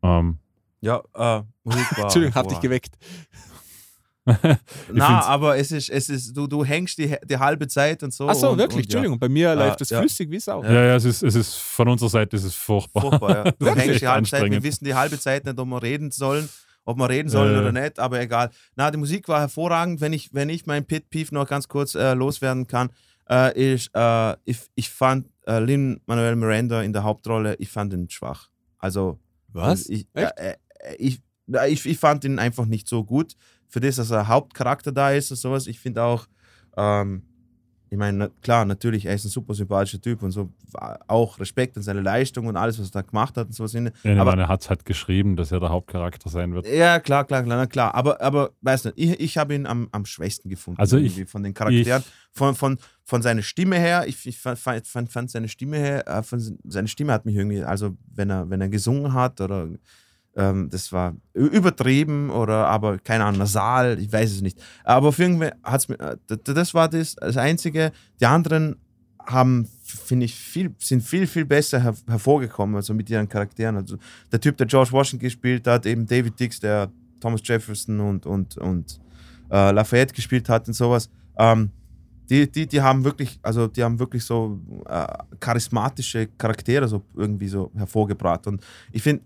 Ähm, 0.01 0.37
Ja, 0.81 1.01
äh, 1.13 1.43
Musik 1.63 1.97
war. 1.97 1.97
Entschuldigung, 2.03 2.35
hab 2.35 2.47
dich 2.47 2.59
geweckt. 2.59 2.97
Na, 4.93 5.21
aber 5.25 5.57
es 5.57 5.71
ist, 5.71 5.89
es 5.89 6.09
ist, 6.09 6.35
du, 6.35 6.47
du 6.47 6.63
hängst 6.63 6.97
die, 6.97 7.15
die 7.25 7.37
halbe 7.37 7.67
Zeit 7.67 8.03
und 8.03 8.13
so. 8.13 8.27
Ach 8.29 8.35
so, 8.35 8.51
und, 8.51 8.57
wirklich, 8.57 8.77
und, 8.77 8.83
Entschuldigung. 8.85 9.19
Bei 9.19 9.27
mir 9.29 9.53
läuft 9.55 9.81
es 9.81 9.89
ja. 9.89 9.99
flüssig 9.99 10.29
wie 10.31 10.39
Sau. 10.39 10.63
Ja. 10.63 10.71
Ja, 10.71 10.83
ja, 10.85 10.95
es 10.95 11.05
ist, 11.05 11.23
es 11.23 11.35
ist 11.35 11.55
von 11.55 11.89
unserer 11.89 12.09
Seite 12.09 12.35
ist 12.37 12.45
es 12.45 12.55
furchtbar. 12.55 13.01
Furchtbar, 13.01 13.45
ja. 13.45 13.51
Du 13.59 13.65
Das 13.65 13.75
ist 13.75 13.81
hängst 13.83 14.01
die 14.01 14.07
halbe 14.07 14.27
Zeit, 14.27 14.51
wir 14.51 14.63
wissen 14.63 14.85
die 14.85 14.95
halbe 14.95 15.19
Zeit 15.19 15.45
nicht, 15.45 15.59
ob 15.59 15.67
wir 15.67 15.83
reden 15.83 16.11
sollen, 16.11 16.47
ob 16.85 16.97
wir 16.97 17.09
reden 17.09 17.29
sollen 17.29 17.55
Äh. 17.55 17.59
oder 17.59 17.71
nicht, 17.73 17.99
aber 17.99 18.21
egal. 18.21 18.49
Na, 18.75 18.91
die 18.91 18.97
Musik 18.97 19.27
war 19.27 19.41
hervorragend. 19.41 19.99
Wenn 19.99 20.13
ich, 20.13 20.33
wenn 20.33 20.49
ich 20.49 20.65
mein 20.65 20.85
Pit 20.85 21.09
Peeve 21.09 21.33
noch 21.33 21.47
ganz 21.47 21.67
kurz 21.67 21.95
äh, 21.95 22.13
loswerden 22.13 22.65
kann, 22.67 22.89
äh, 23.29 23.73
ich, 23.73 23.89
äh, 23.93 24.35
ich, 24.45 24.59
ich 24.75 24.89
fand 24.89 25.27
äh, 25.47 25.59
Lin 25.59 25.99
Manuel 26.05 26.35
Miranda 26.37 26.81
in 26.81 26.93
der 26.93 27.03
Hauptrolle, 27.03 27.55
ich 27.55 27.69
fand 27.69 27.91
ihn 27.93 28.09
schwach. 28.09 28.49
Also, 28.79 29.19
Was? 29.49 29.87
Ich, 29.87 30.07
Echt? 30.13 30.31
äh, 30.37 30.55
äh, 30.79 30.95
ich, 30.97 31.21
ich, 31.67 31.85
ich 31.85 31.97
fand 31.97 32.23
ihn 32.25 32.39
einfach 32.39 32.65
nicht 32.65 32.87
so 32.87 33.03
gut. 33.03 33.33
Für 33.73 33.79
das, 33.79 33.95
dass 33.95 34.11
er 34.11 34.27
Hauptcharakter 34.27 34.91
da 34.91 35.09
ist 35.09 35.31
und 35.31 35.37
sowas. 35.37 35.65
Ich 35.65 35.79
finde 35.79 36.03
auch, 36.03 36.27
ähm, 36.77 37.23
ich 37.89 37.97
meine, 37.97 38.29
klar, 38.43 38.65
natürlich, 38.65 39.07
er 39.07 39.15
ist 39.15 39.25
ein 39.25 39.29
super 39.29 39.55
sympathischer 39.55 39.99
Typ 39.99 40.21
und 40.21 40.29
so 40.29 40.51
auch 41.07 41.39
Respekt 41.39 41.75
an 41.77 41.81
seine 41.81 42.01
Leistung 42.01 42.45
und 42.45 42.55
alles, 42.55 42.77
was 42.79 42.89
er 42.89 42.91
da 42.91 43.01
gemacht 43.01 43.35
hat 43.35 43.47
und 43.47 43.53
sowas. 43.53 43.73
Ja, 43.73 43.81
aber, 44.19 44.25
meine, 44.31 44.43
er 44.43 44.47
hat 44.47 44.61
es 44.61 44.69
halt 44.69 44.85
geschrieben, 44.85 45.35
dass 45.35 45.51
er 45.51 45.59
der 45.59 45.69
Hauptcharakter 45.69 46.29
sein 46.29 46.53
wird. 46.53 46.67
ja, 46.67 46.99
klar, 46.99 47.25
klar, 47.25 47.41
klar, 47.41 47.57
na 47.57 47.65
klar. 47.65 47.95
Aber, 47.95 48.21
aber 48.21 48.51
weiß 48.61 48.85
nicht, 48.85 48.93
ich, 48.99 49.19
ich 49.19 49.37
habe 49.39 49.55
ihn 49.55 49.65
am, 49.65 49.89
am 49.91 50.05
schwächsten 50.05 50.49
gefunden. 50.49 50.79
Also 50.79 50.97
ich- 50.97 51.25
von 51.27 51.41
den 51.41 51.55
Charakteren. 51.55 52.01
ich- 52.01 52.13
Von, 52.37 52.53
von, 52.55 52.77
von 53.03 53.21
seiner 53.23 53.41
Stimme 53.41 53.77
her, 53.79 54.05
ich, 54.07 54.23
ich 54.27 54.37
fand, 54.39 54.59
fand, 54.59 54.85
fand, 54.87 55.11
fand 55.11 55.31
seine 55.31 55.47
Stimme 55.47 55.77
her, 55.77 56.07
äh, 56.07 56.21
von, 56.21 56.39
seine 56.67 56.87
Stimme 56.87 57.11
hat 57.13 57.25
mich 57.25 57.35
irgendwie, 57.35 57.63
also 57.63 57.97
wenn 58.13 58.29
er, 58.29 58.49
wenn 58.51 58.61
er 58.61 58.69
gesungen 58.69 59.13
hat 59.13 59.39
oder 59.41 59.67
ähm, 60.35 60.69
das 60.69 60.91
war 60.91 61.15
übertrieben 61.33 62.29
oder 62.29 62.67
aber 62.67 62.97
keine 62.97 63.25
Ahnung, 63.25 63.39
nasal, 63.39 63.99
ich 63.99 64.11
weiß 64.11 64.31
es 64.31 64.41
nicht. 64.41 64.61
Aber 64.83 65.09
auf 65.09 65.19
irgendwie 65.19 65.49
hat 65.63 65.81
es 65.81 65.89
mir, 65.89 65.99
äh, 65.99 66.17
das 66.43 66.73
war 66.73 66.89
das, 66.89 67.15
das 67.15 67.37
Einzige. 67.37 67.91
Die 68.19 68.25
anderen 68.25 68.77
haben, 69.25 69.67
finde 69.83 70.25
ich, 70.25 70.35
viel, 70.35 70.73
sind 70.79 71.01
viel, 71.01 71.27
viel 71.27 71.45
besser 71.45 71.81
her 71.81 71.93
hervorgekommen, 72.07 72.75
also 72.75 72.93
mit 72.93 73.09
ihren 73.09 73.29
Charakteren. 73.29 73.77
Also 73.77 73.97
der 74.31 74.41
Typ, 74.41 74.57
der 74.57 74.67
George 74.67 74.91
Washington 74.91 75.23
gespielt 75.23 75.67
hat, 75.67 75.85
eben 75.85 76.05
David 76.05 76.39
Dix, 76.39 76.59
der 76.59 76.91
Thomas 77.19 77.41
Jefferson 77.43 77.99
und, 77.99 78.25
und, 78.25 78.57
und 78.57 78.99
äh, 79.51 79.71
Lafayette 79.71 80.13
gespielt 80.13 80.49
hat 80.49 80.67
und 80.67 80.73
sowas. 80.73 81.09
Ähm, 81.37 81.69
die, 82.29 82.49
die, 82.49 82.67
die 82.67 82.81
haben 82.81 83.03
wirklich, 83.03 83.39
also 83.41 83.67
die 83.67 83.83
haben 83.83 83.99
wirklich 83.99 84.23
so 84.23 84.59
äh, 84.87 85.05
charismatische 85.39 86.27
Charaktere 86.37 86.87
so 86.87 87.03
irgendwie 87.15 87.47
so 87.47 87.71
hervorgebracht. 87.75 88.47
Und 88.47 88.63
ich 88.91 89.03
finde, 89.03 89.23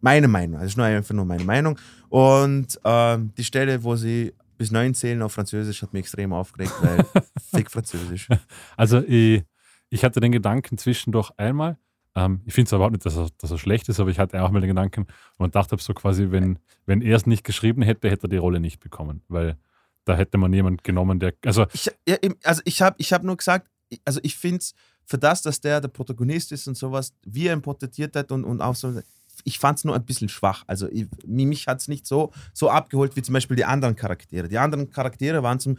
meine 0.00 0.28
Meinung, 0.28 0.60
das 0.60 0.70
ist 0.70 0.76
nur 0.76 0.86
einfach 0.86 1.14
nur 1.14 1.24
meine 1.24 1.44
Meinung. 1.44 1.78
Und 2.08 2.78
ähm, 2.84 3.32
die 3.36 3.44
Stelle, 3.44 3.82
wo 3.84 3.96
sie 3.96 4.32
bis 4.58 4.70
neun 4.70 4.94
zählen 4.94 5.22
auf 5.22 5.32
Französisch, 5.32 5.82
hat 5.82 5.92
mich 5.92 6.00
extrem 6.00 6.32
aufgeregt, 6.32 6.72
weil 6.82 7.04
fick 7.54 7.70
Französisch. 7.70 8.28
Also 8.76 8.98
ich, 9.02 9.42
ich 9.88 10.04
hatte 10.04 10.20
den 10.20 10.32
Gedanken 10.32 10.76
zwischendurch 10.78 11.30
einmal, 11.36 11.76
ähm, 12.14 12.40
ich 12.44 12.54
finde 12.54 12.68
es 12.68 12.72
überhaupt 12.72 12.92
nicht, 12.92 13.06
dass 13.06 13.16
er, 13.16 13.28
dass 13.38 13.50
er 13.50 13.58
schlecht 13.58 13.88
ist, 13.88 14.00
aber 14.00 14.10
ich 14.10 14.18
hatte 14.18 14.42
auch 14.42 14.50
mal 14.50 14.60
den 14.60 14.68
Gedanken 14.68 15.06
und 15.38 15.54
dachte 15.54 15.76
so 15.78 15.94
quasi, 15.94 16.30
wenn, 16.30 16.58
wenn 16.86 17.00
er 17.02 17.16
es 17.16 17.26
nicht 17.26 17.44
geschrieben 17.44 17.82
hätte, 17.82 18.10
hätte 18.10 18.26
er 18.26 18.30
die 18.30 18.36
Rolle 18.36 18.60
nicht 18.60 18.80
bekommen, 18.80 19.22
weil 19.28 19.56
da 20.04 20.16
hätte 20.16 20.36
man 20.38 20.52
jemand 20.52 20.82
genommen, 20.82 21.20
der, 21.20 21.34
also 21.44 21.66
Ich, 21.72 21.90
ja, 22.08 22.16
also 22.44 22.62
ich 22.64 22.82
habe 22.82 22.96
ich 22.98 23.12
hab 23.12 23.22
nur 23.22 23.36
gesagt, 23.36 23.68
ich- 23.90 24.00
also 24.04 24.18
ich 24.22 24.36
finde 24.36 24.58
es 24.58 24.74
für 25.06 25.18
das, 25.18 25.42
dass 25.42 25.60
der 25.60 25.80
der 25.80 25.88
Protagonist 25.88 26.52
ist 26.52 26.66
und 26.68 26.76
sowas, 26.76 27.14
wie 27.24 27.46
er 27.46 27.54
ihn 27.54 27.62
porträtiert 27.62 28.14
hat 28.16 28.30
und, 28.32 28.44
und 28.44 28.60
auch 28.60 28.74
so, 28.74 29.00
ich 29.44 29.58
fand 29.58 29.78
es 29.78 29.84
nur 29.84 29.94
ein 29.94 30.04
bisschen 30.04 30.28
schwach. 30.28 30.64
Also 30.66 30.88
ich, 30.90 31.06
mich 31.26 31.66
hat 31.66 31.80
es 31.80 31.88
nicht 31.88 32.06
so, 32.06 32.32
so 32.52 32.70
abgeholt 32.70 33.16
wie 33.16 33.22
zum 33.22 33.32
Beispiel 33.32 33.56
die 33.56 33.64
anderen 33.64 33.96
Charaktere. 33.96 34.48
Die 34.48 34.58
anderen 34.58 34.90
Charaktere 34.90 35.42
waren 35.42 35.58
zum, 35.60 35.76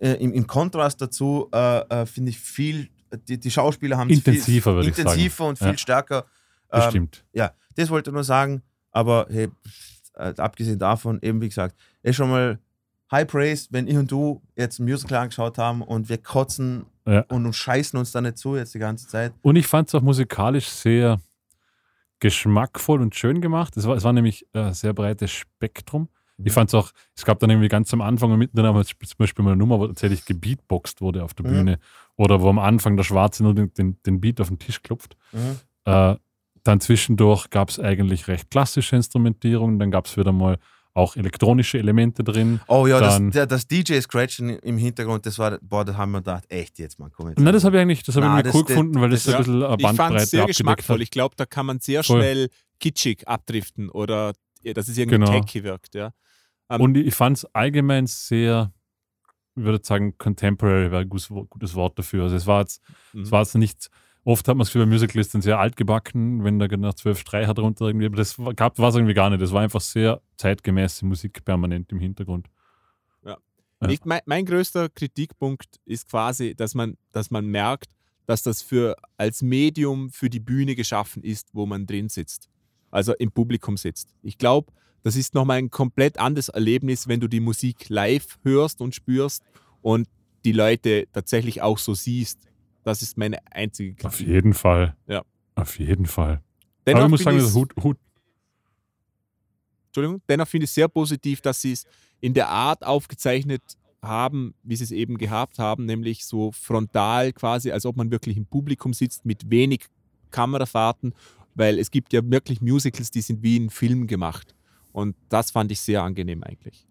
äh, 0.00 0.12
im, 0.14 0.32
im 0.32 0.46
Kontrast 0.46 1.00
dazu, 1.00 1.48
äh, 1.52 1.78
äh, 2.02 2.06
finde 2.06 2.30
ich, 2.30 2.38
viel, 2.38 2.88
die, 3.28 3.38
die 3.38 3.50
Schauspieler 3.50 3.96
haben 3.96 4.10
Intensiver, 4.10 4.70
viel, 4.70 4.74
würde 4.76 4.88
ich 4.90 4.96
sagen. 4.96 5.08
intensiver 5.08 5.46
und 5.48 5.58
viel 5.58 5.66
Ja. 5.68 5.78
stärker. 5.78 6.24
ähm, 6.72 6.80
bestimmt. 6.80 7.24
ja, 7.32 7.52
das 7.76 7.90
wollte 7.90 8.10
ich 8.10 8.14
nur 8.14 8.24
sagen. 8.24 8.62
Aber 8.90 9.26
hey, 9.30 9.48
äh, 10.14 10.32
abgesehen 10.36 10.78
davon, 10.78 11.18
eben 11.22 11.40
wie 11.40 11.48
gesagt, 11.48 11.76
ist 12.02 12.16
schon 12.16 12.30
mal 12.30 12.58
High 13.12 13.26
Praise, 13.26 13.68
wenn 13.70 13.86
ich 13.86 13.96
und 13.96 14.10
du 14.10 14.40
jetzt 14.56 14.78
ein 14.80 14.84
Musical 14.84 15.18
angeschaut 15.18 15.58
haben 15.58 15.82
und 15.82 16.08
wir 16.08 16.18
kotzen 16.18 16.86
Ja. 17.06 17.20
und, 17.28 17.44
und 17.46 17.52
scheißen 17.52 17.98
uns 17.98 18.10
da 18.12 18.20
nicht 18.20 18.38
zu 18.38 18.56
jetzt 18.56 18.74
die 18.74 18.78
ganze 18.78 19.06
Zeit. 19.06 19.32
Und 19.42 19.56
ich 19.56 19.66
fand 19.66 19.88
es 19.88 19.94
auch 19.94 20.00
musikalisch 20.02 20.68
sehr 20.68 21.20
geschmackvoll 22.20 23.00
und 23.00 23.14
schön 23.14 23.40
gemacht. 23.40 23.76
Es 23.76 23.86
war, 23.86 23.96
es 23.96 24.04
war 24.04 24.12
nämlich 24.12 24.46
ein 24.52 24.72
sehr 24.74 24.92
breites 24.92 25.30
Spektrum. 25.30 26.08
Ich 26.42 26.52
fand 26.52 26.68
es 26.68 26.74
auch, 26.74 26.90
es 27.14 27.24
gab 27.24 27.38
dann 27.38 27.50
irgendwie 27.50 27.68
ganz 27.68 27.92
am 27.94 28.00
Anfang 28.00 28.32
und 28.32 28.40
mittendrin 28.40 28.66
haben 28.66 28.76
wir 28.76 28.84
zum 28.84 28.96
Beispiel 29.18 29.44
mal 29.44 29.52
eine 29.52 29.58
Nummer, 29.58 29.78
wo 29.78 29.86
tatsächlich 29.86 30.24
gebeatboxt 30.24 31.00
wurde 31.00 31.22
auf 31.22 31.32
der 31.34 31.46
Mhm. 31.46 31.50
Bühne. 31.50 31.78
Oder 32.16 32.40
wo 32.40 32.48
am 32.48 32.58
Anfang 32.58 32.96
der 32.96 33.04
Schwarze 33.04 33.44
nur 33.44 33.54
den, 33.54 33.72
den, 33.74 34.02
den 34.04 34.20
Beat 34.20 34.40
auf 34.40 34.48
den 34.48 34.58
Tisch 34.58 34.82
klopft. 34.82 35.16
Mhm. 35.32 35.60
Äh, 35.84 36.16
dann 36.64 36.80
zwischendurch 36.80 37.50
gab 37.50 37.68
es 37.68 37.78
eigentlich 37.78 38.26
recht 38.26 38.50
klassische 38.50 38.96
Instrumentierung. 38.96 39.78
Dann 39.78 39.92
gab 39.92 40.06
es 40.06 40.16
wieder 40.16 40.32
mal 40.32 40.58
auch 40.94 41.16
elektronische 41.16 41.78
Elemente 41.78 42.22
drin. 42.22 42.60
Oh 42.68 42.86
ja, 42.86 43.00
das, 43.00 43.20
der, 43.30 43.46
das 43.46 43.66
DJ-Scratchen 43.66 44.48
im 44.50 44.78
Hintergrund, 44.78 45.26
das 45.26 45.38
war, 45.38 45.58
boah, 45.60 45.84
da 45.84 45.96
haben 45.96 46.12
wir 46.12 46.18
gedacht, 46.20 46.44
echt 46.48 46.78
jetzt 46.78 46.98
mal, 47.00 47.10
komm 47.10 47.28
jetzt. 47.30 47.40
Na, 47.40 47.50
das 47.50 47.64
habe 47.64 47.76
ich 47.76 47.82
eigentlich, 47.82 48.02
das 48.04 48.14
habe 48.16 48.26
ich 48.38 48.44
das- 48.44 48.54
cool 48.54 48.60
das- 48.62 48.68
gefunden, 48.68 49.00
weil 49.00 49.10
das, 49.10 49.24
das- 49.24 49.34
ein 49.34 49.38
bisschen 49.38 49.54
eine 49.64 49.74
Ich 49.76 49.82
fand 49.82 49.96
Bandbreite 49.98 50.22
es 50.22 50.30
sehr 50.30 50.46
geschmackvoll. 50.46 50.96
hat. 50.96 51.02
Ich 51.02 51.10
glaube, 51.10 51.34
da 51.36 51.46
kann 51.46 51.66
man 51.66 51.80
sehr 51.80 52.04
Voll. 52.04 52.20
schnell 52.20 52.48
kitschig 52.78 53.26
abdriften 53.26 53.88
oder 53.90 54.32
ja, 54.62 54.72
dass 54.72 54.88
es 54.88 54.96
irgendwie 54.96 55.18
Genau. 55.18 55.32
tacky 55.32 55.64
wirkt. 55.64 55.94
Ja. 55.96 56.12
Ähm, 56.70 56.80
Und 56.80 56.96
ich 56.96 57.14
fand 57.14 57.38
es 57.38 57.44
allgemein 57.54 58.06
sehr, 58.06 58.72
ich 59.56 59.64
würde 59.64 59.84
sagen, 59.84 60.16
contemporary 60.16 60.90
wäre 60.92 61.02
ein 61.02 61.08
gutes, 61.08 61.28
gutes 61.28 61.74
Wort 61.74 61.98
dafür. 61.98 62.22
Also 62.24 62.36
es 62.36 62.46
war 62.46 62.60
jetzt, 62.60 62.80
Mhm. 63.12 63.22
es 63.22 63.30
war 63.32 63.42
jetzt 63.42 63.54
nicht, 63.56 63.88
oft 64.24 64.48
hat 64.48 64.56
man 64.56 64.60
das 64.60 64.68
Gefühl, 64.68 64.86
bei 64.86 64.92
Musical 64.92 65.20
ist 65.20 65.34
dann 65.34 65.42
sehr 65.42 65.58
altgebacken, 65.58 66.44
wenn 66.44 66.58
da 66.58 66.66
noch 66.76 66.94
zwölf 66.94 67.18
Streicher 67.18 67.54
drunter 67.54 67.86
irgendwie, 67.86 68.06
aber 68.06 68.16
das 68.16 68.38
war- 68.38 68.54
gab 68.54 68.78
es 68.78 68.94
irgendwie 68.94 69.14
gar 69.14 69.30
nicht. 69.30 69.42
Das 69.42 69.52
war 69.52 69.62
einfach 69.62 69.80
sehr 69.80 70.20
zeitgemäße 70.36 71.04
Musik 71.04 71.44
permanent 71.44 71.92
im 71.92 72.00
Hintergrund. 72.00 72.48
Ja. 73.24 73.38
Ich, 73.88 74.04
mein, 74.04 74.20
mein 74.26 74.46
größter 74.46 74.88
Kritikpunkt 74.88 75.80
ist 75.84 76.08
quasi, 76.08 76.54
dass 76.54 76.74
man, 76.74 76.96
dass 77.12 77.30
man 77.30 77.46
merkt, 77.46 77.90
dass 78.26 78.42
das 78.42 78.62
für 78.62 78.96
als 79.18 79.42
Medium 79.42 80.10
für 80.10 80.30
die 80.30 80.40
Bühne 80.40 80.74
geschaffen 80.74 81.22
ist, 81.22 81.48
wo 81.52 81.66
man 81.66 81.86
drin 81.86 82.08
sitzt. 82.08 82.48
Also 82.90 83.12
im 83.14 83.30
Publikum 83.30 83.76
sitzt. 83.76 84.14
Ich 84.22 84.38
glaube, 84.38 84.72
das 85.02 85.16
ist 85.16 85.34
nochmal 85.34 85.58
ein 85.58 85.68
komplett 85.68 86.18
anderes 86.18 86.48
Erlebnis, 86.48 87.08
wenn 87.08 87.20
du 87.20 87.28
die 87.28 87.40
Musik 87.40 87.90
live 87.90 88.38
hörst 88.42 88.80
und 88.80 88.94
spürst 88.94 89.42
und 89.82 90.08
die 90.46 90.52
Leute 90.52 91.06
tatsächlich 91.12 91.60
auch 91.60 91.76
so 91.76 91.92
siehst. 91.92 92.38
Das 92.84 93.02
ist 93.02 93.16
meine 93.18 93.38
einzige 93.50 93.92
Auf 94.06 94.16
Kritik. 94.16 94.28
jeden 94.28 94.54
Fall. 94.54 94.96
Ja. 95.08 95.22
Auf 95.56 95.78
jeden 95.78 96.06
Fall. 96.06 96.42
Dennoch 96.86 97.00
aber 97.00 97.06
ich 97.06 97.10
muss 97.12 97.22
sagen, 97.22 97.38
das 97.38 97.54
Hut, 97.54 97.72
Hut, 97.82 97.98
Entschuldigung, 99.86 100.22
dennoch 100.28 100.46
finde 100.48 100.64
ich 100.64 100.70
es 100.70 100.74
sehr 100.74 100.88
positiv, 100.88 101.40
dass 101.40 101.60
sie 101.60 101.72
es 101.72 101.86
in 102.20 102.34
der 102.34 102.48
Art 102.48 102.84
aufgezeichnet 102.84 103.62
haben, 104.02 104.54
wie 104.62 104.76
sie 104.76 104.84
es 104.84 104.90
eben 104.90 105.16
gehabt 105.16 105.58
haben, 105.58 105.86
nämlich 105.86 106.26
so 106.26 106.52
frontal 106.52 107.32
quasi, 107.32 107.70
als 107.70 107.86
ob 107.86 107.96
man 107.96 108.10
wirklich 108.10 108.36
im 108.36 108.44
Publikum 108.46 108.92
sitzt 108.92 109.24
mit 109.24 109.50
wenig 109.50 109.86
Kamerafahrten, 110.30 111.14
weil 111.54 111.78
es 111.78 111.90
gibt 111.90 112.12
ja 112.12 112.20
wirklich 112.24 112.60
Musicals, 112.60 113.10
die 113.10 113.20
sind 113.22 113.42
wie 113.42 113.58
ein 113.58 113.70
Film 113.70 114.06
gemacht. 114.06 114.54
Und 114.92 115.16
das 115.28 115.50
fand 115.52 115.72
ich 115.72 115.80
sehr 115.80 116.02
angenehm 116.02 116.42
eigentlich. 116.42 116.86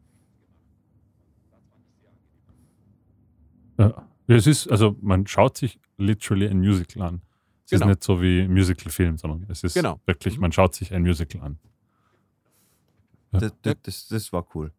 Ja, 3.78 4.08
Es 4.28 4.48
ist, 4.48 4.68
also 4.68 4.96
man 5.02 5.28
schaut 5.28 5.58
sich 5.58 5.80
literally 5.98 6.48
ein 6.48 6.60
Musical 6.60 7.02
an. 7.04 7.22
Es 7.66 7.72
Genau. 7.72 7.86
ist 7.86 7.90
nicht 7.90 8.04
so 8.04 8.22
wie 8.22 8.42
ein 8.42 8.52
Musical-Film, 8.54 9.18
sondern 9.18 9.46
es 9.50 9.64
ist 9.64 9.74
Genau. 9.74 10.00
wirklich, 10.06 10.38
man 10.38 10.52
schaut 10.52 10.76
sich 10.76 10.94
ein 10.94 11.02
Musical 11.02 11.42
an. 11.42 11.60
Ja. 13.32 13.40
Das, 13.62 13.76
das, 13.82 14.08
das, 14.08 14.34
war 14.34 14.46
cool. 14.54 14.72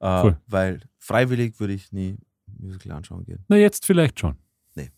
Äh, 0.00 0.22
Cool. 0.24 0.36
Weil 0.48 0.80
freiwillig 0.98 1.60
würde 1.60 1.74
ich 1.74 1.92
nie 1.92 2.16
Musical 2.58 2.92
anschauen 2.92 3.24
gehen. 3.24 3.44
Na, 3.48 3.56
jetzt 3.56 3.86
vielleicht 3.86 4.18
schon. 4.18 4.36
Nee. 4.74 4.90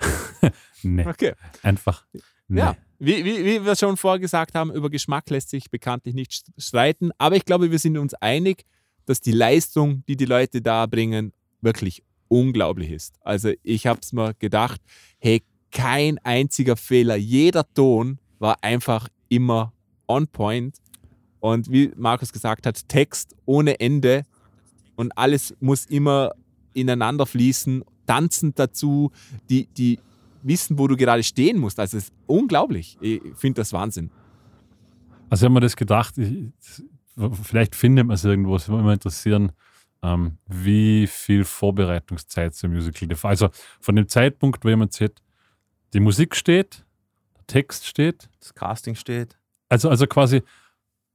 nee, 0.82 1.06
Okay. 1.06 1.34
einfach. 1.62 2.04
Nee. 2.48 2.60
Ja, 2.60 2.76
wie, 2.98 3.24
wie, 3.24 3.44
wie 3.44 3.64
wir 3.64 3.74
schon 3.76 3.96
vorher 3.96 4.18
gesagt 4.20 4.54
haben, 4.54 4.72
über 4.72 4.90
Geschmack 4.90 5.30
lässt 5.30 5.48
sich 5.50 5.70
bekanntlich 5.70 6.14
nicht 6.14 6.32
st- 6.32 6.50
streiten, 6.58 7.10
aber 7.18 7.36
ich 7.36 7.44
glaube, 7.44 7.70
wir 7.70 7.78
sind 7.78 7.96
uns 7.96 8.12
einig, 8.14 8.64
dass 9.06 9.20
die 9.20 9.32
Leistung, 9.32 10.04
die 10.06 10.16
die 10.16 10.26
Leute 10.26 10.60
da 10.60 10.84
bringen, 10.86 11.32
wirklich 11.62 12.02
unglaublich 12.28 12.90
ist. 12.90 13.18
Also 13.22 13.52
ich 13.62 13.86
habe 13.86 14.00
es 14.02 14.12
mir 14.12 14.34
gedacht, 14.34 14.80
hey, 15.18 15.42
kein 15.70 16.18
einziger 16.18 16.76
Fehler, 16.76 17.16
jeder 17.16 17.64
Ton 17.74 18.18
war 18.38 18.58
einfach 18.62 19.08
immer 19.28 19.72
on 20.06 20.26
point 20.28 20.76
und 21.40 21.70
wie 21.70 21.92
Markus 21.96 22.32
gesagt 22.32 22.66
hat, 22.66 22.88
Text 22.88 23.34
ohne 23.44 23.80
Ende 23.80 24.22
und 24.96 25.16
alles 25.18 25.54
muss 25.60 25.86
immer 25.86 26.32
ineinander 26.72 27.26
fließen, 27.26 27.84
tanzend 28.06 28.58
dazu, 28.58 29.10
die, 29.50 29.66
die 29.66 29.98
wissen, 30.42 30.78
wo 30.78 30.86
du 30.88 30.96
gerade 30.96 31.22
stehen 31.22 31.58
musst. 31.58 31.80
Also 31.80 31.96
es 31.96 32.04
ist 32.04 32.12
unglaublich. 32.26 32.98
Ich 33.00 33.20
finde 33.34 33.60
das 33.60 33.72
Wahnsinn. 33.72 34.10
Also 35.30 35.46
ich 35.46 35.50
habe 35.50 35.60
das 35.60 35.76
gedacht, 35.76 36.16
ich, 36.18 36.52
vielleicht 37.42 37.74
findet 37.74 38.06
man 38.06 38.14
es 38.14 38.24
irgendwo, 38.24 38.56
es 38.56 38.68
würde 38.68 38.76
mich 38.76 38.84
immer 38.84 38.92
interessieren, 38.92 39.52
ähm, 40.04 40.38
wie 40.46 41.06
viel 41.06 41.44
Vorbereitungszeit 41.44 42.54
zum 42.54 42.72
Musical. 42.74 43.08
Also 43.22 43.48
von 43.80 43.96
dem 43.96 44.06
Zeitpunkt, 44.06 44.64
wo 44.64 44.68
jemand 44.68 44.92
sieht, 44.92 45.22
die 45.94 46.00
Musik 46.00 46.36
steht, 46.36 46.84
der 47.36 47.46
Text 47.46 47.86
steht, 47.86 48.28
Das 48.40 48.54
Casting 48.54 48.94
steht. 48.94 49.38
also, 49.68 49.88
also 49.88 50.06
quasi, 50.06 50.42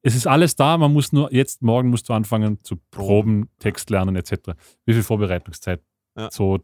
es 0.01 0.15
ist 0.15 0.25
alles 0.25 0.55
da, 0.55 0.77
man 0.77 0.91
muss 0.91 1.11
nur, 1.11 1.31
jetzt 1.33 1.61
morgen 1.61 1.89
musst 1.89 2.09
du 2.09 2.13
anfangen 2.13 2.63
zu 2.63 2.77
proben, 2.89 3.49
Text 3.59 3.89
lernen 3.89 4.15
etc. 4.15 4.53
Wie 4.85 4.93
viel 4.93 5.03
Vorbereitungszeit? 5.03 5.81
Ja. 6.17 6.31
So, 6.31 6.59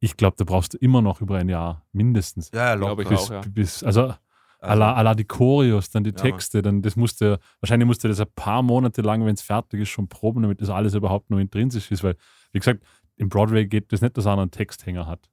ich 0.00 0.16
glaube, 0.16 0.36
da 0.38 0.44
brauchst 0.44 0.74
du 0.74 0.78
immer 0.78 1.02
noch 1.02 1.20
über 1.20 1.36
ein 1.38 1.48
Jahr, 1.48 1.84
mindestens. 1.92 2.50
Ja, 2.54 2.68
ja, 2.70 2.76
Glaub 2.76 2.98
locker. 2.98 3.02
ich 3.02 3.08
Bis, 3.08 3.18
auch, 3.20 3.30
ja. 3.30 3.40
bis, 3.48 3.82
Also, 3.82 4.14
Alla, 4.60 4.94
alla 4.94 5.14
die 5.14 5.24
Choreos, 5.24 5.90
dann 5.90 6.02
die 6.04 6.10
Ja. 6.10 6.16
Texte, 6.16 6.62
dann 6.62 6.82
das 6.82 6.96
musste, 6.96 7.38
wahrscheinlich 7.60 7.86
musste 7.86 8.08
das 8.08 8.20
ein 8.20 8.26
paar 8.34 8.62
Monate 8.62 9.02
lang, 9.02 9.24
wenn 9.24 9.34
es 9.34 9.42
fertig 9.42 9.80
ist, 9.80 9.88
schon 9.90 10.08
proben, 10.08 10.42
damit 10.42 10.60
das 10.60 10.68
alles 10.70 10.94
überhaupt 10.94 11.30
nur 11.30 11.38
intrinsisch 11.40 11.90
ist, 11.92 12.02
weil, 12.02 12.16
wie 12.52 12.58
gesagt, 12.58 12.82
im 13.16 13.28
Broadway 13.28 13.66
geht 13.66 13.92
das 13.92 14.00
nicht, 14.00 14.16
dass 14.16 14.26
einer 14.26 14.42
einen 14.42 14.50
Texthänger 14.50 15.06
hat. 15.06 15.28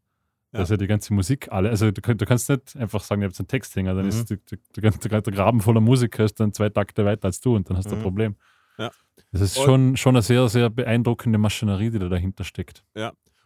Ja. 0.52 0.60
Also 0.60 0.78
die 0.78 0.88
ganze 0.88 1.14
Musik, 1.14 1.48
alle, 1.52 1.70
also 1.70 1.90
du, 1.92 2.02
du 2.02 2.26
kannst 2.26 2.50
nicht 2.50 2.76
einfach 2.78 3.02
sagen, 3.02 3.22
ihr 3.24 3.28
habt 3.28 3.40
einen 3.40 3.48
Texthänger, 3.48 3.94
dann 3.96 4.04
Mhm. 4.06 4.10
ist 4.10 4.30
die, 4.30 4.38
die, 4.38 4.58
die, 4.76 4.82
ganze- 4.82 5.10
der 5.10 5.22
Graben 5.22 5.60
voller 5.60 5.82
Musiker 5.82 6.24
ist 6.24 6.40
dann 6.40 6.54
zwei 6.54 6.70
Takte 6.70 7.04
weiter 7.04 7.26
als 7.26 7.40
du 7.42 7.56
und 7.56 7.68
dann 7.70 7.78
hast 7.78 7.88
du 7.90 7.96
ein 7.96 8.00
Mhm. 8.00 8.04
Problem. 8.04 8.36
Ja. 8.78 8.92
Das 9.32 9.42
ist 9.42 9.58
Und- 9.58 9.66
schon, 9.66 9.98
schon 9.98 10.16
eine 10.16 10.22
sehr, 10.22 10.48
sehr 10.50 10.70
beeindruckende 10.70 11.38
Maschinerie, 11.40 11.90
die 11.90 12.00
da 12.00 12.10
dahinter 12.10 12.44
steckt. 12.44 12.84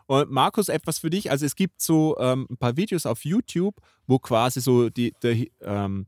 Und 0.09 0.31
Markus, 0.31 0.69
etwas 0.69 0.97
für 0.97 1.11
dich. 1.11 1.29
Also 1.29 1.45
es 1.45 1.55
gibt 1.55 1.83
so 1.83 2.17
ähm, 2.17 2.47
ein 2.49 2.57
paar 2.57 2.75
Videos 2.75 3.05
auf 3.05 3.23
YouTube, 3.25 3.75
wo 4.07 4.17
quasi 4.17 4.59
so 4.59 4.89
die, 4.89 5.13
der, 5.21 5.35
ähm, 5.61 6.07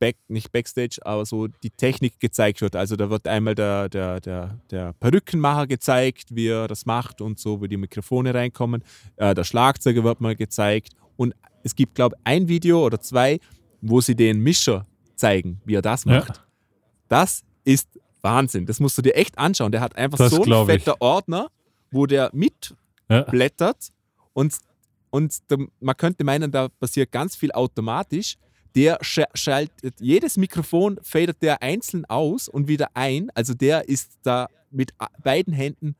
Back, 0.00 0.16
nicht 0.26 0.50
Backstage, 0.50 0.98
aber 1.02 1.24
so 1.24 1.46
die 1.46 1.70
Technik 1.70 2.18
gezeigt 2.18 2.60
wird. 2.62 2.74
Also 2.74 2.96
da 2.96 3.08
wird 3.08 3.28
einmal 3.28 3.54
der, 3.54 3.88
der, 3.88 4.18
der, 4.20 4.58
der 4.72 4.92
Perückenmacher 4.94 5.68
gezeigt, 5.68 6.34
wie 6.34 6.48
er 6.48 6.66
das 6.66 6.84
macht 6.84 7.20
und 7.20 7.38
so, 7.38 7.62
wie 7.62 7.68
die 7.68 7.76
Mikrofone 7.76 8.34
reinkommen. 8.34 8.82
Äh, 9.14 9.36
der 9.36 9.44
Schlagzeuger 9.44 10.02
wird 10.02 10.20
mal 10.20 10.34
gezeigt. 10.34 10.94
Und 11.16 11.32
es 11.62 11.76
gibt, 11.76 11.94
glaube 11.94 12.16
ich, 12.18 12.22
ein 12.24 12.48
Video 12.48 12.84
oder 12.84 13.00
zwei, 13.00 13.38
wo 13.82 14.00
sie 14.00 14.16
den 14.16 14.40
Mischer 14.40 14.84
zeigen, 15.14 15.60
wie 15.64 15.76
er 15.76 15.82
das 15.82 16.02
Ja. 16.06 16.18
macht. 16.18 16.44
Das 17.06 17.44
ist 17.62 17.88
Wahnsinn. 18.20 18.66
Das 18.66 18.80
musst 18.80 18.98
du 18.98 19.02
dir 19.02 19.14
echt 19.14 19.38
anschauen. 19.38 19.70
Der 19.70 19.80
hat 19.80 19.94
einfach 19.96 20.18
Das 20.18 20.32
so 20.32 20.42
einen 20.42 20.66
fetter 20.66 21.00
Ordner, 21.00 21.52
wo 21.92 22.06
der 22.06 22.30
mitblättert 22.32 22.76
Ja. 23.08 23.24
und, 24.32 24.54
und 25.10 25.38
da, 25.48 25.56
man 25.80 25.96
könnte 25.96 26.24
meinen, 26.24 26.50
da 26.50 26.68
passiert 26.68 27.12
ganz 27.12 27.36
viel 27.36 27.52
automatisch. 27.52 28.36
Der 28.74 29.00
sch- 29.00 29.24
schaltet 29.34 30.00
jedes 30.00 30.36
Mikrofon, 30.36 30.98
fadet 31.02 31.40
der 31.40 31.62
einzeln 31.62 32.04
aus 32.04 32.46
und 32.48 32.68
wieder 32.68 32.88
ein. 32.94 33.30
Also 33.34 33.54
der 33.54 33.88
ist 33.88 34.18
da 34.22 34.48
mit 34.70 34.92
beiden 35.22 35.54
Händen 35.54 35.94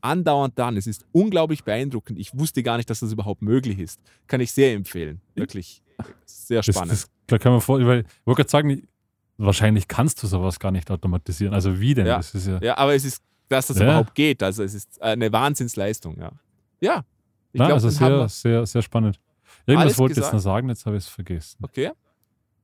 andauernd 0.00 0.56
dran. 0.58 0.76
Es 0.76 0.86
ist 0.86 1.04
unglaublich 1.12 1.64
beeindruckend. 1.64 2.18
Ich 2.18 2.36
wusste 2.38 2.62
gar 2.62 2.76
nicht, 2.76 2.88
dass 2.90 3.00
das 3.00 3.12
überhaupt 3.12 3.42
möglich 3.42 3.78
ist. 3.78 4.00
Kann 4.28 4.40
ich 4.40 4.52
sehr 4.52 4.72
empfehlen. 4.74 5.20
Wirklich 5.34 5.82
sehr 6.24 6.58
Das, 6.62 6.66
spannend. 6.74 6.92
das, 6.92 7.10
da 7.26 7.38
kann 7.38 7.52
man 7.52 7.60
vor, 7.60 7.84
weil 7.86 8.00
ich 8.00 8.06
wollte 8.26 8.42
gerade 8.42 8.50
sagen, 8.50 8.88
wahrscheinlich 9.36 9.88
kannst 9.88 10.22
du 10.22 10.26
sowas 10.26 10.58
gar 10.60 10.70
nicht 10.70 10.90
automatisieren. 10.90 11.54
Also 11.54 11.80
wie 11.80 11.94
denn? 11.94 12.06
Ja. 12.06 12.16
Das 12.18 12.34
ist 12.34 12.46
ja, 12.46 12.60
Ja, 12.62 12.78
aber 12.78 12.94
es 12.94 13.04
ist, 13.04 13.22
dass 13.52 13.68
das 13.68 13.78
Ja. 13.78 13.84
überhaupt 13.84 14.14
geht. 14.14 14.42
Also 14.42 14.62
es 14.64 14.74
ist 14.74 15.00
eine 15.00 15.30
Wahnsinnsleistung, 15.32 16.18
ja. 16.18 16.32
Ja. 16.80 17.04
Ich 17.52 17.58
Na, 17.58 17.66
glaub, 17.66 17.74
also 17.74 17.88
sehr, 17.90 18.28
sehr, 18.28 18.66
sehr 18.66 18.82
spannend. 18.82 19.20
Irgendwas 19.66 19.84
Alles 19.86 19.98
wollte 19.98 20.12
ich 20.12 20.18
jetzt 20.24 20.32
noch 20.32 20.40
sagen, 20.40 20.68
jetzt 20.68 20.84
habe 20.86 20.96
ich 20.96 21.04
es 21.04 21.08
vergessen. 21.08 21.58
Okay. 21.62 21.92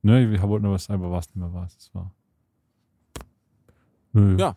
Nö, 0.03 0.35
ich 0.35 0.43
wollte 0.43 0.65
nur 0.65 0.75
was 0.75 0.85
sagen, 0.85 1.03
aber 1.05 1.13
was 1.13 1.27
nicht 1.29 1.37
mehr 1.37 1.53
was 1.53 1.77
es 1.77 1.95
war. 1.95 2.11
Nö. 4.13 4.37
Ja. 4.39 4.57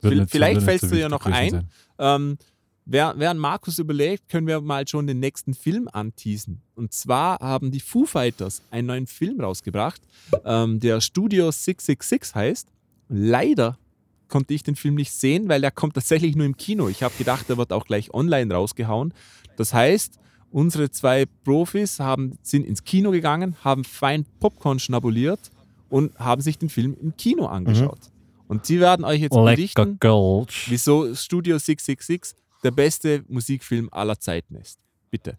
Wird 0.00 0.18
so- 0.18 0.26
vielleicht 0.26 0.56
nicht 0.56 0.64
fällst 0.64 0.84
so 0.84 0.90
du 0.90 1.00
ja 1.00 1.10
wichtig 1.10 1.26
noch 1.26 1.26
ein. 1.32 1.68
Ähm, 1.98 2.38
während 2.84 3.40
Markus 3.40 3.78
überlegt, 3.78 4.28
können 4.28 4.46
wir 4.46 4.60
mal 4.60 4.86
schon 4.86 5.06
den 5.06 5.20
nächsten 5.20 5.54
Film 5.54 5.88
anteasen. 5.92 6.60
Und 6.74 6.92
zwar 6.92 7.38
haben 7.38 7.70
die 7.70 7.80
Foo 7.80 8.04
Fighters 8.04 8.62
einen 8.70 8.88
neuen 8.88 9.06
Film 9.06 9.40
rausgebracht, 9.40 10.00
ähm, 10.44 10.80
der 10.80 11.00
Studio 11.00 11.50
666 11.50 12.34
heißt. 12.34 12.68
Leider 13.08 13.78
konnte 14.32 14.54
ich 14.54 14.62
den 14.62 14.76
Film 14.76 14.94
nicht 14.94 15.12
sehen, 15.12 15.50
weil 15.50 15.60
der 15.60 15.70
kommt 15.70 15.92
tatsächlich 15.92 16.34
nur 16.36 16.46
im 16.46 16.56
Kino. 16.56 16.88
Ich 16.88 17.02
habe 17.02 17.14
gedacht, 17.18 17.50
der 17.50 17.58
wird 17.58 17.70
auch 17.70 17.84
gleich 17.84 18.14
online 18.14 18.52
rausgehauen. 18.52 19.12
Das 19.58 19.74
heißt, 19.74 20.18
unsere 20.50 20.90
zwei 20.90 21.26
Profis 21.44 22.00
haben, 22.00 22.38
sind 22.42 22.66
ins 22.66 22.82
Kino 22.82 23.10
gegangen, 23.10 23.56
haben 23.62 23.84
fein 23.84 24.24
Popcorn 24.40 24.78
schnabuliert 24.78 25.50
und 25.90 26.18
haben 26.18 26.40
sich 26.40 26.56
den 26.58 26.70
Film 26.70 26.96
im 26.98 27.14
Kino 27.14 27.44
angeschaut. 27.44 28.00
Und 28.48 28.64
sie 28.64 28.80
werden 28.80 29.04
euch 29.04 29.20
jetzt 29.20 29.34
Lecker 29.34 29.44
berichten, 29.44 29.98
Gulch. 30.00 30.66
wieso 30.70 31.14
Studio 31.14 31.58
666 31.58 32.34
der 32.64 32.70
beste 32.70 33.24
Musikfilm 33.28 33.90
aller 33.92 34.18
Zeiten 34.18 34.54
ist. 34.54 34.78
Bitte. 35.10 35.36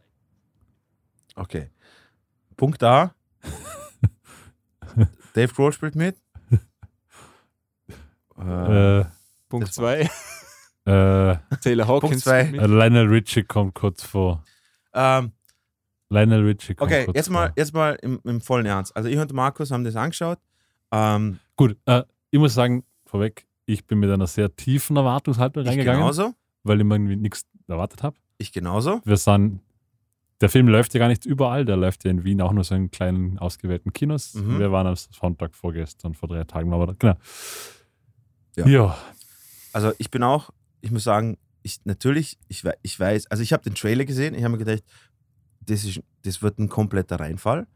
Okay. 1.36 1.72
Punkt 2.56 2.84
A. 2.84 3.16
Dave 5.34 5.52
Grohl 5.52 5.74
spielt 5.74 5.96
mit. 5.96 6.16
Äh, 8.40 9.00
Äh, 9.02 9.06
Punkt 9.50 9.68
Das 9.68 9.76
2. 9.76 10.02
äh, 10.02 11.38
Taylor 11.62 11.88
Hawkins. 11.88 12.10
Punkt 12.10 12.20
zwei. 12.20 12.46
spielt 12.48 12.62
äh. 12.62 12.66
Lionel 12.68 13.08
Richie 13.08 13.44
kommt 13.44 13.74
kurz 13.76 14.04
vor. 14.04 14.44
ähm, 14.94 15.32
Lionel 16.10 16.46
Richie 16.46 16.76
kommt 16.76 16.92
okay, 16.92 17.06
kurz 17.06 17.16
jetzt 17.16 17.30
mal, 17.30 17.48
vor. 17.48 17.54
jetzt 17.58 17.74
mal 17.74 17.98
im, 18.02 18.20
im 18.24 18.42
vollen 18.42 18.66
Ernst. 18.66 18.96
Also 18.96 19.10
ich 19.10 19.18
und 19.18 19.34
Markus 19.34 19.72
haben 19.72 19.84
das 19.84 19.96
angeschaut. 19.96 20.40
Ähm, 20.92 21.40
Gut, 21.56 21.78
äh, 21.86 22.04
ich 22.32 22.40
muss 22.40 22.54
sagen, 22.54 22.84
vorweg, 23.06 23.48
ich 23.66 23.86
bin 23.86 24.00
mit 24.00 24.10
einer 24.12 24.28
sehr 24.28 24.56
tiefen 24.56 24.98
Erwartungshaltung 24.98 25.64
ich 25.64 25.70
reingegangen, 25.70 26.02
genauso. 26.02 26.34
weil 26.64 26.80
ich 26.80 26.86
mir 26.86 26.96
irgendwie 26.96 27.16
nichts 27.16 27.46
erwartet 27.68 28.04
habe. 28.04 28.18
Ich 28.38 28.52
genauso. 28.52 29.02
Wir 29.06 29.18
sind, 29.18 29.62
der 30.42 30.50
Film 30.50 30.68
läuft 30.68 30.94
ja 30.94 31.00
gar 31.00 31.08
nicht 31.08 31.26
überall, 31.26 31.64
der 31.66 31.78
läuft 31.78 32.04
ja 32.04 32.12
in 32.12 32.24
Wien 32.24 32.42
auch 32.42 32.52
nur 32.52 32.64
so 32.64 32.76
in 32.76 32.92
kleinen 32.92 33.40
ausgewählten 33.40 33.94
Kinos. 33.94 34.34
Mhm. 34.34 34.60
Wir 34.60 34.72
waren 34.72 34.86
am 34.88 34.96
Sonntag 34.96 35.56
vorgestern, 35.56 36.14
vor 36.14 36.28
drei 36.30 36.44
Tagen, 36.44 36.74
aber 36.74 36.94
genau. 36.96 37.16
Ja. 38.56 38.68
ja. 38.68 38.98
Also 39.72 39.92
ich 39.98 40.12
bin 40.12 40.24
auch, 40.24 40.52
ich 40.82 40.92
muss 40.92 41.04
sagen, 41.04 41.38
ich 41.64 41.80
natürlich, 41.86 42.38
ich, 42.48 42.64
ich 42.82 43.00
weiß, 43.00 43.28
also 43.28 43.42
ich 43.42 43.54
habe 43.54 43.64
den 43.64 43.76
Trailer 43.76 44.06
gesehen, 44.06 44.36
ich 44.36 44.44
habe 44.44 44.52
mir 44.52 44.64
gedacht, 44.64 44.84
das, 45.62 45.84
ist, 45.84 46.02
das 46.24 46.42
wird 46.42 46.60
ein 46.60 46.70
kompletter 46.70 47.20
Reinfall. 47.20 47.68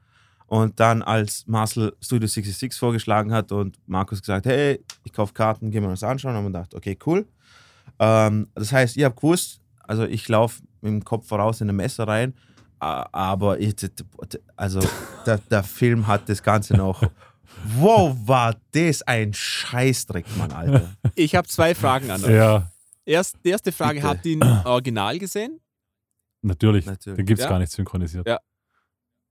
Und 0.45 0.79
dann, 0.79 1.01
als 1.01 1.45
Marcel 1.47 1.93
Studio 2.01 2.27
66 2.27 2.79
vorgeschlagen 2.79 3.33
hat 3.33 3.51
und 3.51 3.77
Markus 3.85 4.21
gesagt, 4.21 4.45
hey, 4.45 4.83
ich 5.03 5.11
kaufe 5.11 5.33
Karten, 5.33 5.71
gehen 5.71 5.83
wir 5.83 5.89
uns 5.89 6.03
anschauen, 6.03 6.35
haben 6.35 6.45
wir 6.45 6.51
gedacht, 6.51 6.73
okay, 6.73 6.97
cool. 7.05 7.27
Ähm, 7.99 8.47
das 8.55 8.71
heißt, 8.71 8.95
ich 8.95 9.03
habe 9.03 9.15
gewusst, 9.15 9.59
also 9.79 10.05
ich 10.05 10.27
laufe 10.29 10.61
mit 10.81 10.91
dem 10.91 11.03
Kopf 11.03 11.27
voraus 11.27 11.59
in 11.59 11.65
eine 11.65 11.73
Messe 11.73 12.07
rein, 12.07 12.33
aber 12.79 13.59
ich, 13.59 13.75
also 14.55 14.79
der, 15.25 15.39
der 15.49 15.63
Film 15.63 16.07
hat 16.07 16.29
das 16.29 16.41
Ganze 16.41 16.75
noch. 16.75 17.01
Wow, 17.77 18.15
war 18.25 18.55
das 18.71 19.01
ein 19.03 19.33
Scheißdreck, 19.33 20.25
Mann, 20.37 20.51
Alter. 20.51 20.89
Ich 21.15 21.35
habe 21.35 21.47
zwei 21.47 21.73
Fragen 21.75 22.09
an 22.11 22.23
euch. 22.23 22.31
Ja, 22.31 22.71
Erst, 23.05 23.37
die 23.45 23.49
erste 23.49 23.71
Frage, 23.71 23.95
Bitte. 24.01 24.07
habt 24.07 24.25
ihr 24.25 24.33
ihn 24.33 24.43
original 24.65 25.17
gesehen? 25.19 25.59
natürlich. 26.41 26.85
Natürlich. 26.85 27.17
Den 27.17 27.25
gibt 27.25 27.39
es 27.39 27.43
Ja. 27.45 27.49
gar 27.49 27.59
nicht 27.59 27.71
synchronisiert. 27.71 28.27
Ja. 28.27 28.39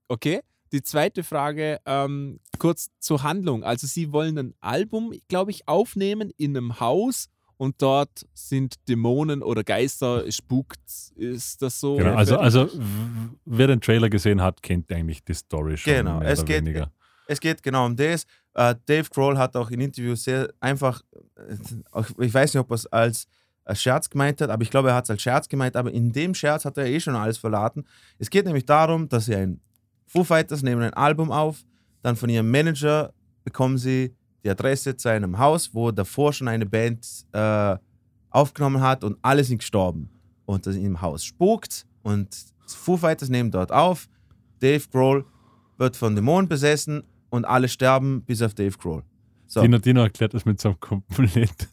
Okay. 0.08 0.40
Die 0.72 0.82
zweite 0.82 1.22
Frage, 1.22 1.78
ähm, 1.86 2.40
kurz 2.58 2.88
zur 2.98 3.22
Handlung. 3.22 3.62
Also 3.62 3.86
Sie 3.86 4.12
wollen 4.12 4.36
ein 4.38 4.54
Album, 4.60 5.12
glaube 5.28 5.50
ich, 5.52 5.68
aufnehmen 5.68 6.30
in 6.36 6.56
einem 6.56 6.80
Haus 6.80 7.28
und 7.56 7.80
dort 7.80 8.26
sind 8.34 8.74
Dämonen 8.88 9.42
oder 9.42 9.62
Geister, 9.64 10.26
es 10.26 10.36
spukt. 10.36 10.80
Ist 11.14 11.62
das 11.62 11.78
so? 11.80 11.96
Genau, 11.96 12.14
also, 12.16 12.36
also 12.38 12.68
wer 13.44 13.68
den 13.68 13.80
Trailer 13.80 14.10
gesehen 14.10 14.42
hat, 14.42 14.62
kennt 14.62 14.90
eigentlich 14.92 15.22
die 15.24 15.34
Story 15.34 15.76
schon. 15.76 15.92
Genau, 15.94 16.18
mehr 16.18 16.28
es 16.28 16.40
oder 16.40 16.46
geht- 16.48 16.64
weniger. 16.66 16.90
Es 17.26 17.40
geht 17.40 17.62
genau 17.62 17.86
um 17.86 17.96
das. 17.96 18.24
Äh, 18.54 18.74
Dave 18.86 19.08
Grohl 19.10 19.36
hat 19.36 19.56
auch 19.56 19.70
in 19.70 19.80
Interviews 19.80 20.24
sehr 20.24 20.52
einfach, 20.60 21.02
äh, 21.36 22.02
ich 22.18 22.32
weiß 22.32 22.54
nicht, 22.54 22.60
ob 22.60 22.70
er 22.70 22.74
es 22.74 23.26
als 23.66 23.82
Scherz 23.82 24.08
gemeint 24.08 24.40
hat, 24.40 24.50
aber 24.50 24.62
ich 24.62 24.70
glaube, 24.70 24.90
er 24.90 24.94
hat 24.94 25.04
es 25.04 25.10
als 25.10 25.22
Scherz 25.22 25.48
gemeint, 25.48 25.76
aber 25.76 25.90
in 25.90 26.12
dem 26.12 26.34
Scherz 26.34 26.64
hat 26.64 26.78
er 26.78 26.86
eh 26.86 27.00
schon 27.00 27.16
alles 27.16 27.36
verraten. 27.36 27.84
Es 28.18 28.30
geht 28.30 28.46
nämlich 28.46 28.64
darum, 28.64 29.08
dass 29.08 29.26
sie 29.26 29.34
ein 29.34 29.60
Foo 30.06 30.22
Fighters 30.22 30.62
nehmen 30.62 30.82
ein 30.82 30.94
Album 30.94 31.32
auf, 31.32 31.64
dann 32.02 32.14
von 32.14 32.28
ihrem 32.28 32.48
Manager 32.48 33.12
bekommen 33.42 33.76
sie 33.76 34.14
die 34.44 34.50
Adresse 34.50 34.96
zu 34.96 35.08
einem 35.08 35.38
Haus, 35.38 35.74
wo 35.74 35.90
davor 35.90 36.32
schon 36.32 36.46
eine 36.46 36.66
Band 36.66 37.04
äh, 37.32 37.76
aufgenommen 38.30 38.80
hat 38.80 39.02
und 39.02 39.18
alle 39.22 39.42
sind 39.42 39.58
gestorben. 39.58 40.10
Und 40.44 40.66
das 40.66 40.76
im 40.76 41.00
Haus 41.00 41.24
spukt 41.24 41.84
und 42.02 42.28
Foo 42.68 42.96
Fighters 42.96 43.28
nehmen 43.28 43.50
dort 43.50 43.72
auf. 43.72 44.08
Dave 44.60 44.84
Grohl 44.92 45.24
wird 45.76 45.96
von 45.96 46.14
Dämonen 46.14 46.48
besessen 46.48 47.02
und 47.30 47.44
alle 47.44 47.68
sterben, 47.68 48.22
bis 48.22 48.42
auf 48.42 48.54
Dave 48.54 48.76
Grohl. 48.78 49.02
So. 49.48 49.60
Dino 49.60 49.78
Dino 49.78 50.02
erklärt 50.02 50.34
das 50.34 50.44
mit 50.44 50.60
so 50.60 50.70
einem 50.70 50.80
komplett 50.80 51.68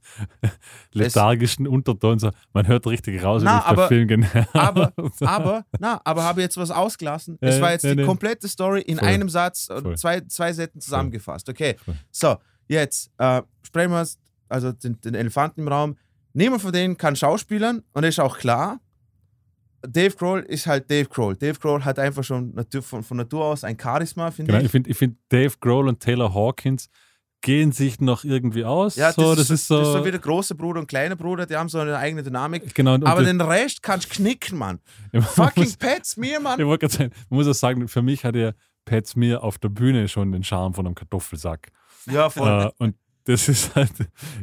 lethargischen 0.93 1.68
Unterton. 1.68 2.20
So, 2.20 2.30
man 2.54 2.68
hört 2.68 2.86
richtig 2.86 3.24
raus, 3.24 3.41
Na, 3.43 3.58
ist 3.58 3.64
der 3.64 3.72
aber- 3.72 3.88
Film 3.88 4.08
genau. 4.08 4.28
aber, 4.54 4.93
aber, 5.22 5.66
na, 5.80 5.99
aber 6.04 6.24
habe 6.24 6.41
jetzt 6.41 6.58
was 6.58 6.72
ausgelassen. 6.72 7.38
Ja, 7.41 7.49
es 7.49 7.62
war 7.62 7.72
jetzt 7.72 7.84
ja, 7.84 7.91
die 7.91 8.01
nee. 8.01 8.06
komplette 8.06 8.47
Story 8.47 8.82
in 8.82 8.97
Voll. 8.97 9.08
einem 9.08 9.30
Satz, 9.30 9.70
äh, 9.70 9.82
Voll. 9.82 9.97
zwei, 9.97 10.22
zwei 10.22 10.54
Sätzen 10.54 10.82
zusammengefasst. 10.82 11.49
Okay, 11.49 11.76
Voll. 11.84 11.95
so, 12.12 12.36
jetzt 12.68 13.12
äh, 13.18 13.41
sprechen 13.64 13.91
wir 13.91 14.01
uns, 14.01 14.20
also 14.49 14.72
den, 14.72 14.99
den 15.01 15.16
Elefanten 15.16 15.62
im 15.62 15.68
Raum. 15.68 15.97
Niemand 16.34 16.62
von 16.62 16.72
denen 16.72 16.97
kann 16.97 17.16
schauspielern 17.16 17.84
und 17.93 18.01
das 18.04 18.10
ist 18.16 18.20
auch 18.20 18.38
klar. 18.38 18.80
Dave 19.88 20.16
Grohl 20.16 20.40
ist 20.42 20.66
halt 20.66 20.90
Dave 20.90 21.10
Grohl. 21.10 21.36
Dave 21.36 21.60
Grohl 21.60 21.84
hat 21.84 22.00
einfach 22.00 22.24
schon 22.24 22.54
von, 22.82 23.04
von 23.04 23.18
Natur 23.18 23.46
aus 23.46 23.64
ein 23.64 23.78
Charisma, 23.80 24.32
finde 24.32 24.52
Genau, 24.52 24.60
ich. 24.60 24.66
ich 24.66 24.72
finde, 24.72 24.90
ich 24.90 24.98
find 24.98 25.18
Dave 25.30 25.54
Grohl 25.60 25.88
und 25.88 26.00
Taylor 26.00 26.34
Hawkins 26.34 26.90
gehen 27.42 27.74
sich 27.74 28.00
noch 28.00 28.24
irgendwie 28.24 28.64
aus. 28.64 28.96
Ja, 28.96 29.12
so, 29.12 29.36
das, 29.36 29.50
ist 29.50 29.68
so. 29.68 29.78
Das 29.78 29.88
ist 29.90 29.94
so 29.94 30.06
wie 30.06 30.12
der 30.12 30.20
große 30.22 30.56
Bruder 30.56 30.80
und 30.80 30.88
kleine 30.88 31.18
Bruder, 31.18 31.46
die 31.46 31.58
haben 31.58 31.68
so 31.68 31.80
eine 31.80 31.98
eigene 31.98 32.24
Dynamik. 32.24 32.74
genau, 32.74 32.94
und, 32.94 33.06
Aber 33.06 33.20
und 33.20 33.26
den 33.26 33.42
Rest 33.42 33.84
kannst 33.84 34.10
du 34.10 34.16
knicken, 34.16 34.58
Mann. 34.58 34.80
man 35.12 35.22
Fucking 35.24 35.64
muss, 35.66 35.76
Pat 35.78 36.06
Smear, 36.06 36.40
Mann. 36.40 36.60
ich 36.60 36.66
wollte 36.66 36.88
gerade 36.88 36.94
sagen, 36.96 37.12
man 37.30 37.38
muss 37.40 37.48
auch 37.48 37.54
sagen, 37.54 37.88
für 37.90 38.02
mich 38.02 38.24
hat 38.24 38.36
ja 38.36 38.54
Pat 38.86 39.06
Smear 39.06 39.44
auf 39.44 39.60
der 39.60 39.70
Bühne 39.70 40.08
schon 40.08 40.32
den 40.32 40.44
Charme 40.44 40.74
von 40.74 40.86
einem 40.86 40.96
Kartoffelsack. 40.96 41.70
Ja, 42.10 42.30
voll. 42.30 42.68
Äh, 42.68 42.72
und 42.78 42.96
das 43.26 43.50
ist 43.50 43.76
halt 43.76 43.92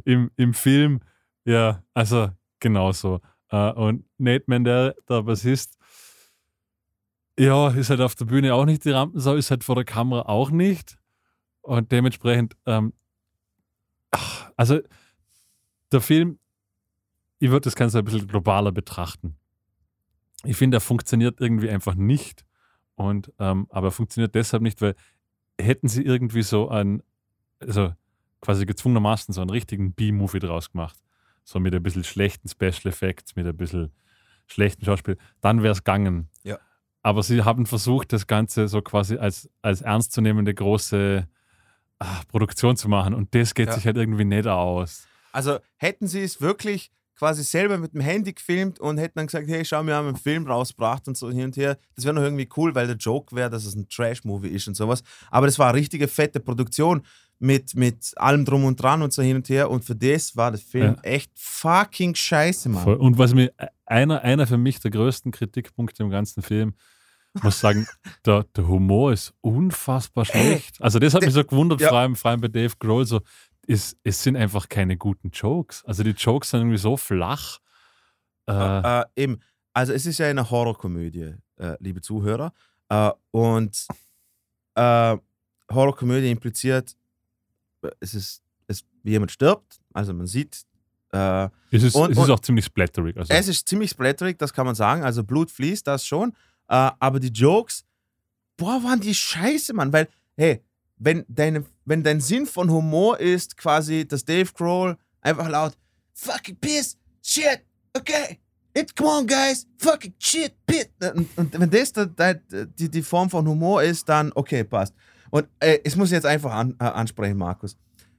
im, 0.05 0.31
im 0.37 0.53
Film, 0.53 1.01
ja, 1.47 1.83
also 1.95 2.29
genauso. 2.61 3.21
Äh, 3.51 3.73
und 3.73 4.05
Nate 4.19 4.45
Mandel, 4.47 4.95
der 5.09 5.23
Bassist, 5.23 5.77
ja, 7.39 7.71
ist 7.71 7.91
halt 7.91 8.01
auf 8.01 8.15
der 8.15 8.27
Bühne 8.27 8.55
auch 8.55 8.65
nicht 8.67 8.85
die 8.85 8.91
Rampensau, 8.91 9.35
ist 9.35 9.51
halt 9.51 9.65
vor 9.65 9.75
der 9.75 9.85
Kamera 9.85 10.23
auch 10.29 10.51
nicht. 10.51 10.99
Und 11.63 11.93
dementsprechend, 11.93 12.57
ähm, 12.67 12.93
ach, 14.11 14.51
also 14.57 14.81
der 15.93 16.01
Film, 16.01 16.39
ich 17.39 17.51
würde 17.51 17.65
das 17.65 17.77
Ganze 17.77 17.99
ein 17.99 18.05
bisschen 18.05 18.29
globaler 18.29 18.73
betrachten. 18.73 19.37
Ich 20.45 20.57
finde, 20.57 20.77
er 20.79 20.81
funktioniert 20.81 21.41
irgendwie 21.41 21.71
einfach 21.71 21.95
nicht. 21.95 22.45
Und, 22.95 23.33
ähm, 23.39 23.67
aber 23.71 23.89
er 23.89 23.93
funktioniert 23.93 24.35
deshalb 24.35 24.63
nicht, 24.63 24.81
weil 24.83 24.95
hätten 25.59 25.89
sie 25.89 26.03
irgendwie 26.03 26.43
so 26.43 26.69
ein, 26.69 27.03
also 27.59 27.95
quasi 28.41 28.67
gezwungenermaßen 28.67 29.33
so 29.33 29.41
einen 29.41 29.51
richtigen 29.51 29.93
B-Movie 29.93 30.39
draus 30.39 30.73
gemacht. 30.73 30.99
So 31.51 31.59
mit 31.59 31.75
ein 31.75 31.83
bisschen 31.83 32.05
schlechten 32.05 32.49
Special 32.49 32.87
Effects, 32.87 33.35
mit 33.35 33.45
ein 33.45 33.57
bisschen 33.57 33.91
schlechten 34.47 34.85
Schauspiel, 34.85 35.17
dann 35.41 35.65
wäre 35.65 35.73
es 35.73 35.79
gegangen. 35.79 36.29
Ja. 36.45 36.59
Aber 37.03 37.25
sie 37.25 37.43
haben 37.43 37.67
versucht, 37.67 38.13
das 38.13 38.29
Ganze 38.29 38.69
so 38.69 38.83
quasi 38.83 39.17
als, 39.17 39.51
als 39.61 39.83
ernstzunehmende 39.83 40.55
große 40.55 41.27
ah, 41.99 42.21
Produktion 42.29 42.77
zu 42.77 42.89
machen 42.89 43.15
und 43.15 43.35
das 43.35 43.55
geht 43.55 43.67
Ja. 43.67 43.75
sich 43.75 43.85
halt 43.85 43.97
irgendwie 43.97 44.25
nicht 44.25 44.47
aus. 44.47 45.09
Also 45.33 45.59
hätten 45.77 46.07
sie 46.07 46.23
es 46.23 46.41
wirklich 46.41 46.93
quasi 47.17 47.43
selber 47.43 47.79
mit 47.79 47.95
dem 47.95 48.01
Handy 48.01 48.33
gefilmt 48.33 48.79
und 48.79 48.99
hätten 48.99 49.19
dann 49.19 49.27
gesagt, 49.27 49.49
hey, 49.49 49.65
schau, 49.65 49.83
wir 49.83 49.97
haben 49.97 50.07
einen 50.07 50.17
Film 50.17 50.47
rausgebracht 50.47 51.09
und 51.09 51.17
so 51.17 51.31
hin 51.31 51.47
und 51.47 51.57
her. 51.57 51.79
Das 51.97 52.05
wäre 52.05 52.15
noch 52.15 52.23
irgendwie 52.23 52.49
cool, 52.57 52.77
weil 52.77 52.87
der 52.87 52.97
Joke 52.97 53.35
wäre, 53.35 53.51
dass 53.51 53.65
es 53.65 53.75
ein 53.75 53.89
Trash-Movie 53.89 54.49
ist 54.51 54.69
und 54.69 54.77
sowas. 54.77 55.03
Aber 55.33 55.47
das 55.47 55.59
war 55.59 55.69
eine 55.71 55.79
richtige 55.79 56.07
fette 56.07 56.39
Produktion 56.39 57.03
mit, 57.43 57.75
mit 57.75 58.13
allem 58.17 58.45
drum 58.45 58.65
und 58.65 58.81
dran 58.81 59.01
und 59.03 59.13
so 59.13 59.23
hin 59.23 59.35
und 59.37 59.49
her. 59.49 59.71
Und 59.71 59.85
für 59.85 59.97
das 59.97 60.37
war 60.37 60.51
der 60.53 60.61
Film 60.61 60.95
Ja. 60.97 61.03
echt 61.03 61.33
fucking 61.37 62.15
scheiße, 62.15 62.69
Mann. 62.69 62.85
Voll. 62.85 62.97
Und 62.97 63.19
was 63.19 63.35
mir 63.35 63.53
einer, 63.87 64.21
einer 64.23 64.47
für 64.47 64.59
mich 64.59 64.79
der 64.81 64.91
größten 64.91 65.33
Kritikpunkte 65.33 66.03
im 66.03 66.11
ganzen 66.11 66.43
Film, 66.43 66.75
muss 67.43 67.59
sagen, 67.61 67.87
der, 68.27 68.45
der 68.55 68.69
Humor 68.69 69.13
ist 69.13 69.33
unfassbar 69.41 70.25
schlecht. 70.27 70.81
Also 70.83 70.99
das 70.99 71.15
hat 71.15 71.23
mich 71.23 71.33
so 71.35 71.43
gewundert, 71.45 71.81
Ja. 71.81 71.89
vor, 71.89 71.99
allem, 71.99 72.15
vor 72.15 72.31
allem 72.31 72.41
bei 72.43 72.49
Dave 72.49 72.75
Grohl, 72.79 73.07
so, 73.07 73.21
ist, 73.67 73.97
es 74.05 74.23
sind 74.23 74.37
einfach 74.37 74.69
keine 74.69 74.97
guten 74.99 75.31
Jokes. 75.31 75.83
Also 75.87 76.03
die 76.03 76.11
Jokes 76.11 76.51
sind 76.51 76.61
irgendwie 76.61 76.79
so 76.79 76.97
flach. 76.97 77.59
Äh, 78.47 78.53
Äh, 78.53 79.05
eben, 79.17 79.41
also 79.73 79.93
es 79.93 80.05
ist 80.07 80.19
ja 80.19 80.27
eine 80.27 80.51
Horrorkomödie, 80.51 81.35
äh, 81.57 81.77
liebe 81.79 82.01
Zuhörer. 82.03 82.53
Äh, 82.89 83.13
und 83.31 83.87
äh, 84.75 85.17
Horrorkomödie 85.73 86.31
impliziert, 86.31 86.91
äh, 86.91 86.95
es 88.01 88.15
ist, 88.15 88.43
es, 88.67 88.85
wie 89.03 89.11
jemand 89.13 89.31
stirbt, 89.33 89.79
also 89.93 90.13
man 90.15 90.27
sieht, 90.27 90.63
äh, 91.13 91.49
es 91.71 91.83
ist, 91.83 91.95
und- 91.97 92.13
es 92.13 92.19
ist 92.19 92.31
auch 92.31 92.41
ziemlich 92.41 92.65
splatterig. 92.65 93.17
Also, 93.17 93.33
es 93.33 93.49
ist 93.49 93.69
ziemlich 93.69 93.91
splatterig, 93.91 94.39
das 94.39 94.53
kann 94.53 94.67
man 94.67 94.75
sagen, 94.75 95.03
also 95.03 95.25
Blut 95.25 95.51
fließt, 95.51 95.87
das 95.87 96.05
schon. 96.07 96.31
Äh, 96.69 96.91
aber 96.99 97.19
die 97.19 97.29
Jokes, 97.29 97.85
boah, 98.57 98.83
waren 98.85 99.01
die 99.01 99.15
scheiße, 99.15 99.73
Mann, 99.73 99.93
weil, 99.93 100.09
hey, 100.37 100.63
wenn, 100.99 101.25
deine, 101.29 101.65
wenn 101.85 102.03
dein 102.05 102.21
Sinn 102.21 102.47
von 102.47 102.71
Humor 102.71 103.19
ist, 103.19 103.57
quasi, 103.57 104.07
dass 104.07 104.25
Dave 104.25 104.53
Grohl 104.53 104.97
einfach 105.21 105.49
laut, 105.49 105.77
fucking 106.13 106.57
piss, 106.57 106.97
shit, 107.23 107.61
okay, 107.97 108.39
it, 108.75 108.95
come 108.95 109.09
on, 109.11 109.27
guys, 109.27 109.67
fucking 109.79 110.15
shit, 110.19 110.55
pit. 110.67 110.91
Und, 111.15 111.27
und 111.37 111.59
wenn 111.59 111.71
das 111.71 111.93
da, 111.93 112.05
da, 112.05 112.35
die, 112.35 112.89
die 112.91 113.03
Form 113.03 113.29
von 113.31 113.49
Humor 113.49 113.83
ist, 113.83 114.09
dann, 114.09 114.31
okay, 114.35 114.63
passt. 114.63 114.95
Und 115.31 115.49
äh, 115.61 115.79
es 115.85 115.97
muss 115.97 116.09
ich 116.09 116.13
jetzt 116.13 116.27
einfach 116.27 116.53
an, 116.53 116.75
äh, 116.79 116.85
ansprechen, 116.85 117.39
Markus. 117.39 117.77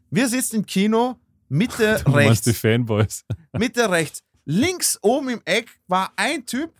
Wir 0.09 0.27
sitzen 0.27 0.57
im 0.57 0.65
Kino, 0.65 1.17
Mitte 1.49 2.01
du 2.05 2.11
rechts. 2.11 2.41
die 2.41 2.53
Fanboys. 2.53 3.25
Mitte 3.57 3.89
rechts. 3.89 4.23
Links 4.45 4.97
oben 5.01 5.29
im 5.29 5.41
Eck 5.45 5.69
war 5.87 6.11
ein 6.15 6.45
Typ, 6.45 6.73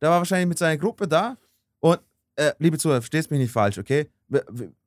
der 0.00 0.10
war 0.10 0.18
wahrscheinlich 0.18 0.48
mit 0.48 0.58
seiner 0.58 0.76
Gruppe 0.76 1.08
da. 1.08 1.36
Und, 1.80 2.00
äh, 2.36 2.52
liebe 2.58 2.78
Zuhörer, 2.78 3.00
verstehst 3.00 3.30
mich 3.30 3.40
nicht 3.40 3.52
falsch, 3.52 3.78
okay? 3.78 4.10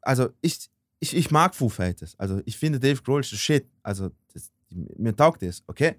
Also, 0.02 0.30
ich, 0.42 0.70
ich, 1.00 1.16
ich 1.16 1.32
mag 1.32 1.56
Foo 1.56 1.70
Fighters. 1.70 2.16
Also, 2.20 2.42
ich 2.46 2.58
finde 2.58 2.80
Dave 2.80 3.02
Grohl 3.02 3.22
ist 3.22 3.30
Shit. 3.30 3.68
Also, 3.82 4.12
das, 4.34 4.52
mir 4.70 5.16
taugt 5.16 5.42
das, 5.42 5.64
okay? 5.66 5.96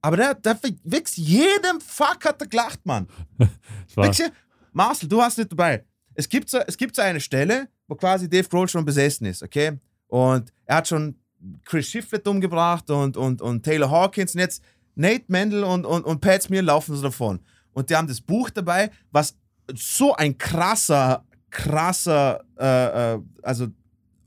Aber 0.00 0.16
der, 0.16 0.34
der 0.34 0.58
wächst 0.84 1.16
jedem 1.16 1.80
Fuck 1.80 2.24
hat 2.24 2.40
er 2.40 2.46
gelacht, 2.46 2.84
Mann. 2.86 3.08
Marcel, 4.72 5.08
du 5.08 5.20
hast 5.20 5.38
nicht 5.38 5.50
dabei. 5.50 5.84
Es 6.16 6.28
gibt, 6.28 6.48
so, 6.48 6.58
es 6.66 6.76
gibt 6.76 6.96
so 6.96 7.02
eine 7.02 7.20
Stelle, 7.20 7.68
wo 7.86 7.94
quasi 7.94 8.28
Dave 8.28 8.48
Grohl 8.48 8.68
schon 8.68 8.84
besessen 8.84 9.26
ist, 9.26 9.42
okay? 9.42 9.78
Und 10.08 10.52
er 10.64 10.76
hat 10.76 10.88
schon 10.88 11.16
Chris 11.64 11.88
Shiflett 11.88 12.26
umgebracht 12.26 12.90
und, 12.90 13.16
und, 13.16 13.42
und 13.42 13.62
Taylor 13.62 13.90
Hawkins 13.90 14.34
und 14.34 14.40
jetzt 14.40 14.62
Nate 14.94 15.24
Mendel 15.28 15.62
und, 15.62 15.84
und, 15.84 16.04
und 16.04 16.20
Pat 16.20 16.42
Smear 16.42 16.62
laufen 16.62 16.96
so 16.96 17.02
davon. 17.02 17.40
Und 17.72 17.90
die 17.90 17.96
haben 17.96 18.08
das 18.08 18.20
Buch 18.20 18.48
dabei, 18.50 18.90
was 19.12 19.36
so 19.74 20.14
ein 20.14 20.38
krasser, 20.38 21.24
krasser, 21.50 22.42
äh, 22.58 23.14
äh, 23.14 23.20
also 23.42 23.68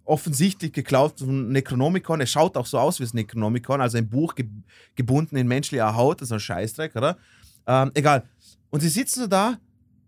offensichtlich 0.05 0.71
geklaut 0.71 1.19
von 1.19 1.49
Necronomicon. 1.49 2.19
Er 2.19 2.27
schaut 2.27 2.55
auch 2.57 2.65
so 2.65 2.77
aus 2.77 2.99
wie 2.99 3.03
das 3.03 3.13
Necronomicon, 3.13 3.81
also 3.81 3.97
ein 3.97 4.09
Buch 4.09 4.35
ge 4.35 4.47
gebunden 4.95 5.37
in 5.37 5.47
menschlicher 5.47 5.95
Haut, 5.95 6.21
das 6.21 6.29
ist 6.29 6.33
ein 6.33 6.39
Scheißdreck, 6.39 6.95
oder? 6.95 7.17
Ähm, 7.65 7.91
egal. 7.93 8.27
Und 8.69 8.81
sie 8.81 8.89
sitzen 8.89 9.21
so 9.21 9.27
da 9.27 9.57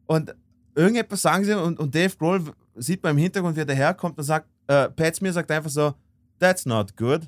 und 0.05 0.35
irgendetwas 0.75 1.21
sagen 1.21 1.43
sie 1.43 1.57
und, 1.57 1.79
und 1.79 1.93
Dave 1.93 2.15
Grohl 2.17 2.43
sieht 2.75 3.03
man 3.03 3.11
im 3.11 3.17
Hintergrund, 3.17 3.55
wie 3.55 3.61
er 3.61 3.65
daherkommt 3.65 4.17
und 4.17 4.23
sagt, 4.23 4.47
äh, 4.67 4.89
Pat 4.89 5.15
Smear 5.15 5.33
sagt 5.33 5.51
einfach 5.51 5.69
so, 5.69 5.93
that's 6.39 6.65
not 6.65 6.95
good. 6.95 7.21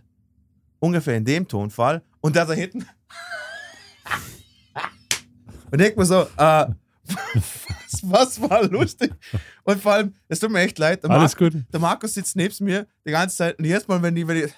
Ungefähr 0.80 1.18
in 1.18 1.26
dem 1.26 1.48
Tonfall. 1.48 2.02
Und 2.22 2.36
der 2.36 2.46
da 2.46 2.54
hinten. 2.54 2.82
und 5.72 5.80
denkt 5.80 5.98
mir 5.98 6.06
so, 6.06 6.28
äh, 6.38 6.66
was, 7.06 8.02
was 8.04 8.42
war 8.42 8.64
lustig? 8.64 9.14
Und 9.64 9.82
vor 9.82 9.94
allem, 9.94 10.16
es 10.28 10.40
tut 10.40 10.52
mir 10.52 10.62
echt 10.62 10.80
leid, 10.80 11.04
der, 11.04 11.12
alles 11.12 11.40
Mar 11.40 11.50
gut. 11.50 11.64
der 11.72 11.80
Markus 11.80 12.14
sitzt 12.14 12.36
neben 12.36 12.66
mir 12.66 12.88
die 13.06 13.12
ganze 13.12 13.36
Zeit 13.36 13.60
und 13.60 13.66
jedes 13.66 13.88
Mal, 13.88 14.02
wenn 14.02 14.16
ich, 14.16 14.28
wenn 14.28 14.38
ich 14.38 14.54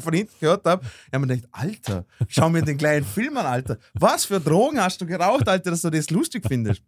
von 0.00 0.12
hinten 0.14 0.32
gehört 0.40 0.64
habe, 0.66 0.84
ja, 1.12 1.18
man 1.18 1.28
denkt, 1.28 1.46
Alter, 1.52 2.04
schau 2.28 2.48
mir 2.50 2.62
den 2.62 2.76
kleinen 2.78 3.04
Film 3.04 3.36
an, 3.36 3.46
Alter. 3.46 3.78
Was 3.94 4.24
für 4.24 4.40
Drogen 4.40 4.80
hast 4.80 5.00
du 5.00 5.06
geraucht, 5.06 5.48
Alter, 5.48 5.70
dass 5.70 5.82
du 5.82 5.90
das 5.90 6.10
lustig 6.10 6.44
findest? 6.46 6.82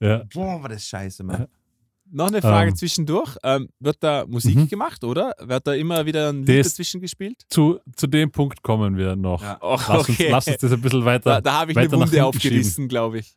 Ja. 0.00 0.24
Boah, 0.32 0.62
war 0.62 0.68
das 0.68 0.84
scheiße, 0.86 1.22
Mann. 1.24 1.46
Noch 2.12 2.26
eine 2.28 2.40
Frage 2.42 2.70
Ähm. 2.70 2.76
zwischendurch. 2.76 3.36
Ähm, 3.44 3.68
wird 3.78 3.98
da 4.02 4.24
Musik 4.26 4.56
Mhm. 4.56 4.68
gemacht, 4.68 5.04
oder? 5.04 5.32
Wird 5.38 5.64
da 5.66 5.74
immer 5.74 6.04
wieder 6.06 6.30
ein 6.30 6.42
Lied 6.44 6.64
dazwischen 6.66 7.00
gespielt? 7.00 7.42
Zu, 7.48 7.78
zu 7.94 8.08
dem 8.08 8.32
Punkt 8.32 8.62
kommen 8.62 8.96
wir 8.96 9.14
noch. 9.14 9.40
Ja. 9.42 9.58
Oh, 9.60 9.78
Lass, 9.88 10.08
uns, 10.08 10.18
lass 10.18 10.46
uns 10.48 10.56
das 10.56 10.72
ein 10.72 10.80
bisschen 10.80 11.04
weiter, 11.04 11.30
Da, 11.34 11.40
da 11.40 11.52
habe 11.60 11.70
ich 11.72 11.78
eine 11.78 11.92
Wunde 11.92 12.24
aufgerissen, 12.24 12.88
glaube 12.88 13.18
ich. 13.20 13.36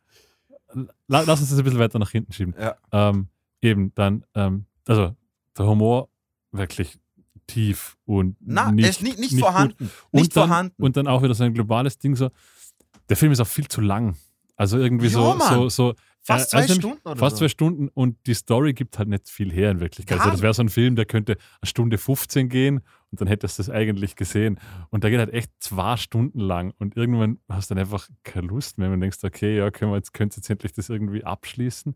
La- 1.06 1.20
lass 1.20 1.40
uns 1.40 1.50
das 1.50 1.58
ein 1.58 1.62
bisschen 1.64 1.78
weiter 1.78 2.00
nach 2.00 2.10
hinten 2.10 2.32
schieben. 2.32 2.54
Ja. 2.58 2.74
Ähm, 2.90 3.28
eben, 3.62 3.92
dann, 3.94 4.24
ähm, 4.34 4.66
also 4.88 5.14
der 5.56 5.66
Humor 5.66 6.08
wirklich 6.50 6.98
tief 7.46 7.96
und 8.04 8.36
Na, 8.40 8.72
nicht, 8.72 8.84
er 8.84 8.90
ist 8.90 9.02
nicht, 9.02 9.18
nicht, 9.18 9.32
nicht 9.32 9.40
vorhanden. 9.42 9.76
Gut. 9.78 9.88
Nicht 10.12 10.24
und 10.24 10.36
dann, 10.36 10.48
vorhanden. 10.48 10.82
Und 10.82 10.96
dann 10.96 11.06
auch 11.06 11.22
wieder 11.22 11.34
so 11.34 11.44
ein 11.44 11.54
globales 11.54 11.98
Ding 11.98 12.16
so, 12.16 12.30
der 13.08 13.16
Film 13.16 13.32
ist 13.32 13.40
auch 13.40 13.46
viel 13.46 13.68
zu 13.68 13.80
lang. 13.80 14.16
Also 14.56 14.78
irgendwie 14.78 15.06
Ja, 15.06 15.12
so, 15.12 15.38
so, 15.38 15.68
so 15.68 15.94
Fast 16.26 16.46
äh, 16.46 16.56
zwei 16.56 16.62
also 16.62 16.74
Stunden 16.74 17.00
oder 17.04 17.16
Fast 17.16 17.36
so. 17.36 17.40
zwei 17.40 17.48
Stunden 17.48 17.88
und 17.88 18.16
die 18.26 18.32
Story 18.32 18.72
gibt 18.72 18.98
halt 18.98 19.08
nicht 19.08 19.28
viel 19.28 19.52
her 19.52 19.70
in 19.70 19.80
Wirklichkeit. 19.80 20.18
Also 20.18 20.30
das 20.30 20.40
wäre 20.40 20.54
so 20.54 20.62
ein 20.62 20.70
Film, 20.70 20.96
der 20.96 21.04
könnte 21.04 21.36
eine 21.60 21.68
Stunde 21.68 21.98
15 21.98 22.48
gehen 22.48 22.80
und 23.10 23.20
dann 23.20 23.28
hättest 23.28 23.58
du 23.58 23.62
das 23.62 23.70
eigentlich 23.70 24.16
gesehen. 24.16 24.58
Und 24.88 25.04
der 25.04 25.10
geht 25.10 25.20
halt 25.20 25.34
echt 25.34 25.52
zwei 25.60 25.98
Stunden 25.98 26.40
lang 26.40 26.72
und 26.78 26.96
irgendwann 26.96 27.40
hast 27.48 27.70
du 27.70 27.74
dann 27.74 27.82
einfach 27.82 28.08
keine 28.22 28.46
Lust 28.46 28.78
mehr 28.78 28.90
und 28.90 29.00
denkst, 29.00 29.18
okay, 29.22 29.58
ja, 29.58 29.70
können 29.70 29.90
wir 29.90 29.96
jetzt, 29.96 30.14
könnt 30.14 30.34
jetzt 30.34 30.48
endlich 30.48 30.72
das 30.72 30.88
irgendwie 30.88 31.24
abschließen. 31.24 31.94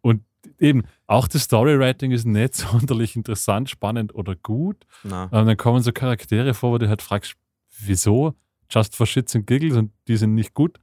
Und 0.00 0.24
eben, 0.58 0.82
auch 1.06 1.28
das 1.28 1.44
Storywriting 1.44 2.10
ist 2.10 2.26
nicht 2.26 2.54
sonderlich 2.56 3.14
interessant, 3.14 3.70
spannend 3.70 4.12
oder 4.12 4.34
gut. 4.34 4.86
Na. 5.04 5.24
Und 5.24 5.46
dann 5.46 5.56
kommen 5.56 5.82
so 5.82 5.92
Charaktere 5.92 6.52
vor, 6.52 6.72
wo 6.72 6.78
du 6.78 6.88
halt 6.88 7.02
fragst, 7.02 7.36
wieso? 7.78 8.34
Just 8.70 8.96
for 8.96 9.06
Shits 9.06 9.36
and 9.36 9.46
Giggles 9.46 9.76
und 9.76 9.92
die 10.08 10.16
sind 10.16 10.34
nicht 10.34 10.52
gut. 10.52 10.80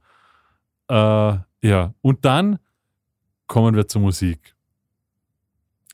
Äh, 0.88 0.94
ja, 1.62 1.94
und 2.00 2.24
dann 2.24 2.58
kommen 3.46 3.74
wir 3.76 3.86
zur 3.86 4.00
Musik. 4.02 4.54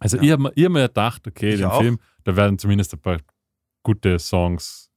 Also 0.00 0.16
Ja. 0.16 0.22
ich 0.22 0.30
habe 0.32 0.42
mir, 0.42 0.48
hab 0.64 0.72
mir 0.72 0.88
gedacht, 0.88 1.26
okay, 1.26 1.50
Ich 1.54 1.60
den 1.60 1.66
auch. 1.66 1.80
Film, 1.80 1.98
da 2.24 2.34
werden 2.36 2.58
zumindest 2.58 2.92
ein 2.94 3.00
paar 3.00 3.18
gute 3.82 4.18
Songs. 4.18 4.90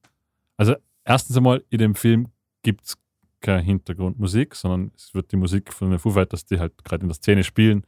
Also 0.56 0.74
erstens 1.04 1.36
einmal, 1.36 1.64
in 1.70 1.78
dem 1.78 1.94
Film 1.94 2.28
gibt 2.62 2.86
es 2.86 2.96
keine 3.40 3.62
Hintergrundmusik, 3.62 4.54
sondern 4.54 4.90
es 4.96 5.14
wird 5.14 5.30
die 5.30 5.36
Musik 5.36 5.72
von 5.72 5.90
den 5.90 5.98
Foo 5.98 6.10
Fighters, 6.10 6.44
die 6.44 6.58
halt 6.58 6.82
gerade 6.84 7.02
in 7.02 7.08
der 7.08 7.14
Szene 7.14 7.44
spielen, 7.44 7.86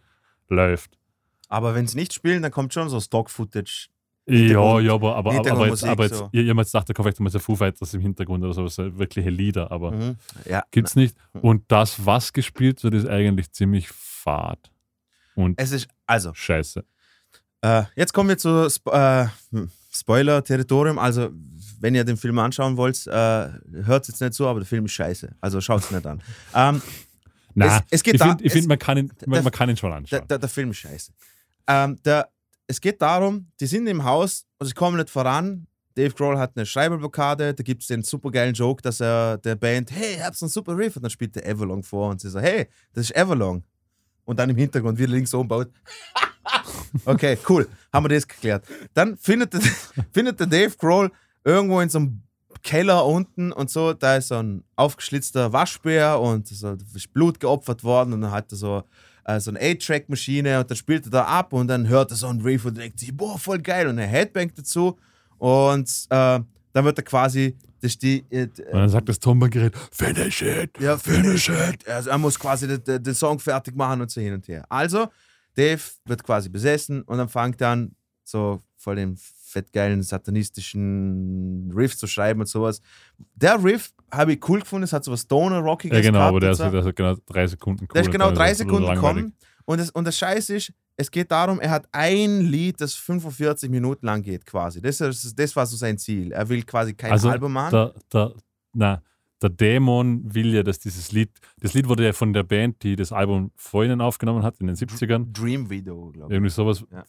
läuft. 0.49 0.99
Aber 1.49 1.75
wenn 1.75 1.87
sie 1.87 1.97
nicht 1.97 2.13
spielen, 2.13 2.43
dann 2.43 2.53
kommt 2.53 2.73
schon 2.75 2.89
so 2.89 3.01
Stock-Footage. 3.01 3.89
Ja, 4.31 4.81
ja, 4.81 4.93
aber, 4.95 5.17
aber, 5.17 5.33
aber, 5.39 5.51
aber 5.53 5.67
jetzt, 5.69 5.85
aber 5.85 6.05
jetzt 6.05 6.17
so. 6.19 6.29
ihr, 6.33 6.43
ihr 6.43 6.51
habt 6.51 6.59
jetzt 6.61 6.73
gedacht, 6.73 6.89
da 6.89 6.93
kommt 6.95 7.07
vielleicht 7.07 7.21
mal 7.21 7.31
so 7.31 7.39
Foo 7.39 7.57
Fighters 7.57 7.95
im 7.95 8.01
Hintergrund 8.03 8.45
oder 8.45 8.53
so, 8.69 8.99
wirkliche 8.99 9.31
Lieder, 9.31 9.71
aber 9.73 9.93
Mhm. 9.93 10.17
Ja. 10.45 10.63
gibt's 10.71 10.97
nicht. 10.97 11.17
Mhm. 11.33 11.41
Und 11.41 11.65
das, 11.69 12.05
was 12.05 12.33
gespielt 12.33 12.83
wird, 12.85 12.95
ist 12.95 13.07
eigentlich 13.09 13.51
ziemlich 13.53 13.89
fad 13.89 14.71
und 15.35 15.59
Es 15.61 15.73
ist, 15.73 15.89
also, 16.07 16.35
scheiße. 16.35 16.85
Äh, 17.63 17.85
jetzt 17.97 18.13
kommen 18.13 18.29
wir 18.29 18.39
zu 18.39 18.67
Sp 18.71 18.91
äh, 18.93 19.27
hm, 19.51 19.71
Spoiler-Territorium. 19.91 20.99
Also, 20.99 21.31
wenn 21.81 21.95
ihr 21.95 22.05
den 22.05 22.17
Film 22.17 22.39
anschauen 22.39 22.77
wollt, 22.77 23.07
äh, 23.07 23.11
hört 23.11 24.03
es 24.03 24.09
jetzt 24.09 24.21
nicht 24.21 24.35
zu, 24.35 24.47
aber 24.47 24.61
der 24.61 24.67
Film 24.67 24.85
ist 24.85 24.93
scheiße. 24.93 25.35
Also 25.41 25.61
schaut 25.61 25.83
es 25.83 25.91
nicht 25.91 26.07
an. 26.07 26.23
Ähm, 26.55 26.83
Na, 27.55 27.67
es, 27.79 27.83
es 27.91 28.03
geht 28.03 28.15
ich 28.15 28.23
finde, 28.23 28.51
find, 28.51 28.69
man, 28.69 28.79
kann 28.79 28.99
ihn, 28.99 29.13
man, 29.27 29.33
der- 29.37 29.43
man 29.43 29.53
kann 29.53 29.69
ihn 29.71 29.77
schon 29.77 29.91
der, 29.91 29.97
anschauen. 29.99 30.29
der, 30.29 30.39
der 30.39 30.49
Film 30.49 30.71
ist 30.71 30.77
scheiße. 30.79 31.13
Ähm, 31.67 31.99
der, 32.05 32.29
es 32.69 32.81
geht 32.81 33.03
darum, 33.03 33.51
die 33.61 33.67
sind 33.67 33.87
im 33.87 34.05
Haus 34.05 34.47
und 34.59 34.67
sie 34.67 34.75
kommen 34.75 34.99
nicht 34.99 35.11
voran. 35.11 35.67
Dave 35.97 36.15
Grohl 36.15 36.39
hat 36.39 36.53
eine 36.55 36.65
Schreiberblockade, 36.65 37.55
da 37.55 37.63
gibt 37.65 37.83
es 37.83 37.89
den 37.89 38.05
supergeilen 38.05 38.55
Joke, 38.55 38.83
dass 38.83 39.01
er 39.01 39.39
der 39.39 39.57
Band, 39.57 39.91
hey, 39.91 40.19
ihr 40.19 40.25
habt 40.25 40.41
einen 40.41 40.49
super 40.49 40.77
Riff 40.77 40.95
und 40.95 41.03
dann 41.03 41.11
spielt 41.11 41.35
der 41.35 41.47
Everlong 41.47 41.83
vor 41.83 42.11
und 42.11 42.21
sie 42.21 42.31
so, 42.31 42.39
hey, 42.39 42.69
das 42.93 43.11
ist 43.11 43.17
Everlong. 43.17 43.65
Und 44.25 44.39
dann 44.39 44.51
im 44.51 44.57
Hintergrund 44.57 44.99
wieder 44.99 45.11
links 45.11 45.35
oben 45.35 45.49
baut. 45.49 45.71
Okay, 47.05 47.37
cool. 47.49 47.69
Haben 47.93 48.05
wir 48.05 48.17
das 48.17 48.27
geklärt. 48.27 48.65
Dann 48.95 49.19
findet 49.19 49.53
der, 49.53 49.61
findet 50.13 50.41
der 50.41 50.47
Dave 50.47 50.75
Grohl 50.79 51.11
irgendwo 51.45 51.81
in 51.81 51.91
so 51.91 51.99
einem 51.99 52.23
Keller 52.63 53.05
unten 53.05 53.53
und 53.53 53.71
so, 53.71 53.93
da 53.93 54.17
ist 54.17 54.29
so 54.29 54.37
ein 54.37 54.65
aufgeschlitzter 54.75 55.53
Waschbär 55.53 56.19
und 56.19 56.49
so 56.49 56.77
ist 56.95 57.13
Blut 57.13 57.39
geopfert 57.39 57.85
worden 57.85 58.15
und 58.15 58.23
dann 58.23 58.31
hat 58.31 58.51
er 58.53 58.57
so, 58.57 58.83
äh, 59.25 59.41
so 59.41 59.51
eine 59.51 59.61
A-Track-Maschine 59.61 60.61
und 60.61 60.71
dann 60.71 60.77
spielt 60.77 61.07
er 61.07 61.11
da 61.11 61.25
ab 61.25 61.53
und 61.53 61.69
dann 61.69 61.89
hört 61.89 62.11
er 62.11 62.17
so 62.17 62.27
einen 62.29 62.41
Riff 62.41 62.65
und 62.65 62.77
denkt 62.79 62.99
sich, 62.99 63.17
boah, 63.17 63.39
voll 63.39 63.59
geil 63.59 63.89
und 63.89 63.99
er 63.99 64.07
Headbangt 64.07 64.59
dazu 64.59 64.97
und 65.39 65.89
äh, 66.11 66.41
dann 66.73 66.85
wird 66.85 66.99
er 66.99 67.05
quasi, 67.05 67.57
das 67.81 67.97
die, 67.99 68.25
äh, 68.31 68.45
Und 68.45 68.73
dann 68.73 68.89
sagt 68.89 69.09
das 69.09 69.19
Tonbandgerät, 69.19 69.75
finish 69.91 70.43
it. 70.43 70.71
ja, 70.81 70.97
finish 70.97 71.49
it. 71.49 71.89
Also 71.89 72.11
er 72.11 72.19
muss 72.19 72.39
quasi 72.39 72.67
den, 72.67 72.83
den, 72.85 73.03
den 73.03 73.15
Song 73.15 73.39
fertig 73.39 73.75
machen 73.77 74.01
und 74.01 74.11
so 74.11 74.21
hin 74.21 74.35
und 74.35 74.47
her. 74.49 74.65
Also, 74.69 75.09
Dave 75.55 75.81
wird 76.05 76.23
quasi 76.23 76.49
besessen 76.49 77.03
und 77.03 77.19
dann 77.19 77.29
fängt 77.29 77.61
dann 77.61 77.95
so 78.25 78.63
voll 78.77 78.97
den 78.97 79.17
fettgeilen 79.17 80.03
satanistischen 80.03 81.73
Riff 81.75 81.97
zu 81.97 82.07
schreiben 82.07 82.41
und 82.41 82.47
sowas. 82.47 82.81
Der 83.35 83.63
Riff 83.63 83.93
habe 84.11 84.33
ich 84.35 84.49
cool 84.49 84.61
gefunden, 84.61 84.85
es 84.85 84.93
hat 84.93 85.05
so 85.05 85.13
was 85.13 85.23
Stoner-Rockiges 85.23 85.97
Ja, 85.97 86.03
genau, 86.03 86.19
gehabt 86.19 86.29
aber 86.31 86.41
der 86.41 86.51
ist, 86.53 86.59
der 86.61 86.75
ist 86.75 86.97
genau 86.97 87.15
drei 87.27 87.47
Sekunden 87.47 87.85
cool. 87.85 87.89
Der 87.95 88.03
ist 88.03 88.11
genau 88.11 88.31
drei 88.31 88.55
Sekunden 88.55 88.93
gekommen. 88.93 89.35
Und 89.65 89.79
das, 89.81 89.91
und 89.91 90.07
das 90.07 90.17
Scheiß 90.17 90.51
ist, 90.51 90.73
es 90.97 91.11
geht 91.11 91.31
darum, 91.31 91.61
er 91.61 91.71
hat 91.71 91.87
ein 91.93 92.41
Lied, 92.41 92.81
das 92.81 92.95
45 92.95 93.71
Minuten 93.71 94.07
lang 94.07 94.23
geht, 94.23 94.45
quasi. 94.47 94.81
Das, 94.81 95.01
ist, 95.01 95.39
das 95.39 95.55
war 95.55 95.67
so 95.67 95.77
sein 95.77 95.97
Ziel. 95.99 96.33
Er 96.33 96.49
will 96.49 96.63
quasi 96.65 96.95
kein 96.95 97.13
Also, 97.13 97.29
Album 97.29 97.53
machen. 97.53 97.71
Der, 97.73 97.95
der, 98.13 98.33
na, 98.73 99.03
der 99.41 99.51
Dämon 99.51 100.35
will 100.35 100.55
ja, 100.55 100.63
dass 100.63 100.79
dieses 100.81 101.13
Lied, 101.13 101.31
das 101.61 101.75
Lied 101.75 101.89
wurde 101.89 102.05
ja 102.05 102.13
von 102.13 102.33
der 102.33 102.43
Band, 102.43 102.83
die 102.83 102.97
das 102.97 103.13
Album 103.13 103.53
vor 103.55 103.85
ihnen 103.85 104.01
aufgenommen 104.01 104.43
hat, 104.43 104.59
in 104.61 104.67
den 104.67 104.77
70ern, 104.77 105.33
Dream 105.33 105.71
Video, 105.71 106.11
glaube 106.11 106.33
ich. 106.33 106.37
irgendwie 106.37 106.51
sowas. 106.51 106.85
Ja. 106.91 107.05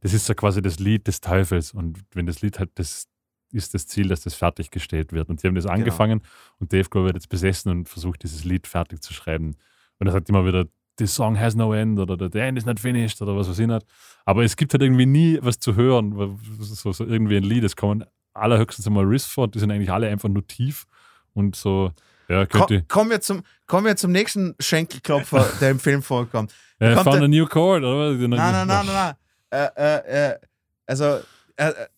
Das 0.00 0.12
ist 0.14 0.28
ja 0.28 0.34
quasi 0.34 0.62
das 0.62 0.78
Lied 0.78 1.06
des 1.06 1.20
Teufels. 1.20 1.72
Und 1.72 2.00
wenn 2.14 2.26
das 2.26 2.40
Lied 2.42 2.58
halt, 2.58 2.70
das 2.76 3.06
ist 3.52 3.74
das 3.74 3.86
Ziel, 3.86 4.08
dass 4.08 4.20
das 4.20 4.34
fertiggestellt 4.34 5.12
wird. 5.12 5.28
Und 5.28 5.42
die 5.42 5.46
haben 5.46 5.54
Genau. 5.54 5.66
das 5.66 5.72
angefangen 5.72 6.22
und 6.58 6.72
Dave 6.72 6.88
Grohl 6.88 7.04
wird 7.06 7.14
jetzt 7.16 7.28
besessen 7.28 7.70
und 7.70 7.88
versucht, 7.88 8.22
dieses 8.22 8.44
Lied 8.44 8.66
fertig 8.66 9.02
zu 9.02 9.12
schreiben. 9.12 9.56
Und 9.98 10.06
er 10.06 10.12
sagt 10.12 10.28
immer 10.28 10.46
wieder, 10.46 10.66
the 10.98 11.06
song 11.06 11.38
has 11.38 11.54
no 11.54 11.72
end 11.74 11.98
oder 11.98 12.28
the 12.32 12.38
end 12.38 12.58
is 12.58 12.66
not 12.66 12.78
finished 12.80 13.20
oder 13.22 13.36
was 13.36 13.48
weiß 13.48 13.58
ich 13.58 13.66
nicht. 13.66 13.86
Aber 14.24 14.44
es 14.44 14.56
gibt 14.56 14.72
halt 14.74 14.82
irgendwie 14.82 15.06
nie 15.06 15.38
was 15.42 15.58
zu 15.58 15.74
hören, 15.74 16.38
so, 16.60 16.92
so 16.92 17.04
irgendwie 17.04 17.36
ein 17.36 17.42
Lied. 17.44 17.64
Es 17.64 17.74
kommen 17.76 18.04
allerhöchstens 18.34 18.86
einmal 18.86 19.04
Riffs 19.04 19.26
vor, 19.26 19.48
die 19.48 19.58
sind 19.58 19.70
eigentlich 19.70 19.90
alle 19.90 20.08
einfach 20.08 20.28
nur 20.28 20.46
tief 20.46 20.86
und 21.34 21.56
so, 21.56 21.92
ja, 22.28 22.46
könnte. 22.46 22.84
Komm, 22.86 22.88
kommen, 22.88 23.10
wir 23.10 23.20
zum, 23.20 23.42
kommen 23.66 23.86
wir 23.86 23.96
zum 23.96 24.12
nächsten 24.12 24.54
Schenkelklopfer, 24.60 25.46
der 25.60 25.70
im 25.70 25.80
Film 25.80 26.02
vorkommt. 26.02 26.54
Äh, 26.78 26.94
found 26.94 27.06
der- 27.16 27.22
a 27.24 27.28
new 27.28 27.46
chord, 27.46 27.82
oder? 27.82 28.12
Nein, 28.12 28.30
nein, 28.30 28.66
nein, 28.68 28.86
nein, 28.86 29.14
nein. 29.50 29.68
Äh, 29.76 30.30
äh, 30.30 30.38
also, 30.86 31.20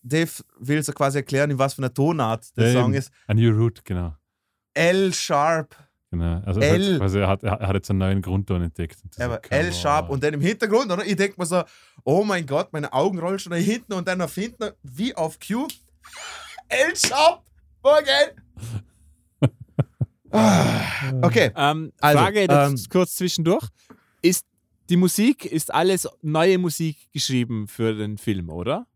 Dave 0.03 0.31
will 0.59 0.83
so 0.83 0.93
quasi 0.93 1.19
erklären, 1.19 1.51
in 1.51 1.59
was 1.59 1.75
für 1.75 1.83
einer 1.83 1.93
Tonart 1.95 2.57
der 2.57 2.73
Ja, 2.73 2.81
Song 2.81 2.91
eben. 2.93 2.99
ist. 2.99 3.11
A 3.27 3.35
new 3.35 3.51
root, 3.55 3.85
genau. 3.85 4.15
L-Sharp, 4.75 5.77
genau. 6.11 6.41
Also 6.45 6.61
L. 6.61 6.95
Hat, 6.95 7.01
quasi, 7.01 7.19
er, 7.19 7.29
hat, 7.29 7.43
er 7.43 7.61
hat 7.69 7.75
jetzt 7.75 7.91
einen 7.91 7.99
neuen 7.99 8.23
Grundton 8.23 8.63
entdeckt. 8.63 8.99
Kein 9.17 9.39
L-Sharp 9.51 10.09
und 10.11 10.23
dann 10.23 10.35
im 10.35 10.41
Hintergrund, 10.41 10.91
oder? 10.91 11.05
Ich 11.05 11.17
denke 11.17 11.35
mir 11.39 11.47
so, 11.47 11.63
oh 12.05 12.25
mein 12.25 12.47
Gott, 12.47 12.73
meine 12.73 12.93
Augen 12.93 13.19
rollen 13.19 13.39
schon 13.39 13.51
nach 13.53 13.59
hinten 13.59 13.93
und 13.93 14.09
dann 14.09 14.21
auf 14.23 14.35
hinten, 14.35 14.71
wie 14.83 15.15
auf 15.15 15.39
Q. 15.39 15.67
L-Sharp, 16.69 17.43
geil. 17.83 18.35
Ah, 20.35 20.81
okay, 21.21 21.51
Ähm, 21.55 21.93
Also, 22.01 22.19
Frage 22.19 22.41
ähm, 22.49 22.75
kurz 22.91 23.17
zwischendurch. 23.17 23.69
Ist 24.23 24.47
die 24.89 24.97
Musik, 24.97 25.45
ist 25.45 25.73
alles 25.73 26.09
neue 26.23 26.57
Musik 26.57 27.13
geschrieben 27.13 27.69
für 27.69 27.95
den 27.95 28.17
Film, 28.17 28.49
oder? 28.49 28.87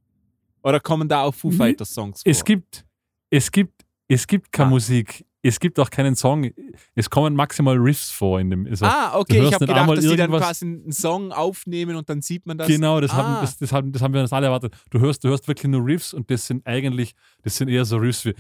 Oder 0.67 0.81
kommen 0.81 1.09
da 1.09 1.23
auch 1.23 1.33
Foo 1.35 1.51
Mhm. 1.51 1.57
Fighters 1.57 1.91
Songs 1.95 2.23
vor? 2.23 2.31
Es 2.31 2.45
gibt, 2.45 2.85
es 3.31 3.53
gibt, 3.53 3.85
es 4.09 4.27
gibt 4.27 4.51
keine 4.51 4.67
Ah. 4.67 4.71
Musik. 4.71 5.25
Es 5.43 5.61
gibt 5.61 5.79
auch 5.79 5.91
keinen 5.91 6.17
Song. 6.17 6.51
Es 6.97 7.09
kommen 7.09 7.37
maximal 7.37 7.77
Riffs 7.77 8.11
vor 8.11 8.41
in 8.41 8.51
dem. 8.51 8.67
Also, 8.67 8.85
ah, 8.85 9.17
okay, 9.17 9.47
ich 9.47 9.55
habe 9.55 9.64
gedacht, 9.64 9.89
dass 9.89 10.01
die 10.05 10.17
dann 10.17 10.31
quasi 10.33 10.64
einen 10.64 10.91
Song 10.91 11.31
aufnehmen 11.31 11.95
und 11.95 12.11
dann 12.11 12.21
sieht 12.21 12.47
man 12.47 12.59
das. 12.59 12.67
Genau, 12.67 13.01
das, 13.01 13.12
ah, 13.12 13.17
haben, 13.19 13.41
das, 13.43 13.57
das, 13.57 13.71
haben, 13.73 13.93
das 13.93 14.03
haben 14.03 14.12
wir 14.12 14.23
uns 14.23 14.33
alle 14.33 14.47
erwartet. 14.47 14.75
Du 14.91 14.99
hörst, 14.99 15.23
du 15.23 15.29
hörst 15.29 15.47
wirklich 15.47 15.71
nur 15.71 15.87
Riffs 15.87 16.12
und 16.12 16.29
das 16.33 16.49
sind 16.49 16.67
eigentlich, 16.67 17.14
das 17.43 17.57
sind 17.57 17.69
eher 17.69 17.85
so 17.85 17.97
Riffs 17.99 18.25
wie 18.25 18.35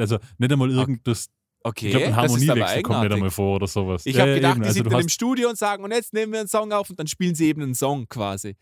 also 0.00 0.18
nicht 0.38 0.52
einmal 0.52 0.70
irgendwas, 0.70 1.28
okay, 1.64 1.86
ich 1.88 1.92
glaube 1.92 2.06
ein 2.06 2.16
Harmoniewechsel 2.16 2.82
kommt 2.82 3.00
nicht 3.02 3.12
einmal 3.12 3.30
vor 3.30 3.56
oder 3.56 3.66
sowas. 3.66 4.06
Ich 4.06 4.16
Ja, 4.16 4.22
habe 4.22 4.30
ja, 4.30 4.36
gedacht, 4.36 4.52
eben. 4.56 4.62
die 4.62 4.68
Also 4.68 4.82
sind 4.82 4.92
dann 4.92 5.00
im 5.02 5.08
Studio 5.10 5.48
und 5.50 5.58
sagen, 5.58 5.84
und 5.84 5.90
jetzt 5.90 6.12
nehmen 6.14 6.32
wir 6.32 6.40
einen 6.40 6.48
Song 6.48 6.72
auf 6.72 6.88
und 6.90 6.98
dann 6.98 7.06
spielen 7.06 7.34
sie 7.34 7.46
eben 7.48 7.62
einen 7.62 7.74
Song 7.74 8.08
quasi. 8.08 8.56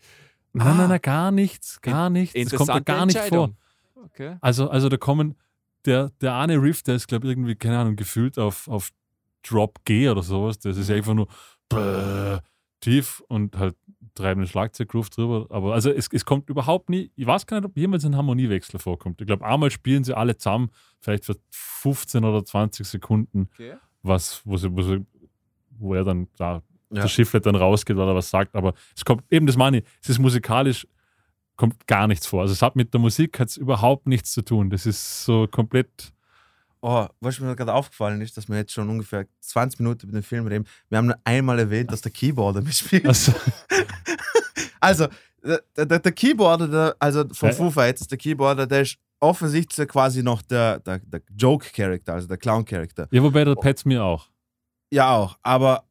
Nein, 0.53 0.67
nein, 0.67 0.79
Ah. 0.79 0.87
nein, 0.87 1.01
gar 1.01 1.31
nichts, 1.31 1.81
gar 1.81 2.09
nichts. 2.09 2.33
Das 2.33 2.55
kommt 2.55 2.69
da 2.69 2.79
gar 2.79 3.05
nicht 3.05 3.17
vor. 3.19 3.51
Okay. 3.95 4.37
Also, 4.41 4.69
also 4.69 4.89
da 4.89 4.97
kommen, 4.97 5.35
der, 5.85 6.09
der 6.21 6.35
eine 6.35 6.61
Riff, 6.61 6.83
der 6.83 6.95
ist, 6.95 7.07
glaube 7.07 7.27
ich, 7.27 7.31
irgendwie, 7.31 7.55
keine 7.55 7.79
Ahnung, 7.79 7.95
gefühlt 7.95 8.37
auf, 8.37 8.67
auf 8.67 8.91
Drop 9.43 9.83
G 9.85 10.09
oder 10.09 10.23
sowas. 10.23 10.59
Das 10.59 10.77
ist 10.77 10.89
einfach 10.91 11.13
nur 11.13 11.27
bäh, 11.69 12.39
tief 12.81 13.23
und 13.27 13.57
halt 13.57 13.75
treibenden 14.15 14.47
Schlagzeuggroove 14.47 15.09
drüber. 15.09 15.47
Aber 15.49 15.73
also 15.73 15.89
es, 15.89 16.09
es 16.11 16.25
kommt 16.25 16.49
überhaupt 16.49 16.89
nie, 16.89 17.11
ich 17.15 17.25
weiß 17.25 17.45
gar 17.47 17.61
nicht, 17.61 17.69
ob 17.69 17.77
jemals 17.77 18.03
ein 18.03 18.15
Harmoniewechsel 18.15 18.79
vorkommt. 18.79 19.21
Ich 19.21 19.27
glaube, 19.27 19.45
einmal 19.45 19.71
spielen 19.71 20.03
sie 20.03 20.15
alle 20.15 20.35
zusammen, 20.37 20.69
vielleicht 20.99 21.25
für 21.25 21.35
15 21.51 22.25
oder 22.25 22.43
20 22.43 22.85
Sekunden, 22.87 23.47
okay. 23.53 23.75
was, 24.03 24.41
wo, 24.45 24.57
sie, 24.57 24.75
wo, 24.75 24.81
sie, 24.81 25.05
wo 25.69 25.93
er 25.95 26.03
dann 26.03 26.27
da 26.37 26.61
Ja. 26.93 27.01
der 27.01 27.07
Schifflet 27.09 27.45
dann 27.45 27.55
rausgeht, 27.55 27.97
weil 27.97 28.07
er 28.07 28.15
was 28.15 28.29
sagt. 28.29 28.55
Aber 28.55 28.73
es 28.95 29.03
kommt 29.05 29.23
eben 29.31 29.47
das 29.47 29.57
meine 29.57 29.79
ich, 29.79 29.83
es 30.01 30.09
ist 30.09 30.19
musikalisch 30.19 30.87
kommt 31.57 31.85
gar 31.85 32.07
nichts 32.07 32.25
vor. 32.25 32.41
Also 32.41 32.53
es 32.53 32.61
hat 32.61 32.75
mit 32.75 32.91
der 32.93 32.99
Musik 32.99 33.39
hat's 33.39 33.55
überhaupt 33.57 34.07
nichts 34.07 34.31
zu 34.31 34.41
tun. 34.41 34.69
Das 34.71 34.85
ist 34.85 35.25
so 35.25 35.47
komplett. 35.47 36.11
Oh, 36.81 37.05
was 37.19 37.39
mir 37.39 37.55
gerade 37.55 37.73
aufgefallen 37.73 38.19
ist, 38.21 38.35
dass 38.35 38.49
wir 38.49 38.57
jetzt 38.57 38.71
schon 38.73 38.89
ungefähr 38.89 39.27
20 39.41 39.79
Minuten 39.79 40.07
über 40.07 40.17
den 40.17 40.23
Film 40.23 40.47
reden. 40.47 40.65
Wir 40.89 40.97
haben 40.97 41.05
nur 41.07 41.19
einmal 41.23 41.59
erwähnt, 41.59 41.91
dass 41.91 42.01
der 42.01 42.11
Keyboarder 42.11 42.61
mitspielt. 42.61 43.05
Also, 43.07 43.31
Also, 44.79 45.07
der, 45.43 45.85
der, 45.85 45.99
der 45.99 46.11
Keyboarder, 46.11 46.67
der, 46.67 46.95
also 46.99 47.25
von 47.31 47.49
Ja. 47.49 47.55
Foo 47.55 47.69
Fighters, 47.69 48.07
der 48.07 48.17
Keyboarder, 48.17 48.65
der 48.65 48.81
ist 48.81 48.97
offensichtlich 49.19 49.87
quasi 49.87 50.23
noch 50.23 50.41
der, 50.41 50.79
der, 50.79 50.99
der 50.99 51.21
Joke-Character, 51.37 52.13
also 52.13 52.27
der 52.27 52.37
Clown-Character. 52.37 53.07
ja, 53.11 53.21
wobei 53.21 53.43
der 53.43 53.55
Petz 53.55 53.85
mir 53.85 54.03
auch. 54.03 54.27
Ja, 54.91 55.15
auch, 55.15 55.37
aber, 55.43 55.83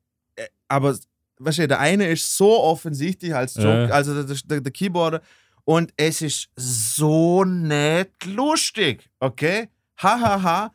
aber 0.71 0.97
weißt 1.39 1.59
du, 1.59 1.69
der 1.69 1.81
eine 1.81 2.07
ist 2.09 2.37
so 2.37 2.61
offensichtlich 2.63 3.35
als 3.35 3.55
Joke, 3.55 3.87
Ja. 3.89 3.95
also 3.95 4.23
der, 4.23 4.37
der, 4.45 4.61
der 4.61 4.73
Keyboarder, 4.73 5.21
und 5.65 5.93
es 5.97 6.23
ist 6.23 6.49
so 6.57 7.45
nicht 7.45 8.27
lustig, 8.27 9.09
okay? 9.21 9.69
Hahaha. 9.99 10.21
Ha, 10.37 10.43
ha. 10.43 10.73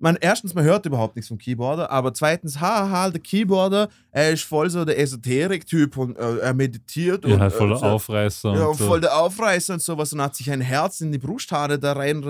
Man, 0.00 0.16
erstens, 0.20 0.54
man 0.54 0.62
hört 0.62 0.86
überhaupt 0.86 1.16
nichts 1.16 1.26
vom 1.28 1.38
Keyboarder, 1.38 1.90
aber 1.90 2.14
zweitens, 2.14 2.60
hahaha, 2.60 2.88
ha, 2.88 3.10
der 3.10 3.20
Keyboarder, 3.20 3.88
er 4.12 4.30
ist 4.30 4.44
voll 4.44 4.70
so 4.70 4.84
der 4.84 4.96
Esoterik-Typ 4.96 5.96
und 5.96 6.16
äh, 6.16 6.38
er 6.38 6.54
meditiert 6.54 7.24
Ja, 7.26 7.34
und 7.34 7.40
halt 7.40 7.52
äh, 7.54 7.58
so- 7.58 7.74
Aufreißer. 7.74 8.54
ja, 8.54 8.64
und 8.66 8.76
so. 8.78 8.86
voll 8.86 9.00
der 9.00 9.16
Aufreißer 9.18 9.74
und 9.74 9.82
sowas 9.82 10.12
und 10.12 10.22
hat 10.22 10.36
sich 10.36 10.52
ein 10.52 10.60
Herz 10.60 11.00
in 11.00 11.10
die 11.10 11.18
Brusthaare 11.18 11.80
da 11.80 11.94
rein, 11.94 12.22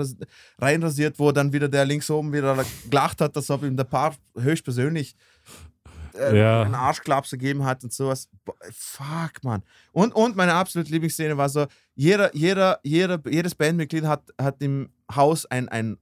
reinrasiert, 0.57 1.19
wo 1.19 1.31
dann 1.31 1.53
wieder 1.53 1.67
der 1.69 1.85
links 1.85 2.09
oben 2.09 2.33
wieder 2.33 2.57
gelacht 2.89 3.21
hat, 3.21 3.35
dass 3.35 3.51
ob 3.51 3.61
ihm 3.63 3.77
der 3.77 3.83
Paar 3.83 4.15
höchstpersönlich 4.35 5.11
äh, 5.11 5.15
Ja. 6.19 6.63
einen 6.63 6.75
Arschklaps 6.75 7.31
gegeben 7.31 7.65
hat 7.65 7.83
und 7.83 7.93
sowas. 7.93 8.27
Boah, 8.45 8.55
fuck, 8.71 9.43
man. 9.43 9.63
Und, 9.91 10.13
und 10.13 10.35
meine 10.35 10.53
absolute 10.53 10.91
Lieblingsszene 10.91 11.37
war 11.37 11.49
so, 11.49 11.65
jeder, 11.95 12.35
jeder, 12.35 12.79
jeder, 12.83 13.19
jedes 13.29 13.55
Bandmitglied 13.55 14.05
hat, 14.05 14.23
hat 14.39 14.61
im 14.61 14.89
Haus 15.13 15.45
ein, 15.45 15.69
ein 15.69 15.97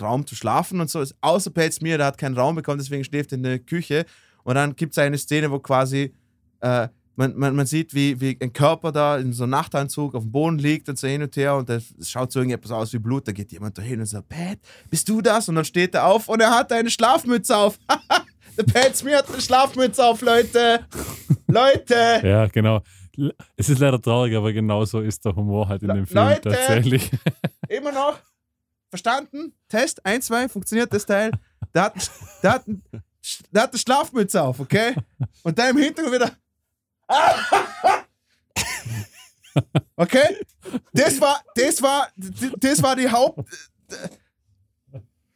Raum 0.00 0.26
zu 0.26 0.34
schlafen 0.34 0.80
und 0.80 0.90
so, 0.90 1.04
außer 1.20 1.50
Pat 1.50 1.72
Smear, 1.72 1.98
der 1.98 2.06
hat 2.08 2.18
keinen 2.18 2.36
Raum 2.36 2.56
bekommen, 2.56 2.78
deswegen 2.78 3.04
schläft 3.04 3.32
er 3.32 3.38
in 3.38 3.44
der 3.44 3.58
Küche 3.58 4.04
und 4.44 4.54
dann 4.54 4.74
gibt 4.74 4.92
es 4.92 4.98
eine 4.98 5.18
Szene, 5.18 5.50
wo 5.50 5.58
quasi 5.58 6.12
äh, 6.60 6.88
man, 7.18 7.36
man, 7.36 7.56
man 7.56 7.66
sieht, 7.66 7.94
wie, 7.94 8.20
wie 8.20 8.38
ein 8.40 8.52
Körper 8.52 8.92
da 8.92 9.18
in 9.18 9.32
so 9.32 9.42
einem 9.42 9.50
Nachtanzug 9.50 10.14
auf 10.14 10.22
dem 10.22 10.30
Boden 10.30 10.58
liegt 10.58 10.88
und 10.88 10.96
so 10.96 11.08
hin 11.08 11.20
und 11.20 11.36
her 11.36 11.56
und 11.56 11.68
das 11.68 11.92
schaut 12.02 12.30
so 12.30 12.38
irgendetwas 12.38 12.70
aus 12.70 12.92
wie 12.92 13.00
Blut. 13.00 13.26
Da 13.26 13.32
geht 13.32 13.50
jemand 13.50 13.76
da 13.76 13.82
hin 13.82 13.98
und 13.98 14.06
sagt, 14.06 14.28
Pat, 14.28 14.58
bist 14.88 15.08
du 15.08 15.20
das? 15.20 15.48
Und 15.48 15.56
dann 15.56 15.64
steht 15.64 15.96
er 15.96 16.06
auf 16.06 16.28
und 16.28 16.40
er 16.40 16.52
hat 16.52 16.72
eine 16.72 16.90
Schlafmütze 16.90 17.56
auf. 17.56 17.76
Der 18.58 18.64
Pat 18.64 18.96
Smear 18.96 19.18
hat 19.18 19.28
eine 19.30 19.40
Schlafmütze 19.40 20.04
auf, 20.04 20.20
Leute. 20.20 20.84
Leute. 21.46 22.20
Ja, 22.24 22.46
genau. 22.48 22.82
Es 23.56 23.68
ist 23.68 23.78
leider 23.78 24.00
traurig, 24.00 24.36
aber 24.36 24.52
genauso 24.52 25.00
ist 25.00 25.24
der 25.24 25.34
Humor 25.34 25.68
halt 25.68 25.82
in 25.82 25.88
Le- 25.88 25.94
dem 25.94 26.06
Film 26.06 26.24
Leute! 26.24 26.50
tatsächlich. 26.50 27.10
Immer 27.68 27.92
noch. 27.92 28.18
Verstanden? 28.90 29.52
Test 29.68 30.04
1, 30.04 30.26
2, 30.26 30.48
funktioniert 30.48 30.92
das 30.92 31.04
Teil? 31.06 31.30
Der 31.74 31.82
hat, 31.84 31.94
der 32.42 32.52
hat, 32.52 32.64
der 33.52 33.62
hat 33.62 33.70
eine 33.72 33.78
Schlafmütze 33.78 34.42
auf, 34.42 34.60
okay? 34.60 34.94
Und 35.42 35.58
da 35.58 35.68
im 35.68 35.76
Hintergrund 35.78 36.14
wieder. 36.14 36.30
Okay? 39.96 40.36
Das 40.92 41.20
war, 41.20 41.42
das 41.56 41.82
war, 41.82 42.08
das 42.60 42.80
war 42.82 42.94
die 42.94 43.10
Haupt. 43.10 43.40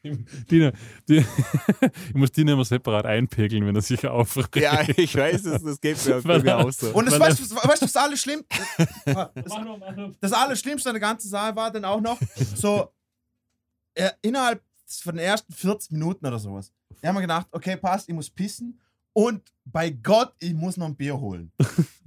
Dina, 0.05 0.73
die, 1.09 1.19
ich 2.09 2.15
muss 2.15 2.33
Dina 2.33 2.55
immer 2.55 2.65
separat 2.65 3.07
einpegeln, 3.07 3.65
wenn 3.67 3.77
er 3.77 3.83
sich 3.83 4.07
aufregt. 4.07 4.57
Ja, 4.57 4.83
ich 4.97 5.15
weiß 5.15 5.45
es, 5.45 5.63
das 5.63 5.81
geht 5.81 6.05
mir, 6.25 6.39
mir 6.43 6.59
auch 6.59 6.73
so. 6.73 6.91
Und 6.93 7.07
das, 7.07 7.19
weißt, 7.19 7.39
du, 7.39 7.55
du, 7.55 7.55
was 7.55 7.97
alles 7.97 8.21
schlimm? 8.21 8.45
Das, 9.05 9.35
noch. 9.65 9.81
das 10.21 10.33
Allerschlimmste 10.33 10.91
an 10.91 10.95
der 10.95 11.01
ganzen 11.01 11.29
Sache 11.29 11.55
war 11.55 11.71
dann 11.71 11.85
auch 11.85 12.01
noch 12.01 12.19
so 12.55 12.93
äh, 13.95 14.11
innerhalb 14.23 14.63
von 14.87 15.15
den 15.15 15.25
ersten 15.25 15.53
40 15.53 15.93
Minuten 15.93 16.27
oder 16.27 16.39
sowas. 16.39 16.73
Ich 17.01 17.05
habe 17.05 17.15
mir 17.15 17.23
gedacht, 17.23 17.47
okay, 17.53 17.77
passt, 17.77 18.09
ich 18.09 18.15
muss 18.15 18.29
pissen 18.29 18.81
und 19.13 19.53
bei 19.65 19.91
Gott, 19.91 20.35
ich 20.41 20.55
muss 20.55 20.77
noch 20.77 20.87
ein 20.87 20.97
Bier 20.97 21.19
holen. 21.19 21.53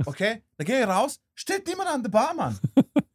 Okay? 0.05 0.43
Dann 0.57 0.67
gehe 0.67 0.81
ich 0.81 0.87
raus, 0.87 1.21
steht 1.33 1.65
niemand 1.67 1.89
an 1.89 2.03
der 2.03 2.09
Bar, 2.09 2.33
Mann. 2.33 2.59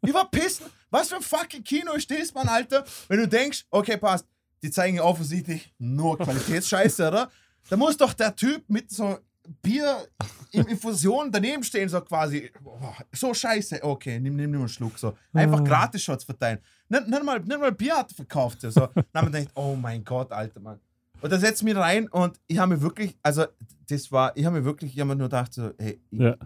Ich 0.02 0.14
war 0.14 0.30
pissen. 0.30 0.66
Was 0.90 1.08
für 1.08 1.16
ein 1.16 1.22
fucking 1.22 1.62
Kino 1.62 1.92
ist 1.92 2.10
das, 2.10 2.34
Mann, 2.34 2.48
Alter? 2.48 2.84
Wenn 3.08 3.20
du 3.20 3.28
denkst, 3.28 3.66
okay, 3.70 3.96
passt, 3.96 4.26
die 4.62 4.70
zeigen 4.70 5.00
offensichtlich 5.00 5.72
nur 5.78 6.18
Qualitätsscheiße, 6.18 7.08
oder? 7.08 7.30
Da 7.68 7.76
muss 7.76 7.96
doch 7.96 8.12
der 8.12 8.34
Typ 8.36 8.68
mit 8.68 8.90
so 8.90 9.18
Bier 9.62 10.06
in 10.52 10.64
Infusion 10.66 11.32
daneben 11.32 11.62
stehen, 11.64 11.88
so 11.88 12.00
quasi, 12.02 12.50
boah, 12.62 12.94
so 13.12 13.32
scheiße, 13.34 13.82
okay, 13.82 14.20
nimm, 14.20 14.36
nimm 14.36 14.50
nur 14.50 14.60
einen 14.60 14.68
Schluck, 14.68 14.98
so. 14.98 15.16
Einfach 15.32 15.60
Ah. 15.60 15.64
Gratis-Shots 15.64 16.24
verteilen. 16.24 16.58
Nicht, 16.88 17.08
nicht, 17.08 17.22
mal, 17.24 17.40
nicht 17.40 17.58
mal 17.58 17.72
Bier 17.72 17.96
hat 17.96 18.12
er 18.12 18.14
verkauft, 18.16 18.60
so. 18.62 18.68
Dann 18.70 19.04
haben 19.14 19.32
wir 19.32 19.40
gedacht, 19.40 19.52
oh 19.56 19.74
mein 19.74 20.04
Gott, 20.04 20.30
Alter, 20.32 20.60
Mann. 20.60 20.78
Und 21.20 21.32
da 21.32 21.38
setzt 21.38 21.62
mich 21.62 21.76
rein 21.76 22.08
und 22.08 22.38
ich 22.46 22.58
habe 22.58 22.74
mir 22.74 22.80
wirklich, 22.82 23.16
also, 23.22 23.44
das 23.88 24.10
war, 24.12 24.36
ich 24.36 24.44
habe 24.44 24.58
mir 24.58 24.64
wirklich, 24.64 24.92
ich 24.94 25.00
habe 25.00 25.08
mir 25.08 25.16
nur 25.16 25.28
gedacht, 25.28 25.52
so, 25.52 25.70
hey, 25.78 26.00
ich, 26.10 26.18
Ja. 26.20 26.36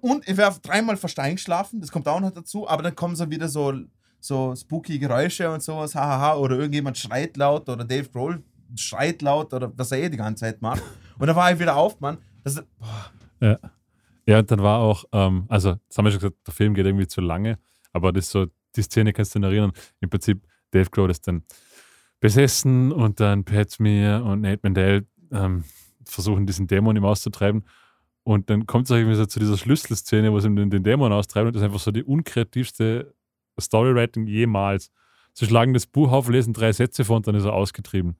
und 0.00 0.28
ich 0.28 0.36
wäre 0.36 0.54
dreimal 0.62 0.96
fast 0.96 1.18
eingeschlafen, 1.18 1.80
das 1.80 1.90
kommt 1.90 2.06
auch 2.08 2.20
noch 2.20 2.30
dazu, 2.30 2.68
aber 2.68 2.82
dann 2.82 2.94
kommen 2.94 3.16
so 3.16 3.30
wieder 3.30 3.48
so, 3.48 3.72
so 4.20 4.54
spooky 4.54 4.98
Geräusche 4.98 5.50
und 5.50 5.62
sowas, 5.62 5.94
hahaha, 5.94 6.36
oder 6.36 6.56
irgendjemand 6.56 6.98
schreit 6.98 7.36
laut 7.36 7.68
oder 7.68 7.84
Dave 7.84 8.08
Grohl 8.08 8.42
schreit 8.76 9.22
laut 9.22 9.52
oder 9.52 9.72
was 9.76 9.92
er 9.92 9.98
eh 9.98 10.08
die 10.08 10.16
ganze 10.16 10.44
Zeit 10.44 10.62
macht. 10.62 10.82
Und 11.18 11.26
dann 11.26 11.36
war 11.36 11.52
ich 11.52 11.58
wieder 11.58 11.76
auf, 11.76 12.00
Mann. 12.00 12.18
Das, 12.44 12.62
boah, 12.78 13.10
Ja, 14.26 14.38
und 14.38 14.50
dann 14.50 14.62
war 14.62 14.78
auch, 14.78 15.04
ähm, 15.12 15.44
also, 15.48 15.76
das 15.88 15.98
haben 15.98 16.04
wir 16.04 16.12
schon 16.12 16.20
gesagt, 16.20 16.46
der 16.46 16.54
Film 16.54 16.74
geht 16.74 16.86
irgendwie 16.86 17.06
zu 17.06 17.20
lange, 17.20 17.58
aber 17.92 18.12
das 18.12 18.30
so, 18.30 18.46
die 18.76 18.82
Szene 18.82 19.12
kannst 19.12 19.34
du 19.34 19.40
dir 19.40 19.46
erinnern. 19.46 19.72
Im 20.00 20.08
Prinzip, 20.08 20.46
Dave 20.70 20.88
Grohl 20.90 21.10
ist 21.10 21.26
dann 21.26 21.42
besessen 22.20 22.92
und 22.92 23.18
dann 23.18 23.44
Pat 23.44 23.70
Smear 23.70 24.24
und 24.24 24.42
Nate 24.42 24.60
Mandel 24.62 25.06
ähm, 25.32 25.64
versuchen, 26.04 26.46
diesen 26.46 26.66
Dämon 26.66 26.96
ihm 26.96 27.04
auszutreiben. 27.04 27.64
Und 28.22 28.50
dann 28.50 28.66
kommt 28.66 28.84
es 28.84 28.90
irgendwie 28.90 29.16
so 29.16 29.26
zu 29.26 29.40
dieser 29.40 29.56
Schlüsselszene, 29.56 30.30
wo 30.30 30.38
sie 30.38 30.54
den, 30.54 30.70
den 30.70 30.84
Dämon 30.84 31.12
austreiben 31.12 31.48
und 31.48 31.56
das 31.56 31.62
ist 31.62 31.66
einfach 31.66 31.80
so 31.80 31.90
die 31.90 32.04
unkreativste 32.04 33.14
Storywriting 33.58 34.26
jemals. 34.26 34.90
Sie 35.32 35.46
schlagen 35.46 35.74
das 35.74 35.86
Buch 35.86 36.10
auf, 36.10 36.28
lesen 36.28 36.52
drei 36.52 36.72
Sätze 36.72 37.04
vor 37.04 37.16
und 37.16 37.26
dann 37.26 37.34
ist 37.34 37.44
er 37.44 37.52
ausgetrieben. 37.52 38.16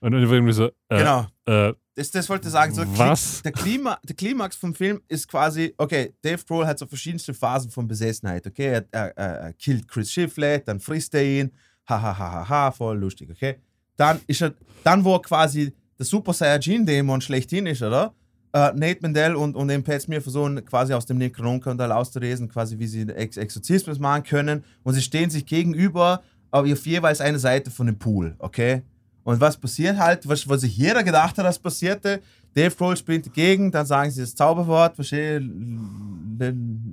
Und 0.00 0.12
dann 0.12 0.22
irgendwie 0.22 0.52
so, 0.52 0.66
äh, 0.88 0.98
genau. 0.98 1.26
äh, 1.46 1.74
Das, 1.94 2.10
das 2.10 2.28
wollte 2.28 2.48
ich 2.48 2.52
sagen. 2.52 2.72
So, 2.74 2.82
Was? 2.96 3.42
Der, 3.42 3.52
Klima, 3.52 3.98
der 4.04 4.16
Klimax 4.16 4.56
vom 4.56 4.74
Film 4.74 5.00
ist 5.08 5.28
quasi, 5.28 5.74
okay, 5.76 6.14
Dave 6.22 6.42
Grohl 6.46 6.66
hat 6.66 6.78
so 6.78 6.86
verschiedenste 6.86 7.34
Phasen 7.34 7.70
von 7.70 7.86
Besessenheit. 7.86 8.46
Okay, 8.46 8.66
er, 8.66 8.86
er, 8.90 9.16
er, 9.16 9.52
killt 9.54 9.86
Chris 9.88 10.10
Schiffle, 10.10 10.60
dann 10.60 10.80
frisst 10.80 11.14
er 11.14 11.24
ihn, 11.24 11.52
ha 11.88 12.00
ha 12.00 12.16
ha 12.16 12.32
ha 12.32 12.48
ha, 12.48 12.70
voll 12.70 12.98
lustig, 12.98 13.30
okay. 13.30 13.56
Dann 13.96 14.20
ist 14.26 14.40
er, 14.40 14.54
dann 14.84 15.04
wo 15.04 15.14
er 15.16 15.22
quasi 15.22 15.74
der 15.98 16.06
Super 16.06 16.32
Saiyajin-Dämon 16.32 17.20
schlechthin 17.20 17.66
ist, 17.66 17.82
oder? 17.82 18.14
Äh, 18.52 18.72
Nate 18.74 18.98
Mandel 19.02 19.36
und, 19.36 19.54
und 19.54 19.68
den 19.68 19.84
Pat 19.84 20.02
Smear 20.02 20.20
versuchen 20.20 20.64
quasi 20.64 20.92
aus 20.92 21.06
dem 21.06 21.18
Necronomicon 21.18 21.80
auszulesen, 21.80 22.48
quasi 22.48 22.78
wie 22.78 22.86
sie 22.86 23.02
Ex 23.08 23.36
Exorzismus 23.36 23.98
machen 23.98 24.24
können. 24.24 24.64
Und 24.82 24.94
sie 24.94 25.02
stehen 25.02 25.30
sich 25.30 25.46
gegenüber 25.46 26.22
auf 26.50 26.66
jeweils 26.66 27.20
eine 27.20 27.38
Seite 27.38 27.70
von 27.70 27.86
dem 27.86 27.98
Pool, 27.98 28.34
okay? 28.38 28.82
Und 29.22 29.40
was 29.40 29.56
passiert 29.56 29.98
halt, 29.98 30.28
was, 30.28 30.48
was 30.48 30.62
sich 30.62 30.76
jeder 30.76 31.04
gedacht 31.04 31.38
hat, 31.38 31.44
was 31.44 31.58
passierte? 31.58 32.20
Dave 32.54 32.74
Grohl 32.74 32.96
springt 32.96 33.26
dagegen, 33.26 33.70
dann 33.70 33.86
sagen 33.86 34.10
sie 34.10 34.22
das 34.22 34.34
Zauberwort, 34.34 34.96
verstehe, 34.96 35.38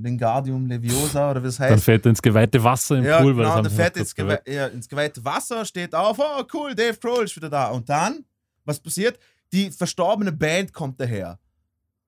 Lingardium 0.04 0.68
Leviosa 0.68 1.32
oder 1.32 1.42
wie 1.42 1.48
das 1.48 1.58
dann 1.58 1.72
heißt. 1.72 1.84
fällt 1.84 2.06
er 2.06 2.10
ins 2.12 2.22
geweihte 2.22 2.64
Wasser 2.64 2.98
im 2.98 3.06
Ja, 3.06 3.22
Pool, 3.22 3.34
genau, 3.34 3.64
wir 3.64 3.70
fährt 3.72 3.96
noch 3.96 4.02
ins, 4.02 4.14
gewe 4.14 4.40
ja, 4.46 4.68
ins 4.68 4.88
geweihte 4.88 5.24
Wasser, 5.26 5.66
steht 5.66 5.96
auf, 5.96 6.20
oh 6.20 6.44
cool, 6.54 6.76
Dave 6.76 6.98
Grohl 7.00 7.24
ist 7.24 7.36
wieder 7.36 7.50
da. 7.50 7.70
Und 7.70 7.90
dann, 7.90 8.24
was 8.66 8.80
passiert? 8.80 9.18
Die 9.52 9.72
verstorbene 9.72 10.32
Band 10.32 10.74
kommt 10.74 11.00
daher. 11.00 11.40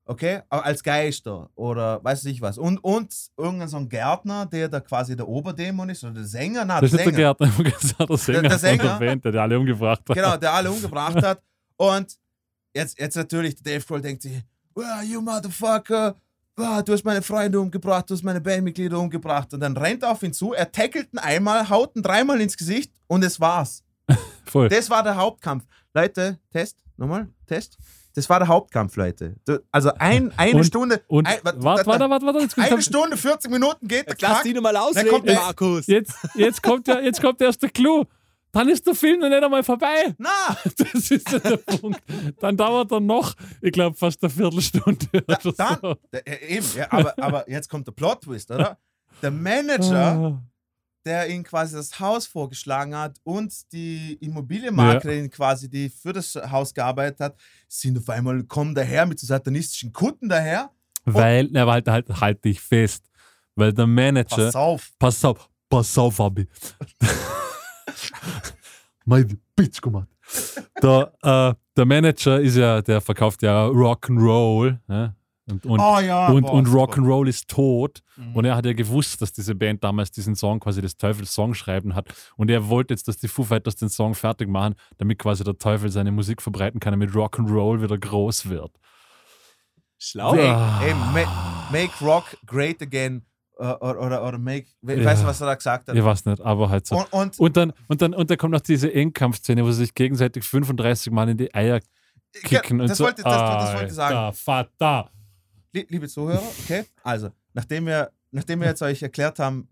Okay? 0.09 0.41
Als 0.49 0.81
Geister 0.81 1.51
oder 1.53 2.03
weiß 2.03 2.25
ich 2.25 2.41
was. 2.41 2.57
Und, 2.57 2.79
und 2.83 3.13
irgendein 3.37 3.67
so 3.67 3.77
ein 3.77 3.87
Gärtner, 3.87 4.47
der 4.47 4.67
da 4.67 4.79
quasi 4.79 5.15
der 5.15 5.27
Oberdämon 5.27 5.87
ist 5.89 6.03
oder 6.03 6.13
der 6.15 6.23
Sänger. 6.25 6.65
Na, 6.65 6.81
Das 6.81 6.91
ist 6.91 6.97
der 6.97 7.05
der 7.05 7.13
Sänger. 7.13 7.35
Gärtner, 7.35 7.57
hab 7.57 7.79
gesagt, 7.79 8.09
der 8.09 8.17
Sänger, 8.17 8.41
der 8.41 8.49
von 8.49 8.59
Sänger. 8.59 8.83
der 8.83 9.05
Band, 9.05 9.25
der 9.25 9.31
die 9.33 9.37
alle 9.37 9.59
umgebracht 9.59 10.01
hat. 10.09 10.15
Genau, 10.15 10.35
der 10.35 10.51
alle 10.51 10.71
umgebracht 10.75 11.23
hat. 11.23 11.43
Und 11.77 12.17
jetzt, 12.73 12.99
jetzt 12.99 13.17
natürlich, 13.17 13.55
der 13.61 13.73
Dave 13.75 13.85
Grohl 13.85 14.01
denkt 14.01 14.23
sich, 14.23 14.33
well, 14.73 15.03
you 15.05 15.21
motherfucker, 15.21 16.15
wow, 16.55 16.81
du 16.83 16.93
hast 16.93 17.05
meine 17.05 17.21
Freunde 17.21 17.59
umgebracht, 17.59 18.09
du 18.09 18.15
hast 18.15 18.23
meine 18.23 18.41
Bandmitglieder 18.41 18.97
umgebracht. 18.97 19.53
Und 19.53 19.59
dann 19.59 19.77
rennt 19.77 20.01
er 20.01 20.09
auf 20.09 20.23
ihn 20.23 20.33
zu, 20.33 20.53
er 20.53 20.71
tackelt 20.71 21.13
ihn 21.13 21.19
einmal, 21.19 21.69
haut 21.69 21.95
ihn 21.95 22.01
dreimal 22.01 22.41
ins 22.41 22.57
Gesicht 22.57 22.91
und 23.05 23.23
es 23.23 23.39
war's. 23.39 23.83
Voll. 24.45 24.69
Das 24.69 24.89
war 24.89 25.03
der 25.03 25.15
Hauptkampf. 25.17 25.67
Leute, 25.93 26.39
Test, 26.51 26.83
nochmal, 26.97 27.27
Test. 27.45 27.77
Das 28.15 28.29
war 28.29 28.39
der 28.39 28.47
Hauptkampf, 28.47 28.95
Leute. 28.95 29.35
Also 29.71 29.91
ein, 29.99 30.31
eine 30.37 30.57
Und- 30.57 30.63
Stunde, 30.65 31.01
Und 31.07 31.27
ein, 31.27 31.37
warte, 31.43 31.63
warte, 31.63 31.85
warte, 31.87 32.09
warte, 32.09 32.25
warte, 32.25 32.47
kommt, 32.55 32.71
eine 32.71 32.81
Stunde, 32.81 33.17
40 33.17 33.51
Minuten 33.51 33.87
geht 33.87 34.07
der 34.07 34.15
lass 34.21 34.33
Kack. 34.37 34.43
die 34.43 34.53
mal 34.55 34.75
ausreden, 34.75 35.09
kommt 35.09 35.27
der- 35.27 35.35
Markus. 35.35 35.87
jetzt, 35.87 36.13
jetzt, 36.35 36.63
kommt 36.63 36.87
ja, 36.87 36.99
jetzt 36.99 37.21
kommt 37.21 37.41
erst 37.41 37.61
der 37.61 37.69
Clou. 37.69 38.05
Dann 38.51 38.67
ist 38.67 38.87
der 38.87 38.95
Film 38.95 39.19
noch 39.19 39.29
nicht 39.29 39.43
einmal 39.43 39.61
vorbei. 39.63 40.15
Na, 40.17 40.29
Das 40.77 41.11
ist 41.11 41.31
ja 41.31 41.37
der 41.37 41.57
Punkt. 41.57 42.01
Dann 42.39 42.57
dauert 42.57 42.91
er 42.91 42.99
noch, 42.99 43.35
ich 43.61 43.71
glaube, 43.71 43.95
fast 43.95 44.23
eine 44.23 44.31
Viertelstunde 44.31 45.05
oder 45.13 45.37
dann, 45.55 45.77
so. 45.79 45.95
äh, 46.11 46.55
eben, 46.57 46.65
ja, 46.75 46.87
aber, 46.91 47.13
aber 47.17 47.47
jetzt 47.49 47.69
kommt 47.69 47.85
der 47.85 47.91
Plot-Twist, 47.91 48.49
oder? 48.49 48.79
Der 49.21 49.29
Manager 49.31 49.95
Ah. 49.95 50.41
Der 51.09 51.27
ihnen 51.27 51.43
quasi 51.43 51.75
das 51.75 51.99
Haus 51.99 52.27
vorgeschlagen 52.27 52.95
hat 52.95 53.17
und 53.23 53.51
die 53.71 54.13
Immobilienmaklerin 54.21 55.29
quasi, 55.31 55.67
die 55.67 55.89
für 55.89 56.13
das 56.13 56.35
Haus 56.35 56.71
gearbeitet 56.71 57.19
hat, 57.19 57.35
sind 57.67 57.97
auf 57.97 58.07
einmal, 58.09 58.43
kommen 58.43 58.75
daher 58.75 59.07
mit 59.07 59.19
so 59.19 59.25
satanistischen 59.25 59.91
Kutten 59.91 60.29
daher. 60.29 60.69
Weil, 61.05 61.49
na, 61.51 61.65
halt, 61.65 61.87
halt, 61.87 62.07
halt 62.21 62.45
dich 62.45 62.61
fest. 62.61 63.05
Weil 63.55 63.73
der 63.73 63.87
Manager, 63.87 64.45
Pass 64.45 64.55
auf. 64.55 64.89
pass 64.99 65.25
auf, 65.25 65.49
pass 65.67 65.97
auf, 65.97 66.19
Abi. 66.19 66.47
Meine 69.05 69.37
Bitch, 69.55 69.81
komm 69.81 69.93
mal. 69.93 70.07
Der, 70.83 71.11
äh, 71.23 71.55
der 71.75 71.85
Manager 71.85 72.39
ist 72.39 72.55
ja, 72.55 72.81
der 72.83 73.01
verkauft 73.01 73.41
ja 73.41 73.65
Rock'n'Roll. 73.65 74.77
Ja? 74.87 75.15
Und, 75.49 75.65
und, 75.65 75.79
oh 75.79 75.99
ja. 75.99 76.27
und, 76.27 76.43
boah, 76.43 76.53
und. 76.53 76.67
Rock'n'Roll 76.67 77.27
ist 77.27 77.47
tot. 77.47 78.01
Mhm. 78.17 78.35
Und 78.35 78.45
er 78.45 78.55
hat 78.55 78.65
ja 78.65 78.73
gewusst, 78.73 79.21
dass 79.21 79.33
diese 79.33 79.55
Band 79.55 79.83
damals 79.83 80.11
diesen 80.11 80.35
Song 80.35 80.59
quasi 80.59 80.81
des 80.81 80.95
Teufels 80.97 81.33
Song 81.33 81.53
schreiben 81.55 81.95
hat. 81.95 82.07
Und 82.37 82.49
er 82.51 82.69
wollte 82.69 82.93
jetzt, 82.93 83.07
dass 83.07 83.17
die 83.17 83.27
Foo 83.27 83.43
Fighters 83.43 83.75
den 83.75 83.89
Song 83.89 84.13
fertig 84.13 84.47
machen, 84.47 84.75
damit 84.97 85.17
quasi 85.19 85.43
der 85.43 85.57
Teufel 85.57 85.89
seine 85.89 86.11
Musik 86.11 86.41
verbreiten 86.41 86.79
kann, 86.79 86.93
damit 86.93 87.11
Rock'n'Roll 87.11 87.81
wieder 87.81 87.97
groß 87.97 88.49
wird. 88.49 88.71
Schlau. 89.97 90.33
Ey, 90.35 90.47
Ah. 90.47 90.81
ey, 90.83 90.93
ma 90.93 91.67
make 91.71 91.91
Rock 92.05 92.37
great 92.45 92.81
again. 92.81 93.23
äh, 93.59 93.63
Oder, 93.81 93.99
oder, 94.01 94.25
oder 94.27 94.37
make. 94.37 94.67
we- 94.81 94.95
Ja. 94.95 95.03
Weißt 95.05 95.23
du, 95.23 95.27
was 95.27 95.41
er 95.41 95.47
da 95.47 95.55
gesagt 95.55 95.89
hat? 95.89 95.95
Ich 95.95 96.01
weiß 96.03 96.25
nicht, 96.25 96.39
aber 96.41 96.69
halt 96.69 96.87
so. 96.87 96.95
Und, 96.95 97.11
und 97.11 97.39
Und 97.39 97.57
dann, 97.57 97.73
und 97.89 98.01
dann, 98.01 98.13
und 98.13 98.29
dann 98.29 98.37
kommt 98.37 98.53
noch 98.53 98.61
diese 98.61 98.93
Endkampfszene, 98.93 99.65
wo 99.65 99.71
sie 99.71 99.79
sich 99.83 99.93
gegenseitig 99.93 100.45
35 100.45 101.11
Mal 101.11 101.27
in 101.27 101.35
die 101.37 101.53
Eier 101.53 101.81
kicken 102.43 102.77
ja, 102.77 102.83
und 102.83 102.89
das, 102.89 102.97
so. 102.99 103.03
wollte, 103.03 103.21
das, 103.23 103.33
das 103.33 103.73
wollte 103.73 103.85
ich 103.87 103.93
sagen. 103.93 104.33
Vater. 104.33 105.11
Lie- 105.73 105.87
liebe 105.89 106.07
Zuhörer, 106.07 106.43
okay? 106.63 106.85
Also, 107.03 107.29
nachdem 107.53 107.85
wir, 107.85 108.11
nachdem 108.31 108.61
wir 108.61 108.67
jetzt 108.67 108.81
euch 108.81 109.01
erklärt 109.01 109.39
haben, 109.39 109.67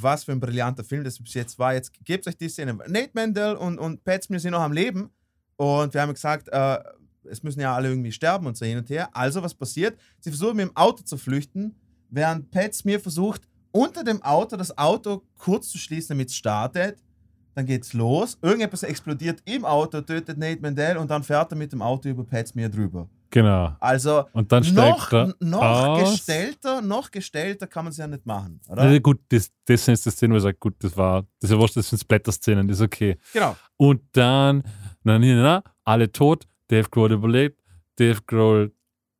was 0.00 0.24
für 0.24 0.32
ein 0.32 0.40
brillanter 0.40 0.84
Film 0.84 1.04
das 1.04 1.18
bis 1.22 1.34
jetzt 1.34 1.58
war, 1.58 1.74
jetzt 1.74 1.92
gebt 2.04 2.26
euch 2.26 2.36
die 2.36 2.48
Szene. 2.48 2.74
Nate 2.74 3.10
Mandel 3.14 3.56
und, 3.56 3.78
und 3.78 4.02
Pat 4.04 4.24
Smear 4.24 4.40
sind 4.40 4.52
noch 4.52 4.60
am 4.60 4.72
Leben 4.72 5.10
und 5.56 5.94
wir 5.94 6.00
haben 6.00 6.12
gesagt, 6.14 6.48
äh, 6.48 6.78
es 7.24 7.42
müssen 7.42 7.60
ja 7.60 7.74
alle 7.74 7.88
irgendwie 7.88 8.10
sterben 8.12 8.46
und 8.46 8.56
so 8.56 8.64
hin 8.66 8.78
und 8.78 8.90
her. 8.90 9.08
Also, 9.12 9.42
was 9.42 9.54
passiert? 9.54 9.98
Sie 10.20 10.30
versuchen 10.30 10.56
mit 10.56 10.66
dem 10.68 10.76
Auto 10.76 11.04
zu 11.04 11.16
flüchten, 11.16 11.74
während 12.10 12.50
Pat 12.50 12.74
Smear 12.74 12.98
versucht, 12.98 13.42
unter 13.70 14.04
dem 14.04 14.20
Auto 14.22 14.56
das 14.56 14.76
Auto 14.76 15.22
kurz 15.38 15.68
zu 15.70 15.78
schließen, 15.78 16.08
damit 16.08 16.28
es 16.28 16.34
startet. 16.34 17.02
Dann 17.54 17.66
geht's 17.66 17.92
los. 17.92 18.38
Irgendetwas 18.42 18.82
explodiert 18.82 19.42
im 19.44 19.64
Auto, 19.64 20.00
tötet 20.00 20.38
Nate 20.38 20.60
Mandel 20.62 20.96
und 20.96 21.10
dann 21.10 21.22
fährt 21.22 21.52
er 21.52 21.56
mit 21.56 21.72
dem 21.72 21.82
Auto 21.82 22.08
über 22.08 22.24
Pat 22.24 22.48
Smear 22.48 22.70
drüber. 22.70 23.08
Genau. 23.32 23.74
Also, 23.80 24.26
Und 24.34 24.52
dann 24.52 24.62
noch, 24.74 25.10
er 25.10 25.34
noch 25.40 25.62
aus. 25.62 26.10
gestellter, 26.10 26.82
noch 26.82 27.10
gestellter 27.10 27.66
kann 27.66 27.86
man 27.86 27.90
es 27.90 27.96
ja 27.96 28.06
nicht 28.06 28.26
machen, 28.26 28.60
oder? 28.68 28.90
Ja, 28.90 28.98
gut, 28.98 29.20
das, 29.30 29.50
das 29.64 29.84
sind 29.84 29.94
jetzt 29.94 30.04
die 30.04 30.10
Szenen, 30.10 30.34
wo 30.34 30.36
ich 30.36 30.42
sage, 30.42 30.58
gut, 30.60 30.74
das 30.80 30.94
war, 30.96 31.22
das 31.40 31.48
ist 31.48 31.54
ja 31.54 31.58
wurscht, 31.58 31.76
das 31.76 31.88
sind 31.88 31.98
Splatter-Szenen, 31.98 32.68
das 32.68 32.76
ist 32.78 32.82
okay. 32.84 33.16
Genau. 33.32 33.56
Und 33.78 34.02
dann, 34.12 34.62
na, 35.02 35.18
na, 35.18 35.34
na, 35.42 35.62
alle 35.84 36.12
tot, 36.12 36.46
Dave 36.68 36.88
Grohl 36.90 37.12
überlebt, 37.12 37.58
Dave 37.96 38.20
Grohl 38.26 38.70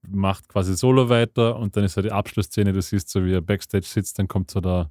macht 0.07 0.47
quasi 0.47 0.77
Solo 0.77 1.09
weiter 1.09 1.57
und 1.57 1.75
dann 1.75 1.85
ist 1.85 1.95
so 1.95 2.03
die 2.03 2.13
Abschlussszene, 2.13 2.73
du 2.75 2.83
siehst 2.83 3.09
so, 3.09 3.25
wie 3.25 3.33
er 3.33 3.41
Backstage 3.41 3.87
sitzt, 3.87 4.19
dann 4.19 4.29
kommt 4.29 4.51
so 4.51 4.61
der 4.61 4.91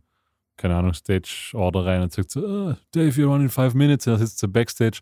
keine 0.57 0.75
Ahnung, 0.75 0.93
Stage-Order 0.93 1.85
rein 1.85 2.01
und 2.03 2.11
sagt 2.13 2.29
so, 2.29 2.45
"Ah, 2.45 2.77
Dave, 2.91 3.19
you're 3.19 3.29
on 3.33 3.41
in 3.41 3.49
five 3.49 3.73
minutes. 3.73 4.05
Und 4.05 4.13
er 4.13 4.19
sitzt 4.19 4.37
so 4.37 4.47
Backstage 4.47 4.99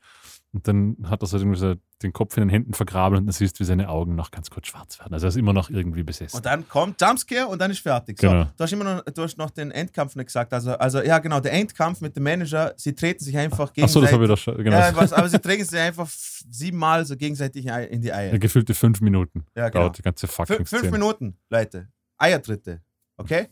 und 0.51 0.67
dann 0.67 0.97
hat 1.05 1.21
er 1.21 1.27
so 1.27 1.37
so 1.55 1.75
den 2.01 2.11
Kopf 2.13 2.35
in 2.37 2.41
den 2.41 2.49
Händen 2.49 2.73
vergraben 2.73 3.17
und 3.19 3.25
dann 3.27 3.33
siehst 3.33 3.57
du, 3.57 3.59
wie 3.59 3.65
seine 3.65 3.89
Augen 3.89 4.15
noch 4.15 4.31
ganz 4.31 4.49
kurz 4.49 4.67
schwarz 4.67 4.97
werden. 4.99 5.13
Also 5.13 5.27
er 5.27 5.29
ist 5.29 5.35
immer 5.35 5.53
noch 5.53 5.69
irgendwie 5.69 6.01
besessen. 6.01 6.37
Und 6.37 6.45
dann 6.45 6.67
kommt 6.67 6.99
Jumpscare 7.01 7.45
und 7.47 7.59
dann 7.59 7.69
ist 7.71 7.79
fertig. 7.81 8.19
So, 8.19 8.29
Genau. 8.29 8.45
du 8.45 8.63
hast 8.63 8.71
immer 8.71 8.83
noch, 8.85 9.03
du 9.03 9.21
hast 9.21 9.37
noch 9.37 9.49
den 9.51 9.69
Endkampf 9.71 10.15
nicht 10.15 10.27
gesagt. 10.27 10.53
Also, 10.53 10.71
also 10.77 11.01
ja, 11.03 11.19
genau, 11.19 11.39
der 11.39 11.51
Endkampf 11.53 12.01
mit 12.01 12.15
dem 12.15 12.23
Manager, 12.23 12.73
sie 12.77 12.95
treten 12.95 13.23
sich 13.23 13.37
einfach 13.37 13.73
gegenseitig. 13.73 13.83
Achso, 13.83 14.01
das 14.01 14.11
habe 14.13 14.23
ich 14.23 14.29
doch 14.29 14.37
schon. 14.37 14.57
Genau. 14.63 14.77
ja, 14.79 14.95
was, 14.95 15.13
aber 15.13 15.27
sie 15.29 15.39
treten 15.39 15.65
sich 15.65 15.77
einfach 15.79 16.07
siebenmal 16.09 17.05
so 17.05 17.15
gegenseitig 17.17 17.65
in 17.67 18.01
die 18.01 18.11
Eier. 18.13 18.31
Ja, 18.31 18.37
gefühlte 18.37 18.73
fünf 18.73 19.01
Minuten 19.01 19.45
Ja, 19.55 19.69
genau. 19.69 19.83
dauert 19.83 19.97
die 19.97 20.01
ganze 20.03 20.27
fucking 20.27 20.65
Fün- 20.65 20.79
fünf. 20.79 20.91
Minuten, 20.91 21.37
Leute. 21.49 21.89
Eiertritte. 22.17 22.81
Okay? 23.17 23.49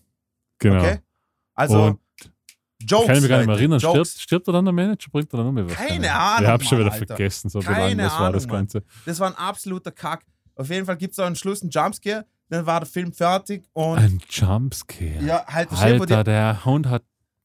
Genau. 0.59 0.79
Okay? 0.81 0.99
Also, 1.53 1.83
Und 1.83 1.99
Jokes. 2.81 3.07
kann 3.07 3.15
ich 3.15 3.21
mich 3.21 3.29
gar 3.29 3.37
nicht 3.39 3.47
mehr 3.47 3.55
erinnern. 3.57 3.79
Stirbt, 3.79 3.95
Jokes. 3.97 4.21
stirbt 4.21 4.47
er 4.47 4.53
dann 4.53 4.65
der 4.65 4.73
Manager? 4.73 5.09
Bringt 5.11 5.33
er 5.33 5.37
dann 5.37 5.47
um 5.47 5.55
was? 5.69 5.73
Keine 5.75 6.13
Ahnung, 6.13 6.43
Ich 6.43 6.47
habe 6.49 6.63
schon 6.63 6.77
Mann, 6.77 6.85
wieder 6.87 6.93
Alter. 6.93 7.07
vergessen, 7.07 7.49
so 7.49 7.59
Keine 7.59 8.03
war 8.03 8.05
das 8.05 8.13
Ahnung, 8.13 8.41
Mann. 8.41 8.49
Ganze. 8.49 8.83
Das 9.05 9.19
war 9.19 9.27
ein 9.29 9.35
absoluter 9.35 9.91
Kack. 9.91 10.23
Auf 10.55 10.69
jeden 10.69 10.85
Fall 10.85 10.97
gibt 10.97 11.13
es 11.13 11.19
am 11.19 11.35
Schluss 11.35 11.61
einen 11.61 11.71
Jumpscare, 11.71 12.25
dann 12.49 12.65
war 12.65 12.79
der 12.79 12.87
Film 12.87 13.11
fertig 13.13 13.63
und 13.73 13.97
Ein 13.97 14.19
Jumpscare. 14.29 15.23
ja, 15.23 15.45
halt 15.47 15.71
Alter, 15.71 16.23
der 16.23 16.65
Hund 16.65 16.87
hat 16.87 17.03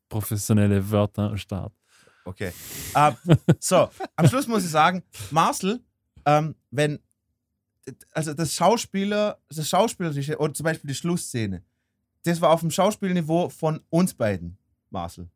professionelle 0.09 0.91
Wörter 0.91 1.31
am 1.31 1.37
Start. 1.39 1.73
Okay. 2.25 2.53
Ähm, 2.95 3.17
so, 3.59 3.89
am 4.17 4.29
Schluss 4.29 4.47
muss 4.47 4.65
ich 4.65 4.71
sagen, 4.71 5.03
Marcel, 5.31 5.81
ähm, 6.25 6.55
wenn, 6.71 6.99
also 8.13 8.33
das 8.35 8.53
Schauspieler, 8.55 9.39
das 9.49 9.69
Schauspielerische, 9.69 10.39
oder 10.39 10.55
zum 10.55 10.65
Beispiel 10.65 10.89
die 10.89 10.95
Schlussszene, 10.95 11.63
das 12.25 12.41
war 12.41 12.51
auf 12.51 12.61
dem 12.61 12.71
Schauspielniveau 12.71 13.49
von 13.49 13.81
uns 13.91 14.15
beiden, 14.15 14.57
Marcel. 14.93 15.29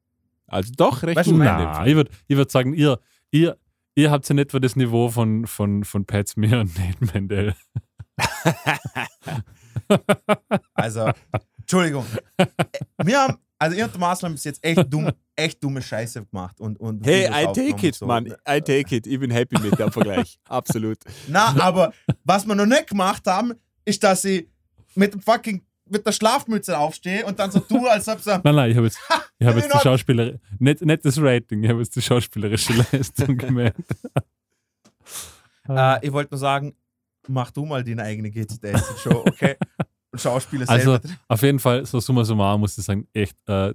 Also 0.47 0.73
doch 0.77 1.03
recht 1.03 1.17
Weißt 1.17 1.27
du, 1.29 1.33
gut. 1.33 1.39
mein- 1.41 1.47
Na, 1.47 1.87
ich 1.87 1.95
würde 1.97 2.11
ich 2.29 2.37
würd 2.37 2.51
sagen, 2.51 2.73
ihr, 2.75 2.99
ihr, 3.31 3.57
ihr 3.95 4.11
habt 4.11 4.29
ja 4.29 4.35
nicht 4.35 4.45
etwa 4.49 4.59
das 4.61 4.77
Niveau 4.77 5.09
von, 5.11 5.47
von, 5.47 5.85
von 5.85 6.05
Pat 6.07 6.29
Smear 6.29 6.61
und 6.61 6.79
Nate 6.79 7.05
Mandel. 7.15 7.55
Also, 10.75 11.11
Entschuldigung. 11.61 12.05
Wir 13.03 13.21
haben, 13.21 13.37
also 13.59 13.77
ihr 13.77 13.85
und 13.85 13.99
Marcel 13.99 14.27
haben 14.29 14.35
bis 14.35 14.45
jetzt 14.45 14.65
echt, 14.65 14.93
dumm, 14.93 15.11
echt 15.37 15.63
dumme 15.63 15.81
Scheiße 15.83 16.25
gemacht. 16.27 16.61
Und, 16.61 16.79
und 16.81 17.07
Hey, 17.07 17.27
I 17.27 17.47
take 17.53 17.87
it, 17.89 17.95
so. 17.95 18.07
Mann. 18.07 18.27
I 18.49 18.61
take 18.61 18.95
it. 18.97 19.07
Ich 19.07 19.19
bin 19.21 19.31
happy 19.31 19.61
mit 19.61 19.79
dem 19.79 19.93
Vergleich. 19.93 20.39
Absolut. 20.49 20.99
Na, 21.29 21.55
aber 21.61 21.93
was 22.25 22.47
wir 22.47 22.55
noch 22.55 22.67
nicht 22.67 22.89
gemacht 22.89 23.27
haben, 23.27 23.53
ist, 23.85 24.03
dass 24.03 24.25
ich 24.25 24.49
mit 24.95 25.13
dem 25.15 25.21
fucking 25.21 25.63
mit 25.89 26.05
der 26.07 26.13
Schlafmütze 26.13 26.79
aufstehe 26.79 27.25
und 27.27 27.39
dann 27.39 27.51
so 27.51 27.61
tu, 27.61 27.87
als 27.87 28.09
ob 28.09 28.21
so. 28.21 28.31
Nein, 28.45 28.55
nein, 28.55 28.71
ich 28.71 28.77
habe 28.77 28.87
jetzt, 28.87 28.99
ich 29.39 29.47
hab 29.47 29.55
jetzt 29.57 29.67
die 29.71 29.75
noch- 29.75 29.83
Schauspieler, 29.83 30.33
nicht, 30.59 30.81
nicht 30.85 31.05
das 31.05 31.19
Rating, 31.21 31.63
ich 31.63 31.71
habe 31.71 31.81
jetzt 31.81 31.95
die 31.97 32.03
schauspielerische 32.03 32.73
Leistung 32.93 33.37
gemeint. 33.37 33.75
Äh, 35.69 36.07
ich 36.07 36.13
wollte 36.13 36.33
nur 36.35 36.39
sagen, 36.39 36.75
mach 37.29 37.51
du 37.51 37.65
mal 37.65 37.83
deine 37.83 38.03
eigene 38.03 38.31
GZS-Show, 38.31 39.25
okay? 39.27 39.57
Und 40.13 40.21
Schauspieler 40.21 40.69
Also, 40.69 40.93
selber. 40.93 41.09
auf 41.29 41.43
jeden 41.43 41.59
Fall, 41.59 41.85
so 41.87 42.01
summa 42.01 42.25
summarum 42.25 42.61
muss 42.61 42.79
ich 42.79 42.85
sagen, 42.85 43.07
echt, 43.13 43.37
äh, 43.49 43.75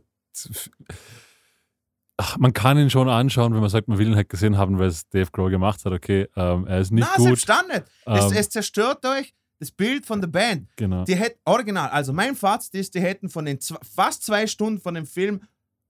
ach, 2.18 2.38
man 2.38 2.54
kann 2.54 2.78
ihn 2.78 2.90
schon 2.90 3.10
anschauen, 3.10 3.54
wenn 3.54 3.62
man 3.62 3.70
sagt, 3.70 3.88
man 3.88 3.98
will 3.98 4.08
ihn 4.08 4.16
halt 4.16 4.30
gesehen 4.30 4.58
haben, 4.58 4.80
weil 4.80 4.88
es 4.88 5.08
Dave 5.10 5.30
Grohl 5.32 5.50
gemacht 5.52 5.84
hat, 5.86 5.92
okay, 5.92 6.28
ähm, 6.36 6.66
er 6.68 6.80
ist 6.80 6.92
nicht 6.92 7.08
Na, 7.10 7.16
gut. 7.18 7.26
selbst 7.26 7.50
dann 7.50 7.68
nicht. 7.68 7.84
Es, 8.06 8.26
Ähm, 8.32 8.38
es 8.38 8.50
zerstört 8.50 9.06
euch 9.06 9.34
das 9.62 9.72
Bild 9.72 10.06
von 10.06 10.20
der 10.20 10.28
Band. 10.28 10.68
genau. 10.76 11.06
Die 11.06 11.16
hätten, 11.16 11.40
original, 11.46 11.90
also 11.90 12.12
mein 12.14 12.36
Fazit 12.36 12.74
ist, 12.76 12.96
die 12.96 13.00
hätten 13.02 13.30
von 13.30 13.46
den 13.46 13.60
zw- 13.60 13.78
fast 13.86 14.24
zwei 14.24 14.48
Stunden 14.48 14.82
von 14.82 14.96
dem 14.96 15.06
Film 15.06 15.42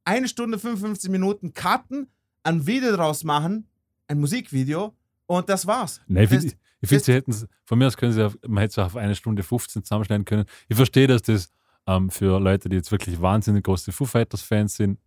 eine 0.06 0.28
Stunde 0.28 0.60
55 0.60 1.10
Minuten 1.10 1.54
cutten, 1.54 2.08
ein 2.44 2.68
Video 2.68 2.92
draus 2.96 3.24
machen, 3.24 3.68
ein 4.08 4.20
Musikvideo 4.20 4.94
und 5.26 5.48
das 5.50 5.66
war's. 5.66 6.02
Nein, 6.08 6.26
ich 6.26 6.30
Das- 6.30 6.40
finde, 6.42 6.56
ich 6.82 6.90
find, 6.90 7.02
das- 7.02 7.06
sie 7.06 7.14
hätten 7.14 7.48
von 7.66 7.80
mir 7.80 7.88
aus 7.88 7.96
können 7.98 8.12
sie, 8.12 8.26
auf, 8.26 8.38
man 8.48 8.58
hätte 8.62 8.72
es 8.72 8.78
auf 8.86 8.96
eine 8.98 9.16
Stunde 9.16 9.42
15 9.42 9.84
zusammenschneiden 9.84 10.26
können. 10.26 10.46
Ich 10.68 10.76
verstehe, 10.76 11.08
dass 11.08 11.22
das 11.22 11.50
ähm, 11.88 12.10
für 12.10 12.40
Leute, 12.40 12.68
die 12.70 12.76
jetzt 12.76 12.92
wirklich 12.92 13.22
wahnsinnig 13.22 13.64
große 13.64 13.92
Foo 13.92 14.06
Fighters-Fans 14.06 14.76
sind, 14.76 15.00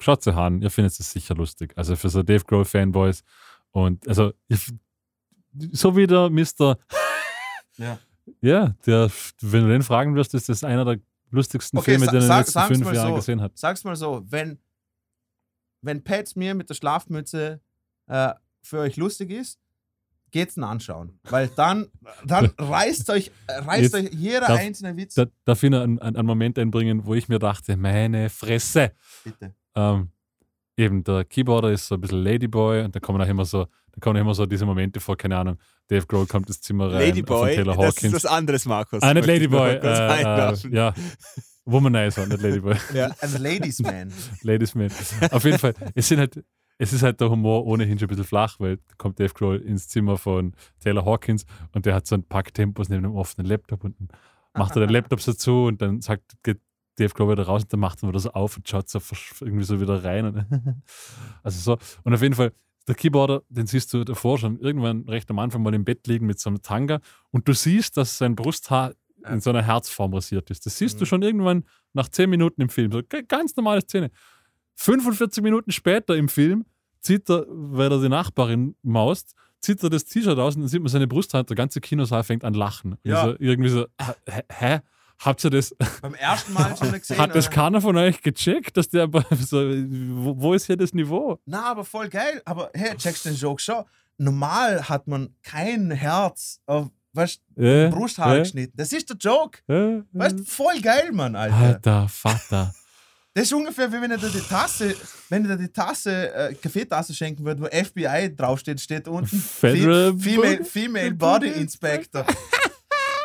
schaut 0.00 0.22
sie 0.22 0.34
an, 0.34 0.62
ihr 0.62 0.70
findet 0.70 0.98
es 0.98 1.10
sicher 1.12 1.34
lustig. 1.34 1.72
Also 1.76 1.94
für 1.96 2.08
so 2.08 2.22
Dave 2.22 2.44
Grohl-Fanboys 2.44 3.22
und 3.72 4.08
also 4.08 4.32
ich, 4.48 4.72
so 5.72 5.96
wie 5.96 6.06
der 6.06 6.30
Mr. 6.30 6.78
Ja. 7.80 7.98
Ja, 8.42 8.74
der, 8.86 9.10
wenn 9.40 9.64
du 9.64 9.68
den 9.70 9.82
fragen 9.82 10.14
wirst, 10.14 10.34
ist 10.34 10.48
das 10.48 10.62
einer 10.62 10.84
der 10.84 10.98
lustigsten 11.30 11.78
Okay, 11.78 11.92
Filme, 11.98 12.06
den 12.06 12.16
er 12.16 12.22
in 12.22 12.28
den 12.28 12.38
letzten 12.38 12.60
fünf 12.62 12.92
Jahren 12.92 13.08
so. 13.10 13.14
gesehen 13.16 13.40
hat. 13.40 13.58
Sag's 13.58 13.82
mal 13.84 13.96
so, 13.96 14.22
wenn, 14.28 14.58
wenn 15.82 16.04
Pat 16.04 16.36
mir 16.36 16.54
mit 16.54 16.68
der 16.70 16.74
Schlafmütze 16.74 17.60
äh, 18.06 18.32
für 18.62 18.78
euch 18.80 18.96
lustig 18.96 19.30
ist, 19.30 19.58
geht's 20.30 20.56
ihn 20.56 20.62
anschauen. 20.64 21.18
Weil 21.24 21.48
dann, 21.48 21.88
dann 22.24 22.46
reißt 22.58 23.10
euch, 23.10 23.32
reißt 23.48 23.82
Jetzt 23.82 23.94
euch 23.94 24.10
jeder 24.12 24.40
darf- 24.46 24.60
einzelne 24.60 24.96
Witz. 24.96 25.14
Da, 25.14 25.26
darf 25.44 25.62
ich 25.62 25.70
noch 25.70 25.80
einen, 25.80 25.98
einen 25.98 26.16
einen 26.16 26.26
Moment 26.26 26.58
einbringen, 26.58 27.04
wo 27.06 27.14
ich 27.14 27.28
mir 27.28 27.38
dachte, 27.40 27.76
meine 27.76 28.28
Fresse. 28.30 28.92
Bitte. 29.24 29.54
ähm, 29.74 30.10
eben 30.76 31.02
der 31.04 31.24
Keyboarder 31.24 31.72
ist 31.72 31.88
so 31.88 31.96
ein 31.96 32.00
bisschen 32.00 32.22
Ladyboy 32.22 32.82
und 32.84 32.94
da 32.94 33.00
kommen 33.00 33.20
auch 33.20 33.26
immer 33.28 33.44
so, 33.44 33.66
da 33.92 34.00
kommen 34.00 34.16
auch 34.16 34.20
immer 34.20 34.34
so 34.34 34.46
diese 34.46 34.66
Momente 34.66 35.00
vor, 35.00 35.16
keine 35.16 35.36
Ahnung, 35.36 35.58
Dave 35.88 36.06
Grohl 36.06 36.26
kommt 36.26 36.48
ins 36.48 36.60
Zimmer 36.60 36.92
rein 36.92 37.08
Ladyboy, 37.08 37.54
von 37.54 37.64
Taylor 37.64 37.76
das 37.76 37.96
ist 37.96 37.96
Hawkins. 37.96 38.14
was 38.14 38.26
anderes, 38.26 38.66
Markus. 38.66 39.02
ah, 39.02 39.14
nicht 39.14 39.26
Ladyboy, 39.26 39.70
äh, 39.70 40.22
äh, 40.22 40.54
ja. 40.70 40.94
Womanizer, 41.64 42.26
nicht 42.26 42.42
Ladyboy. 42.42 42.76
Ja. 42.94 43.10
Ein 43.20 43.42
Ladies 43.42 43.80
Man. 43.80 44.12
Ladies 44.42 44.74
Man. 44.74 44.90
Auf 45.30 45.44
jeden 45.44 45.58
Fall, 45.58 45.74
es 45.94 46.08
sind 46.08 46.18
halt, 46.18 46.42
es 46.78 46.92
ist 46.92 47.02
halt 47.02 47.20
der 47.20 47.30
Humor 47.30 47.66
ohnehin 47.66 47.98
schon 47.98 48.06
ein 48.06 48.10
bisschen 48.10 48.24
flach, 48.24 48.58
weil 48.58 48.76
da 48.76 48.94
kommt 48.96 49.20
Dave 49.20 49.34
Grohl 49.34 49.58
ins 49.58 49.88
Zimmer 49.88 50.16
von 50.16 50.54
Taylor 50.80 51.04
Hawkins 51.04 51.44
und 51.72 51.86
der 51.86 51.94
hat 51.94 52.06
so 52.06 52.14
ein 52.14 52.24
Packtempos 52.24 52.88
neben 52.88 53.04
einem 53.04 53.16
offenen 53.16 53.46
Laptop 53.46 53.84
und 53.84 53.96
dann 53.98 54.08
macht 54.54 54.76
er 54.76 54.80
den 54.80 54.90
Laptop 54.90 55.20
so 55.20 55.32
zu 55.32 55.64
und 55.64 55.82
dann 55.82 56.00
sagt, 56.00 56.36
geht 56.42 56.60
Dave 56.96 57.14
Grohl 57.14 57.32
wieder 57.32 57.44
raus 57.44 57.62
und 57.62 57.72
dann 57.72 57.80
macht 57.80 58.02
er 58.02 58.08
wieder 58.08 58.18
so 58.18 58.32
auf 58.32 58.56
und 58.56 58.68
schaut 58.68 58.88
so 58.88 59.00
irgendwie 59.40 59.64
so 59.64 59.80
wieder 59.80 60.04
rein. 60.04 60.26
Und 60.26 60.46
also 61.42 61.60
so. 61.60 62.00
Und 62.04 62.14
auf 62.14 62.22
jeden 62.22 62.34
Fall, 62.34 62.52
der 62.88 62.94
Keyboarder, 62.94 63.42
den 63.48 63.66
siehst 63.66 63.92
du 63.92 64.04
davor 64.04 64.38
schon 64.38 64.58
irgendwann 64.58 65.08
recht 65.08 65.30
am 65.30 65.38
Anfang 65.38 65.62
mal 65.62 65.74
im 65.74 65.84
Bett 65.84 66.06
liegen 66.06 66.26
mit 66.26 66.38
so 66.40 66.50
einem 66.50 66.62
Tanga 66.62 67.00
und 67.30 67.46
du 67.46 67.52
siehst, 67.52 67.96
dass 67.96 68.18
sein 68.18 68.34
Brusthaar 68.34 68.94
in 69.28 69.40
so 69.40 69.50
einer 69.50 69.62
Herzform 69.62 70.14
rasiert 70.14 70.50
ist. 70.50 70.64
Das 70.66 70.78
siehst 70.78 70.98
du 70.98 71.04
Mhm. 71.04 71.06
schon 71.06 71.22
irgendwann 71.22 71.64
nach 71.92 72.08
10 72.08 72.30
Minuten 72.30 72.62
im 72.62 72.68
Film. 72.70 72.90
So 72.90 73.02
ganz 73.28 73.54
normale 73.54 73.82
Szene. 73.82 74.10
45 74.76 75.42
Minuten 75.42 75.72
später 75.72 76.16
im 76.16 76.28
Film 76.28 76.64
zieht 77.00 77.28
er, 77.30 77.46
weil 77.48 77.90
er 77.92 78.00
die 78.00 78.08
Nachbarin 78.08 78.76
maust, 78.82 79.34
zieht 79.60 79.82
er 79.82 79.90
das 79.90 80.04
T-Shirt 80.06 80.38
aus 80.38 80.56
und 80.56 80.62
dann 80.62 80.68
sieht 80.68 80.80
man 80.80 80.88
seine 80.88 81.06
Brusthaar 81.06 81.40
und 81.40 81.50
der 81.50 81.56
ganze 81.56 81.80
Kinosaal 81.80 82.24
fängt 82.24 82.44
an 82.44 82.54
lachen. 82.54 82.96
Ja. 83.04 83.22
Also 83.22 83.36
irgendwie 83.38 83.68
so, 83.70 83.86
hä? 84.50 84.80
Habt 85.22 85.44
ihr 85.44 85.50
das? 85.50 85.74
Beim 86.00 86.14
ersten 86.14 86.52
Mal 86.52 86.74
schon 86.76 86.92
gesehen. 86.98 87.18
Hat 87.18 87.34
das 87.34 87.50
keiner 87.50 87.80
von 87.80 87.96
euch 87.96 88.22
gecheckt, 88.22 88.76
dass 88.76 88.88
der 88.88 89.08
so, 89.46 89.58
wo, 89.58 90.34
wo 90.40 90.54
ist 90.54 90.66
hier 90.66 90.76
das 90.76 90.94
Niveau? 90.94 91.38
Na, 91.46 91.64
aber 91.70 91.84
voll 91.84 92.08
geil. 92.08 92.40
Aber 92.44 92.70
hey, 92.74 92.96
checkst 92.96 93.26
den 93.26 93.34
Joke 93.34 93.60
schon. 93.60 93.84
Normal 94.16 94.88
hat 94.88 95.06
man 95.06 95.34
kein 95.42 95.90
Herz 95.90 96.60
auf 96.66 96.88
weißt, 97.12 97.40
Äh, 97.56 97.88
Brusthaar 97.88 98.36
äh, 98.36 98.38
geschnitten. 98.40 98.72
Das 98.76 98.92
ist 98.92 99.08
der 99.10 99.16
Joke. 99.16 99.58
äh, 99.68 100.02
Weißt 100.12 100.38
du, 100.38 100.44
voll 100.44 100.80
geil, 100.80 101.10
Mann, 101.12 101.34
Alter. 101.36 101.56
Alter 101.56 102.08
Vater. 102.08 102.74
Das 103.32 103.44
ist 103.44 103.52
ungefähr 103.52 103.90
wie 103.92 104.00
wenn 104.02 104.10
er 104.10 104.18
dir 104.18 104.28
die 104.28 104.40
Tasse, 104.40 104.92
wenn 105.28 105.44
er 105.48 105.56
dir 105.56 105.62
die 105.68 105.72
Tasse, 105.72 106.34
äh, 106.34 106.52
Kaffeetasse 106.52 107.14
schenken 107.14 107.44
würde, 107.44 107.62
wo 107.62 107.66
FBI 107.66 108.34
draufsteht, 108.34 108.80
steht 108.80 109.06
unten 109.06 109.38
Federal 109.38 110.12
Fe- 110.14 110.18
Female, 110.18 110.64
Female 110.64 111.14
Body 111.14 111.46
Inspector. 111.50 112.26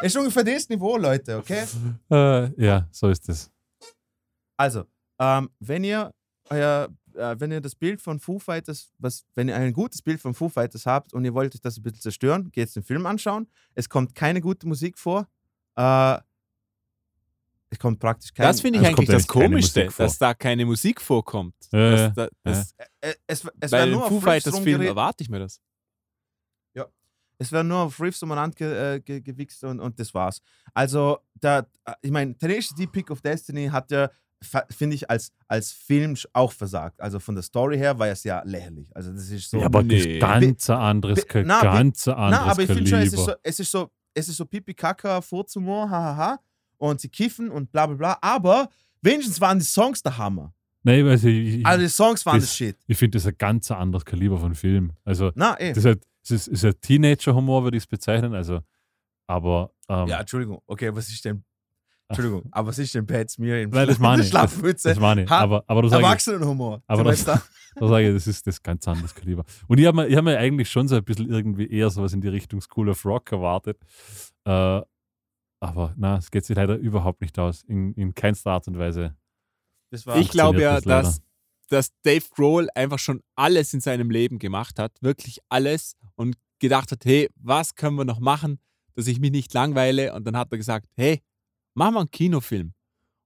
Das 0.01 0.07
ist 0.07 0.17
ungefähr 0.17 0.43
das 0.43 0.69
Niveau, 0.69 0.97
Leute, 0.97 1.37
okay? 1.37 1.65
äh, 2.11 2.63
ja, 2.63 2.87
so 2.91 3.09
ist 3.09 3.29
es. 3.29 3.51
Also, 4.57 4.85
ähm, 5.19 5.49
wenn 5.59 5.83
ihr 5.83 6.11
euer, 6.49 6.89
äh, 7.15 7.35
wenn 7.39 7.51
ihr 7.51 7.61
das 7.61 7.75
Bild 7.75 8.01
von 8.01 8.19
Foo 8.19 8.39
Fighters, 8.39 8.91
was, 8.97 9.25
wenn 9.35 9.47
ihr 9.47 9.55
ein 9.55 9.73
gutes 9.73 10.01
Bild 10.01 10.19
von 10.19 10.33
Foo 10.33 10.49
Fighters 10.49 10.85
habt 10.85 11.13
und 11.13 11.25
ihr 11.25 11.33
wollt 11.33 11.53
euch 11.55 11.61
das 11.61 11.77
ein 11.77 11.83
bisschen 11.83 12.01
zerstören, 12.01 12.51
geht 12.51 12.73
den 12.75 12.83
Film 12.83 13.05
anschauen. 13.05 13.47
Es 13.73 13.89
kommt 13.89 14.15
keine 14.15 14.41
gute 14.41 14.67
Musik 14.67 14.97
vor. 14.97 15.27
Äh, 15.75 16.17
es 17.69 17.79
kommt 17.79 17.99
praktisch 17.99 18.33
keine. 18.33 18.49
Das 18.49 18.61
finde 18.61 18.79
ich 18.79 18.85
Es 18.85 18.89
eigentlich 18.89 19.09
das 19.09 19.27
Komischste, 19.27 19.89
dass 19.97 20.17
da 20.17 20.33
keine 20.33 20.65
Musik 20.65 21.01
vorkommt. 21.01 21.55
Ja, 21.71 22.09
das, 22.09 22.29
das, 22.43 22.75
äh, 23.01 23.13
es, 23.27 23.45
es 23.59 23.71
Bei 23.71 23.79
wäre 23.79 23.87
den 23.87 23.93
nur 23.93 24.07
Foo 24.07 24.21
Fighters 24.21 24.59
Film 24.59 24.81
erwarte 24.81 25.23
ich 25.23 25.29
mir 25.29 25.39
das. 25.39 25.59
Es 27.37 27.51
wäre 27.51 27.63
nur 27.63 27.79
auf 27.79 27.99
Riffs 27.99 28.21
umeinander 28.23 28.55
ge, 28.55 28.95
äh, 28.95 28.99
ge, 28.99 29.21
gewichst 29.21 29.63
und, 29.63 29.79
und 29.79 29.99
das 29.99 30.13
war's. 30.13 30.41
Also, 30.73 31.19
da, 31.39 31.65
ich 32.01 32.11
meine, 32.11 32.37
Tenacious 32.37 32.75
D 32.75 32.87
Pick 32.87 33.11
of 33.11 33.21
Destiny 33.21 33.67
hat 33.67 33.91
ja, 33.91 34.09
finde 34.69 34.95
ich, 34.95 35.09
als, 35.09 35.31
als 35.47 35.71
Film 35.71 36.15
auch 36.33 36.51
versagt. 36.51 37.01
Also 37.01 37.19
von 37.19 37.35
der 37.35 37.43
Story 37.43 37.77
her 37.77 37.97
war 37.97 38.07
es 38.07 38.23
ja 38.23 38.41
lächerlich. 38.45 38.89
Also, 38.95 39.11
das 39.11 39.29
ist 39.29 39.49
so. 39.49 39.57
ja, 39.59 39.65
aber 39.65 39.83
nee. 39.83 40.19
das 40.19 40.29
ganz 40.29 40.69
anderes, 40.69 41.27
Ka- 41.27 41.43
na, 41.45 41.61
ganz 41.61 42.07
anderes 42.07 42.45
Na, 42.45 42.51
aber 42.51 42.61
ich 42.63 42.67
finde 42.71 42.87
schon, 42.87 42.99
es 42.99 43.13
ist 43.13 43.25
so, 43.25 43.33
es 43.43 43.59
ist 43.59 43.71
so, 43.71 43.89
es 44.13 44.29
ist 44.29 44.37
so 44.37 44.45
Pipi 44.45 44.73
Kaka, 44.73 45.21
Furzhumor, 45.21 45.89
hahaha. 45.89 46.39
Und 46.77 46.99
sie 47.01 47.09
kiffen 47.09 47.49
und 47.49 47.71
bla 47.71 47.85
bla 47.87 47.95
bla. 47.95 48.17
Aber 48.21 48.69
wenigstens 49.01 49.39
waren 49.41 49.59
die 49.59 49.65
Songs 49.65 50.01
der 50.03 50.17
Hammer. 50.17 50.53
Nein, 50.83 51.07
also 51.07 51.27
ich, 51.27 51.55
ich, 51.59 51.65
Also 51.65 51.81
die 51.83 51.89
Songs 51.89 52.25
waren 52.25 52.35
Das- 52.39 52.49
das 52.49 52.55
Shit. 52.57 52.77
ich 52.85 52.97
finde 52.97 53.17
das 53.17 53.25
ein 53.25 53.35
ganz 53.37 53.71
anderes 53.71 54.05
Kaliber 54.05 54.37
von 54.37 54.53
Film. 54.53 54.91
Also, 55.03 55.31
Na, 55.35 55.59
eh. 55.59 55.73
das 55.73 55.83
ist, 55.85 55.99
das 56.27 56.31
ist, 56.31 56.47
ist 56.47 56.65
ein 56.65 56.73
Teenager-Humor, 56.81 57.63
würde 57.63 57.77
ich 57.77 57.83
es 57.83 57.87
bezeichnen. 57.87 58.33
Also, 58.33 58.61
aber 59.27 59.71
ähm, 59.89 60.07
Ja, 60.07 60.19
Entschuldigung. 60.19 60.61
Okay, 60.65 60.93
was 60.95 61.09
ist 61.09 61.23
denn. 61.25 61.43
Entschuldigung, 62.07 62.47
aber 62.51 62.67
was 62.67 62.77
ist 62.77 62.93
denn 62.93 63.07
Pat 63.07 63.29
Smear 63.31 63.59
in 63.61 63.69
Nein, 63.71 63.87
das 63.87 63.97
meine 63.97 64.21
ich. 64.21 64.29
Das, 64.29 64.51
Schlafmütze? 64.51 64.89
das 64.89 64.99
meine 64.99 65.23
ich. 65.23 65.31
Aber, 65.31 65.63
aber 65.65 65.81
du 65.81 65.87
sagst, 65.87 66.03
Erwachsenenhumor. 66.03 66.83
Aber 66.87 67.03
das- 67.03 67.25
da? 67.25 67.41
sage 67.79 68.07
ich, 68.09 68.13
das 68.13 68.27
ist 68.27 68.45
das 68.45 68.61
ganz 68.61 68.87
anderes 68.87 69.13
Kaliber. 69.15 69.43
Und 69.67 69.79
ich 69.79 69.85
habe 69.85 69.97
mir, 69.97 70.07
ich 70.07 70.15
hab 70.15 70.23
mir 70.23 70.37
eigentlich 70.37 70.69
schon 70.69 70.87
so 70.87 70.95
ein 70.95 71.03
bisschen 71.03 71.29
irgendwie 71.29 71.67
eher 71.67 71.89
sowas 71.89 72.13
in 72.13 72.21
die 72.21 72.27
Richtung 72.27 72.61
School 72.61 72.89
of 72.89 73.03
Rock 73.05 73.31
erwartet. 73.31 73.81
Äh, 74.45 74.81
aber 75.59 75.93
na, 75.97 76.17
es 76.17 76.29
geht 76.29 76.45
sich 76.45 76.55
leider 76.55 76.75
überhaupt 76.75 77.21
nicht 77.21 77.39
aus. 77.39 77.63
In, 77.63 77.93
in 77.93 78.13
keinster 78.13 78.51
Art 78.51 78.67
und 78.67 78.77
Weise. 78.77 79.15
Das 79.91 80.05
war 80.05 80.17
Ich 80.17 80.29
glaube 80.29 80.61
ja, 80.61 80.75
das 80.75 80.83
dass, 80.83 81.21
dass 81.69 81.91
Dave 82.03 82.25
Grohl 82.35 82.69
einfach 82.75 82.99
schon 82.99 83.21
alles 83.35 83.73
in 83.73 83.79
seinem 83.81 84.11
Leben 84.11 84.37
gemacht 84.37 84.77
hat, 84.77 84.91
wirklich 85.01 85.39
alles 85.49 85.97
und 86.15 86.35
gedacht 86.59 86.91
hat, 86.91 87.05
hey, 87.05 87.29
was 87.35 87.75
können 87.75 87.97
wir 87.97 88.05
noch 88.05 88.19
machen, 88.19 88.59
dass 88.93 89.07
ich 89.07 89.19
mich 89.19 89.31
nicht 89.31 89.53
langweile? 89.53 90.13
Und 90.13 90.25
dann 90.25 90.37
hat 90.37 90.51
er 90.51 90.57
gesagt, 90.57 90.87
hey, 90.95 91.21
machen 91.73 91.95
wir 91.95 91.99
einen 92.01 92.11
Kinofilm. 92.11 92.73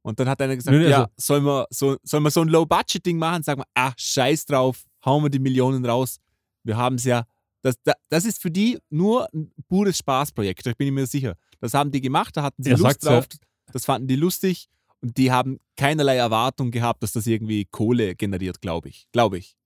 Und 0.02 0.20
dann 0.20 0.30
hat 0.30 0.41
einer 0.41 0.56
gesagt, 0.56 0.76
Nö, 0.76 0.90
ja, 0.90 1.03
also- 1.03 1.11
sollen 1.18 1.44
wir 1.44 1.68
so, 1.70 1.98
sollen 2.03 2.24
wir 2.24 2.32
so 2.32 2.41
ein 2.41 2.48
Low-Budget-Ding 2.48 3.18
machen? 3.18 3.44
Sagen 3.44 3.61
wir, 3.61 3.68
ah, 3.76 3.94
scheiß 3.98 4.45
drauf, 4.45 4.84
hauen 5.06 5.24
wir 5.24 5.30
die 5.30 5.40
Millionen 5.40 5.86
raus. 5.86 6.20
Wir 6.64 6.78
haben 6.78 6.95
es 6.95 7.03
ja. 7.03 7.26
Das, 7.61 7.76
das, 7.84 7.95
das 8.07 8.26
ist 8.26 8.41
für 8.41 8.49
die 8.49 8.80
nur 8.90 9.28
ein 9.34 9.52
pures 9.68 9.98
Spaßprojekt, 9.98 10.66
da 10.66 10.72
bin 10.78 10.88
ich 10.88 10.94
mir 10.94 11.06
sicher. 11.06 11.36
Das 11.60 11.74
haben 11.74 11.91
die 11.91 11.99
gemacht, 11.99 12.38
da 12.38 12.44
hatten 12.44 12.64
sie 12.64 12.72
Lust 12.72 12.84
sagt's 12.84 13.06
ja. 13.06 13.11
drauf, 13.11 13.28
das 13.74 13.86
fanden 13.86 14.07
die 14.07 14.16
lustig 14.16 14.70
und 15.02 15.18
die 15.18 15.32
haben 15.32 15.60
keinerlei 15.76 16.16
Erwartung 16.16 16.72
gehabt, 16.72 17.03
dass 17.03 17.11
das 17.11 17.28
irgendwie 17.28 17.66
Kohle 17.66 18.16
generiert, 18.16 18.61
glaube 18.61 18.90
ich. 18.90 19.07
Glaube 19.11 19.38
ich. 19.38 19.57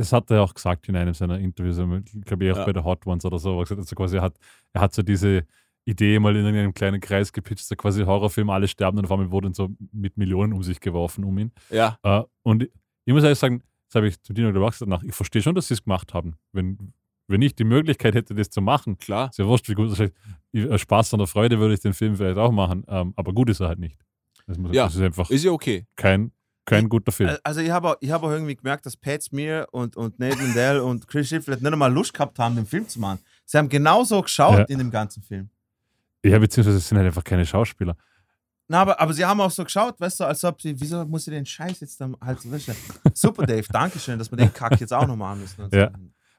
Das 0.00 0.14
hat 0.14 0.30
er 0.30 0.42
auch 0.42 0.54
gesagt 0.54 0.88
in 0.88 0.96
einem 0.96 1.12
seiner 1.12 1.38
Interviews, 1.38 1.76
ich 1.78 2.24
glaube 2.24 2.46
ich 2.46 2.52
auch 2.52 2.56
Ja. 2.56 2.64
bei 2.64 2.72
der 2.72 2.84
Hot 2.84 3.06
Ones 3.06 3.22
oder 3.26 3.38
so, 3.38 3.58
er 3.58 3.64
gesagt 3.64 3.82
hat, 3.82 3.86
so 3.86 3.94
quasi 3.94 4.16
er 4.16 4.22
hat, 4.22 4.34
er 4.72 4.80
hat 4.80 4.94
so 4.94 5.02
diese 5.02 5.44
Idee 5.84 6.18
mal 6.18 6.34
in 6.36 6.46
einem 6.46 6.72
kleinen 6.72 7.02
Kreis 7.02 7.30
gepitcht, 7.34 7.66
so 7.66 7.76
quasi 7.76 8.02
Horrorfilm, 8.04 8.48
alle 8.48 8.66
sterben 8.66 8.96
und 8.96 9.04
auf 9.04 9.12
einmal 9.12 9.30
wurden 9.30 9.52
so 9.52 9.68
mit 9.92 10.16
Millionen 10.16 10.54
um 10.54 10.62
sich 10.62 10.80
geworfen 10.80 11.22
um 11.24 11.36
ihn. 11.36 11.52
Ja. 11.68 11.98
Äh, 12.02 12.22
und 12.42 12.62
ich 13.04 13.12
muss 13.12 13.24
ehrlich 13.24 13.38
sagen, 13.38 13.62
das 13.88 13.96
habe 13.96 14.08
ich 14.08 14.22
zu 14.22 14.32
Dino 14.32 14.48
oder 14.48 14.64
gesagt, 14.70 14.88
nach, 14.88 15.02
ich 15.02 15.14
verstehe 15.14 15.42
schon, 15.42 15.54
dass 15.54 15.68
sie 15.68 15.74
es 15.74 15.84
gemacht 15.84 16.14
haben. 16.14 16.36
Wenn, 16.52 16.94
wenn 17.28 17.42
ich 17.42 17.54
die 17.54 17.64
Möglichkeit 17.64 18.14
hätte, 18.14 18.34
das 18.34 18.48
zu 18.48 18.62
machen, 18.62 18.96
Klar. 18.96 19.28
ist 19.28 19.38
ja 19.38 19.46
wurscht, 19.46 19.68
wie 19.68 19.74
gut 19.74 19.88
oder 19.88 19.96
schlecht. 19.96 20.14
Ich- 20.52 20.66
aus 20.70 20.80
Spaß 20.80 21.10
der 21.10 21.26
Freude 21.26 21.58
würde 21.58 21.74
ich 21.74 21.80
den 21.80 21.92
Film 21.92 22.16
vielleicht 22.16 22.38
auch 22.38 22.52
machen, 22.52 22.84
ähm, 22.88 23.12
aber 23.16 23.34
gut 23.34 23.50
ist 23.50 23.60
er 23.60 23.68
halt 23.68 23.80
nicht. 23.80 23.98
Das, 24.46 24.56
muss, 24.56 24.74
Ja. 24.74 24.84
das 24.84 24.94
ist 24.96 25.02
einfach 25.02 25.28
Ist 25.28 25.44
ja 25.44 25.50
okay. 25.52 25.86
kein, 25.96 26.32
kein 26.64 26.88
guter 26.88 27.10
Film. 27.12 27.36
Also 27.42 27.60
ich 27.60 27.70
habe 27.70 27.90
auch, 27.90 27.96
ich 28.00 28.10
habe 28.10 28.26
auch 28.26 28.30
irgendwie 28.30 28.54
gemerkt, 28.54 28.86
dass 28.86 28.96
Pat 28.96 29.22
Smear 29.22 29.66
und, 29.72 29.96
und 29.96 30.18
Nate 30.18 30.38
Lindell 30.38 30.78
und 30.88 31.08
Chris 31.08 31.28
Shiflett 31.28 31.62
nicht 31.62 31.72
einmal 31.72 31.92
Lust 31.92 32.12
gehabt 32.14 32.38
haben, 32.38 32.54
den 32.56 32.66
Film 32.66 32.86
zu 32.88 33.00
machen. 33.00 33.18
Sie 33.44 33.58
haben 33.58 33.68
genauso 33.68 34.20
geschaut 34.22 34.58
Ja. 34.58 34.64
in 34.64 34.78
dem 34.78 34.90
ganzen 34.90 35.22
Film. 35.22 35.50
Ja, 36.24 36.38
beziehungsweise 36.38 36.76
es 36.78 36.88
sind 36.88 36.98
halt 36.98 37.06
einfach 37.06 37.24
keine 37.24 37.44
Schauspieler. 37.46 37.96
Na, 38.68 38.82
aber, 38.82 39.00
aber 39.00 39.12
sie 39.12 39.24
haben 39.24 39.40
auch 39.40 39.50
so 39.50 39.64
geschaut, 39.64 39.98
weißt 39.98 40.20
du, 40.20 40.24
als 40.24 40.44
ob 40.44 40.60
sie, 40.62 40.78
wieso 40.80 41.04
muss 41.04 41.26
ich 41.26 41.32
den 41.32 41.44
Scheiß 41.46 41.80
jetzt 41.80 42.00
dann 42.00 42.14
halt 42.20 42.40
so 42.40 42.52
wissen? 42.52 42.76
Super, 43.14 43.44
Dave, 43.46 43.66
danke 43.72 43.98
schön, 43.98 44.16
dass 44.18 44.30
wir 44.30 44.36
den 44.36 44.52
Kack 44.52 44.78
jetzt 44.78 44.92
auch 44.92 45.06
noch 45.08 45.16
machen 45.16 45.40
müssen. 45.40 45.62
Und 45.62 45.72
so. 45.72 45.76
Ja. 45.78 45.90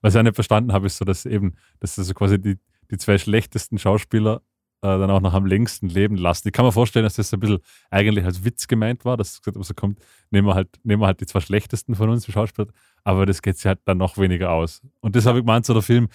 Was 0.01 0.13
ich 0.13 0.19
auch 0.19 0.23
nicht 0.23 0.35
verstanden 0.35 0.71
habe, 0.71 0.85
ist 0.85 0.97
so, 0.97 1.03
dass 1.03 1.25
eben, 1.25 1.55
dass 1.81 1.99
also 1.99 2.13
quasi 2.13 2.39
die, 2.39 2.57
die 2.89 2.97
zwei 2.97 3.17
schlechtesten 3.17 3.77
Schauspieler 3.77 4.41
dann 4.87 5.11
auch 5.11 5.21
noch 5.21 5.33
am 5.33 5.45
längsten 5.45 5.89
leben 5.89 6.15
lassen. 6.15 6.47
Ich 6.47 6.53
kann 6.53 6.65
mir 6.65 6.71
vorstellen, 6.71 7.03
dass 7.03 7.15
das 7.15 7.33
ein 7.33 7.39
bisschen 7.39 7.59
eigentlich 7.89 8.25
als 8.25 8.43
Witz 8.43 8.67
gemeint 8.67 9.05
war, 9.05 9.15
dass 9.15 9.41
gesagt 9.41 9.63
so 9.63 9.73
kommt, 9.73 9.99
nehmen 10.31 10.47
wir 10.47 10.55
halt, 10.55 10.69
nehmen 10.83 11.01
wir 11.01 11.07
halt 11.07 11.21
die 11.21 11.25
zwei 11.25 11.39
schlechtesten 11.39 11.95
von 11.95 12.09
uns, 12.09 12.25
die 12.25 12.31
Schauspieler, 12.31 12.67
aber 13.03 13.25
das 13.25 13.41
geht 13.41 13.57
sich 13.57 13.67
halt 13.67 13.79
dann 13.85 13.97
noch 13.97 14.17
weniger 14.17 14.51
aus. 14.51 14.81
Und 15.01 15.15
das 15.15 15.25
habe 15.25 15.39
ich 15.39 15.45
gemeint, 15.45 15.65
so 15.65 15.73
der 15.73 15.83
Film, 15.83 16.09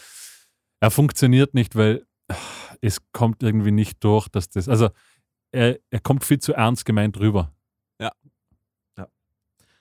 er 0.80 0.90
funktioniert 0.90 1.54
nicht, 1.54 1.76
weil 1.76 2.06
es 2.80 3.00
kommt 3.12 3.42
irgendwie 3.42 3.70
nicht 3.70 4.02
durch, 4.02 4.28
dass 4.28 4.48
das, 4.48 4.68
also 4.68 4.90
er, 5.52 5.78
er 5.90 6.00
kommt 6.00 6.24
viel 6.24 6.40
zu 6.40 6.52
ernst 6.52 6.84
gemeint 6.84 7.18
rüber. 7.18 7.52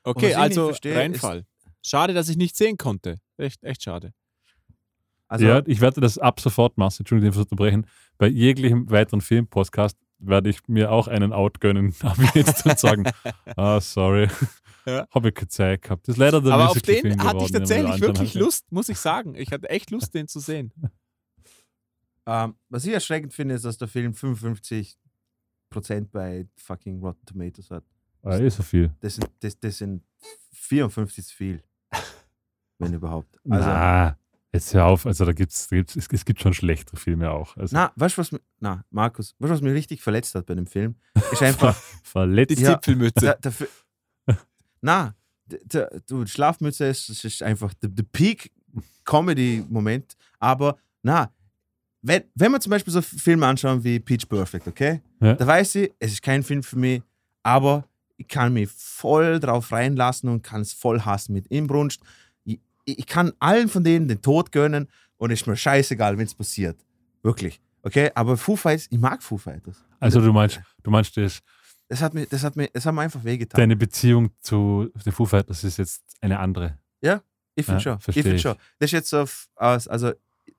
was 0.06 0.16
Okay, 0.16 0.26
ich 0.28 0.36
nicht 0.36 0.38
also 0.38 0.66
verstehe, 0.68 0.96
Reinfall. 0.96 1.46
Schade, 1.82 2.14
dass 2.14 2.30
ich 2.30 2.38
nicht 2.38 2.56
sehen 2.56 2.78
konnte. 2.78 3.18
Echt, 3.38 3.64
echt 3.64 3.84
schade. 3.84 4.14
Also, 5.28 5.46
ja, 5.46 5.62
ich 5.66 5.82
werde 5.82 6.02
das 6.02 6.18
ab 6.18 6.40
sofort 6.40 6.78
machen, 6.78 6.96
Entschuldigung, 7.00 7.34
ich 7.34 7.40
unterbrechen. 7.40 7.88
Bei 8.18 8.28
jeglichem 8.28 8.90
weiteren 8.90 9.22
Filmpodcast 9.22 9.98
werde 10.20 10.50
ich 10.50 10.68
mir 10.68 10.92
auch 10.92 11.08
einen 11.08 11.34
Out 11.34 11.60
gönnen, 11.60 11.94
aber 12.02 12.24
jetzt 12.36 12.66
und 12.66 12.80
sagen, 12.80 13.06
ah, 13.56 13.82
sorry, 13.82 14.28
Ja. 14.86 15.08
habe 15.12 15.30
ich 15.30 15.36
keine 15.36 15.48
Zeit 15.48 15.82
gehabt. 15.82 16.08
Das 16.08 16.16
ist 16.16 16.20
leider 16.20 16.42
der 16.42 16.54
Aber 16.54 16.70
auf 16.70 16.82
den 16.82 16.96
hatte 16.96 17.08
ich 17.08 17.18
geworden, 17.18 17.54
tatsächlich 17.54 18.02
wirklich. 18.02 18.34
Lust, 18.36 18.72
muss 18.72 18.90
ich 18.90 19.00
sagen. 19.00 19.36
Ich 19.36 19.52
hatte 19.52 19.70
echt 19.70 19.92
Lust, 19.92 20.14
den 20.14 20.28
zu 20.28 20.40
sehen. 20.40 20.72
ähm, 22.28 22.56
was 22.70 22.86
ich 22.86 22.94
erschreckend 22.94 23.34
finde, 23.34 23.56
ist, 23.56 23.66
dass 23.66 23.78
der 23.78 23.88
Film 23.88 24.14
55% 24.14 24.96
bei 26.12 26.48
fucking 26.56 27.02
Rotten 27.02 27.26
Tomatoes 27.26 27.72
hat. 27.72 27.84
Ah, 28.22 28.38
eh 28.38 28.50
so 28.50 28.64
viel. 28.64 28.92
Das 29.02 29.16
sind, 29.16 29.30
das, 29.40 29.60
das 29.60 29.78
sind 29.80 30.04
54 30.54 31.26
zu 31.26 31.36
viel. 31.36 31.64
Wenn 32.80 32.94
überhaupt. 32.94 33.40
Also, 33.50 33.70
na, 33.70 34.18
jetzt 34.56 34.74
hör 34.74 34.86
auf, 34.86 35.06
also 35.06 35.24
da 35.26 35.32
gibt's, 35.34 35.68
da 35.68 35.76
gibt's 35.78 35.96
es, 35.96 36.08
es 36.12 36.26
gibt 36.26 36.42
schon 36.42 36.54
schlechtere 36.54 36.98
Filme 36.98 37.30
auch. 37.32 37.56
Also, 37.58 37.76
na, 37.76 37.92
weißt 37.96 38.18
du, 38.18 38.22
was, 38.22 38.36
na, 38.60 38.84
Markus, 38.90 39.36
weißt 39.40 39.50
du, 39.50 39.54
was 39.56 39.62
mich 39.62 39.74
richtig 39.74 40.02
verletzt 40.02 40.34
hat 40.36 40.46
bei 40.48 40.56
dem 40.56 40.66
Film? 40.68 40.96
Ist 41.32 41.42
einfach, 41.50 41.76
verletzt. 42.04 42.58
Die 42.58 42.64
Ja. 42.64 42.74
Zipfelmütze. 42.74 43.38
Fi- 43.52 43.68
na, 44.82 45.16
der, 45.46 45.60
der, 45.66 46.02
du, 46.08 46.26
Schlafmütze 46.26 46.86
ist, 46.88 47.10
ist 47.24 47.44
einfach 47.44 47.74
der, 47.76 47.90
der 47.90 48.04
Peak-Comedy-Moment. 49.06 50.16
Aber, 50.40 50.78
na, 51.04 51.32
wenn, 52.02 52.24
wenn 52.36 52.52
wir 52.52 52.60
zum 52.60 52.70
Beispiel 52.72 52.94
so 52.94 53.02
Filme 53.02 53.46
anschauen 53.48 53.84
wie 53.84 54.00
Pitch 54.00 54.28
Perfect, 54.28 54.68
okay? 54.68 55.02
Ja. 55.22 55.34
Da 55.34 55.48
weiß 55.48 55.76
ich, 55.76 55.92
es 56.00 56.14
ist 56.14 56.22
kein 56.22 56.44
Film 56.44 56.62
für 56.64 56.78
mich, 56.78 57.02
aber 57.44 57.86
ich 58.18 58.28
kann 58.28 58.54
mich 58.54 58.70
voll 58.70 59.40
drauf 59.40 59.72
reinlassen 59.72 60.30
und 60.30 60.42
kann 60.44 60.62
es 60.62 60.72
voll 60.74 61.02
hassen 61.02 61.34
mit 61.34 61.48
Inbrunst. 61.48 62.00
Ich, 62.86 63.06
kann 63.08 63.34
allen 63.40 63.68
von 63.68 63.84
denen 63.84 64.08
den 64.08 64.22
Tod 64.22 64.52
gönnen 64.52 64.88
und 65.18 65.32
ist 65.32 65.48
mir 65.48 65.56
scheißegal, 65.58 66.18
wenn 66.18 66.26
es 66.26 66.36
passiert. 66.36 66.78
Wirklich. 67.24 67.60
Okay? 67.82 68.12
Aber 68.16 68.38
Foo 68.38 68.56
Fighters, 68.56 68.88
ich 68.92 69.00
mag 69.00 69.22
Foo 69.24 69.38
Fighters. 69.38 69.84
Also 70.00 70.22
du 70.22 70.32
meinst, 70.32 70.60
du 70.84 70.92
meinst, 70.92 71.18
das, 71.18 71.42
Das 71.88 72.02
hat 72.02 72.14
mir, 72.14 72.26
das 72.28 72.44
hat 72.44 72.56
mir, 72.56 72.68
das 72.74 72.86
hat 72.86 72.94
mir 72.94 73.02
einfach 73.02 73.24
wehgetan. 73.24 73.58
deine 73.58 73.76
Beziehung 73.76 74.30
zu 74.40 74.92
den 75.06 75.12
Foo 75.12 75.26
Fighters 75.26 75.64
ist 75.64 75.78
jetzt 75.78 76.04
eine 76.22 76.40
andere. 76.40 76.78
Ich 77.58 77.66
finde 77.66 77.82
Ja, 77.82 77.98
schon. 77.98 78.14
Ich 78.14 78.22
finde 78.22 78.38
schon. 78.40 78.56
Das 78.80 78.88
ist 78.88 78.92
jetzt 78.92 79.10
so, 79.10 79.22
f- 79.22 79.48
aus- 79.56 79.88
also 79.88 80.12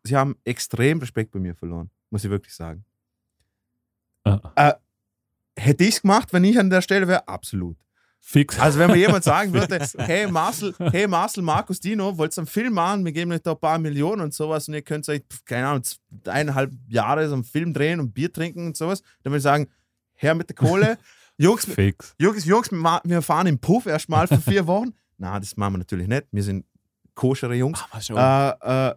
sie 0.02 0.16
haben 0.16 0.34
extrem 0.44 0.98
Respekt 0.98 1.30
bei 1.30 1.38
mir 1.38 1.54
verloren, 1.54 1.90
muss 2.08 2.24
ich 2.24 2.30
wirklich 2.30 2.54
sagen. 2.54 2.86
Ah, 4.24 4.76
Hätte 5.58 5.84
ich 5.84 5.96
es 5.96 6.00
gemacht, 6.02 6.32
wenn 6.32 6.42
ich 6.44 6.58
an 6.58 6.70
der 6.70 6.80
Stelle 6.80 7.06
wäre? 7.06 7.28
Absolut. 7.28 7.76
Fix. 8.20 8.58
Also 8.58 8.78
wenn 8.78 8.90
mir 8.90 8.96
jemand 8.96 9.24
sagen 9.24 9.52
würde, 9.52 9.78
hey 9.98 10.30
Marcel, 10.30 10.74
hey 10.78 11.06
Marcel, 11.06 11.42
Markus, 11.42 11.80
Dino, 11.80 12.16
wollt 12.16 12.36
ihr 12.36 12.38
einen 12.38 12.46
Film 12.46 12.74
machen? 12.74 13.04
Wir 13.04 13.12
geben 13.12 13.32
euch 13.32 13.42
da 13.42 13.52
ein 13.52 13.60
paar 13.60 13.78
Millionen 13.78 14.22
und 14.22 14.34
sowas 14.34 14.68
und 14.68 14.74
ihr 14.74 14.82
könnt 14.82 15.08
euch, 15.08 15.22
keine 15.44 15.68
Ahnung, 15.68 15.82
eineinhalb 16.26 16.72
Jahre 16.88 17.28
so 17.28 17.34
einen 17.34 17.44
Film 17.44 17.72
drehen 17.72 18.00
und 18.00 18.12
Bier 18.12 18.32
trinken 18.32 18.66
und 18.66 18.76
sowas, 18.76 19.02
dann 19.22 19.32
würde 19.32 19.38
ich 19.38 19.42
sagen, 19.42 19.68
her 20.14 20.34
mit 20.34 20.48
der 20.48 20.56
Kohle. 20.56 20.98
Jungs, 21.38 21.66
fix. 21.66 22.14
Jungs, 22.18 22.44
Jungs, 22.46 22.70
wir 22.72 23.22
fahren 23.22 23.46
im 23.46 23.58
Puff 23.58 23.86
erstmal 23.86 24.26
für 24.26 24.40
vier 24.40 24.66
Wochen. 24.66 24.94
Na, 25.18 25.38
das 25.38 25.56
machen 25.56 25.74
wir 25.74 25.78
natürlich 25.78 26.08
nicht. 26.08 26.24
Wir 26.30 26.42
sind 26.42 26.64
koschere 27.14 27.54
Jungs. 27.54 27.84
Aber 27.90 28.00
schon. 28.00 28.16
Äh, 28.16 28.88
äh, 28.88 28.94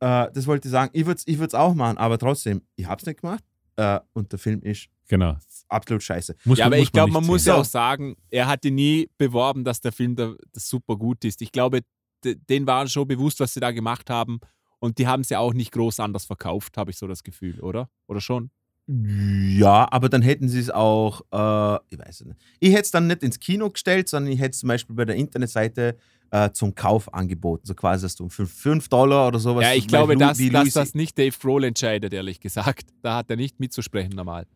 äh, 0.00 0.30
das 0.32 0.46
wollte 0.46 0.68
ich 0.68 0.72
sagen. 0.72 0.90
Ich 0.92 1.06
würde 1.06 1.18
es 1.18 1.26
ich 1.26 1.38
würd's 1.38 1.54
auch 1.54 1.74
machen, 1.74 1.96
aber 1.96 2.18
trotzdem, 2.18 2.62
ich 2.76 2.86
habe 2.86 3.00
es 3.00 3.06
nicht 3.06 3.20
gemacht. 3.20 3.42
Äh, 3.76 4.00
und 4.12 4.30
der 4.30 4.38
Film 4.38 4.60
ist 4.62 4.88
Genau. 5.08 5.36
Absolut 5.72 6.02
scheiße. 6.02 6.36
Muss 6.44 6.58
ja, 6.58 6.66
aber 6.66 6.78
ich 6.78 6.92
glaube, 6.92 7.12
man 7.12 7.26
muss 7.26 7.44
ja 7.44 7.56
auch 7.56 7.64
sagen, 7.64 8.16
er 8.30 8.46
hatte 8.46 8.70
nie 8.70 9.10
beworben, 9.18 9.64
dass 9.64 9.80
der 9.80 9.92
Film 9.92 10.14
da, 10.14 10.34
das 10.52 10.68
super 10.68 10.96
gut 10.96 11.24
ist. 11.24 11.42
Ich 11.42 11.52
glaube, 11.52 11.80
denen 12.24 12.66
war 12.66 12.86
schon 12.86 13.08
bewusst, 13.08 13.40
was 13.40 13.54
sie 13.54 13.60
da 13.60 13.70
gemacht 13.70 14.10
haben. 14.10 14.40
Und 14.78 14.98
die 14.98 15.06
haben 15.06 15.20
es 15.20 15.28
ja 15.28 15.38
auch 15.38 15.54
nicht 15.54 15.72
groß 15.72 16.00
anders 16.00 16.24
verkauft, 16.24 16.76
habe 16.76 16.90
ich 16.90 16.96
so 16.96 17.06
das 17.06 17.22
Gefühl, 17.22 17.60
oder? 17.60 17.88
Oder 18.08 18.20
schon? 18.20 18.50
Ja, 18.88 19.86
aber 19.92 20.08
dann 20.08 20.22
hätten 20.22 20.48
sie 20.48 20.58
es 20.58 20.68
auch, 20.68 21.20
äh, 21.32 21.76
ich 21.88 21.98
weiß 21.98 22.20
es 22.20 22.26
nicht. 22.26 22.38
Ich 22.58 22.72
hätte 22.72 22.82
es 22.82 22.90
dann 22.90 23.06
nicht 23.06 23.22
ins 23.22 23.38
Kino 23.38 23.70
gestellt, 23.70 24.08
sondern 24.08 24.32
ich 24.32 24.40
hätte 24.40 24.50
es 24.50 24.58
zum 24.58 24.68
Beispiel 24.68 24.96
bei 24.96 25.04
der 25.04 25.14
Internetseite 25.14 25.96
äh, 26.32 26.50
zum 26.50 26.74
Kauf 26.74 27.12
angeboten. 27.14 27.64
So 27.64 27.74
quasi, 27.74 28.02
dass 28.04 28.16
du 28.16 28.28
für 28.28 28.46
5 28.46 28.88
Dollar 28.88 29.28
oder 29.28 29.38
sowas. 29.38 29.62
ja, 29.62 29.74
ich 29.74 29.86
glaube, 29.86 30.16
dass, 30.16 30.38
dass 30.38 30.72
das 30.72 30.94
nicht 30.94 31.16
Dave 31.16 31.36
Grohl 31.38 31.62
entscheidet, 31.62 32.12
ehrlich 32.12 32.40
gesagt. 32.40 32.88
Da 33.02 33.16
hat 33.16 33.30
er 33.30 33.36
nicht 33.36 33.60
mitzusprechen 33.60 34.14
normal. 34.16 34.46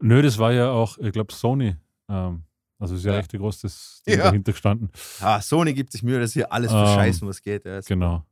Nö, 0.00 0.22
das 0.22 0.38
war 0.38 0.52
ja 0.52 0.70
auch, 0.70 0.98
ich 0.98 1.12
glaube, 1.12 1.32
Sony. 1.32 1.76
Ähm, 2.08 2.44
also 2.78 2.94
ist 2.94 3.04
ja, 3.04 3.12
Ja. 3.12 3.18
recht 3.18 3.32
groß 3.32 3.60
das 3.60 4.02
Ding 4.06 4.18
Ja. 4.18 4.24
dahinter 4.24 4.52
gestanden. 4.52 4.90
Ah, 5.20 5.40
Sony 5.40 5.74
gibt 5.74 5.92
sich 5.92 6.02
Mühe, 6.02 6.18
dass 6.18 6.32
hier 6.32 6.50
alles 6.52 6.72
Ähm, 6.72 6.78
verscheißen, 6.78 7.28
was 7.28 7.42
geht. 7.42 7.64
Ja, 7.66 7.80
Genau. 7.80 8.24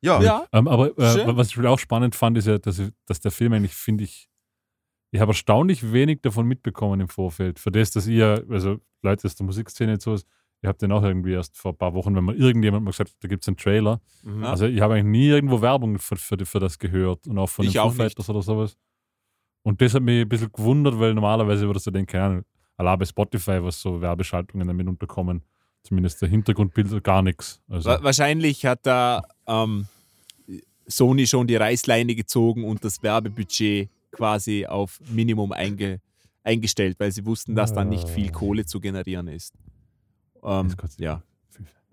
ja. 0.00 0.20
Ja, 0.22 0.46
Ähm, 0.52 0.68
aber 0.68 0.96
äh, 0.98 1.36
was 1.36 1.48
ich 1.48 1.58
auch 1.66 1.78
spannend 1.78 2.14
fand, 2.14 2.38
ist 2.38 2.46
ja, 2.46 2.58
dass, 2.58 2.78
ich- 2.78 2.90
dass 3.06 3.20
der 3.20 3.30
Film 3.30 3.52
eigentlich, 3.52 3.74
finde 3.74 4.04
ich, 4.04 4.28
ich 5.10 5.20
habe 5.20 5.30
erstaunlich 5.30 5.92
wenig 5.92 6.20
davon 6.22 6.46
mitbekommen 6.46 7.00
im 7.00 7.08
Vorfeld. 7.08 7.58
Für 7.58 7.70
das, 7.70 7.90
dass 7.90 8.06
ihr, 8.06 8.44
also 8.48 8.78
Leute 9.02 9.26
aus 9.26 9.34
der 9.34 9.44
Musikszene 9.46 9.92
jetzt 9.92 10.04
so 10.04 10.14
ist, 10.14 10.26
ihr 10.62 10.68
habt 10.68 10.80
den 10.80 10.90
auch 10.92 11.02
irgendwie 11.02 11.32
erst 11.32 11.56
vor 11.58 11.72
ein 11.72 11.76
paar 11.76 11.92
Wochen, 11.94 12.14
wenn 12.14 12.24
mal 12.24 12.34
irgendjemand 12.36 12.84
mal 12.84 12.92
gesagt 12.92 13.10
hat, 13.10 13.16
da 13.20 13.28
gibt 13.28 13.42
es 13.42 13.48
einen 13.48 13.56
Trailer. 13.56 14.00
Mhm. 14.22 14.44
Also 14.44 14.66
ich 14.66 14.80
habe 14.80 14.94
eigentlich 14.94 15.10
nie 15.10 15.28
irgendwo 15.28 15.60
Werbung 15.60 15.98
für, 15.98 16.16
für, 16.16 16.38
für 16.46 16.60
das 16.60 16.78
gehört 16.78 17.26
und 17.26 17.38
auch 17.38 17.48
von 17.48 17.66
Ich 17.66 17.72
den 17.72 17.82
Foo 17.82 17.90
Fighters 17.90 18.30
oder 18.30 18.40
sowas. 18.42 18.76
Und 19.62 19.80
das 19.80 19.94
hat 19.94 20.02
mich 20.02 20.22
ein 20.22 20.28
bisschen 20.28 20.50
gewundert, 20.52 20.98
weil 20.98 21.14
normalerweise 21.14 21.66
würdest 21.66 21.86
du 21.86 21.90
denken, 21.90 22.16
Ahnung, 22.16 22.44
allein 22.76 22.98
bei 22.98 23.04
Spotify, 23.04 23.62
was 23.62 23.80
so 23.80 24.00
Werbeschaltungen 24.00 24.66
damit 24.66 24.88
unterkommen, 24.88 25.42
zumindest 25.82 26.20
der 26.22 26.28
Hintergrundbild 26.28 27.04
gar 27.04 27.22
nichts. 27.22 27.60
Also, 27.68 27.90
Wa 27.90 28.02
wahrscheinlich 28.02 28.66
hat 28.66 28.80
da 28.82 29.22
ähm, 29.46 29.86
Sony 30.86 31.26
schon 31.26 31.46
die 31.46 31.56
Reißleine 31.56 32.14
gezogen 32.14 32.64
und 32.64 32.84
das 32.84 33.02
Werbebudget 33.02 33.88
quasi 34.10 34.66
auf 34.66 35.00
Minimum 35.10 35.52
einge 35.52 36.00
eingestellt, 36.44 36.98
weil 36.98 37.12
sie 37.12 37.24
wussten, 37.24 37.54
dass 37.54 37.72
dann 37.72 37.88
nicht 37.88 38.08
viel 38.08 38.28
Ah. 38.28 38.32
Kohle 38.32 38.66
zu 38.66 38.80
generieren 38.80 39.28
ist. 39.28 39.54
Ähm, 40.42 40.74
ja. 40.98 41.22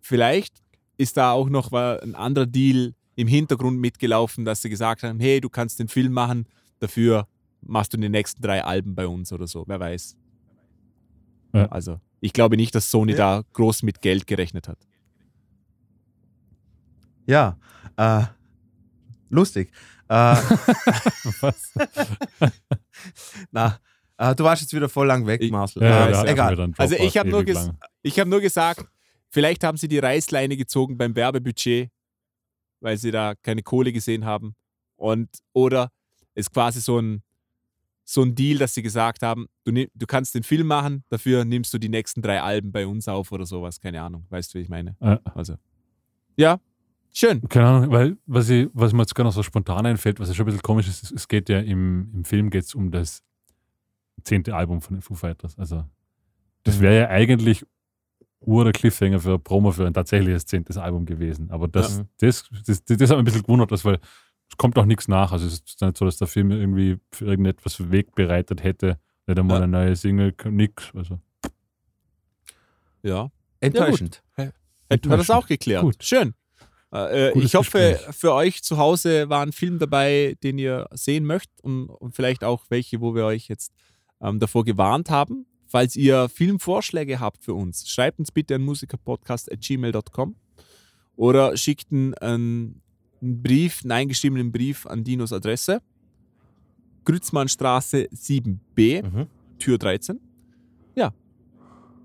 Vielleicht 0.02 0.64
ist 0.98 1.18
da 1.18 1.34
auch 1.34 1.50
noch 1.50 1.72
ein 1.72 2.16
anderer 2.16 2.48
Deal 2.48 2.96
im 3.16 3.28
Hintergrund 3.28 3.80
mitgelaufen, 3.80 4.46
dass 4.46 4.64
sie 4.64 4.70
gesagt 4.70 5.04
haben, 5.04 5.20
hey, 5.20 5.40
du 5.40 5.50
kannst 5.50 5.80
den 5.80 5.88
Film 5.88 6.14
machen, 6.14 6.48
dafür 6.80 7.28
machst 7.61 7.94
du 7.94 7.98
die 7.98 8.10
nächsten 8.10 8.41
drei 8.41 8.64
Alben 8.64 8.95
bei 8.95 9.07
uns 9.07 9.31
oder 9.31 9.48
so, 9.48 9.64
wer 9.68 9.80
weiß. 9.80 10.15
Ja. 11.53 11.65
Also, 11.68 11.99
ich 12.22 12.34
glaube 12.34 12.57
nicht, 12.57 12.76
dass 12.76 12.91
Sony 12.91 13.14
Ja. 13.14 13.18
da 13.41 13.44
groß 13.53 13.84
mit 13.84 14.02
Geld 14.02 14.27
gerechnet 14.27 14.68
hat. 14.68 14.77
Ja, 17.26 17.57
äh, 17.98 18.23
lustig. 19.30 19.72
Äh, 20.07 20.14
Was? 21.41 21.73
na, 23.52 23.80
äh, 24.18 24.36
du 24.36 24.44
warst 24.44 24.61
jetzt 24.64 24.73
wieder 24.73 24.90
voll 24.90 25.07
lang 25.07 25.27
weg, 25.27 25.41
Marcel. 25.52 25.84
Ja, 25.84 26.07
äh, 26.07 26.11
ja, 26.11 26.26
ja, 26.26 26.31
egal. 26.31 26.73
Also 26.77 26.95
ich 26.95 27.18
habe 27.18 27.30
nur, 27.30 27.44
ges 27.44 27.69
ich 28.02 28.19
hab 28.19 28.27
nur 28.27 28.41
gesagt, 28.41 28.86
vielleicht 29.30 29.64
haben 29.64 29.77
sie 29.77 29.88
die 29.88 29.99
Reißleine 29.99 30.57
gezogen 30.57 30.98
beim 30.98 31.15
Werbebudget, 31.15 31.91
weil 32.80 32.98
sie 32.98 33.11
da 33.11 33.36
keine 33.36 33.61
Kohle 33.61 33.94
gesehen 33.94 34.26
haben. 34.26 34.56
Und, 34.95 35.30
oder 35.53 35.91
ist 36.34 36.52
quasi 36.52 36.81
so 36.81 36.99
ein, 36.99 37.22
so 38.11 38.23
ein 38.23 38.34
Deal, 38.34 38.57
dass 38.57 38.73
sie 38.73 38.81
gesagt 38.81 39.22
haben, 39.22 39.48
du, 39.65 39.72
nimm- 39.72 39.90
du 39.94 40.07
kannst 40.07 40.34
den 40.34 40.44
Film 40.44 40.65
machen, 40.68 41.03
dafür 41.10 41.45
nimmst 41.45 41.72
du 41.73 41.77
die 41.77 41.90
nächsten 41.90 42.22
drei 42.22 42.41
Alben 42.41 42.72
bei 42.72 42.88
uns 42.88 43.07
auf 43.07 43.31
oder 43.31 43.45
sowas. 43.45 43.80
Keine 43.80 44.02
Ahnung. 44.02 44.26
Weißt 44.30 44.53
du, 44.53 44.57
wie 44.57 44.64
ich 44.64 44.69
meine? 44.69 44.95
Ja. 44.99 45.19
Also. 45.36 45.56
Ja, 46.36 46.60
schön. 47.14 47.41
Keine 47.49 47.68
Ahnung, 47.68 47.91
weil 47.91 48.18
was, 48.26 48.49
ich, 48.49 48.68
was 48.73 48.94
mir 48.94 49.02
jetzt 49.03 49.14
gar 49.14 49.23
noch 49.26 49.31
so 49.34 49.44
spontan 49.44 49.86
einfällt, 49.86 50.19
was 50.19 50.27
ja 50.30 50.34
schon 50.34 50.45
ein 50.45 50.48
bisschen 50.48 50.61
komisch 50.64 50.88
ist, 50.88 51.03
es- 51.03 51.11
es 51.11 51.27
geht 51.27 51.49
ja 51.49 51.60
im, 51.60 52.10
im 52.14 52.26
Film 52.26 52.49
geht's 52.49 52.73
um 52.73 52.90
das 52.90 53.22
zehnte 54.23 54.56
Album 54.56 54.81
von 54.81 54.95
den 54.95 55.02
Foo 55.02 55.14
Fighters. 55.15 55.57
Also 55.57 55.86
das 56.64 56.80
wäre 56.80 56.98
ja 56.98 57.10
eigentlich 57.10 57.64
ur 58.41 58.64
der 58.64 58.73
Cliffhanger 58.73 59.19
für 59.19 59.38
Promo 59.38 59.72
für 59.72 59.86
ein 59.86 59.94
tatsächliches 59.94 60.45
zehntes 60.45 60.77
Album 60.77 61.06
gewesen. 61.06 61.52
Aber 61.52 61.68
das, 61.68 61.98
Ja. 61.99 62.06
das, 62.19 62.49
das, 62.65 62.84
das, 62.84 62.98
das 62.98 63.10
hat 63.10 63.18
mich 63.18 63.19
ein 63.19 63.26
bisschen 63.26 63.44
gewundert, 63.44 63.72
dass, 63.72 63.86
weil 63.86 63.99
es 64.52 64.58
kommt 64.58 64.78
auch 64.78 64.86
nichts 64.86 65.08
nach. 65.08 65.32
Also 65.32 65.48
es 65.48 65.54
ist 65.66 65.82
nicht 65.82 65.98
so, 65.98 66.06
dass 66.06 66.18
der 66.18 66.28
Film 66.28 66.52
irgendwie 66.52 66.98
für 67.12 67.26
irgendetwas 67.26 67.92
Weg 67.92 68.16
bereitet 68.16 68.64
hätte. 68.64 69.00
Nicht 69.28 69.40
einmal 69.40 69.58
Ja. 69.58 69.64
eine 69.64 69.72
neue 69.72 69.96
Single, 69.96 70.34
nix. 70.46 70.92
Also 70.96 71.20
Ja. 73.04 73.32
Enttäuschend. 73.60 74.24
Hätten 74.90 75.10
wir 75.10 75.18
das 75.18 75.30
auch 75.30 75.48
geklärt. 75.48 75.84
Gut. 75.84 76.04
Schön. 76.04 76.34
Äh, 76.92 77.32
Gutes 77.34 77.50
ich 77.50 77.56
hoffe, 77.56 77.92
Gespräch. 77.92 78.16
für 78.16 78.34
euch 78.34 78.64
zu 78.64 78.78
Hause 78.80 79.30
war 79.30 79.44
ein 79.44 79.52
Film 79.52 79.78
dabei, 79.78 80.36
den 80.42 80.58
ihr 80.58 80.88
sehen 80.92 81.26
möchtet 81.26 81.62
und, 81.62 81.88
und 81.90 82.16
vielleicht 82.16 82.44
auch 82.44 82.66
welche, 82.70 83.00
wo 83.00 83.14
wir 83.14 83.26
euch 83.26 83.48
jetzt 83.48 83.72
ähm, 84.22 84.40
davor 84.40 84.66
gewarnt 84.66 85.12
haben. 85.12 85.46
Falls 85.68 85.96
ihr 85.96 86.30
Filmvorschläge 86.30 87.20
habt 87.20 87.44
für 87.46 87.54
uns, 87.54 87.88
schreibt 87.88 88.18
uns 88.18 88.32
bitte 88.32 88.56
an 88.56 88.64
musikerpodcast.gmail.com 88.64 90.36
oder 91.16 91.56
schickt 91.58 91.92
einen, 91.92 92.82
einen 93.22 93.41
Brief, 93.44 93.82
einen 93.84 93.91
eingeschriebenen 93.91 94.52
Brief 94.52 94.86
an 94.86 95.04
Dinos 95.04 95.34
Adresse. 95.34 95.82
Grützmannstraße 97.06 98.08
7b, 98.14 99.04
Mhm. 99.04 99.28
Tür 99.58 99.78
13. 99.78 100.20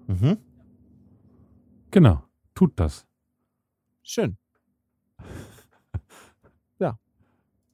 Mhm. 0.07 0.36
genau, 1.91 2.23
tut 2.55 2.73
das. 2.77 3.07
Schön. 4.03 4.36
Ja. 6.78 6.99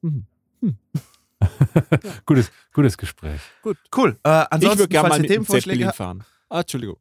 Mhm. 0.01 0.25
Gutes, 2.25 2.51
gutes 2.71 2.97
Gespräch. 2.97 3.41
Gut. 3.61 3.77
Cool. 3.93 4.11
Äh, 4.23 4.43
Ich 4.43 4.51
ansonsten, 4.51 4.79
würde 4.79 4.89
gerne 4.89 5.09
falls 5.09 5.17
mal 5.17 5.21
mit 5.21 5.29
dem 5.29 5.33
Themenvorschläge 5.33 5.91
fahren. 5.91 6.23
Ah, 6.47 6.61
Entschuldigung. 6.61 6.97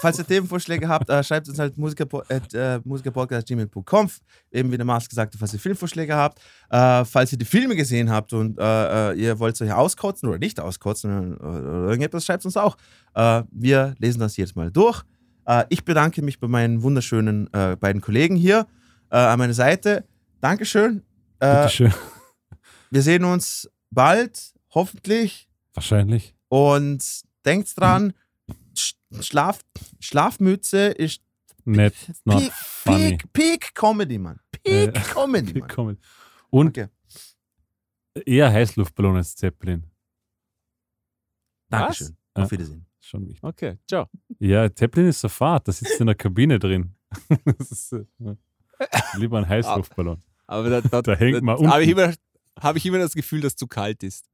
Falls 0.00 0.18
ihr 0.18 0.26
Themenvorschläge 0.26 0.88
habt, 0.88 1.08
äh, 1.08 1.22
schreibt 1.24 1.48
uns 1.48 1.58
halt 1.58 1.76
musikerpo- 1.76 2.22
at, 2.30 2.52
äh, 2.54 2.80
musikerpodcast.gmail.com. 2.84 4.10
Eben 4.50 4.70
wie 4.72 4.76
der 4.76 4.84
Mars 4.86 5.08
gesagt 5.08 5.32
hat, 5.34 5.38
falls 5.38 5.52
ihr 5.54 5.60
Filmvorschläge 5.60 6.14
habt. 6.14 6.40
Äh, 6.70 7.04
falls 7.04 7.32
ihr 7.32 7.38
die 7.38 7.44
Filme 7.44 7.74
gesehen 7.76 8.10
habt 8.10 8.32
und 8.32 8.58
äh, 8.58 9.12
äh, 9.12 9.18
ihr 9.20 9.38
wollt 9.38 9.60
euch 9.60 9.72
auskotzen 9.72 10.28
oder 10.28 10.38
nicht 10.38 10.60
auskotzen 10.60 11.36
oder, 11.36 11.48
oder 11.48 11.88
irgendetwas, 11.88 12.24
schreibt 12.24 12.44
uns 12.44 12.56
auch. 12.56 12.76
Äh, 13.14 13.42
wir 13.50 13.94
lesen 13.98 14.20
das 14.20 14.36
jetzt 14.36 14.56
mal 14.56 14.70
durch. 14.70 15.02
Äh, 15.46 15.64
ich 15.70 15.84
bedanke 15.84 16.22
mich 16.22 16.38
bei 16.38 16.48
meinen 16.48 16.82
wunderschönen 16.82 17.52
äh, 17.52 17.76
beiden 17.76 18.00
Kollegen 18.02 18.36
hier 18.36 18.66
äh, 19.10 19.16
an 19.16 19.38
meiner 19.38 19.54
Seite. 19.54 20.04
Dankeschön. 20.40 21.02
Äh, 21.40 21.56
Bitteschön. 21.56 21.92
wir 22.90 23.02
sehen 23.02 23.24
uns 23.24 23.68
bald, 23.90 24.52
hoffentlich. 24.74 25.48
Wahrscheinlich. 25.74 26.34
Und 26.48 27.02
denkt 27.44 27.78
dran, 27.80 28.10
Sch- 28.10 28.14
Schlaf, 29.20 29.60
Schlafmütze 30.00 30.86
ist 30.88 31.20
Nett, 31.64 31.94
not 32.24 32.38
Peak, 32.38 32.52
funny. 32.52 33.08
Peak, 33.16 33.32
Peak 33.32 33.74
Comedy, 33.74 34.18
Mann. 34.18 34.40
Peak 34.50 34.96
Äh, 34.96 35.00
Comedy, 35.00 35.60
Mann. 35.60 35.68
Kommen. 35.68 35.98
Und 36.50 36.68
Okay. 36.78 36.88
eher 38.26 38.52
Heißluftballon 38.52 39.16
als 39.16 39.34
Zeppelin. 39.36 39.86
Dankeschön. 41.68 42.16
Ja. 42.36 42.42
Auf 42.44 42.50
Wiedersehen. 42.50 42.86
Schon 43.00 43.26
wichtig. 43.26 43.42
Okay, 43.42 43.78
ciao. 43.88 44.08
Ja, 44.38 44.72
Zeppelin 44.74 45.08
ist 45.08 45.20
so 45.20 45.28
fad, 45.28 45.66
da 45.66 45.72
sitzt 45.72 46.00
in 46.00 46.06
der 46.06 46.14
Kabine 46.16 46.58
drin. 46.58 46.94
ist, 47.58 47.92
äh, 47.92 48.04
ja. 48.18 48.36
Lieber 49.18 49.38
ein 49.38 49.48
Heißluftballon. 49.48 50.22
Aber 50.46 50.68
da, 50.70 50.80
da, 50.80 51.02
Da 51.02 51.14
hängt 51.14 51.42
man 51.42 51.62
da 51.62 51.70
habe 51.70 51.82
ich, 51.84 51.90
unten. 51.94 52.00
immer, 52.00 52.14
hab 52.60 52.76
ich 52.76 52.84
immer 52.86 52.98
das 52.98 53.14
Gefühl, 53.14 53.40
dass 53.40 53.52
es 53.52 53.56
zu 53.56 53.66
kalt 53.66 54.02
ist. 54.02 54.28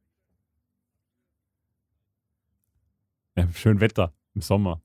Ja, 3.36 3.48
schön 3.52 3.80
Wetter 3.80 4.12
im 4.39 4.43
Sommer. 4.43 4.81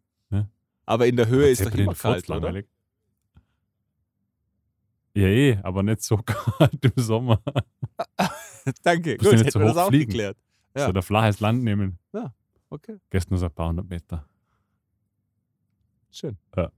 Aber 0.85 1.07
in 1.07 1.15
der 1.15 1.27
Höhe 1.27 1.49
ist 1.49 1.65
doch 1.65 1.73
immer 1.73 1.93
kalt, 1.95 2.29
oder? 2.29 2.41
langweilig. 2.41 2.67
Ja, 5.15 5.27
eh, 5.27 5.57
aber 5.63 5.83
nicht 5.83 6.01
so 6.01 6.17
kalt 6.25 6.83
im 6.83 6.91
Sommer. 7.01 7.41
Danke, 8.83 9.15
gut, 9.17 9.31
ja 9.31 9.37
hätten 9.39 9.51
so 9.51 9.59
wir 9.59 9.67
das 9.67 9.77
auch 9.77 9.87
fliegen. 9.89 10.09
geklärt. 10.09 10.37
Ja. 10.75 10.87
So 10.87 10.93
ein 10.93 11.01
flaches 11.01 11.39
Land 11.39 11.63
nehmen. 11.63 11.99
Okay, 12.69 12.97
Gestern 13.11 13.33
nur 13.33 13.39
so 13.39 13.45
ein 13.45 13.51
paar 13.53 13.69
hundert 13.69 13.87
Meter. 13.87 14.27
schön. 16.11 16.37
Ja. 16.57 16.71